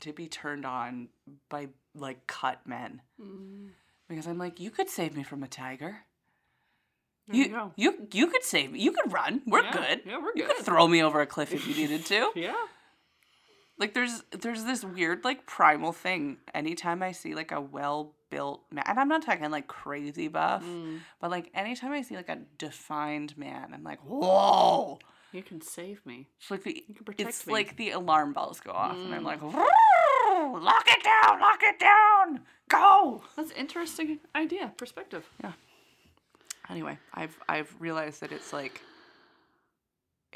to 0.00 0.12
be 0.12 0.28
turned 0.28 0.64
on 0.64 1.08
by 1.48 1.68
like 1.94 2.26
cut 2.26 2.60
men. 2.66 3.00
Mm. 3.20 3.70
Because 4.08 4.26
I'm 4.26 4.38
like, 4.38 4.60
you 4.60 4.70
could 4.70 4.88
save 4.88 5.16
me 5.16 5.22
from 5.22 5.42
a 5.42 5.48
tiger. 5.48 5.98
You, 7.30 7.44
you 7.44 7.72
you 7.76 8.08
you 8.12 8.26
could 8.28 8.42
save 8.42 8.72
me. 8.72 8.80
You 8.80 8.90
could 8.92 9.12
run. 9.12 9.42
We're 9.46 9.62
Yeah, 9.62 9.72
good. 9.72 10.00
yeah, 10.06 10.16
we're 10.16 10.32
good. 10.32 10.38
You 10.38 10.46
could 10.46 10.64
throw 10.64 10.88
me 10.88 11.02
over 11.02 11.20
a 11.20 11.26
cliff 11.26 11.52
if 11.52 11.66
you 11.66 11.74
needed 11.74 12.06
to. 12.06 12.30
Yeah. 12.34 12.54
like 13.78 13.92
there's 13.92 14.22
there's 14.30 14.64
this 14.64 14.82
weird 14.82 15.24
like 15.24 15.44
primal 15.46 15.92
thing 15.92 16.38
anytime 16.54 17.02
i 17.02 17.12
see 17.12 17.34
like 17.34 17.52
a 17.52 17.60
well 17.60 18.14
built 18.30 18.62
man 18.70 18.84
and 18.86 18.98
i'm 19.00 19.08
not 19.08 19.22
talking 19.22 19.50
like 19.50 19.66
crazy 19.66 20.28
buff 20.28 20.62
Mm. 20.64 21.00
but 21.20 21.30
like 21.30 21.50
anytime 21.54 21.92
i 21.92 22.02
see 22.02 22.14
like 22.16 22.28
a 22.28 22.38
defined 22.58 23.36
man 23.38 23.70
i'm 23.74 23.82
like 23.84 24.00
whoa 24.00 24.98
You 25.32 25.42
can 25.42 25.60
save 25.60 26.04
me. 26.06 26.28
it's 26.40 26.50
like 26.50 26.62
the 26.64 26.84
can 26.94 27.04
protect 27.04 27.28
it's 27.28 27.46
me. 27.46 27.52
like 27.52 27.76
the 27.76 27.90
alarm 27.92 28.32
bells 28.32 28.60
go 28.60 28.70
off 28.72 28.96
and 28.96 29.14
i'm 29.14 29.22
Mm. 29.22 29.26
like 29.26 29.40
"Vroom, 29.40 30.62
lock 30.62 30.84
it 30.86 31.02
down 31.02 31.40
lock 31.40 31.60
it 31.62 31.78
down 31.78 32.40
go 32.68 33.22
That's 33.36 33.50
interesting 33.52 34.20
idea, 34.34 34.72
perspective. 34.76 35.28
Yeah. 35.42 35.52
Anyway 36.70 36.98
i've 37.14 37.36
i've 37.48 37.74
realized 37.80 38.20
that 38.20 38.30
it's 38.32 38.52
like 38.52 38.82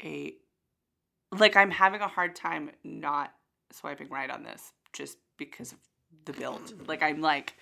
a 0.03 0.33
like 1.31 1.55
i'm 1.55 1.71
having 1.71 2.01
a 2.01 2.07
hard 2.07 2.35
time 2.35 2.71
not 2.83 3.33
swiping 3.71 4.09
right 4.09 4.29
on 4.29 4.43
this 4.43 4.71
just 4.93 5.17
because 5.37 5.71
of 5.71 5.77
the 6.25 6.33
build 6.33 6.87
like 6.87 7.01
i'm 7.03 7.21
like 7.21 7.53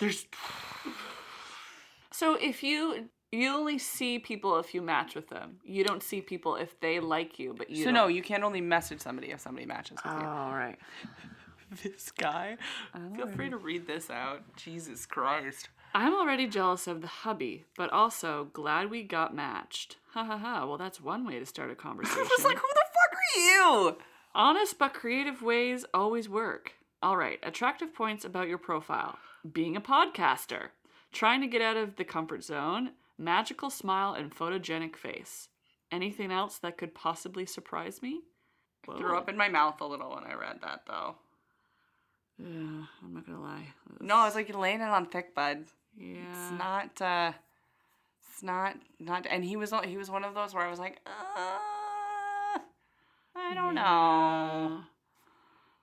there's 0.00 0.26
So 2.10 2.34
if 2.34 2.62
you 2.62 3.08
you 3.32 3.48
only 3.48 3.78
see 3.78 4.18
people 4.18 4.58
if 4.58 4.74
you 4.74 4.82
match 4.82 5.14
with 5.14 5.28
them. 5.28 5.58
You 5.62 5.84
don't 5.84 6.02
see 6.02 6.20
people 6.20 6.56
if 6.56 6.80
they 6.80 6.98
like 6.98 7.38
you, 7.38 7.54
but 7.56 7.70
you 7.70 7.84
so 7.84 7.90
no 7.90 8.08
you 8.08 8.22
can't 8.22 8.42
only 8.42 8.60
message 8.60 9.00
somebody 9.00 9.30
if 9.30 9.40
somebody 9.40 9.66
matches 9.66 9.98
with 10.04 10.12
you 10.12 10.26
All 10.26 10.52
right. 10.52 10.78
this 11.84 12.10
guy 12.10 12.56
feel 13.14 13.28
free 13.28 13.48
to 13.48 13.56
read 13.56 13.86
this 13.86 14.10
out 14.10 14.42
jesus 14.56 15.06
christ 15.06 15.68
I'm 15.94 16.14
already 16.14 16.46
jealous 16.46 16.86
of 16.86 17.00
the 17.00 17.08
hubby, 17.08 17.64
but 17.76 17.90
also 17.92 18.48
glad 18.52 18.90
we 18.90 19.02
got 19.02 19.34
matched. 19.34 19.96
Ha 20.12 20.22
ha 20.22 20.38
ha. 20.38 20.64
Well, 20.64 20.78
that's 20.78 21.00
one 21.00 21.26
way 21.26 21.40
to 21.40 21.46
start 21.46 21.70
a 21.70 21.74
conversation. 21.86 22.20
i'm 22.20 22.28
just 22.28 22.44
like 22.44 22.56
who 22.56 22.68
the 22.74 22.84
fuck 22.86 23.18
are 23.18 23.40
you 23.40 23.96
Honest 24.32 24.78
but 24.78 24.94
creative 24.94 25.42
ways 25.42 25.84
always 25.92 26.28
work. 26.28 26.74
All 27.02 27.16
right, 27.16 27.38
attractive 27.42 27.94
points 27.94 28.24
about 28.24 28.48
your 28.48 28.58
profile 28.58 29.18
being 29.50 29.74
a 29.76 29.80
podcaster, 29.80 30.68
trying 31.12 31.40
to 31.40 31.46
get 31.46 31.62
out 31.62 31.76
of 31.78 31.96
the 31.96 32.04
comfort 32.04 32.44
zone, 32.44 32.90
magical 33.16 33.70
smile, 33.70 34.12
and 34.12 34.34
photogenic 34.34 34.96
face. 34.96 35.48
Anything 35.90 36.30
else 36.30 36.58
that 36.58 36.76
could 36.78 36.94
possibly 36.94 37.46
surprise 37.46 38.02
me? 38.02 38.20
threw 38.98 39.16
up 39.16 39.28
in 39.28 39.36
my 39.36 39.48
mouth 39.48 39.78
a 39.82 39.86
little 39.86 40.14
when 40.14 40.24
i 40.24 40.32
read 40.32 40.58
that 40.62 40.80
though 40.86 41.14
Yeah, 42.38 42.86
I'm 43.04 43.12
not 43.14 43.26
gonna 43.26 43.40
lie. 43.40 43.66
no 44.00 44.16
i 44.16 44.24
was 44.24 44.34
like 44.34 44.48
you're 44.48 44.58
laying 44.58 44.80
it 44.80 44.88
on 44.88 45.04
thick 45.06 45.34
bud 45.34 45.66
yeah. 45.96 46.16
It's 46.30 46.50
not. 46.58 47.00
uh 47.02 47.32
It's 48.32 48.42
not. 48.42 48.76
Not. 48.98 49.26
And 49.28 49.44
he 49.44 49.56
was. 49.56 49.72
He 49.84 49.96
was 49.98 50.08
one 50.10 50.24
of 50.24 50.34
those 50.34 50.54
where 50.54 50.64
I 50.64 50.70
was 50.70 50.78
like, 50.78 50.98
uh, 51.04 52.58
I 53.36 53.54
don't 53.54 53.74
know. 53.74 54.80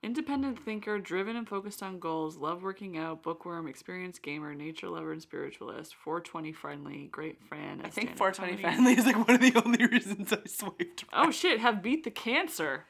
Yeah. 0.02 0.08
Independent 0.08 0.64
thinker, 0.64 0.98
driven 0.98 1.36
and 1.36 1.48
focused 1.48 1.82
on 1.82 1.98
goals, 1.98 2.36
love 2.36 2.62
working 2.62 2.96
out, 2.96 3.22
bookworm, 3.22 3.66
experienced 3.66 4.22
gamer, 4.22 4.54
nature 4.54 4.88
lover, 4.88 5.12
and 5.12 5.22
spiritualist, 5.22 5.94
420 5.94 6.52
friendly, 6.52 7.08
great 7.10 7.42
friend. 7.42 7.82
I 7.84 7.88
think 7.88 8.16
420 8.16 8.62
comedy. 8.62 8.76
family 8.76 8.92
is 8.92 9.06
like 9.06 9.26
one 9.26 9.34
of 9.34 9.40
the 9.40 9.60
only 9.64 9.86
reasons 9.92 10.32
I 10.32 10.46
swiped. 10.46 11.04
Oh 11.12 11.30
shit, 11.30 11.60
have 11.60 11.82
beat 11.82 12.04
the 12.04 12.10
cancer. 12.10 12.84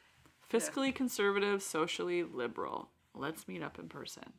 Fiscally 0.51 0.95
conservative, 0.95 1.63
socially 1.63 2.23
liberal. 2.23 2.89
Let's 3.15 3.47
meet 3.47 3.63
up 3.63 3.79
in 3.79 3.89
person. 3.89 4.33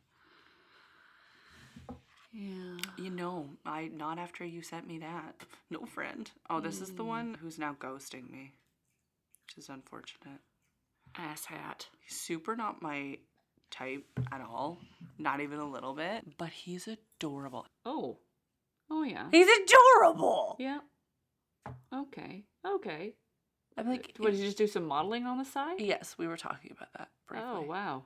Yeah. 2.32 2.78
You 2.98 3.10
know, 3.10 3.50
I 3.66 3.90
not 3.94 4.20
after 4.20 4.46
you 4.46 4.62
sent 4.62 4.88
me 4.88 5.00
that. 5.00 5.36
No 5.70 5.86
friend. 5.86 6.30
Oh, 6.50 6.60
this 6.60 6.82
is 6.82 6.94
the 6.94 7.04
hmm. 7.04 7.10
one 7.10 7.38
who's 7.42 7.58
now 7.58 7.76
ghosting 7.80 8.30
me, 8.30 8.54
which 9.46 9.58
is 9.58 9.70
unfortunate. 9.70 10.40
Ass 11.20 11.46
hat. 11.46 11.88
Super 12.08 12.56
not 12.56 12.82
my 12.82 13.18
type 13.72 14.06
at 14.32 14.42
all, 14.42 14.80
not 15.18 15.42
even 15.42 15.60
a 15.60 15.70
little 15.70 15.94
bit. 15.94 16.38
But 16.38 16.50
he's 16.50 16.88
adorable. 16.88 17.68
Oh. 17.86 18.18
Oh 18.90 19.04
yeah. 19.04 19.28
He's 19.32 19.48
adorable. 19.48 20.56
Yeah. 20.60 20.80
Okay. 21.94 22.44
Okay. 22.66 23.14
I'm 23.78 23.88
like, 23.88 24.14
What 24.18 24.32
did 24.32 24.40
you 24.40 24.46
just 24.46 24.58
do 24.58 24.68
some 24.68 24.86
modeling 24.86 25.26
on 25.26 25.38
the 25.38 25.46
side? 25.46 25.80
yes, 25.80 26.16
we 26.18 26.28
were 26.28 26.38
talking 26.38 26.72
about 26.72 26.90
that. 26.98 27.10
Briefly. 27.28 27.48
Oh 27.48 27.62
wow. 27.62 28.04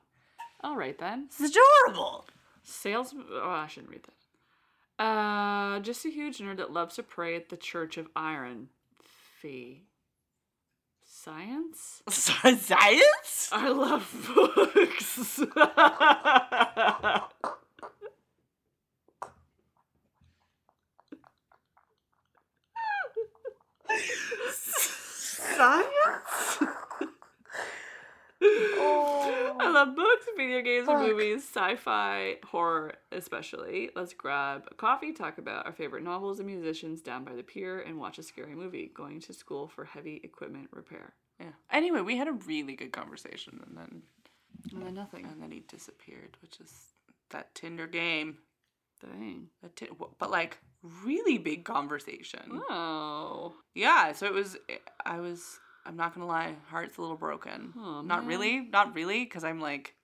All 0.64 0.76
right 0.76 0.98
then. 0.98 1.30
He's 1.38 1.52
adorable. 1.86 2.26
Sales. 2.64 3.14
Oh, 3.32 3.50
I 3.50 3.68
shouldn't 3.68 3.92
read 3.92 4.04
that. 4.04 5.04
Uh, 5.04 5.80
just 5.80 6.06
a 6.06 6.10
huge 6.10 6.38
nerd 6.38 6.58
that 6.58 6.72
loves 6.72 6.96
to 6.96 7.04
pray 7.04 7.36
at 7.36 7.50
the 7.50 7.58
Church 7.58 7.98
of 7.98 8.08
Iron. 8.16 8.70
Fee. 9.40 9.84
Science. 11.24 12.02
Science? 12.10 13.50
I 13.54 13.70
love 13.70 14.12
books. 14.36 15.40
Science? 25.56 26.73
Oh. 28.46 29.56
I 29.60 29.70
love 29.70 29.96
books, 29.96 30.26
video 30.36 30.62
games, 30.62 30.88
and 30.88 30.98
Fuck. 31.00 31.08
movies, 31.08 31.44
sci-fi, 31.44 32.38
horror, 32.46 32.94
especially. 33.12 33.90
Let's 33.96 34.14
grab 34.14 34.68
a 34.72 34.74
coffee, 34.76 35.14
talk 35.14 35.38
about 35.38 35.66
our 35.66 35.72
favorite 35.72 36.04
novels 36.04 36.40
and 36.40 36.48
musicians 36.48 37.02
down 37.02 37.24
by 37.24 37.34
the 37.36 37.44
pier, 37.44 37.80
and 37.82 37.98
watch 38.00 38.18
a 38.18 38.24
scary 38.24 38.56
movie. 38.56 38.92
Going 38.94 39.20
to 39.22 39.34
school 39.34 39.68
for 39.68 39.86
heavy 39.86 40.20
equipment 40.24 40.70
repair. 40.72 41.14
Yeah. 41.40 41.52
Anyway, 41.72 42.02
we 42.02 42.18
had 42.18 42.28
a 42.28 42.34
really 42.34 42.76
good 42.76 42.92
conversation, 42.92 43.60
and 43.66 43.78
then 43.78 44.02
And 44.74 44.86
then 44.86 44.94
nothing. 44.96 45.26
and 45.26 45.42
then 45.42 45.52
he 45.52 45.62
disappeared, 45.68 46.38
which 46.42 46.60
is 46.60 46.72
that 47.30 47.54
Tinder 47.56 47.88
game. 47.88 48.38
Dang. 49.02 49.48
That 49.62 49.80
but 50.18 50.32
like 50.32 50.58
really 51.04 51.38
big 51.38 51.66
conversation. 51.66 52.62
Oh. 52.70 53.54
Yeah. 53.76 54.14
So 54.14 54.26
it 54.28 54.34
was. 54.34 54.58
I 55.06 55.20
was. 55.20 55.60
I'm 55.86 55.96
not 55.96 56.14
gonna 56.14 56.28
lie. 56.28 56.56
Heart's 56.68 56.98
a 56.98 57.02
little 57.02 57.18
broken. 57.18 57.74
Oh, 57.78 58.02
not 58.02 58.26
really. 58.26 58.62
Not 58.72 58.96
really. 58.96 59.24
Because 59.24 59.44
I'm 59.44 59.60
like. 59.60 59.96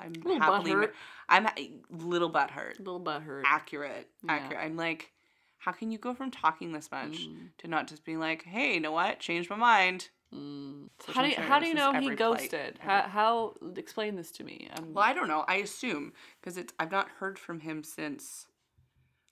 I'm 0.00 0.12
Little 0.12 0.38
happily. 0.40 0.88
I'm 1.28 1.46
a 1.46 1.70
little 1.90 2.28
butt 2.28 2.50
hurt. 2.52 2.78
Little 2.78 3.00
butthurt. 3.00 3.42
Accurate. 3.44 4.08
Yeah. 4.24 4.32
Accurate. 4.32 4.60
I'm 4.64 4.76
like. 4.76 5.12
How 5.60 5.72
can 5.72 5.90
you 5.90 5.98
go 5.98 6.14
from 6.14 6.30
talking 6.30 6.72
this 6.72 6.88
much 6.90 7.26
Mm. 7.26 7.48
to 7.58 7.68
not 7.68 7.88
just 7.88 8.04
being 8.04 8.20
like, 8.20 8.44
hey, 8.44 8.74
you 8.74 8.80
know 8.80 8.92
what? 8.92 9.18
Changed 9.18 9.50
my 9.50 9.56
mind. 9.56 10.08
Mm. 10.32 10.88
How 11.08 11.22
do 11.22 11.28
you, 11.28 11.34
sure 11.34 11.44
how 11.44 11.58
do 11.58 11.66
you 11.66 11.74
know 11.74 11.92
he 11.98 12.14
ghosted? 12.14 12.78
How, 12.78 13.02
how 13.02 13.54
explain 13.76 14.14
this 14.14 14.30
to 14.32 14.44
me? 14.44 14.68
I'm, 14.76 14.94
Well, 14.94 15.04
I 15.04 15.12
don't 15.12 15.26
know. 15.26 15.44
I 15.48 15.56
assume 15.56 16.12
because 16.40 16.56
it's 16.56 16.72
I've 16.78 16.92
not 16.92 17.08
heard 17.18 17.38
from 17.38 17.60
him 17.60 17.82
since 17.82 18.46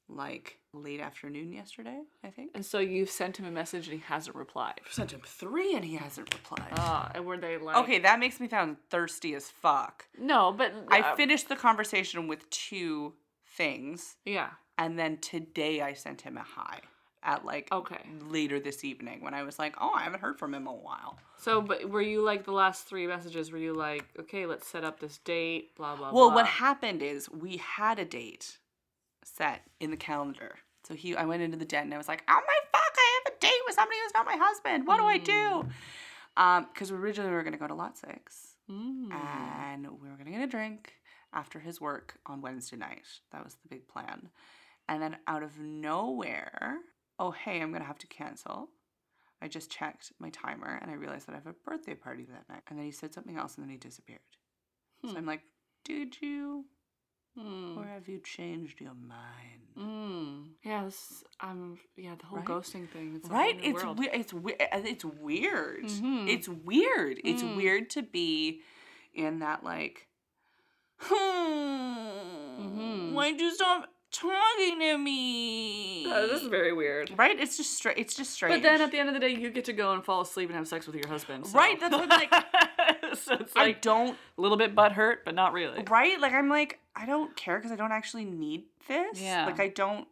like 0.09 0.59
late 0.73 1.01
afternoon 1.01 1.53
yesterday. 1.53 2.01
I 2.23 2.28
think. 2.31 2.53
and 2.55 2.65
so 2.65 2.78
you've 2.78 3.11
sent 3.11 3.39
him 3.39 3.47
a 3.47 3.51
message 3.51 3.87
and 3.89 3.95
he 3.95 4.03
hasn't 4.07 4.37
replied. 4.37 4.81
I've 4.87 4.93
sent 4.93 5.12
him 5.12 5.23
three 5.24 5.74
and 5.74 5.85
he 5.85 5.97
hasn't 5.97 6.33
replied. 6.35 6.69
Ah, 6.73 7.11
and 7.15 7.24
were 7.27 7.37
they 7.39 7.57
like? 7.59 7.77
okay, 7.78 7.99
that 8.01 8.19
makes 8.20 8.39
me 8.41 8.49
sound 8.49 8.77
thirsty 8.91 9.35
as 9.35 9.49
fuck. 9.49 10.07
No, 10.19 10.53
but 10.53 10.73
I 10.89 11.01
uh, 11.01 11.16
finished 11.16 11.49
the 11.49 11.57
conversation 11.57 12.28
with 12.28 12.49
two 12.51 13.15
things, 13.57 14.16
Yeah. 14.24 14.51
and 14.78 14.99
then 14.99 15.19
today 15.19 15.81
I 15.81 15.95
sent 15.95 16.20
him 16.23 16.37
a 16.37 16.43
hi 16.43 16.81
at 17.23 17.45
like 17.45 17.69
Okay. 17.73 18.03
later 18.28 18.61
this 18.61 18.85
evening 18.85 19.23
when 19.24 19.35
I 19.35 19.43
was 19.43 19.59
like, 19.59 19.74
oh, 19.81 19.91
I 19.95 20.03
haven't 20.03 20.20
heard 20.20 20.39
from 20.39 20.55
him 20.55 20.62
in 20.62 20.69
a 20.69 20.73
while. 20.73 21.19
So, 21.39 21.61
but 21.61 21.89
were 21.91 22.01
you 22.03 22.23
like 22.23 22.45
the 22.45 22.53
last 22.53 22.87
three 22.87 23.07
messages? 23.07 23.51
Were 23.51 23.59
you 23.59 23.74
like, 23.74 24.05
okay, 24.20 24.47
let's 24.47 24.66
set 24.69 24.85
up 24.85 25.01
this 25.01 25.19
date, 25.19 25.74
blah 25.77 25.97
blah 25.97 26.11
blah. 26.11 26.19
Well, 26.20 26.28
blah. 26.31 26.37
what 26.43 26.47
happened 26.47 27.03
is 27.03 27.28
we 27.31 27.57
had 27.57 27.99
a 27.99 28.05
date 28.05 28.59
set 29.27 29.62
in 29.81 29.90
the 29.90 29.97
calendar. 29.97 30.57
So 30.85 30.94
he, 30.94 31.16
I 31.16 31.24
went 31.24 31.43
into 31.43 31.57
the 31.57 31.65
den 31.65 31.85
and 31.85 31.94
I 31.94 31.98
was 31.98 32.09
like, 32.09 32.23
"Oh 32.28 32.35
my 32.35 32.59
fuck! 32.73 32.94
I 32.97 33.20
have 33.24 33.35
a 33.35 33.39
date 33.40 33.61
with 33.66 33.74
somebody 33.74 33.98
who's 34.05 34.15
not 34.15 34.24
my 34.27 34.36
husband. 34.40 34.86
What 34.86 34.98
do 34.98 35.05
I 35.05 35.19
do?" 35.19 35.69
Um, 36.36 36.66
because 36.73 36.90
originally 36.90 37.31
we 37.31 37.36
were 37.36 37.43
gonna 37.43 37.57
go 37.57 37.66
to 37.66 37.74
Lot 37.74 37.97
Six 37.98 38.55
Mm. 38.70 39.12
and 39.12 39.86
we 40.03 40.09
were 40.11 40.16
gonna 40.16 40.31
get 40.31 40.43
a 40.43 40.47
drink 40.47 40.93
after 41.32 41.59
his 41.61 41.81
work 41.81 42.19
on 42.27 42.40
Wednesday 42.43 42.77
night. 42.77 43.07
That 43.32 43.43
was 43.44 43.55
the 43.55 43.69
big 43.69 43.89
plan. 43.89 44.28
And 44.89 45.03
then 45.03 45.16
out 45.27 45.43
of 45.43 45.59
nowhere, 45.59 46.78
oh 47.19 47.31
hey, 47.32 47.61
I'm 47.61 47.73
gonna 47.73 47.85
have 47.85 47.98
to 47.98 48.07
cancel. 48.07 48.69
I 49.43 49.48
just 49.48 49.70
checked 49.70 50.12
my 50.19 50.31
timer 50.31 50.78
and 50.81 50.90
I 50.90 50.94
realized 50.94 51.27
that 51.27 51.32
I 51.32 51.36
have 51.36 51.47
a 51.47 51.53
birthday 51.69 51.94
party 51.94 52.24
that 52.24 52.48
night. 52.48 52.62
And 52.69 52.78
then 52.78 52.86
he 52.86 52.93
said 52.93 53.12
something 53.12 53.36
else 53.36 53.57
and 53.57 53.65
then 53.65 53.70
he 53.70 53.77
disappeared. 53.77 54.20
So 55.05 55.11
Hmm. 55.11 55.16
I'm 55.19 55.27
like, 55.27 55.43
did 55.85 56.20
you? 56.23 56.65
Mm. 57.39 57.77
Or 57.77 57.85
have 57.87 58.09
you 58.09 58.19
changed 58.21 58.81
your 58.81 58.95
mind? 58.95 59.63
Mm. 59.79 60.45
Yeah, 60.65 60.85
this 60.85 61.23
um 61.41 61.79
yeah, 61.97 62.15
the 62.19 62.25
whole 62.27 62.39
Right? 62.39 62.47
ghosting 62.47 62.89
thing. 62.89 63.15
It's 63.17 63.29
Right? 63.29 63.59
It's 63.63 63.85
we- 63.85 64.09
it's 64.11 64.33
we- 64.33 64.55
uh, 64.55 64.81
it's 64.85 65.05
weird. 65.05 65.85
Mhm. 65.85 66.29
It's 66.29 66.49
weird. 66.49 67.21
It's 67.25 67.43
Mm. 67.43 67.57
weird 67.57 67.91
to 67.91 68.03
be 68.03 68.63
in 69.13 69.41
that 69.41 69.63
like 69.65 70.09
hmm, 70.99 71.15
Mhm. 72.63 73.13
why'd 73.13 73.39
you 73.41 73.53
stop 73.55 73.93
talking 74.11 74.79
to 74.79 74.97
me? 74.97 76.07
Uh, 76.11 76.23
this 76.27 76.41
is 76.43 76.49
very 76.49 76.73
weird. 76.73 77.13
right? 77.19 77.39
It's 77.39 77.57
just 77.59 77.75
straight 77.77 77.99
it's 77.99 78.15
just 78.15 78.33
strange. 78.33 78.55
But 78.55 78.63
then 78.63 78.81
at 78.81 78.91
the 78.93 78.99
end 78.99 79.09
of 79.11 79.15
the 79.15 79.21
day, 79.21 79.29
you 79.35 79.51
get 79.51 79.67
to 79.67 79.75
go 79.75 79.93
and 79.93 80.03
fall 80.03 80.23
asleep 80.23 80.49
and 80.49 80.57
have 80.57 80.67
sex 80.69 80.87
with 80.87 80.97
your 80.97 81.09
husband. 81.09 81.47
so- 81.47 81.59
Right, 81.59 81.79
that's 81.79 81.95
what, 81.95 82.09
like- 82.09 82.33
so 83.25 83.35
it's 83.35 83.53
I 83.57 83.73
don't 83.73 84.17
a 84.39 84.41
little 84.41 84.57
bit 84.57 84.75
butt 84.75 84.93
hurt, 84.93 85.25
but 85.25 85.35
not 85.35 85.53
really. 85.53 85.83
right? 85.89 86.21
Like 86.21 86.33
I'm 86.33 86.49
like 86.49 86.79
I 86.95 87.07
don't 87.07 87.35
care 87.37 87.57
because 87.59 87.73
I 87.73 87.77
don't 87.77 87.93
actually 87.93 88.25
need 88.25 88.65
this. 88.89 89.21
Yeah. 89.21 89.47
Like 89.47 89.61
I 89.61 89.69
don't 89.69 90.07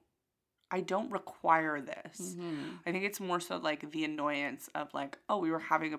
I 0.71 0.81
don't 0.81 1.11
require 1.13 1.81
this. 1.81 2.35
Mhm. 2.37 2.79
I 2.87 2.93
think 2.93 3.05
it's 3.05 3.21
more 3.21 3.39
so 3.41 3.57
like 3.59 3.91
the 3.93 4.05
annoyance 4.05 4.69
of 4.75 4.93
like, 4.93 5.19
oh, 5.29 5.39
we 5.39 5.51
were 5.51 5.59
having 5.61 5.95
a 5.95 5.99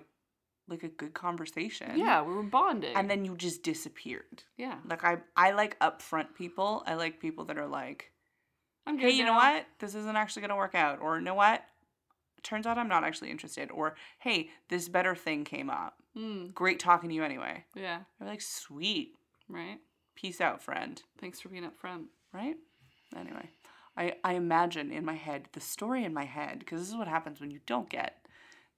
like 0.68 0.82
a 0.82 0.88
good 0.88 1.14
conversation. 1.14 1.96
Yeah, 1.96 2.22
we 2.22 2.34
were 2.34 2.42
bonding. 2.42 2.94
And 2.96 3.08
then 3.08 3.24
you 3.24 3.36
just 3.36 3.62
disappeared. 3.62 4.42
yeah, 4.56 4.76
Like 4.84 5.04
I 5.04 5.18
I 5.36 5.52
like 5.52 5.78
upfront 5.78 6.34
people. 6.34 6.82
I 6.86 6.94
like 6.94 7.20
people 7.20 7.44
that 7.46 7.56
are 7.56 7.68
like, 7.68 8.10
I'm 8.86 8.98
hey, 8.98 9.10
good 9.10 9.16
you 9.16 9.24
know 9.24 9.34
what? 9.34 9.64
This 9.78 9.94
isn't 9.94 10.16
actually 10.16 10.42
gonna 10.42 10.56
work 10.56 10.74
out. 10.74 11.00
Or 11.00 11.16
you 11.18 11.24
know 11.24 11.34
what? 11.34 11.64
Turns 12.46 12.64
out 12.64 12.78
I'm 12.78 12.86
not 12.88 13.02
actually 13.02 13.30
interested. 13.32 13.70
Or 13.72 13.96
hey, 14.20 14.50
this 14.68 14.88
better 14.88 15.16
thing 15.16 15.42
came 15.44 15.68
up. 15.68 15.94
Mm, 16.16 16.54
Great 16.54 16.78
talking 16.78 17.08
to 17.08 17.14
you 17.14 17.24
anyway. 17.24 17.64
yeah, 17.74 18.00
They're 18.18 18.28
like, 18.28 18.40
sweet. 18.40 19.16
right. 19.48 19.78
Peace 20.14 20.40
out, 20.40 20.62
friend. 20.62 21.02
Thanks 21.20 21.40
for 21.40 21.48
being 21.48 21.64
up 21.64 21.76
front. 21.76 22.06
Right? 22.32 22.56
Anyway. 23.16 23.50
I, 23.96 24.14
I 24.22 24.34
imagine 24.34 24.92
in 24.92 25.04
my 25.04 25.14
head, 25.14 25.48
the 25.54 25.60
story 25.60 26.04
in 26.04 26.14
my 26.14 26.24
head, 26.24 26.60
because 26.60 26.80
this 26.80 26.88
is 26.88 26.96
what 26.96 27.08
happens 27.08 27.40
when 27.40 27.50
you 27.50 27.58
don't 27.66 27.88
get 27.90 28.26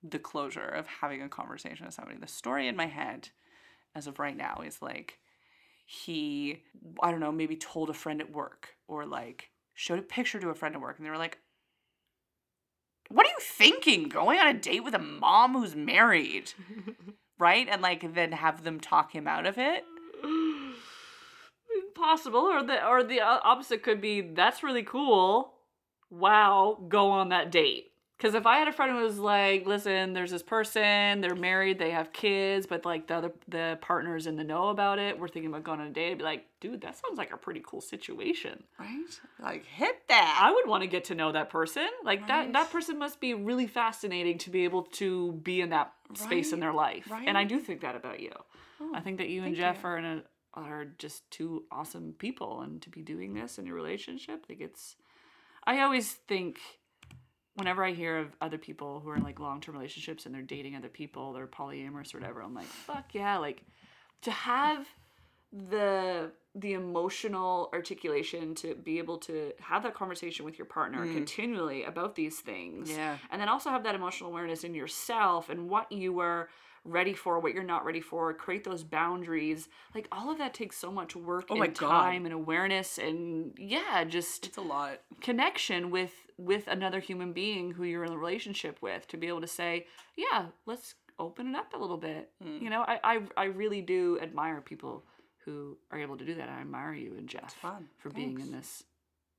the 0.02 0.18
closure 0.18 0.64
of 0.66 0.86
having 0.86 1.20
a 1.22 1.28
conversation 1.28 1.84
with 1.84 1.94
somebody. 1.94 2.16
The 2.18 2.26
story 2.26 2.68
in 2.68 2.76
my 2.76 2.86
head, 2.86 3.28
as 3.94 4.06
of 4.06 4.18
right 4.18 4.36
now, 4.36 4.62
is 4.64 4.80
like 4.80 5.18
he, 5.86 6.62
I 7.02 7.10
don't 7.10 7.20
know, 7.20 7.32
maybe 7.32 7.56
told 7.56 7.90
a 7.90 7.94
friend 7.94 8.20
at 8.20 8.32
work 8.32 8.70
or 8.86 9.04
like 9.06 9.50
showed 9.74 9.98
a 9.98 10.02
picture 10.02 10.40
to 10.40 10.50
a 10.50 10.54
friend 10.54 10.74
at 10.74 10.80
work 10.80 10.96
and 10.98 11.06
they 11.06 11.10
were 11.10 11.18
like, 11.18 11.38
What 13.08 13.26
are 13.26 13.30
you 13.30 13.40
thinking? 13.40 14.08
Going 14.08 14.38
on 14.38 14.48
a 14.48 14.54
date 14.54 14.84
with 14.84 14.94
a 14.94 14.98
mom 14.98 15.54
who's 15.54 15.74
married? 15.74 16.52
right? 17.38 17.66
And 17.68 17.80
like 17.82 18.14
then 18.14 18.32
have 18.32 18.64
them 18.64 18.80
talk 18.80 19.14
him 19.14 19.26
out 19.26 19.46
of 19.46 19.56
it. 19.58 19.84
Possible, 21.94 22.40
or 22.40 22.62
the 22.62 22.86
or 22.86 23.02
the 23.02 23.20
opposite 23.20 23.82
could 23.82 24.00
be 24.00 24.20
that's 24.20 24.62
really 24.62 24.82
cool. 24.82 25.54
Wow, 26.10 26.78
go 26.88 27.10
on 27.10 27.30
that 27.30 27.50
date. 27.50 27.92
Because 28.18 28.34
if 28.34 28.46
I 28.46 28.58
had 28.58 28.66
a 28.66 28.72
friend 28.72 28.90
who 28.90 28.98
was 29.02 29.20
like, 29.20 29.64
"Listen, 29.64 30.12
there's 30.12 30.32
this 30.32 30.42
person. 30.42 31.20
They're 31.20 31.36
married. 31.36 31.78
They 31.78 31.92
have 31.92 32.12
kids, 32.12 32.66
but 32.66 32.84
like 32.84 33.06
the 33.06 33.14
other 33.14 33.32
the 33.46 33.78
partner's 33.80 34.26
in 34.26 34.34
the 34.34 34.42
know 34.42 34.70
about 34.70 34.98
it. 34.98 35.16
We're 35.20 35.28
thinking 35.28 35.50
about 35.50 35.62
going 35.62 35.80
on 35.80 35.86
a 35.86 35.90
date." 35.90 36.10
I'd 36.10 36.18
be 36.18 36.24
like, 36.24 36.46
"Dude, 36.58 36.80
that 36.80 36.96
sounds 36.98 37.16
like 37.16 37.32
a 37.32 37.36
pretty 37.36 37.62
cool 37.64 37.80
situation. 37.80 38.64
Right? 38.76 39.04
Like 39.40 39.64
hit 39.66 40.08
that. 40.08 40.40
I 40.42 40.52
would 40.52 40.66
want 40.66 40.82
to 40.82 40.88
get 40.88 41.04
to 41.04 41.14
know 41.14 41.30
that 41.30 41.48
person. 41.48 41.88
Like 42.02 42.26
that 42.26 42.38
Right. 42.46 42.52
that 42.54 42.70
person 42.72 42.98
must 42.98 43.20
be 43.20 43.34
really 43.34 43.68
fascinating 43.68 44.36
to 44.38 44.50
be 44.50 44.64
able 44.64 44.82
to 44.82 45.32
be 45.44 45.60
in 45.60 45.70
that 45.70 45.92
space 46.14 46.52
in 46.52 46.58
their 46.58 46.72
life. 46.72 47.08
Right. 47.08 47.28
And 47.28 47.38
I 47.38 47.44
do 47.44 47.60
think 47.60 47.82
that 47.82 47.94
about 47.94 48.18
you. 48.18 48.32
Oh, 48.80 48.90
I 48.94 49.00
think 49.00 49.18
that 49.18 49.28
you 49.28 49.44
and 49.44 49.54
Jeff 49.54 49.82
you. 49.82 49.88
are 49.88 49.96
in 49.98 50.04
a, 50.04 50.22
are 50.54 50.86
just 50.98 51.30
two 51.30 51.64
awesome 51.70 52.14
people, 52.18 52.62
and 52.62 52.82
to 52.82 52.90
be 52.90 53.02
doing 53.02 53.34
this 53.34 53.58
in 53.58 53.66
your 53.66 53.76
relationship, 53.76 54.44
like 54.48 54.60
it's. 54.60 54.96
I 55.64 55.82
always 55.82 56.14
think 56.14 56.58
whenever 57.58 57.84
I 57.84 57.92
hear 57.92 58.18
of 58.18 58.28
other 58.40 58.56
people 58.56 59.00
who 59.00 59.10
are 59.10 59.16
in 59.16 59.22
like 59.24 59.40
long 59.40 59.60
term 59.60 59.74
relationships 59.74 60.26
and 60.26 60.34
they're 60.34 60.42
dating 60.42 60.76
other 60.76 60.88
people, 60.88 61.32
they're 61.32 61.48
polyamorous 61.48 62.14
or 62.14 62.18
whatever, 62.18 62.40
I'm 62.40 62.54
like, 62.54 62.66
fuck 62.66 63.12
yeah, 63.12 63.36
like 63.38 63.64
to 64.22 64.30
have 64.30 64.86
the 65.52 66.30
the 66.54 66.72
emotional 66.74 67.68
articulation 67.72 68.54
to 68.54 68.74
be 68.74 68.98
able 68.98 69.18
to 69.18 69.52
have 69.60 69.82
that 69.82 69.94
conversation 69.94 70.44
with 70.44 70.58
your 70.58 70.66
partner 70.66 71.04
mm. 71.04 71.12
continually 71.12 71.84
about 71.84 72.14
these 72.14 72.40
things. 72.40 72.90
Yeah. 72.90 73.16
And 73.30 73.40
then 73.40 73.48
also 73.48 73.70
have 73.70 73.84
that 73.84 73.94
emotional 73.94 74.30
awareness 74.30 74.64
in 74.64 74.74
yourself 74.74 75.50
and 75.50 75.68
what 75.68 75.90
you 75.92 76.18
are 76.20 76.48
ready 76.84 77.14
for, 77.14 77.38
what 77.38 77.54
you're 77.54 77.62
not 77.62 77.84
ready 77.84 78.00
for, 78.00 78.32
create 78.34 78.64
those 78.64 78.82
boundaries. 78.82 79.68
Like 79.94 80.08
all 80.10 80.30
of 80.30 80.38
that 80.38 80.54
takes 80.54 80.76
so 80.76 80.90
much 80.90 81.14
work 81.14 81.46
Oh 81.50 81.54
and 81.54 81.60
my 81.60 81.66
God. 81.68 81.88
time 81.88 82.24
and 82.24 82.34
awareness 82.34 82.98
and 82.98 83.52
yeah, 83.58 84.04
just 84.04 84.46
It's 84.46 84.56
a 84.56 84.62
lot. 84.62 85.00
connection 85.20 85.90
with 85.90 86.12
with 86.38 86.66
another 86.68 87.00
human 87.00 87.32
being 87.32 87.72
who 87.72 87.82
you're 87.84 88.04
in 88.04 88.12
a 88.12 88.16
relationship 88.16 88.78
with 88.80 89.06
to 89.08 89.16
be 89.16 89.26
able 89.26 89.40
to 89.40 89.46
say, 89.46 89.86
yeah, 90.16 90.46
let's 90.66 90.94
open 91.18 91.48
it 91.48 91.56
up 91.56 91.74
a 91.74 91.76
little 91.76 91.96
bit. 91.96 92.30
Hmm. 92.42 92.58
You 92.62 92.70
know, 92.70 92.82
I, 92.82 93.00
I 93.02 93.20
I 93.36 93.44
really 93.46 93.82
do 93.82 94.18
admire 94.22 94.60
people 94.60 95.04
who 95.44 95.76
are 95.90 95.98
able 95.98 96.16
to 96.16 96.24
do 96.24 96.34
that. 96.36 96.48
I 96.48 96.60
admire 96.60 96.94
you 96.94 97.14
and 97.18 97.28
Jeff 97.28 97.52
fun. 97.54 97.88
for 97.98 98.10
being 98.10 98.38
in 98.38 98.52
this 98.52 98.84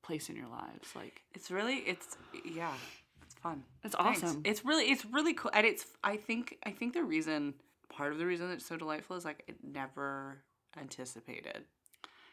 place 0.04 0.30
in 0.30 0.36
your 0.36 0.48
lives. 0.50 0.90
Like 0.96 1.22
It's 1.34 1.50
really 1.50 1.78
it's 1.78 2.18
yeah, 2.46 2.74
it's 3.22 3.36
fun. 3.36 3.64
it's 3.84 3.96
Thanks. 3.96 4.24
awesome. 4.24 4.42
It's 4.44 4.66
really 4.66 4.92
it's 4.92 5.06
really 5.06 5.34
cool, 5.34 5.52
and 5.54 5.66
it's 5.66 5.86
I 6.04 6.18
think 6.18 6.58
I 6.66 6.72
think 6.72 6.94
the 6.94 7.04
reason 7.04 7.54
part 7.90 8.12
of 8.12 8.18
the 8.20 8.26
reason 8.26 8.52
it's 8.52 8.66
so 8.66 8.76
delightful 8.76 9.16
is 9.16 9.24
like 9.24 9.44
it 9.48 9.56
never 9.64 10.44
anticipated. 10.78 11.64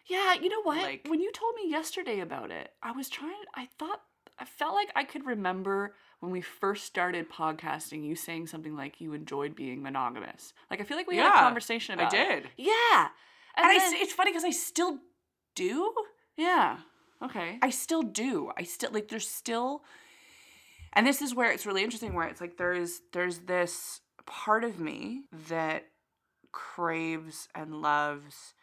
Yeah, 0.08 0.34
you 0.34 0.48
know 0.48 0.62
what? 0.62 0.82
Like- 0.82 1.06
when 1.08 1.20
you 1.20 1.30
told 1.32 1.54
me 1.56 1.70
yesterday 1.70 2.20
about 2.20 2.50
it, 2.50 2.70
I 2.82 2.92
was 2.92 3.08
trying. 3.08 3.44
I 3.54 3.68
thought 3.78 4.00
I 4.38 4.44
felt 4.44 4.74
like 4.74 4.90
I 4.94 5.04
could 5.04 5.24
remember 5.24 5.94
when 6.20 6.30
we 6.32 6.40
first 6.42 6.84
started 6.84 7.30
podcasting. 7.30 8.04
You 8.04 8.14
saying 8.16 8.48
something 8.48 8.76
like 8.76 9.00
you 9.00 9.12
enjoyed 9.14 9.54
being 9.56 9.82
monogamous. 9.82 10.52
Like 10.70 10.80
I 10.80 10.84
feel 10.84 10.96
like 10.96 11.06
we 11.08 11.16
had 11.16 11.26
a 11.26 11.34
Yeah, 11.36 11.40
conversation 11.42 11.94
about. 11.98 12.12
it. 12.12 12.20
I 12.20 12.24
did. 12.34 12.50
Yeah, 12.56 13.08
and, 13.56 13.66
I 13.66 13.78
then- 13.78 13.94
s 13.94 14.00
it's 14.02 14.12
funny 14.12 14.30
because 14.32 14.44
I 14.44 14.50
still 14.50 14.98
do. 15.54 15.92
yeah. 16.36 16.78
Okay. 17.22 17.58
I 17.62 17.70
still 17.70 18.02
do. 18.02 18.52
I 18.58 18.62
still 18.64 18.90
like 18.92 19.08
there's 19.08 19.28
still 19.28 19.82
and 20.92 21.06
this 21.06 21.22
is 21.22 21.34
where 21.34 21.50
it's 21.50 21.64
really 21.64 21.82
interesting 21.82 22.12
where 22.12 22.28
it's 22.28 22.42
like 22.42 22.58
there's 22.58 23.00
there's 23.14 23.38
this 23.40 24.00
part 24.26 24.64
of 24.64 24.78
me 24.78 25.22
that 25.48 25.84
craves 26.52 27.48
and 27.54 27.74
loves 27.80 28.54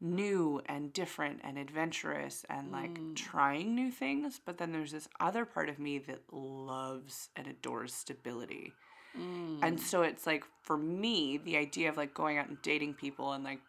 new 0.00 0.60
and 0.66 0.92
different 0.92 1.40
and 1.44 1.56
adventurous 1.58 2.44
and 2.50 2.70
like 2.70 2.98
Mm. 2.98 3.16
trying 3.16 3.74
new 3.74 3.90
things 3.90 4.40
but 4.44 4.58
then 4.58 4.72
there's 4.72 4.92
this 4.92 5.08
other 5.20 5.44
part 5.44 5.68
of 5.68 5.78
me 5.78 5.98
that 5.98 6.20
loves 6.32 7.30
and 7.36 7.46
adores 7.46 7.94
stability 7.94 8.74
Mm. 9.16 9.60
and 9.62 9.80
so 9.80 10.02
it's 10.02 10.26
like 10.26 10.44
for 10.62 10.76
me, 10.76 11.36
the 11.38 11.56
idea 11.56 11.88
of 11.88 11.96
like 11.96 12.14
going 12.14 12.36
out 12.36 12.48
and 12.48 12.60
dating 12.62 12.94
people 12.94 13.32
and 13.32 13.44
like 13.44 13.60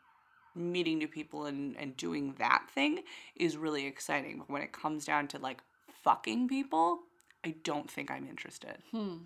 meeting 0.55 0.97
new 0.97 1.07
people 1.07 1.45
and, 1.45 1.77
and 1.77 1.95
doing 1.97 2.33
that 2.39 2.65
thing 2.73 3.03
is 3.35 3.55
really 3.55 3.85
exciting. 3.85 4.39
But 4.39 4.49
when 4.49 4.63
it 4.63 4.71
comes 4.71 5.05
down 5.05 5.27
to 5.29 5.37
like 5.37 5.61
fucking 6.03 6.47
people, 6.47 7.01
I 7.45 7.53
don't 7.63 7.91
think 7.91 8.09
I'm 8.09 8.25
interested. 8.27 8.77
Hmm. 8.89 9.17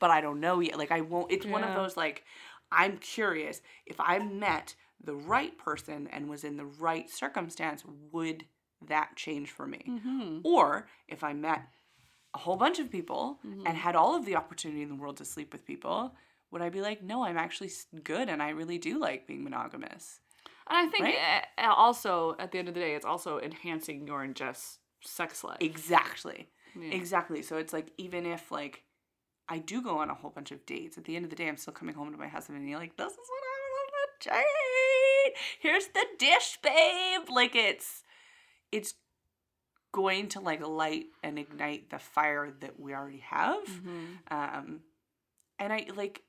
But 0.00 0.10
I 0.10 0.20
don't 0.20 0.40
know 0.40 0.58
yet. 0.58 0.76
Like 0.76 0.90
I 0.90 1.02
won't 1.02 1.30
it's 1.30 1.46
one 1.46 1.62
of 1.62 1.76
those 1.76 1.96
like 1.96 2.24
I'm 2.72 2.98
curious 2.98 3.60
if 3.86 4.00
I 4.00 4.18
met 4.18 4.74
the 5.02 5.14
right 5.14 5.56
person 5.58 6.08
and 6.12 6.28
was 6.28 6.44
in 6.44 6.56
the 6.56 6.66
right 6.66 7.08
circumstance, 7.10 7.84
would 8.12 8.44
that 8.88 9.16
change 9.16 9.50
for 9.50 9.66
me? 9.66 9.84
Mm-hmm. 9.88 10.38
Or 10.44 10.86
if 11.08 11.22
I 11.24 11.32
met 11.32 11.62
a 12.34 12.38
whole 12.38 12.56
bunch 12.56 12.78
of 12.78 12.90
people 12.90 13.38
Mm-hmm. 13.46 13.66
and 13.66 13.76
had 13.76 13.96
all 13.96 14.14
of 14.14 14.24
the 14.24 14.36
opportunity 14.36 14.82
in 14.82 14.88
the 14.88 14.94
world 14.94 15.16
to 15.18 15.24
sleep 15.24 15.52
with 15.52 15.66
people, 15.66 16.14
would 16.50 16.62
I 16.62 16.68
be 16.68 16.80
like, 16.80 17.02
no, 17.02 17.24
I'm 17.24 17.36
actually 17.38 17.70
good 18.04 18.28
and 18.28 18.42
I 18.42 18.50
really 18.50 18.78
do 18.78 18.98
like 18.98 19.26
being 19.26 19.42
monogamous? 19.44 20.20
And 20.68 20.76
I 20.86 20.90
think 20.90 21.04
Right? 21.04 21.44
uh, 21.58 21.72
also 21.74 22.36
at 22.38 22.52
the 22.52 22.58
end 22.58 22.68
of 22.68 22.74
the 22.74 22.80
day, 22.80 22.94
it's 22.94 23.06
also 23.06 23.38
enhancing 23.40 24.06
your 24.06 24.22
and 24.22 24.34
Jeff's 24.36 24.78
sex 25.02 25.42
life. 25.42 25.58
Exactly. 25.60 26.48
Yeah. 26.78 26.90
Exactly. 26.92 27.42
So 27.42 27.56
it's 27.56 27.72
like, 27.72 27.92
even 27.98 28.26
if 28.26 28.50
like 28.52 28.84
I 29.48 29.58
do 29.58 29.82
go 29.82 29.98
on 29.98 30.10
a 30.10 30.14
whole 30.14 30.30
bunch 30.30 30.52
of 30.52 30.64
dates, 30.66 30.96
at 30.98 31.04
the 31.04 31.16
end 31.16 31.24
of 31.24 31.30
the 31.30 31.36
day, 31.36 31.48
I'm 31.48 31.56
still 31.56 31.72
coming 31.72 31.94
home 31.94 32.12
to 32.12 32.18
my 32.18 32.28
husband 32.28 32.58
and 32.58 32.68
he's 32.68 32.76
like, 32.76 32.96
this 32.96 33.10
is 33.12 33.18
what 33.18 33.42
I 33.42 33.56
was 33.58 33.72
on 33.80 34.38
a 34.38 34.38
date. 34.38 34.46
Here's 35.60 35.86
the 35.88 36.04
dish, 36.18 36.58
babe. 36.62 37.28
Like 37.28 37.54
it's, 37.54 38.02
it's 38.72 38.94
going 39.92 40.28
to 40.28 40.40
like 40.40 40.66
light 40.66 41.06
and 41.22 41.38
ignite 41.38 41.90
the 41.90 41.98
fire 41.98 42.52
that 42.60 42.78
we 42.78 42.94
already 42.94 43.18
have. 43.20 43.66
Mhm. 43.66 44.06
Um, 44.30 44.80
and 45.58 45.72
I 45.72 45.86
like 45.94 46.22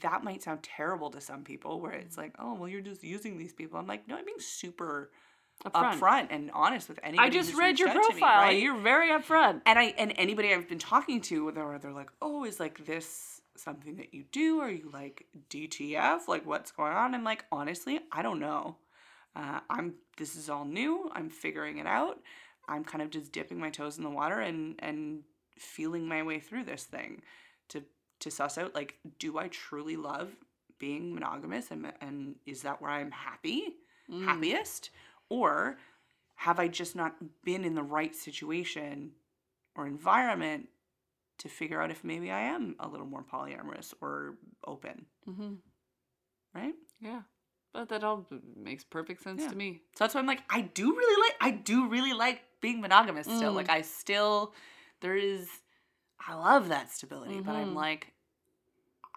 that 0.00 0.22
might 0.24 0.42
sound 0.42 0.62
terrible 0.62 1.10
to 1.10 1.20
some 1.20 1.44
people, 1.44 1.80
where 1.80 1.92
it's 1.92 2.18
like, 2.18 2.34
oh, 2.38 2.54
well, 2.54 2.68
you're 2.68 2.80
just 2.82 3.02
using 3.02 3.38
these 3.38 3.52
people. 3.54 3.78
I'm 3.78 3.86
like, 3.86 4.06
no, 4.06 4.16
I'm 4.16 4.24
being 4.24 4.38
super 4.40 5.10
Upfront. 5.64 5.98
upfront, 5.98 6.26
and 6.30 6.50
honest 6.52 6.88
with 6.88 6.98
anybody. 7.02 7.26
I 7.26 7.30
just 7.30 7.54
read 7.54 7.78
your 7.78 7.88
to 7.88 7.94
me, 7.94 8.00
profile. 8.00 8.42
right? 8.44 8.62
You're 8.62 8.78
very 8.80 9.08
upfront. 9.10 9.60
and 9.66 9.78
I 9.78 9.94
and 9.98 10.12
anybody 10.16 10.52
I've 10.54 10.68
been 10.68 10.78
talking 10.78 11.20
to, 11.22 11.50
they're 11.52 11.78
they're 11.78 11.92
like, 11.92 12.10
oh, 12.22 12.44
is 12.44 12.58
like 12.60 12.84
this 12.86 13.39
something 13.56 13.96
that 13.96 14.14
you 14.14 14.24
do? 14.32 14.60
Are 14.60 14.70
you 14.70 14.90
like 14.92 15.26
DTF? 15.50 16.28
Like, 16.28 16.46
what's 16.46 16.70
going 16.72 16.92
on? 16.92 17.14
I'm 17.14 17.24
like, 17.24 17.44
honestly, 17.52 18.00
I 18.12 18.22
don't 18.22 18.40
know. 18.40 18.76
Uh, 19.36 19.60
I'm 19.68 19.94
this 20.18 20.36
is 20.36 20.50
all 20.50 20.64
new. 20.64 21.10
I'm 21.14 21.30
figuring 21.30 21.78
it 21.78 21.86
out. 21.86 22.18
I'm 22.68 22.84
kind 22.84 23.02
of 23.02 23.10
just 23.10 23.32
dipping 23.32 23.58
my 23.58 23.70
toes 23.70 23.96
in 23.98 24.04
the 24.04 24.10
water 24.10 24.40
and 24.40 24.76
and 24.80 25.22
feeling 25.58 26.06
my 26.08 26.22
way 26.22 26.40
through 26.40 26.64
this 26.64 26.84
thing 26.84 27.22
to 27.68 27.82
to 28.20 28.30
suss 28.30 28.58
out 28.58 28.74
like, 28.74 28.96
do 29.18 29.38
I 29.38 29.48
truly 29.48 29.96
love 29.96 30.30
being 30.78 31.14
monogamous 31.14 31.70
and 31.70 31.92
and 32.00 32.36
is 32.46 32.62
that 32.62 32.80
where 32.82 32.90
I'm 32.90 33.10
happy, 33.10 33.74
Mm. 34.10 34.24
happiest, 34.24 34.90
or 35.28 35.78
have 36.34 36.58
I 36.58 36.66
just 36.66 36.96
not 36.96 37.14
been 37.44 37.64
in 37.64 37.74
the 37.76 37.82
right 37.82 38.14
situation 38.16 39.12
or 39.76 39.86
environment 39.86 40.68
to 41.40 41.48
figure 41.48 41.80
out 41.82 41.90
if 41.90 42.04
maybe 42.04 42.30
I 42.30 42.40
am 42.40 42.76
a 42.80 42.88
little 42.88 43.06
more 43.06 43.24
polyamorous 43.24 43.92
or 44.00 44.36
open, 44.66 45.06
Mm-hmm. 45.28 45.54
right? 46.54 46.74
Yeah. 47.00 47.22
But 47.72 47.88
that 47.90 48.02
all 48.04 48.26
makes 48.56 48.84
perfect 48.84 49.22
sense 49.22 49.42
Yeah. 49.42 49.48
to 49.50 49.56
me. 49.56 49.82
So 49.96 50.04
that's 50.04 50.14
why 50.14 50.20
I'm 50.20 50.26
like, 50.26 50.42
I 50.50 50.62
do 50.62 50.92
really 50.94 51.22
like, 51.28 51.36
I 51.40 51.50
do 51.52 51.88
really 51.88 52.12
like 52.12 52.42
being 52.60 52.80
monogamous 52.80 53.26
still. 53.26 53.52
Mm. 53.52 53.56
Like, 53.56 53.70
I 53.70 53.82
still, 53.82 54.54
there 55.00 55.16
is, 55.16 55.48
I 56.26 56.34
love 56.34 56.68
that 56.68 56.90
stability, 56.90 57.40
but 57.40 57.54
I'm 57.54 57.72
Mhm. 57.72 57.76
like, 57.76 58.12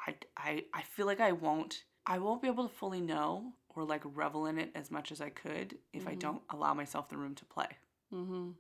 I, 0.08 0.16
I, 0.38 0.66
I 0.74 0.82
feel 0.84 1.06
like 1.06 1.20
I 1.20 1.32
won't, 1.32 1.84
I 2.06 2.20
won't 2.20 2.42
be 2.42 2.48
able 2.48 2.68
to 2.68 2.74
fully 2.76 3.02
know 3.02 3.54
or 3.70 3.84
like 3.84 4.02
revel 4.06 4.46
in 4.46 4.60
it 4.60 4.72
as 4.76 4.92
much 4.92 5.12
as 5.12 5.20
I 5.20 5.30
could 5.30 5.78
if 5.94 6.08
I 6.08 6.14
Mhm. 6.16 6.20
don't 6.20 6.42
allow 6.52 6.74
myself 6.74 7.10
the 7.10 7.18
room 7.18 7.36
to 7.36 7.46
play. 7.46 7.70
Mm-hmm. 8.14 8.52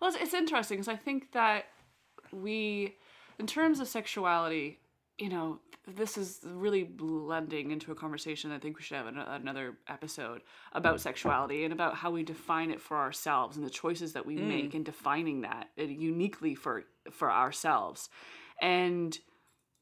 Well, 0.00 0.10
it's, 0.10 0.20
it's 0.22 0.34
interesting 0.34 0.78
because 0.78 0.88
I 0.88 0.96
think 0.96 1.32
that 1.32 1.66
we, 2.32 2.96
in 3.42 3.48
terms 3.48 3.80
of 3.80 3.88
sexuality, 3.88 4.78
you 5.18 5.28
know, 5.28 5.58
this 5.84 6.16
is 6.16 6.38
really 6.44 6.84
blending 6.84 7.72
into 7.72 7.90
a 7.90 7.94
conversation 7.94 8.52
I 8.52 8.60
think 8.60 8.76
we 8.76 8.84
should 8.84 8.96
have 8.98 9.08
an, 9.08 9.18
another 9.18 9.78
episode 9.88 10.42
about 10.74 11.00
sexuality 11.00 11.64
and 11.64 11.72
about 11.72 11.96
how 11.96 12.12
we 12.12 12.22
define 12.22 12.70
it 12.70 12.80
for 12.80 12.96
ourselves 12.96 13.56
and 13.56 13.66
the 13.66 13.70
choices 13.70 14.12
that 14.12 14.24
we 14.24 14.36
Mm. 14.36 14.46
make 14.46 14.74
in 14.76 14.84
defining 14.84 15.40
that 15.40 15.70
uh, 15.76 15.82
uniquely 15.82 16.54
for 16.54 16.84
for 17.10 17.32
ourselves. 17.32 18.10
And 18.60 19.18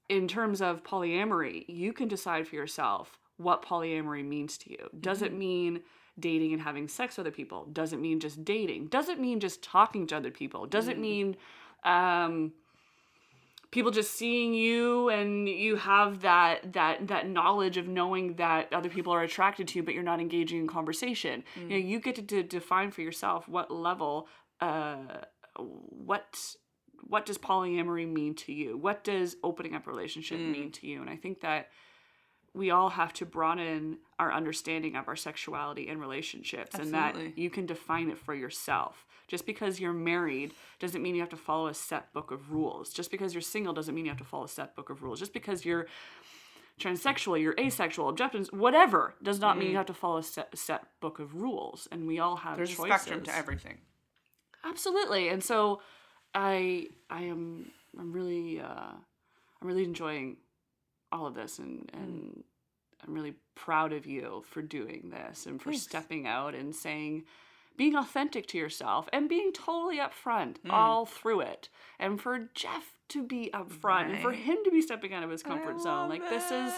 in 0.09 0.27
terms 0.27 0.63
of 0.63 0.83
polyamory, 0.83 1.67
you 1.69 1.93
can 1.93 2.09
decide 2.09 2.49
for 2.49 2.57
yourself 2.57 3.19
what 3.37 3.63
polyamory 3.63 4.25
means 4.25 4.57
to 4.63 4.71
you. 4.71 4.89
Does 4.99 5.21
it 5.21 5.35
mean 5.35 5.83
dating 6.19 6.55
and 6.55 6.63
having 6.63 6.89
sex 6.89 7.19
with 7.19 7.27
other 7.27 7.37
people? 7.37 7.67
Does 7.67 7.93
it 7.93 8.01
mean 8.01 8.21
just 8.21 8.43
dating? 8.43 8.87
Does 8.87 9.11
it 9.11 9.21
mean 9.21 9.39
just 9.39 9.63
talking 9.63 10.07
to 10.07 10.17
other 10.17 10.31
people? 10.31 10.65
Does 10.67 10.89
it 10.89 10.99
mean 10.99 11.37
um, 11.85 12.53
people 13.71 13.91
just 13.91 14.13
seeing 14.15 14.53
you 14.53 15.09
and 15.11 15.49
you 15.49 15.77
have 15.77 16.23
that 16.23 16.73
that 16.73 17.07
that 17.09 17.29
knowledge 17.29 17.77
of 17.77 17.87
knowing 17.87 18.35
that 18.35 18.73
other 18.73 18.89
people 18.89 19.13
are 19.13 19.23
attracted 19.23 19.69
to 19.69 19.79
you, 19.79 19.83
but 19.83 19.95
you're 19.95 20.03
not 20.03 20.21
engaging 20.21 20.61
in 20.61 20.67
conversation? 20.67 21.45
You 21.57 21.69
know, 21.69 21.77
you 21.77 22.01
get 22.01 22.17
to, 22.17 22.23
to 22.23 22.43
define 22.43 22.91
for 22.91 23.03
yourself 23.03 23.49
what 23.49 23.71
level, 23.71 24.29
uh, 24.61 25.23
what 25.57 26.55
what 27.03 27.27
does 27.27 27.39
polyamory 27.39 28.07
mean 28.07 28.35
to 28.35 28.53
you? 28.53 28.77
What 28.77 29.05
does 29.05 29.37
opening 29.43 29.75
up 29.75 29.87
relationship 29.87 30.39
Mm. 30.39 30.51
mean 30.51 30.73
to 30.73 30.87
you? 30.87 31.01
And 31.01 31.11
I 31.11 31.17
think 31.17 31.41
that 31.41 31.71
we 32.53 32.71
all 32.71 32.91
have 32.91 33.13
to 33.15 33.25
broaden 33.25 33.99
our 34.19 34.33
understanding 34.33 34.97
of 34.97 35.07
our 35.09 35.17
sexuality 35.17 35.89
and 35.89 36.01
relationships 36.01 36.77
and 36.77 36.93
that 36.93 37.15
you 37.39 37.49
can 37.49 37.65
define 37.67 38.11
it 38.11 38.19
for 38.19 38.35
yourself. 38.35 39.07
Just 39.31 39.47
because 39.47 39.79
you're 39.79 39.93
married 39.93 40.53
doesn't 40.81 41.03
mean 41.03 41.15
you 41.15 41.21
have 41.21 41.31
to 41.31 41.37
follow 41.37 41.69
a 41.69 41.75
set 41.75 42.13
book 42.13 42.33
of 42.33 42.51
rules. 42.53 42.93
Just 42.93 43.11
because 43.13 43.33
you're 43.33 43.41
single 43.41 43.73
doesn't 43.73 43.95
mean 43.95 44.05
you 44.05 44.11
have 44.11 44.19
to 44.19 44.25
follow 44.25 44.45
a 44.45 44.49
set 44.49 44.75
book 44.75 44.91
of 44.91 45.03
rules. 45.05 45.21
Just 45.21 45.33
because 45.33 45.65
you're 45.65 45.87
transsexual, 46.81 47.41
you're 47.41 47.55
asexual, 47.59 48.09
objections, 48.09 48.51
whatever, 48.53 49.15
does 49.23 49.39
not 49.39 49.57
mean 49.57 49.71
you 49.71 49.77
have 49.77 49.87
to 49.87 49.95
follow 49.95 50.17
a 50.19 50.23
set, 50.23 50.57
set 50.59 50.83
book 51.01 51.19
of 51.21 51.35
rules. 51.37 51.87
And 51.93 52.07
we 52.09 52.19
all 52.19 52.37
have 52.37 52.55
Mm. 52.55 52.57
There's 52.57 52.71
choices. 52.75 52.85
a 52.85 52.99
spectrum 52.99 53.23
to 53.25 53.37
everything. 53.37 53.79
Absolutely. 54.65 55.29
And 55.29 55.43
so 55.45 55.81
I 56.35 56.89
I 57.09 57.23
am 57.23 57.71
I'm 57.99 58.13
really 58.13 58.61
uh, 58.61 58.93
I'm 59.63 59.69
really 59.69 59.85
enjoying 59.85 60.39
all 61.13 61.27
of 61.27 61.35
this, 61.35 61.59
and 61.59 61.89
and 61.93 62.43
I'm 63.07 63.15
really 63.15 63.35
proud 63.55 63.93
of 63.93 64.07
you 64.07 64.43
for 64.51 64.61
doing 64.63 65.11
this 65.11 65.47
and 65.47 65.61
for 65.63 65.71
Thanks. 65.71 65.85
stepping 65.85 66.27
out 66.27 66.55
and 66.55 66.75
saying. 66.75 67.25
Being 67.81 67.97
authentic 67.97 68.47
to 68.49 68.59
yourself 68.59 69.09
and 69.13 69.27
being 69.29 69.53
totally 69.53 69.99
upfront 69.99 70.57
Mm. 70.67 70.71
all 70.71 71.07
through 71.07 71.41
it, 71.41 71.71
and 71.99 72.21
for 72.21 72.51
Jeff 72.55 72.93
to 73.09 73.23
be 73.23 73.51
upfront 73.55 74.11
and 74.11 74.19
for 74.21 74.33
him 74.33 74.59
to 74.67 74.71
be 74.71 74.83
stepping 74.83 75.13
out 75.15 75.23
of 75.25 75.31
his 75.31 75.43
comfort 75.43 75.81
zone. 75.81 76.09
Like 76.15 76.29
this 76.29 76.51
is 76.51 76.73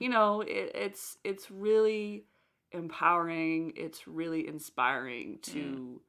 you 0.00 0.08
know 0.08 0.40
it, 0.40 0.72
it's 0.74 1.18
it's 1.24 1.50
really 1.50 2.24
empowering 2.72 3.72
it's 3.76 4.06
really 4.08 4.46
inspiring 4.48 5.38
to 5.42 6.00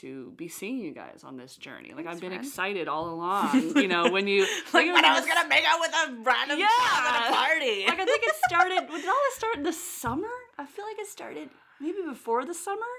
to 0.00 0.32
be 0.36 0.48
seeing 0.48 0.78
you 0.78 0.92
guys 0.92 1.22
on 1.24 1.36
this 1.38 1.56
journey 1.56 1.94
like 1.96 2.06
i've 2.06 2.20
been 2.20 2.30
friend. 2.30 2.44
excited 2.44 2.88
all 2.88 3.08
along 3.16 3.72
you 3.76 3.88
know 3.88 4.10
when 4.10 4.26
you 4.28 4.42
like 4.74 4.86
when 4.92 5.02
I 5.04 5.14
was 5.18 5.24
gonna 5.26 5.48
make 5.48 5.64
out 5.66 5.80
with 5.80 5.94
a 5.94 6.06
random 6.30 6.58
Yeah. 6.58 6.68
at 6.68 7.30
a 7.30 7.34
party. 7.34 7.84
like 7.86 7.98
i 7.98 8.04
think 8.04 8.22
it 8.22 8.34
started 8.48 8.80
did 8.90 9.08
all 9.08 9.22
this 9.28 9.34
start 9.36 9.56
in 9.56 9.62
the 9.62 9.72
summer 9.72 10.28
i 10.58 10.66
feel 10.66 10.84
like 10.84 10.98
it 10.98 11.06
started 11.06 11.48
maybe 11.80 11.98
before 12.06 12.44
the 12.44 12.52
summer 12.54 12.92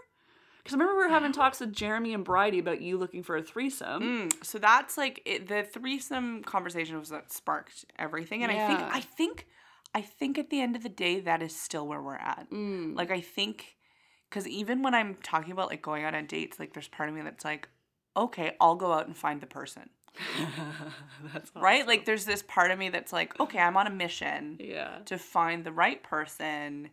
because 0.59 0.73
i 0.73 0.77
remember 0.77 0.95
we 0.95 1.03
were 1.03 1.09
having 1.09 1.31
talks 1.31 1.59
with 1.59 1.73
jeremy 1.73 2.13
and 2.13 2.23
bridie 2.23 2.59
about 2.59 2.81
you 2.81 2.97
looking 2.97 3.23
for 3.23 3.35
a 3.35 3.41
threesome 3.41 4.09
Mm, 4.09 4.45
so 4.45 4.57
that's 4.57 4.97
like 4.97 5.21
it, 5.25 5.47
the 5.47 5.63
threesome 5.63 6.43
conversation 6.43 6.97
was 6.99 7.11
what 7.11 7.31
sparked 7.31 7.85
everything, 7.97 8.43
and 8.43 8.51
I 8.51 8.67
think 8.67 8.79
I 8.79 8.99
think 9.01 9.47
I 9.93 10.01
think 10.01 10.37
at 10.37 10.49
the 10.49 10.61
end 10.61 10.75
of 10.75 10.83
the 10.83 10.89
day 10.89 11.19
that 11.19 11.41
is 11.41 11.55
still 11.55 11.87
where 11.87 12.01
we're 12.01 12.15
at. 12.15 12.47
Mm. 12.51 12.95
Like 12.95 13.11
I 13.11 13.21
think 13.21 13.77
because 14.29 14.47
even 14.47 14.81
when 14.83 14.93
I'm 14.93 15.15
talking 15.23 15.51
about 15.51 15.69
like 15.69 15.81
going 15.81 16.03
out 16.03 16.15
on 16.15 16.25
dates, 16.25 16.59
like 16.59 16.73
there's 16.73 16.87
part 16.87 17.09
of 17.09 17.15
me 17.15 17.21
that's 17.21 17.45
like, 17.45 17.67
okay, 18.15 18.55
I'll 18.59 18.75
go 18.75 18.93
out 18.93 19.07
and 19.07 19.15
find 19.15 19.41
the 19.41 19.47
person, 19.47 19.89
that's 21.33 21.51
right? 21.55 21.87
Like 21.87 22.05
there's 22.05 22.25
this 22.25 22.43
part 22.43 22.71
of 22.71 22.79
me 22.79 22.89
that's 22.89 23.13
like, 23.13 23.39
okay, 23.39 23.59
I'm 23.59 23.77
on 23.77 23.87
a 23.87 23.91
mission 23.91 24.57
yeah 24.59 24.99
to 25.05 25.17
find 25.17 25.63
the 25.63 25.71
right 25.71 26.01
person 26.03 26.89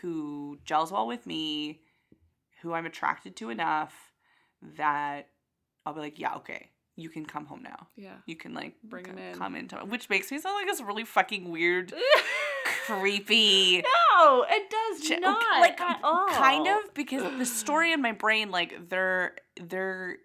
who 0.00 0.58
gels 0.64 0.92
well 0.92 1.06
with 1.06 1.26
me, 1.26 1.80
who 2.62 2.72
I'm 2.72 2.86
attracted 2.86 3.36
to 3.36 3.50
enough 3.50 3.94
that 4.76 5.28
I'll 5.86 5.94
be 5.94 6.00
like, 6.00 6.18
yeah, 6.18 6.34
okay, 6.36 6.70
you 6.96 7.08
can 7.08 7.24
come 7.24 7.46
home 7.46 7.62
now. 7.62 7.86
yeah 7.96 8.16
You 8.26 8.34
can 8.36 8.54
like 8.54 8.74
Bring 8.82 9.04
c- 9.04 9.10
in. 9.12 9.34
come 9.38 9.54
into 9.54 9.76
which 9.76 10.10
makes 10.10 10.30
me 10.32 10.38
sound 10.40 10.56
like 10.56 10.66
this 10.66 10.80
really 10.80 11.04
fucking 11.04 11.50
weird, 11.50 11.92
creepy. 12.86 13.82
no 14.16 14.44
it 14.48 14.70
does 14.70 15.08
ch- 15.08 15.20
not 15.20 15.60
like 15.60 15.80
at 15.80 16.00
all. 16.02 16.28
kind 16.28 16.66
of 16.66 16.94
because 16.94 17.22
the 17.38 17.46
story 17.46 17.92
in 17.92 18.02
my 18.02 18.12
brain 18.12 18.50
like 18.50 18.88
they're 18.88 19.36
they're 19.60 20.16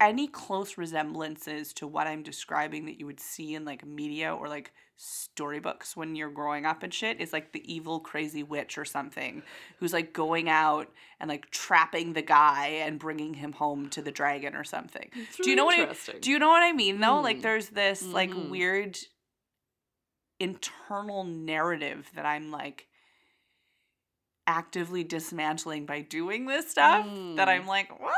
any 0.00 0.28
close 0.28 0.78
resemblances 0.78 1.72
to 1.74 1.86
what 1.86 2.06
I'm 2.06 2.22
describing 2.22 2.86
that 2.86 2.98
you 3.00 3.06
would 3.06 3.18
see 3.20 3.54
in 3.54 3.64
like 3.64 3.84
media 3.84 4.32
or 4.34 4.48
like 4.48 4.72
storybooks 4.96 5.96
when 5.96 6.14
you're 6.16 6.30
growing 6.30 6.66
up 6.66 6.82
and 6.82 6.92
shit 6.94 7.20
is 7.20 7.32
like 7.32 7.52
the 7.52 7.72
evil 7.72 7.98
crazy 8.00 8.42
witch 8.42 8.78
or 8.78 8.84
something 8.84 9.42
who's 9.78 9.92
like 9.92 10.12
going 10.12 10.48
out 10.48 10.88
and 11.20 11.28
like 11.28 11.50
trapping 11.50 12.12
the 12.12 12.22
guy 12.22 12.66
and 12.84 12.98
bringing 12.98 13.34
him 13.34 13.52
home 13.52 13.88
to 13.90 14.02
the 14.02 14.10
dragon 14.12 14.54
or 14.54 14.64
something. 14.64 15.08
It's 15.14 15.36
Do 15.36 15.50
you 15.50 15.56
know 15.56 15.64
what 15.64 15.78
I 15.78 16.18
do 16.20 16.30
you 16.30 16.38
know 16.38 16.48
what 16.48 16.62
I 16.62 16.72
mean 16.72 17.00
though? 17.00 17.14
Mm. 17.20 17.22
Like 17.24 17.42
there's 17.42 17.68
this 17.70 18.02
like 18.04 18.30
Mhm. 18.30 18.50
weird 18.50 18.98
internal 20.40 21.24
narrative 21.24 22.10
that 22.14 22.24
I'm 22.26 22.50
like 22.52 22.86
actively 24.46 25.04
dismantling 25.04 25.84
by 25.86 26.00
doing 26.00 26.46
this 26.46 26.70
stuff 26.70 27.04
that 27.04 27.48
Mm. 27.48 27.48
I'm 27.48 27.66
like, 27.66 27.90
"Whoa, 28.00 28.10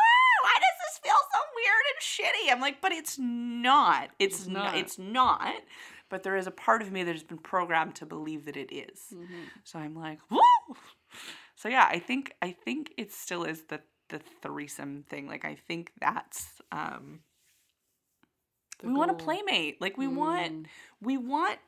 why 1.11 1.19
does 1.19 1.23
this 1.23 1.31
feel 1.31 1.31
so 1.33 1.41
weird 1.57 1.85
and 1.91 2.01
shitty? 2.49 2.53
I'm 2.53 2.61
like, 2.61 2.81
but 2.81 2.93
it's 2.93 3.19
not. 3.19 4.11
It's, 4.19 4.39
It's 4.41 4.47
not. 4.49 4.77
It's 4.77 4.99
not. 4.99 5.55
But 6.09 6.23
there 6.25 6.37
is 6.37 6.47
a 6.47 6.51
part 6.51 6.83
of 6.83 6.91
me 6.91 7.05
that 7.05 7.13
has 7.13 7.23
been 7.23 7.39
programmed 7.39 7.95
to 7.97 8.07
believe 8.07 8.45
that 8.47 8.57
it 8.57 8.73
is. 8.75 9.13
Mhm. 9.15 9.47
So 9.65 9.79
I'm 9.79 9.95
like, 9.95 10.19
woo. 10.31 10.41
So 11.57 11.69
yeah, 11.69 11.87
I 11.91 11.99
think 11.99 12.35
I 12.43 12.51
think 12.53 12.93
it 12.97 13.13
still 13.13 13.45
is 13.45 13.63
the 13.69 13.81
the 14.09 14.19
threesome 14.43 15.05
thing. 15.09 15.29
Like 15.29 15.45
I 15.45 15.55
think 15.55 15.93
that's 16.01 16.61
um 16.73 17.21
The 18.81 18.89
we 18.89 18.95
want 18.95 19.11
a 19.11 19.15
playmate. 19.15 19.81
Like 19.81 19.97
we 19.99 20.09
want 20.09 20.53
Mm. 20.53 20.67
we 21.01 21.17
want 21.17 21.59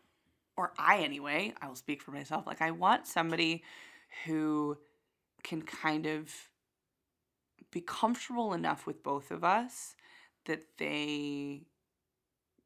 or 0.56 0.72
I 0.78 0.98
anyway, 0.98 1.54
I 1.62 1.68
will 1.68 1.76
speak 1.76 2.02
for 2.02 2.10
myself. 2.10 2.46
Like 2.46 2.60
I 2.62 2.70
want 2.72 3.06
somebody 3.06 3.62
who 4.26 4.76
can 5.44 5.62
kind 5.62 6.06
of 6.06 6.30
be 7.70 7.80
comfortable 7.80 8.52
enough 8.54 8.86
with 8.86 9.02
both 9.02 9.30
of 9.30 9.44
us 9.44 9.94
that 10.46 10.62
they 10.78 11.62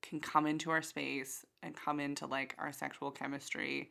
can 0.02 0.20
come 0.20 0.46
into 0.46 0.70
our 0.70 0.82
space 0.82 1.44
and 1.62 1.74
come 1.76 2.00
into 2.00 2.26
like 2.26 2.54
our 2.58 2.72
sexual 2.72 3.10
chemistry 3.10 3.90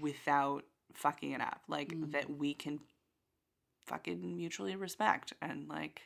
without 0.00 0.64
fucking 0.94 1.32
it 1.32 1.40
up. 1.40 1.62
Like 1.68 1.88
Mm. 1.94 2.12
that 2.12 2.30
we 2.30 2.54
can 2.54 2.80
fucking 3.86 4.36
mutually 4.36 4.76
respect 4.76 5.32
and 5.42 5.68
like 5.68 6.02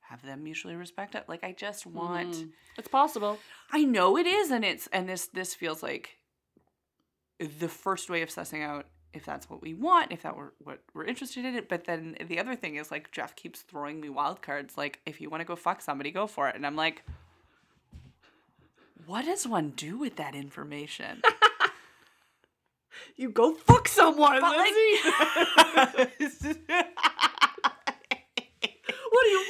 have 0.00 0.22
them 0.22 0.42
mutually 0.42 0.74
respect 0.74 1.14
it. 1.14 1.28
Like 1.28 1.44
I 1.44 1.52
just 1.52 1.86
want 1.86 2.32
Mhm. 2.32 2.52
It's 2.76 2.88
possible. 2.88 3.38
I 3.70 3.84
know 3.84 4.16
it 4.16 4.26
is, 4.26 4.50
and 4.50 4.64
it's 4.64 4.86
and 4.88 5.08
this 5.08 5.26
this 5.28 5.54
feels 5.54 5.82
like 5.82 6.18
the 7.38 7.68
first 7.68 8.10
way 8.10 8.22
of 8.22 8.28
sussing 8.28 8.62
out 8.62 8.86
if 9.12 9.24
that's 9.24 9.50
what 9.50 9.60
we 9.62 9.74
want, 9.74 10.12
if 10.12 10.22
that 10.22 10.36
were 10.36 10.52
what 10.62 10.80
we're 10.94 11.04
interested 11.04 11.44
in 11.44 11.54
it. 11.56 11.68
But 11.68 11.84
then 11.84 12.16
the 12.28 12.38
other 12.38 12.54
thing 12.54 12.76
is 12.76 12.90
like 12.90 13.10
Jeff 13.10 13.34
keeps 13.36 13.60
throwing 13.60 14.00
me 14.00 14.08
wild 14.08 14.42
cards. 14.42 14.76
Like 14.78 15.00
if 15.06 15.20
you 15.20 15.28
want 15.30 15.40
to 15.40 15.44
go 15.44 15.56
fuck 15.56 15.80
somebody, 15.82 16.10
go 16.10 16.26
for 16.26 16.48
it. 16.48 16.54
And 16.56 16.64
I'm 16.66 16.76
like, 16.76 17.02
what 19.06 19.24
does 19.24 19.46
one 19.46 19.70
do 19.70 19.98
with 19.98 20.16
that 20.16 20.34
information? 20.34 21.22
You 23.16 23.30
go 23.30 23.54
fuck 23.54 23.88
someone, 23.88 24.40
But, 24.40 24.56
like- 24.56 24.72
Lindsay. 26.20 26.60
what 29.10 29.22
do 29.22 29.28
you 29.28 29.46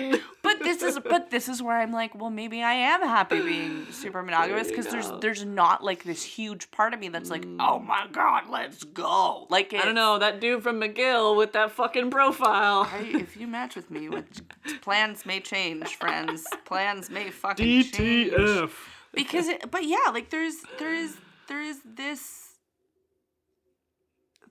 mean? 0.00 0.20
But 0.62 0.64
this 0.64 0.82
is 0.82 0.98
but 0.98 1.30
this 1.30 1.48
is 1.48 1.62
where 1.62 1.78
I'm 1.78 1.92
like, 1.92 2.14
well, 2.14 2.30
maybe 2.30 2.62
I 2.62 2.72
am 2.72 3.02
happy 3.02 3.40
being 3.40 3.86
super 3.90 4.22
monogamous 4.24 4.68
because 4.68 4.86
there's 4.86 5.10
there's 5.20 5.44
not 5.44 5.82
like 5.82 6.04
this 6.04 6.22
huge 6.22 6.70
part 6.70 6.94
of 6.94 7.00
me 7.00 7.08
that's 7.08 7.30
like, 7.30 7.44
oh 7.58 7.80
mm. 7.80 7.86
my 7.86 8.06
god, 8.12 8.44
let's 8.50 8.84
go. 8.84 9.46
Like 9.50 9.74
I 9.74 9.84
don't 9.84 9.94
know 9.94 10.18
that 10.18 10.40
dude 10.40 10.62
from 10.62 10.80
McGill 10.80 11.36
with 11.36 11.52
that 11.52 11.72
fucking 11.72 12.10
profile. 12.10 12.88
I, 12.90 13.12
if 13.14 13.36
you 13.36 13.46
match 13.46 13.76
with 13.76 13.90
me, 13.90 14.08
what 14.08 14.24
plans 14.82 15.26
may 15.26 15.40
change, 15.40 15.96
friends. 15.96 16.46
Plans 16.64 17.10
may 17.10 17.30
fucking 17.30 17.84
change. 17.84 18.70
Because, 19.14 19.48
it, 19.48 19.70
but 19.70 19.84
yeah, 19.84 20.10
like 20.12 20.30
there's 20.30 20.56
there 20.78 20.94
is 20.94 21.16
there 21.48 21.60
is 21.60 21.80
this. 21.84 22.41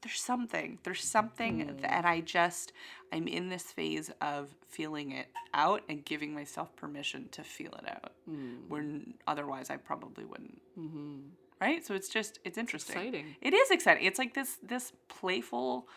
There's 0.02 0.20
something. 0.22 0.80
There's 0.84 1.04
something, 1.04 1.58
th- 1.60 1.70
Mm. 1.82 1.86
and 1.92 2.06
I 2.08 2.22
just 2.22 2.74
I'm 3.14 3.28
in 3.28 3.50
this 3.50 3.64
phase 3.72 4.10
of 4.22 4.56
feeling 4.68 5.12
it 5.12 5.28
out 5.54 5.84
and 5.90 6.04
giving 6.06 6.34
myself 6.34 6.76
permission 6.76 7.28
to 7.34 7.44
feel 7.44 7.74
it 7.74 7.88
out. 7.90 8.14
Mm. 8.30 8.68
When 8.70 9.14
otherwise 9.28 9.70
I 9.70 9.78
probably 9.78 10.26
wouldn't. 10.26 10.62
Mm-hmm. 10.80 11.18
Right. 11.60 11.86
So 11.86 11.94
it's 11.94 12.10
just 12.10 12.40
it's 12.44 12.58
interesting. 12.58 12.96
Exciting. 12.98 13.36
It 13.42 13.54
is 13.54 13.70
exciting. 13.70 14.06
It's 14.06 14.18
like 14.18 14.34
this 14.34 14.58
this 14.64 14.94
playful 15.10 15.88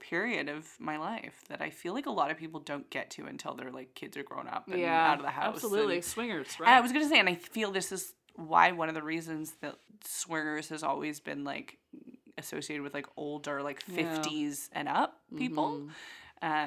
period 0.00 0.48
of 0.48 0.66
my 0.80 0.96
life 0.98 1.44
that 1.48 1.60
I 1.60 1.70
feel 1.70 1.94
like 1.94 2.06
a 2.06 2.10
lot 2.10 2.32
of 2.32 2.36
people 2.36 2.58
don't 2.58 2.90
get 2.90 3.10
to 3.10 3.26
until 3.26 3.54
their 3.54 3.70
like 3.70 3.94
kids 3.94 4.16
are 4.16 4.24
grown 4.24 4.48
up 4.48 4.66
and 4.66 4.80
Yeah, 4.80 5.10
out 5.12 5.18
of 5.18 5.22
the 5.24 5.30
house. 5.30 5.54
Absolutely, 5.56 5.96
and- 5.96 6.04
swingers, 6.04 6.48
and 6.58 6.68
I 6.68 6.80
was 6.80 6.90
gonna 6.90 7.08
say, 7.08 7.20
and 7.20 7.28
I 7.28 7.36
feel 7.36 7.70
this 7.70 7.92
is 7.92 8.14
why 8.34 8.72
one 8.72 8.88
of 8.88 8.96
the 8.96 9.02
reasons 9.02 9.52
that 9.60 9.76
swingers 10.04 10.70
has 10.70 10.82
always 10.82 11.20
been 11.20 11.44
like 11.44 11.78
associated 12.42 12.82
with 12.82 12.94
like 12.94 13.06
older, 13.16 13.62
like 13.62 13.82
Yeah. 13.86 13.94
fifties 13.96 14.68
and 14.72 14.88
up 14.88 15.10
people, 15.36 15.70
Mhm. 15.72 15.88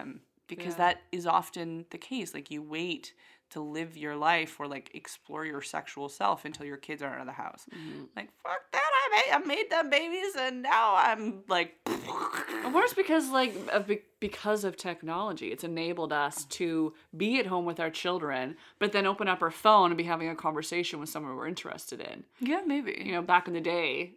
um, 0.01 0.21
because 0.47 0.73
Yeah. 0.73 0.83
that 0.85 1.01
is 1.11 1.25
often 1.27 1.85
the 1.89 1.97
case. 1.97 2.33
Like 2.33 2.49
you 2.51 2.61
wait 2.61 3.13
to 3.51 3.59
live 3.61 3.95
your 3.95 4.15
life 4.15 4.59
or 4.59 4.67
like 4.67 4.89
explore 4.95 5.45
your 5.45 5.61
sexual 5.61 6.09
self 6.09 6.45
until 6.45 6.65
your 6.65 6.77
kids 6.77 7.01
are 7.03 7.13
out 7.13 7.19
of 7.21 7.27
the 7.27 7.31
house. 7.45 7.65
Mhm. 7.71 8.09
Like 8.15 8.29
fuck 8.41 8.71
that, 8.71 8.91
I 9.03 9.07
made, 9.15 9.31
I 9.35 9.37
made 9.55 9.69
them 9.69 9.89
babies, 9.89 10.35
and 10.35 10.61
now 10.63 10.95
I'm 10.95 11.43
like. 11.47 11.75
Of 12.65 12.73
course, 12.73 12.93
because 12.95 13.29
like 13.29 13.53
of 13.71 13.85
be- 13.87 14.01
because 14.19 14.63
of 14.63 14.75
technology, 14.75 15.51
it's 15.51 15.63
enabled 15.63 16.11
us 16.11 16.45
to 16.45 16.93
be 17.15 17.37
at 17.39 17.45
home 17.45 17.63
with 17.65 17.79
our 17.79 17.91
children, 17.91 18.57
but 18.79 18.91
then 18.91 19.05
open 19.05 19.27
up 19.27 19.41
our 19.43 19.51
phone 19.51 19.91
and 19.91 19.97
be 19.97 20.03
having 20.03 20.29
a 20.29 20.35
conversation 20.35 20.99
with 20.99 21.07
someone 21.09 21.35
we're 21.35 21.47
interested 21.47 22.01
in. 22.01 22.23
Yeah, 22.39 22.61
maybe. 22.65 22.99
You 23.05 23.11
know, 23.13 23.21
back 23.21 23.47
in 23.47 23.53
the 23.53 23.61
day, 23.61 24.15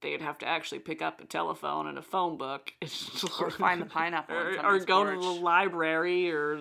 they'd 0.00 0.20
have 0.22 0.38
to 0.38 0.46
actually 0.46 0.78
pick 0.80 1.02
up 1.02 1.20
a 1.20 1.24
telephone 1.24 1.86
and 1.86 1.98
a 1.98 2.02
phone 2.02 2.36
book, 2.38 2.72
Or 3.40 3.50
find 3.50 3.80
the 3.80 3.86
pineapple 3.86 4.36
or, 4.36 4.64
or 4.64 4.78
go 4.80 5.04
to 5.04 5.10
the 5.20 5.40
library, 5.42 6.30
or 6.30 6.58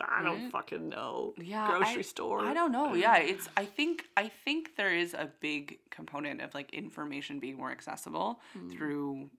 I 0.00 0.22
don't 0.22 0.42
Right? 0.44 0.52
fucking 0.52 0.88
know, 0.88 1.34
yeah, 1.38 1.66
grocery 1.68 1.98
I, 1.98 2.02
store. 2.02 2.44
I 2.44 2.54
don't 2.54 2.72
know. 2.72 2.94
Yeah, 2.94 3.16
it's. 3.32 3.48
I 3.56 3.64
think. 3.64 4.06
I 4.16 4.28
think 4.44 4.76
there 4.76 4.94
is 4.94 5.14
a 5.14 5.30
big 5.40 5.78
component 5.90 6.40
of 6.40 6.54
like 6.54 6.72
information 6.74 7.38
being 7.40 7.56
more 7.56 7.70
accessible 7.70 8.40
Mm. 8.56 8.72
through 8.72 9.30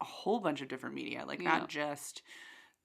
a 0.00 0.04
whole 0.04 0.40
bunch 0.40 0.62
of 0.62 0.68
different 0.68 0.94
media, 0.94 1.24
like 1.26 1.40
Yeah. 1.42 1.58
not 1.58 1.68
just 1.68 2.22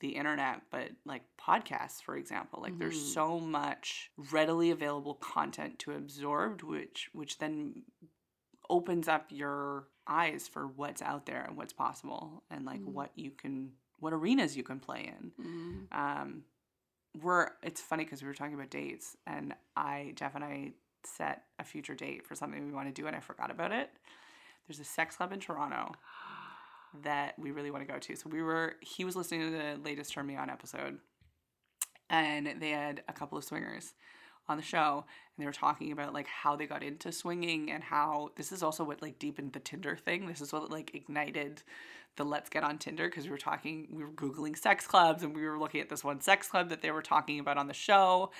the 0.01 0.09
internet, 0.09 0.61
but 0.71 0.89
like 1.05 1.23
podcasts, 1.39 2.01
for 2.03 2.17
example, 2.17 2.61
like 2.61 2.77
there's 2.77 2.97
Mhm. 3.01 3.13
so 3.13 3.39
much 3.39 4.11
readily 4.31 4.69
available 4.71 5.13
content 5.15 5.79
to 5.79 5.91
absorb, 5.93 6.61
which 6.63 7.09
which 7.13 7.37
then 7.37 7.83
opens 8.69 9.07
up 9.07 9.25
your 9.29 9.87
eyes 10.07 10.47
for 10.47 10.67
what's 10.67 11.01
out 11.01 11.25
there 11.25 11.43
and 11.43 11.57
what's 11.57 11.73
possible 11.73 12.43
and 12.49 12.65
like 12.65 12.79
Mhm. 12.81 12.93
what 12.93 13.11
you 13.15 13.31
can 13.31 13.73
what 13.99 14.13
arenas 14.13 14.55
you 14.57 14.63
can 14.63 14.79
play 14.79 15.05
in 15.17 15.31
Mm. 15.39 15.97
um 15.97 16.43
we're 17.21 17.49
it's 17.63 17.81
funny 17.81 18.03
because 18.03 18.21
we 18.21 18.27
were 18.27 18.33
talking 18.33 18.53
about 18.53 18.69
dates 18.69 19.15
and 19.25 19.55
i 19.75 20.11
jeff 20.15 20.35
and 20.35 20.43
i 20.43 20.73
set 21.05 21.45
a 21.59 21.63
future 21.63 21.95
date 21.95 22.25
for 22.27 22.35
something 22.35 22.65
we 22.65 22.73
want 22.73 22.87
to 22.87 23.01
do 23.01 23.07
and 23.07 23.15
i 23.15 23.19
forgot 23.19 23.49
about 23.49 23.71
it 23.71 23.89
there's 24.67 24.79
a 24.79 24.83
sex 24.83 25.15
club 25.15 25.31
in 25.31 25.39
toronto 25.39 25.91
that 27.03 27.37
we 27.39 27.51
really 27.51 27.71
want 27.71 27.85
to 27.87 27.91
go 27.91 27.99
to 27.99 28.15
so 28.15 28.29
we 28.29 28.41
were 28.43 28.75
he 28.81 29.03
was 29.05 29.15
listening 29.15 29.41
to 29.41 29.49
the 29.57 29.79
latest 29.83 30.11
turn 30.13 30.25
me 30.27 30.35
on 30.35 30.49
episode 30.49 30.99
and 32.09 32.55
they 32.59 32.69
had 32.71 33.03
a 33.07 33.13
couple 33.13 33.37
of 33.37 33.43
swingers 33.43 33.93
on 34.47 34.57
the 34.57 34.63
show 34.63 35.05
and 35.35 35.43
they 35.43 35.45
were 35.45 35.53
talking 35.53 35.91
about 35.91 36.13
like 36.13 36.27
how 36.27 36.55
they 36.55 36.65
got 36.65 36.84
into 36.84 37.11
swinging 37.11 37.72
and 37.72 37.84
how 37.84 38.30
this 38.35 38.51
is 38.51 38.63
also 38.63 38.84
what 38.84 39.01
like 39.01 39.19
deepened 39.19 39.53
the 39.53 39.59
tinder 39.59 39.95
thing. 39.95 40.27
This 40.27 40.41
is 40.41 40.53
what 40.53 40.72
like 40.72 40.93
ignited 40.93 41.63
the 42.15 42.23
let's 42.23 42.49
get 42.49 42.63
on 42.63 42.77
tinder 42.77 43.07
because 43.07 43.26
we 43.26 43.31
were 43.31 43.38
talking 43.38 43.88
we 43.91 44.03
were 44.03 44.11
googling 44.11 44.57
sex 44.57 44.88
clubs 44.88 45.23
and 45.23 45.35
we 45.35 45.45
were 45.45 45.59
looking 45.59 45.81
at 45.81 45.89
this 45.89 46.03
one 46.03 46.22
sex 46.22 46.47
club 46.47 46.69
that 46.69 46.81
they 46.81 46.91
were 46.91 47.01
talking 47.01 47.39
about 47.39 47.57
on 47.57 47.67
the 47.67 47.73
show. 47.73 48.31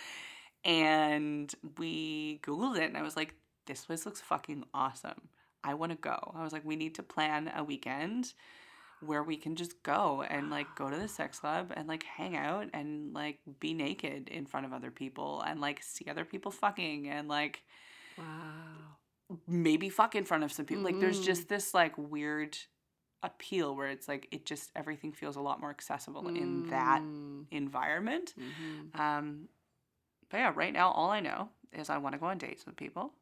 And 0.64 1.54
we 1.78 2.40
googled 2.44 2.78
it 2.78 2.86
and 2.86 2.98
i 2.98 3.04
was 3.04 3.16
like 3.16 3.36
this 3.68 3.86
place 3.86 4.06
looks 4.06 4.22
fucking 4.22 4.64
awesome. 4.74 5.30
I 5.64 5.74
want 5.74 5.92
to 5.92 5.98
go. 5.98 6.34
I 6.36 6.44
was 6.44 6.54
like 6.54 6.64
we 6.64 6.76
need 6.76 6.96
to 6.96 7.04
plan 7.04 7.52
a 7.56 7.64
weekend 7.64 8.34
where 9.02 9.24
we 9.24 9.38
can 9.38 9.56
just 9.56 9.82
go 9.84 10.24
and 10.24 10.50
like 10.50 10.68
go 10.76 10.90
to 10.90 10.98
the 10.98 11.08
sex 11.08 11.40
club 11.40 11.72
and 11.76 11.88
like 11.88 12.04
hang 12.04 12.36
out 12.36 12.68
and 12.74 13.14
like 13.14 13.40
be 13.60 13.74
naked 13.74 14.30
in 14.30 14.46
front 14.46 14.66
of 14.66 14.74
other 14.74 14.90
people 14.92 15.42
and 15.42 15.60
like 15.62 15.84
see 15.84 16.06
other 16.10 16.26
people 16.26 16.52
fucking 16.52 17.10
and 17.10 17.28
like 17.28 17.64
Wow. 18.18 18.98
maybe 19.48 19.90
fuck 19.90 20.16
in 20.16 20.24
front 20.24 20.44
of 20.44 20.52
some 20.52 20.66
people. 20.66 20.84
Like 20.84 21.00
there's 21.00 21.20
Mhm. 21.22 21.26
just 21.26 21.50
this 21.50 21.74
like 21.74 21.98
weird 21.98 22.58
appeal 23.24 23.76
where 23.76 23.88
it's 23.90 24.08
like 24.08 24.28
it 24.32 24.46
just 24.46 24.72
everything 24.76 25.12
feels 25.12 25.36
a 25.36 25.42
lot 25.42 25.60
more 25.60 25.70
accessible 25.72 26.28
in 26.30 26.70
that 26.70 27.02
Mm. 27.02 27.48
environment. 27.52 28.34
Mhm. 28.38 28.98
Um 29.00 29.50
but 30.30 30.38
yeah, 30.38 30.52
right 30.56 30.74
now 30.74 30.92
all 30.92 31.10
I 31.12 31.20
know 31.20 31.50
is 31.74 31.90
I 31.90 31.98
want 31.98 32.14
to 32.14 32.20
go 32.20 32.28
on 32.28 32.38
dates 32.38 32.66
with 32.66 32.76
people 32.78 33.14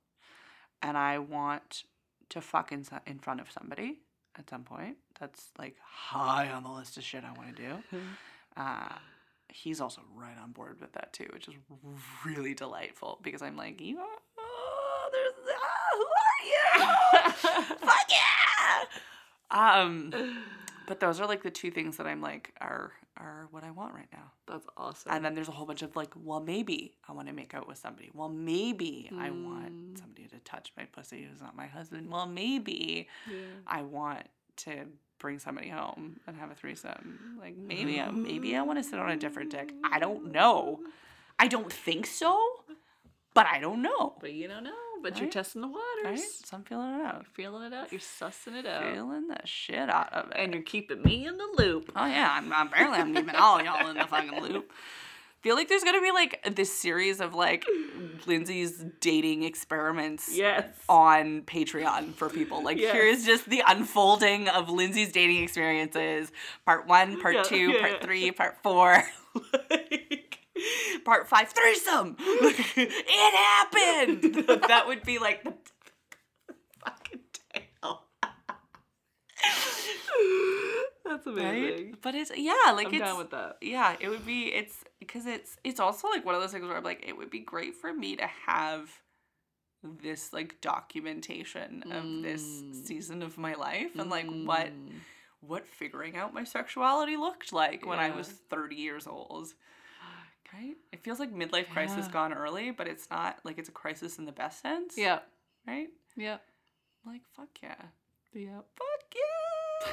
and 0.81 0.97
I 0.97 1.19
want 1.19 1.83
to 2.29 2.41
fuck 2.41 2.71
in, 2.71 2.85
in 3.07 3.19
front 3.19 3.39
of 3.41 3.51
somebody 3.51 3.99
at 4.35 4.49
some 4.49 4.63
point. 4.63 4.97
That's 5.23 5.45
like 5.57 5.75
high 5.81 6.49
on 6.49 6.63
the 6.63 6.69
list 6.69 6.97
of 6.97 7.03
shit 7.03 7.23
I 7.23 7.31
want 7.37 7.55
to 7.55 7.61
do. 7.61 7.97
Uh, 8.55 8.87
he's 9.49 9.81
also 9.81 9.99
right 10.15 10.37
on 10.43 10.51
board 10.51 10.79
with 10.79 10.91
that 10.93 11.11
too, 11.11 11.25
which 11.33 11.47
is 11.47 11.55
really 12.23 12.53
delightful 12.53 13.17
because 13.23 13.41
I'm 13.41 13.57
like, 13.57 13.81
you 13.81 13.97
are, 13.97 14.05
oh, 14.37 15.09
there's, 15.11 15.33
ah, 15.57 15.97
who 15.97 17.23
are 17.23 17.25
you? 17.25 17.31
Fuck 17.87 18.09
yeah! 18.11 19.81
Um, 19.81 20.13
but 20.87 20.99
those 20.99 21.19
are 21.19 21.25
like 21.27 21.41
the 21.41 21.49
two 21.49 21.71
things 21.71 21.97
that 21.97 22.05
I'm 22.05 22.21
like 22.21 22.53
are 22.61 22.91
are 23.17 23.47
what 23.49 23.63
I 23.63 23.71
want 23.71 23.95
right 23.95 24.07
now. 24.13 24.31
That's 24.47 24.67
awesome. 24.77 25.11
And 25.11 25.25
then 25.25 25.33
there's 25.33 25.47
a 25.47 25.51
whole 25.51 25.65
bunch 25.65 25.81
of 25.81 25.95
like, 25.95 26.13
well, 26.23 26.39
maybe 26.39 26.93
I 27.09 27.13
want 27.13 27.27
to 27.27 27.33
make 27.33 27.55
out 27.55 27.67
with 27.67 27.79
somebody. 27.79 28.11
Well, 28.13 28.29
maybe 28.29 29.09
I 29.19 29.31
want 29.31 29.71
Mm. 29.73 29.99
somebody 29.99 30.27
to 30.27 30.37
touch 30.41 30.71
my 30.77 30.83
pussy 30.85 31.23
who's 31.27 31.41
not 31.41 31.55
my 31.55 31.65
husband. 31.67 32.11
Well, 32.11 32.27
maybe 32.27 33.07
yeah. 33.27 33.35
I 33.65 33.81
want 33.81 34.27
to 34.57 34.85
bring 35.23 35.39
somebody 35.39 35.69
home 35.69 36.19
and 36.27 36.35
have 36.35 36.51
a 36.51 36.53
threesome. 36.53 37.37
Like 37.39 37.55
maybe 37.57 37.99
I, 37.99 38.11
maybe 38.11 38.57
I 38.57 38.61
want 38.61 38.77
to 38.77 38.83
sit 38.83 38.99
on 38.99 39.09
a 39.09 39.15
different 39.15 39.51
dick. 39.51 39.71
I 39.81 39.97
don't 39.97 40.33
know. 40.33 40.81
I 41.39 41.47
don't 41.47 41.71
think 41.71 42.05
so, 42.05 42.37
but 43.33 43.47
I 43.47 43.59
don't 43.61 43.81
know. 43.81 44.15
But 44.19 44.33
you 44.33 44.49
don't 44.49 44.65
know. 44.65 44.71
But 45.01 45.19
you're 45.19 45.29
testing 45.29 45.61
the 45.61 45.67
waters. 45.67 46.03
Right? 46.03 46.19
So 46.19 46.57
I'm 46.57 46.63
feeling 46.63 46.95
it 46.95 47.05
out. 47.05 47.15
You're 47.15 47.33
feeling 47.33 47.63
it 47.63 47.73
out. 47.73 47.91
You're 47.91 48.01
sussing 48.01 48.55
it 48.59 48.65
out. 48.65 48.93
Feeling 48.93 49.27
the 49.27 49.39
shit 49.45 49.89
out 49.89 50.11
of 50.13 50.31
it. 50.31 50.37
And 50.37 50.53
you're 50.53 50.63
keeping 50.63 51.01
me 51.01 51.25
in 51.25 51.37
the 51.37 51.49
loop. 51.57 51.91
Oh 51.95 52.05
yeah, 52.05 52.35
I'm, 52.37 52.51
I'm 52.51 52.67
apparently 52.67 52.99
I'm 52.99 53.15
keeping 53.15 53.35
all 53.35 53.63
y'all 53.63 53.87
in 53.87 53.97
the 53.97 54.05
fucking 54.05 54.41
loop. 54.41 54.71
Feel 55.43 55.55
like 55.55 55.67
there's 55.67 55.83
gonna 55.83 55.99
be 56.01 56.11
like 56.11 56.55
this 56.55 56.71
series 56.71 57.19
of 57.19 57.33
like 57.33 57.65
Lindsay's 58.25 58.83
dating 59.01 59.43
experiments 59.43 60.33
Yes. 60.33 60.65
on 60.87 61.41
Patreon 61.41 62.13
for 62.13 62.29
people. 62.29 62.63
Like 62.63 62.77
Yes. 62.77 62.93
here's 62.93 63.25
just 63.25 63.49
the 63.49 63.61
unfolding 63.67 64.47
of 64.47 64.69
Lindsay's 64.69 65.11
dating 65.11 65.43
experiences. 65.43 66.31
Part 66.65 66.87
one, 66.87 67.19
part 67.21 67.35
Yeah, 67.35 67.43
two, 67.43 67.71
yeah, 67.73 67.79
part 67.81 67.91
yeah. 67.91 67.99
three, 68.05 68.31
part 68.31 68.55
four, 68.63 69.03
part 71.03 71.27
five, 71.27 71.49
threesome. 71.49 72.15
it 72.19 73.35
happened. 73.35 74.45
that 74.69 74.85
would 74.87 75.03
be 75.03 75.19
like 75.19 75.43
the 75.43 75.53
fucking 76.85 77.19
tale. 77.51 78.05
That's 81.05 81.27
Right? 81.27 81.37
amazing. 81.37 81.97
But 82.01 82.15
it's 82.15 82.31
yeah, 82.35 82.71
like 82.73 82.87
I'm 82.87 82.93
it's 82.93 83.03
down 83.03 83.17
with 83.17 83.31
that. 83.31 83.57
yeah, 83.61 83.95
it 83.99 84.09
would 84.09 84.25
be 84.25 84.53
it's 84.53 84.83
because 84.99 85.25
it's 85.25 85.57
it's 85.63 85.79
also 85.79 86.07
like 86.09 86.25
one 86.25 86.33
of 86.35 86.41
those 86.41 86.51
things 86.51 86.65
where 86.65 86.77
I'm 86.77 86.83
like 86.83 87.03
it 87.07 87.17
would 87.17 87.29
be 87.29 87.39
great 87.39 87.75
for 87.75 87.93
me 87.93 88.15
to 88.15 88.27
have 88.47 88.89
this 89.83 90.31
like 90.31 90.61
documentation 90.61 91.83
of 91.91 92.03
this 92.23 92.41
Mm. 92.43 92.73
season 92.87 93.21
of 93.21 93.37
my 93.37 93.53
life 93.53 93.95
and 93.97 94.09
like 94.09 94.27
what 94.27 94.67
Mm. 94.67 94.93
what 95.41 95.67
figuring 95.67 96.15
out 96.15 96.33
my 96.33 96.45
sexuality 96.45 97.17
looked 97.17 97.51
like 97.51 97.85
when 97.85 97.99
I 97.99 98.09
was 98.15 98.29
30 98.49 98.75
years 98.77 99.07
old. 99.07 99.53
Right? 100.53 100.75
It 100.91 101.03
feels 101.03 101.19
like 101.19 101.33
midlife 101.33 101.69
crisis 101.71 102.05
Yeah. 102.05 102.11
gone 102.13 102.31
early, 102.33 102.69
but 102.69 102.87
it's 102.87 103.09
not 103.09 103.39
like 103.43 103.57
it's 103.57 103.69
a 103.69 103.71
crisis 103.73 104.19
in 104.19 104.25
the 104.25 104.31
best 104.31 104.61
sense. 104.61 104.95
Yeah. 104.97 105.19
Right? 105.67 105.89
Yeah. 106.15 106.37
Like 107.05 107.23
fuck 107.35 107.49
yeah. 107.61 107.81
Yeah. 108.33 108.61
Fuck 108.77 109.03
yeah. 109.15 109.42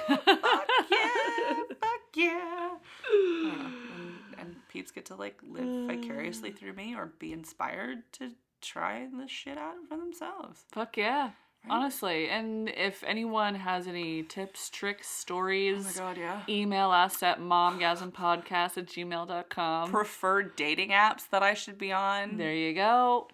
Fuck 0.07 0.27
yeah. 0.91 1.55
Fuck 1.81 2.17
yeah. 2.17 2.71
Yeah, 3.13 3.71
and, 3.97 4.39
and 4.39 4.57
peeps 4.69 4.91
get 4.91 5.07
to 5.07 5.15
like 5.15 5.41
live 5.49 5.87
vicariously 5.87 6.51
mm. 6.51 6.59
through 6.59 6.75
me 6.75 6.95
or 6.95 7.13
be 7.19 7.33
inspired 7.33 7.99
to 8.13 8.33
try 8.61 9.07
the 9.17 9.29
shit 9.29 9.59
out 9.59 9.77
for 9.89 9.97
themselves. 9.97 10.65
Fuck 10.73 10.97
yeah. 10.97 11.31
Right? 11.65 11.75
Honestly. 11.75 12.29
And 12.29 12.69
if 12.71 13.05
anyone 13.05 13.55
has 13.55 13.87
any 13.87 14.23
tips, 14.23 14.71
tricks, 14.71 15.07
oh 15.11 15.21
stories, 15.21 15.99
god, 15.99 16.17
yeah. 16.17 16.43
email 16.49 16.91
us 16.91 17.23
at 17.23 17.41
momgasmpodcast 17.41 18.79
at 18.79 18.87
gmail.com. 18.87 19.91
Preferred 19.91 20.57
dating 20.57 20.91
apps 20.91 21.29
that 21.31 21.43
I 21.43 21.55
should 21.55 21.79
be 21.79 21.93
on. 21.93 22.37
there 22.39 22.55
you 22.55 22.75
go. 22.75 23.29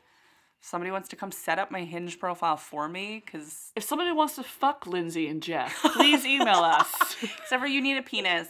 Somebody 0.68 0.90
wants 0.90 1.08
to 1.10 1.16
come 1.16 1.30
set 1.30 1.60
up 1.60 1.70
my 1.70 1.84
Hinge 1.84 2.18
profile 2.18 2.56
for 2.56 2.88
me 2.88 3.22
because 3.24 3.70
If 3.76 3.84
somebody 3.84 4.10
wants 4.10 4.34
to 4.34 4.42
fuck 4.42 4.84
Lindsay 4.84 5.28
and 5.28 5.40
Jeff, 5.40 5.72
please 5.94 6.26
email 6.26 6.56
us. 6.56 6.92
except 7.22 7.60
for 7.60 7.68
you 7.68 7.80
need 7.80 7.96
a 7.98 8.02
penis. 8.02 8.48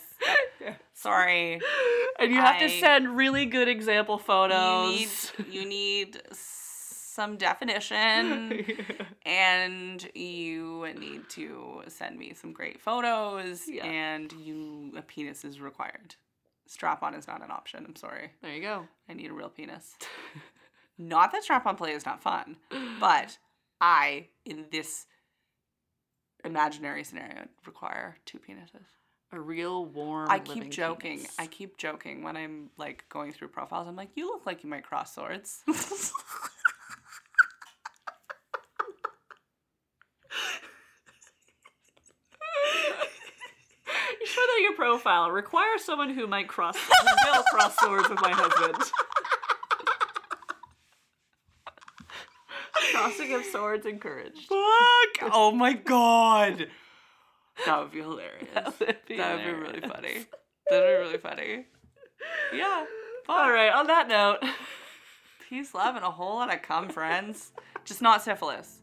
Sorry. 0.95 1.61
And 2.19 2.33
you 2.33 2.41
have 2.41 2.59
to 2.61 2.71
send 2.71 3.17
really 3.19 3.45
good 3.45 3.69
example 3.69 4.17
You 4.17 4.23
photos. 4.25 5.33
need 5.37 5.55
you 5.55 5.67
need 5.67 6.23
some 6.33 7.37
definition. 7.37 8.65
and 9.27 10.09
you 10.15 10.87
need 10.99 11.29
to 11.31 11.83
send 11.89 12.19
me 12.19 12.33
some 12.33 12.53
great 12.55 12.81
photos 12.81 13.69
Yeah. 13.69 13.85
and 13.85 14.33
you 14.33 14.93
a 14.97 15.03
penis 15.03 15.45
is 15.45 15.61
required 15.61 16.15
strap 16.67 17.03
on 17.03 17.15
is 17.15 17.27
not 17.29 17.45
an 17.45 17.51
option 17.51 17.85
i'm 17.87 17.95
sorry 17.95 18.31
there 18.43 18.53
you 18.53 18.61
go. 18.61 18.89
i 19.09 19.13
need 19.15 19.31
a 19.31 19.33
real 19.33 19.49
penis 19.49 19.95
not 20.99 21.33
that 21.33 21.43
strap 21.45 21.67
on 21.67 21.77
play 21.77 21.93
is 21.93 22.07
not 22.07 22.23
fun 22.23 22.57
but 23.01 23.39
i 23.81 24.29
in 24.45 24.67
this 24.71 25.07
imaginary 26.45 27.03
scenario 27.05 27.47
require 27.67 28.17
two 28.25 28.39
penises 28.39 28.87
A 29.33 29.41
real 29.41 29.85
warm. 29.85 30.29
i 30.31 30.39
keep 30.39 30.71
joking 30.71 31.19
penis. 31.19 31.35
i 31.39 31.47
keep 31.47 31.77
joking 31.77 32.23
when 32.23 32.37
i'm 32.37 32.71
like 32.79 33.05
going 33.09 33.33
through 33.33 33.49
profiles 33.49 33.89
i'm 33.89 33.97
like 33.97 34.11
you 34.15 34.27
look 34.29 34.47
like 34.47 34.63
you 34.63 34.71
might 34.71 34.85
cross 34.85 35.15
swords 35.15 35.63
You 44.21 44.27
sure 44.27 44.47
that 44.47 44.61
your 44.63 44.75
profile 44.75 45.31
requires 45.31 45.85
someone 45.85 46.11
who 46.11 46.27
might 46.27 46.49
cross 46.49 46.77
who 46.77 47.31
will 47.33 47.43
cross 47.45 47.77
swords 47.79 48.09
with 48.09 48.21
my 48.21 48.31
husband. 48.33 48.77
Crossing 53.07 53.35
of 53.35 53.45
swords 53.45 53.87
encouraged. 53.87 54.49
Fuck! 54.49 55.31
Oh 55.33 55.53
my 55.55 55.75
god! 55.75 56.67
That 57.65 57.81
would 57.81 57.93
be 57.93 58.01
hilarious. 58.01 58.49
That 58.53 58.81
would 58.81 58.97
be, 59.07 59.17
That 59.17 59.37
would 59.37 59.45
be 59.45 59.53
really 59.53 59.81
funny. 59.81 60.27
That 60.69 60.81
would 60.81 60.87
be 60.87 60.93
really 60.95 61.19
funny. 61.19 61.67
Yeah. 62.53 62.85
Fuck. 63.25 63.37
All 63.37 63.53
right. 63.53 63.73
On 63.73 63.87
that 63.87 64.09
note, 64.09 64.39
Peace, 65.49 65.73
love, 65.73 65.95
and 65.95 66.05
a 66.05 66.11
whole 66.11 66.35
lot 66.35 66.53
of 66.53 66.63
cum, 66.63 66.89
friends. 66.89 67.53
Just 67.85 68.03
not 68.03 68.23
syphilis. 68.23 68.81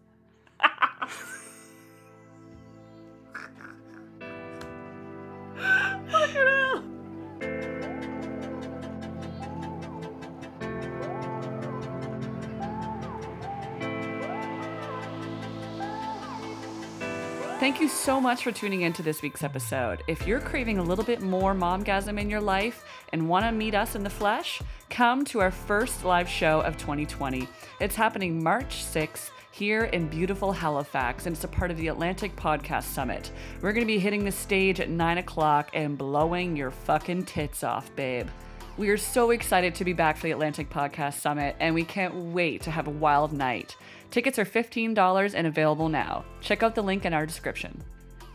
You 17.84 17.90
so 17.90 18.22
much 18.22 18.44
for 18.44 18.52
tuning 18.54 18.84
in 18.84 18.94
to 18.94 19.04
this 19.04 19.22
week's 19.22 19.44
episode. 19.44 20.04
If 20.08 20.26
you're 20.26 20.40
craving 20.40 20.78
a 20.78 20.84
little 20.84 21.04
bit 21.04 21.22
more 21.22 21.54
momgasm 21.54 22.18
in 22.18 22.30
your 22.30 22.40
life 22.40 22.86
and 23.12 23.28
want 23.28 23.44
to 23.44 23.52
meet 23.52 23.76
us 23.76 23.96
in 23.96 24.04
the 24.04 24.10
flesh, 24.10 24.62
come 24.90 25.26
to 25.26 25.42
our 25.42 25.52
first 25.52 26.06
live 26.06 26.30
show 26.30 26.62
of 26.62 26.78
2020. 26.78 27.46
It's 27.82 27.96
happening 27.96 28.42
March 28.42 28.86
6th 28.86 29.32
here 29.52 29.84
in 29.84 30.08
beautiful 30.08 30.54
Halifax, 30.54 31.26
and 31.26 31.36
it's 31.36 31.44
a 31.44 31.48
part 31.50 31.72
of 31.72 31.78
the 31.78 31.90
Atlantic 31.90 32.34
Podcast 32.38 32.84
Summit. 32.84 33.32
We're 33.62 33.74
going 33.74 33.86
to 33.86 33.94
be 33.94 34.00
hitting 34.00 34.24
the 34.24 34.32
stage 34.32 34.80
at 34.80 34.90
9 34.90 35.18
o'clock 35.18 35.70
and 35.74 35.98
blowing 35.98 36.56
your 36.56 36.72
fucking 36.72 37.26
tits 37.26 37.66
off, 37.66 37.94
babe. 37.98 38.30
We 38.78 38.90
are 38.90 38.98
so 38.98 39.32
excited 39.32 39.76
to 39.76 39.84
be 39.84 39.94
back 39.94 40.16
for 40.16 40.24
the 40.24 40.32
Atlantic 40.32 40.70
Podcast 40.70 41.20
Summit, 41.20 41.58
and 41.60 41.76
we 41.76 41.84
can't 41.84 42.16
wait 42.16 42.62
to 42.62 42.72
have 42.72 42.88
a 42.88 42.92
wild 42.92 43.34
night. 43.34 43.76
Tickets 44.14 44.38
are 44.38 44.46
$15 44.46 45.34
and 45.34 45.48
available 45.48 45.90
now. 45.90 46.24
Check 46.40 46.62
out 46.62 46.76
the 46.76 46.84
link 46.84 47.04
in 47.04 47.16
our 47.16 47.26
description. 47.26 47.84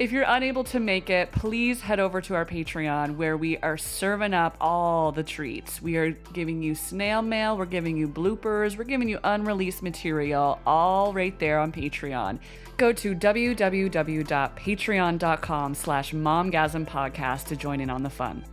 If 0.00 0.10
you're 0.10 0.24
unable 0.26 0.64
to 0.64 0.80
make 0.80 1.08
it, 1.08 1.30
please 1.30 1.80
head 1.80 2.00
over 2.00 2.20
to 2.20 2.34
our 2.34 2.44
Patreon 2.44 3.14
where 3.14 3.36
we 3.36 3.58
are 3.58 3.78
serving 3.78 4.34
up 4.34 4.56
all 4.60 5.12
the 5.12 5.22
treats. 5.22 5.80
We 5.80 5.96
are 5.96 6.10
giving 6.32 6.64
you 6.64 6.74
snail 6.74 7.22
mail, 7.22 7.56
we're 7.56 7.66
giving 7.66 7.96
you 7.96 8.08
bloopers, 8.08 8.76
we're 8.76 8.82
giving 8.82 9.08
you 9.08 9.20
unreleased 9.22 9.84
material, 9.84 10.58
all 10.66 11.12
right 11.12 11.38
there 11.38 11.60
on 11.60 11.70
Patreon. 11.70 12.40
Go 12.76 12.92
to 12.94 13.14
www.patreon.com 13.14 15.74
slash 15.76 16.12
momgasmpodcast 16.12 17.44
to 17.44 17.54
join 17.54 17.80
in 17.80 17.88
on 17.88 18.02
the 18.02 18.10
fun. 18.10 18.44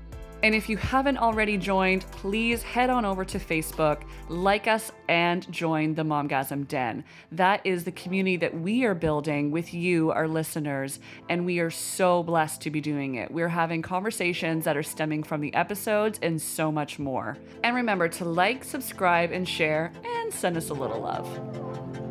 And 0.45 0.53
if 0.53 0.69
you 0.69 0.77
haven't 0.77 1.17
already 1.17 1.57
joined, 1.57 2.05
please 2.11 2.61
head 2.61 2.91
on 2.91 3.03
over 3.03 3.25
to 3.25 3.39
Facebook, 3.39 4.03
like 4.29 4.67
us, 4.67 4.91
and 5.07 5.51
join 5.51 5.95
the 5.95 6.03
Momgasm 6.03 6.67
Den. 6.67 7.03
That 7.31 7.65
is 7.65 7.83
the 7.83 7.91
community 7.91 8.37
that 8.37 8.55
we 8.55 8.83
are 8.83 8.93
building 8.93 9.49
with 9.49 9.73
you, 9.73 10.11
our 10.11 10.27
listeners, 10.27 10.99
and 11.29 11.47
we 11.47 11.57
are 11.57 11.71
so 11.71 12.21
blessed 12.21 12.61
to 12.61 12.69
be 12.69 12.79
doing 12.79 13.15
it. 13.15 13.31
We're 13.31 13.47
having 13.47 13.81
conversations 13.81 14.65
that 14.65 14.77
are 14.77 14.83
stemming 14.83 15.23
from 15.23 15.41
the 15.41 15.51
episodes 15.55 16.19
and 16.21 16.39
so 16.39 16.71
much 16.71 16.99
more. 16.99 17.39
And 17.63 17.75
remember 17.75 18.07
to 18.07 18.25
like, 18.25 18.63
subscribe, 18.63 19.31
and 19.31 19.49
share, 19.49 19.91
and 20.05 20.31
send 20.31 20.57
us 20.57 20.69
a 20.69 20.75
little 20.75 21.01
love. 21.01 22.04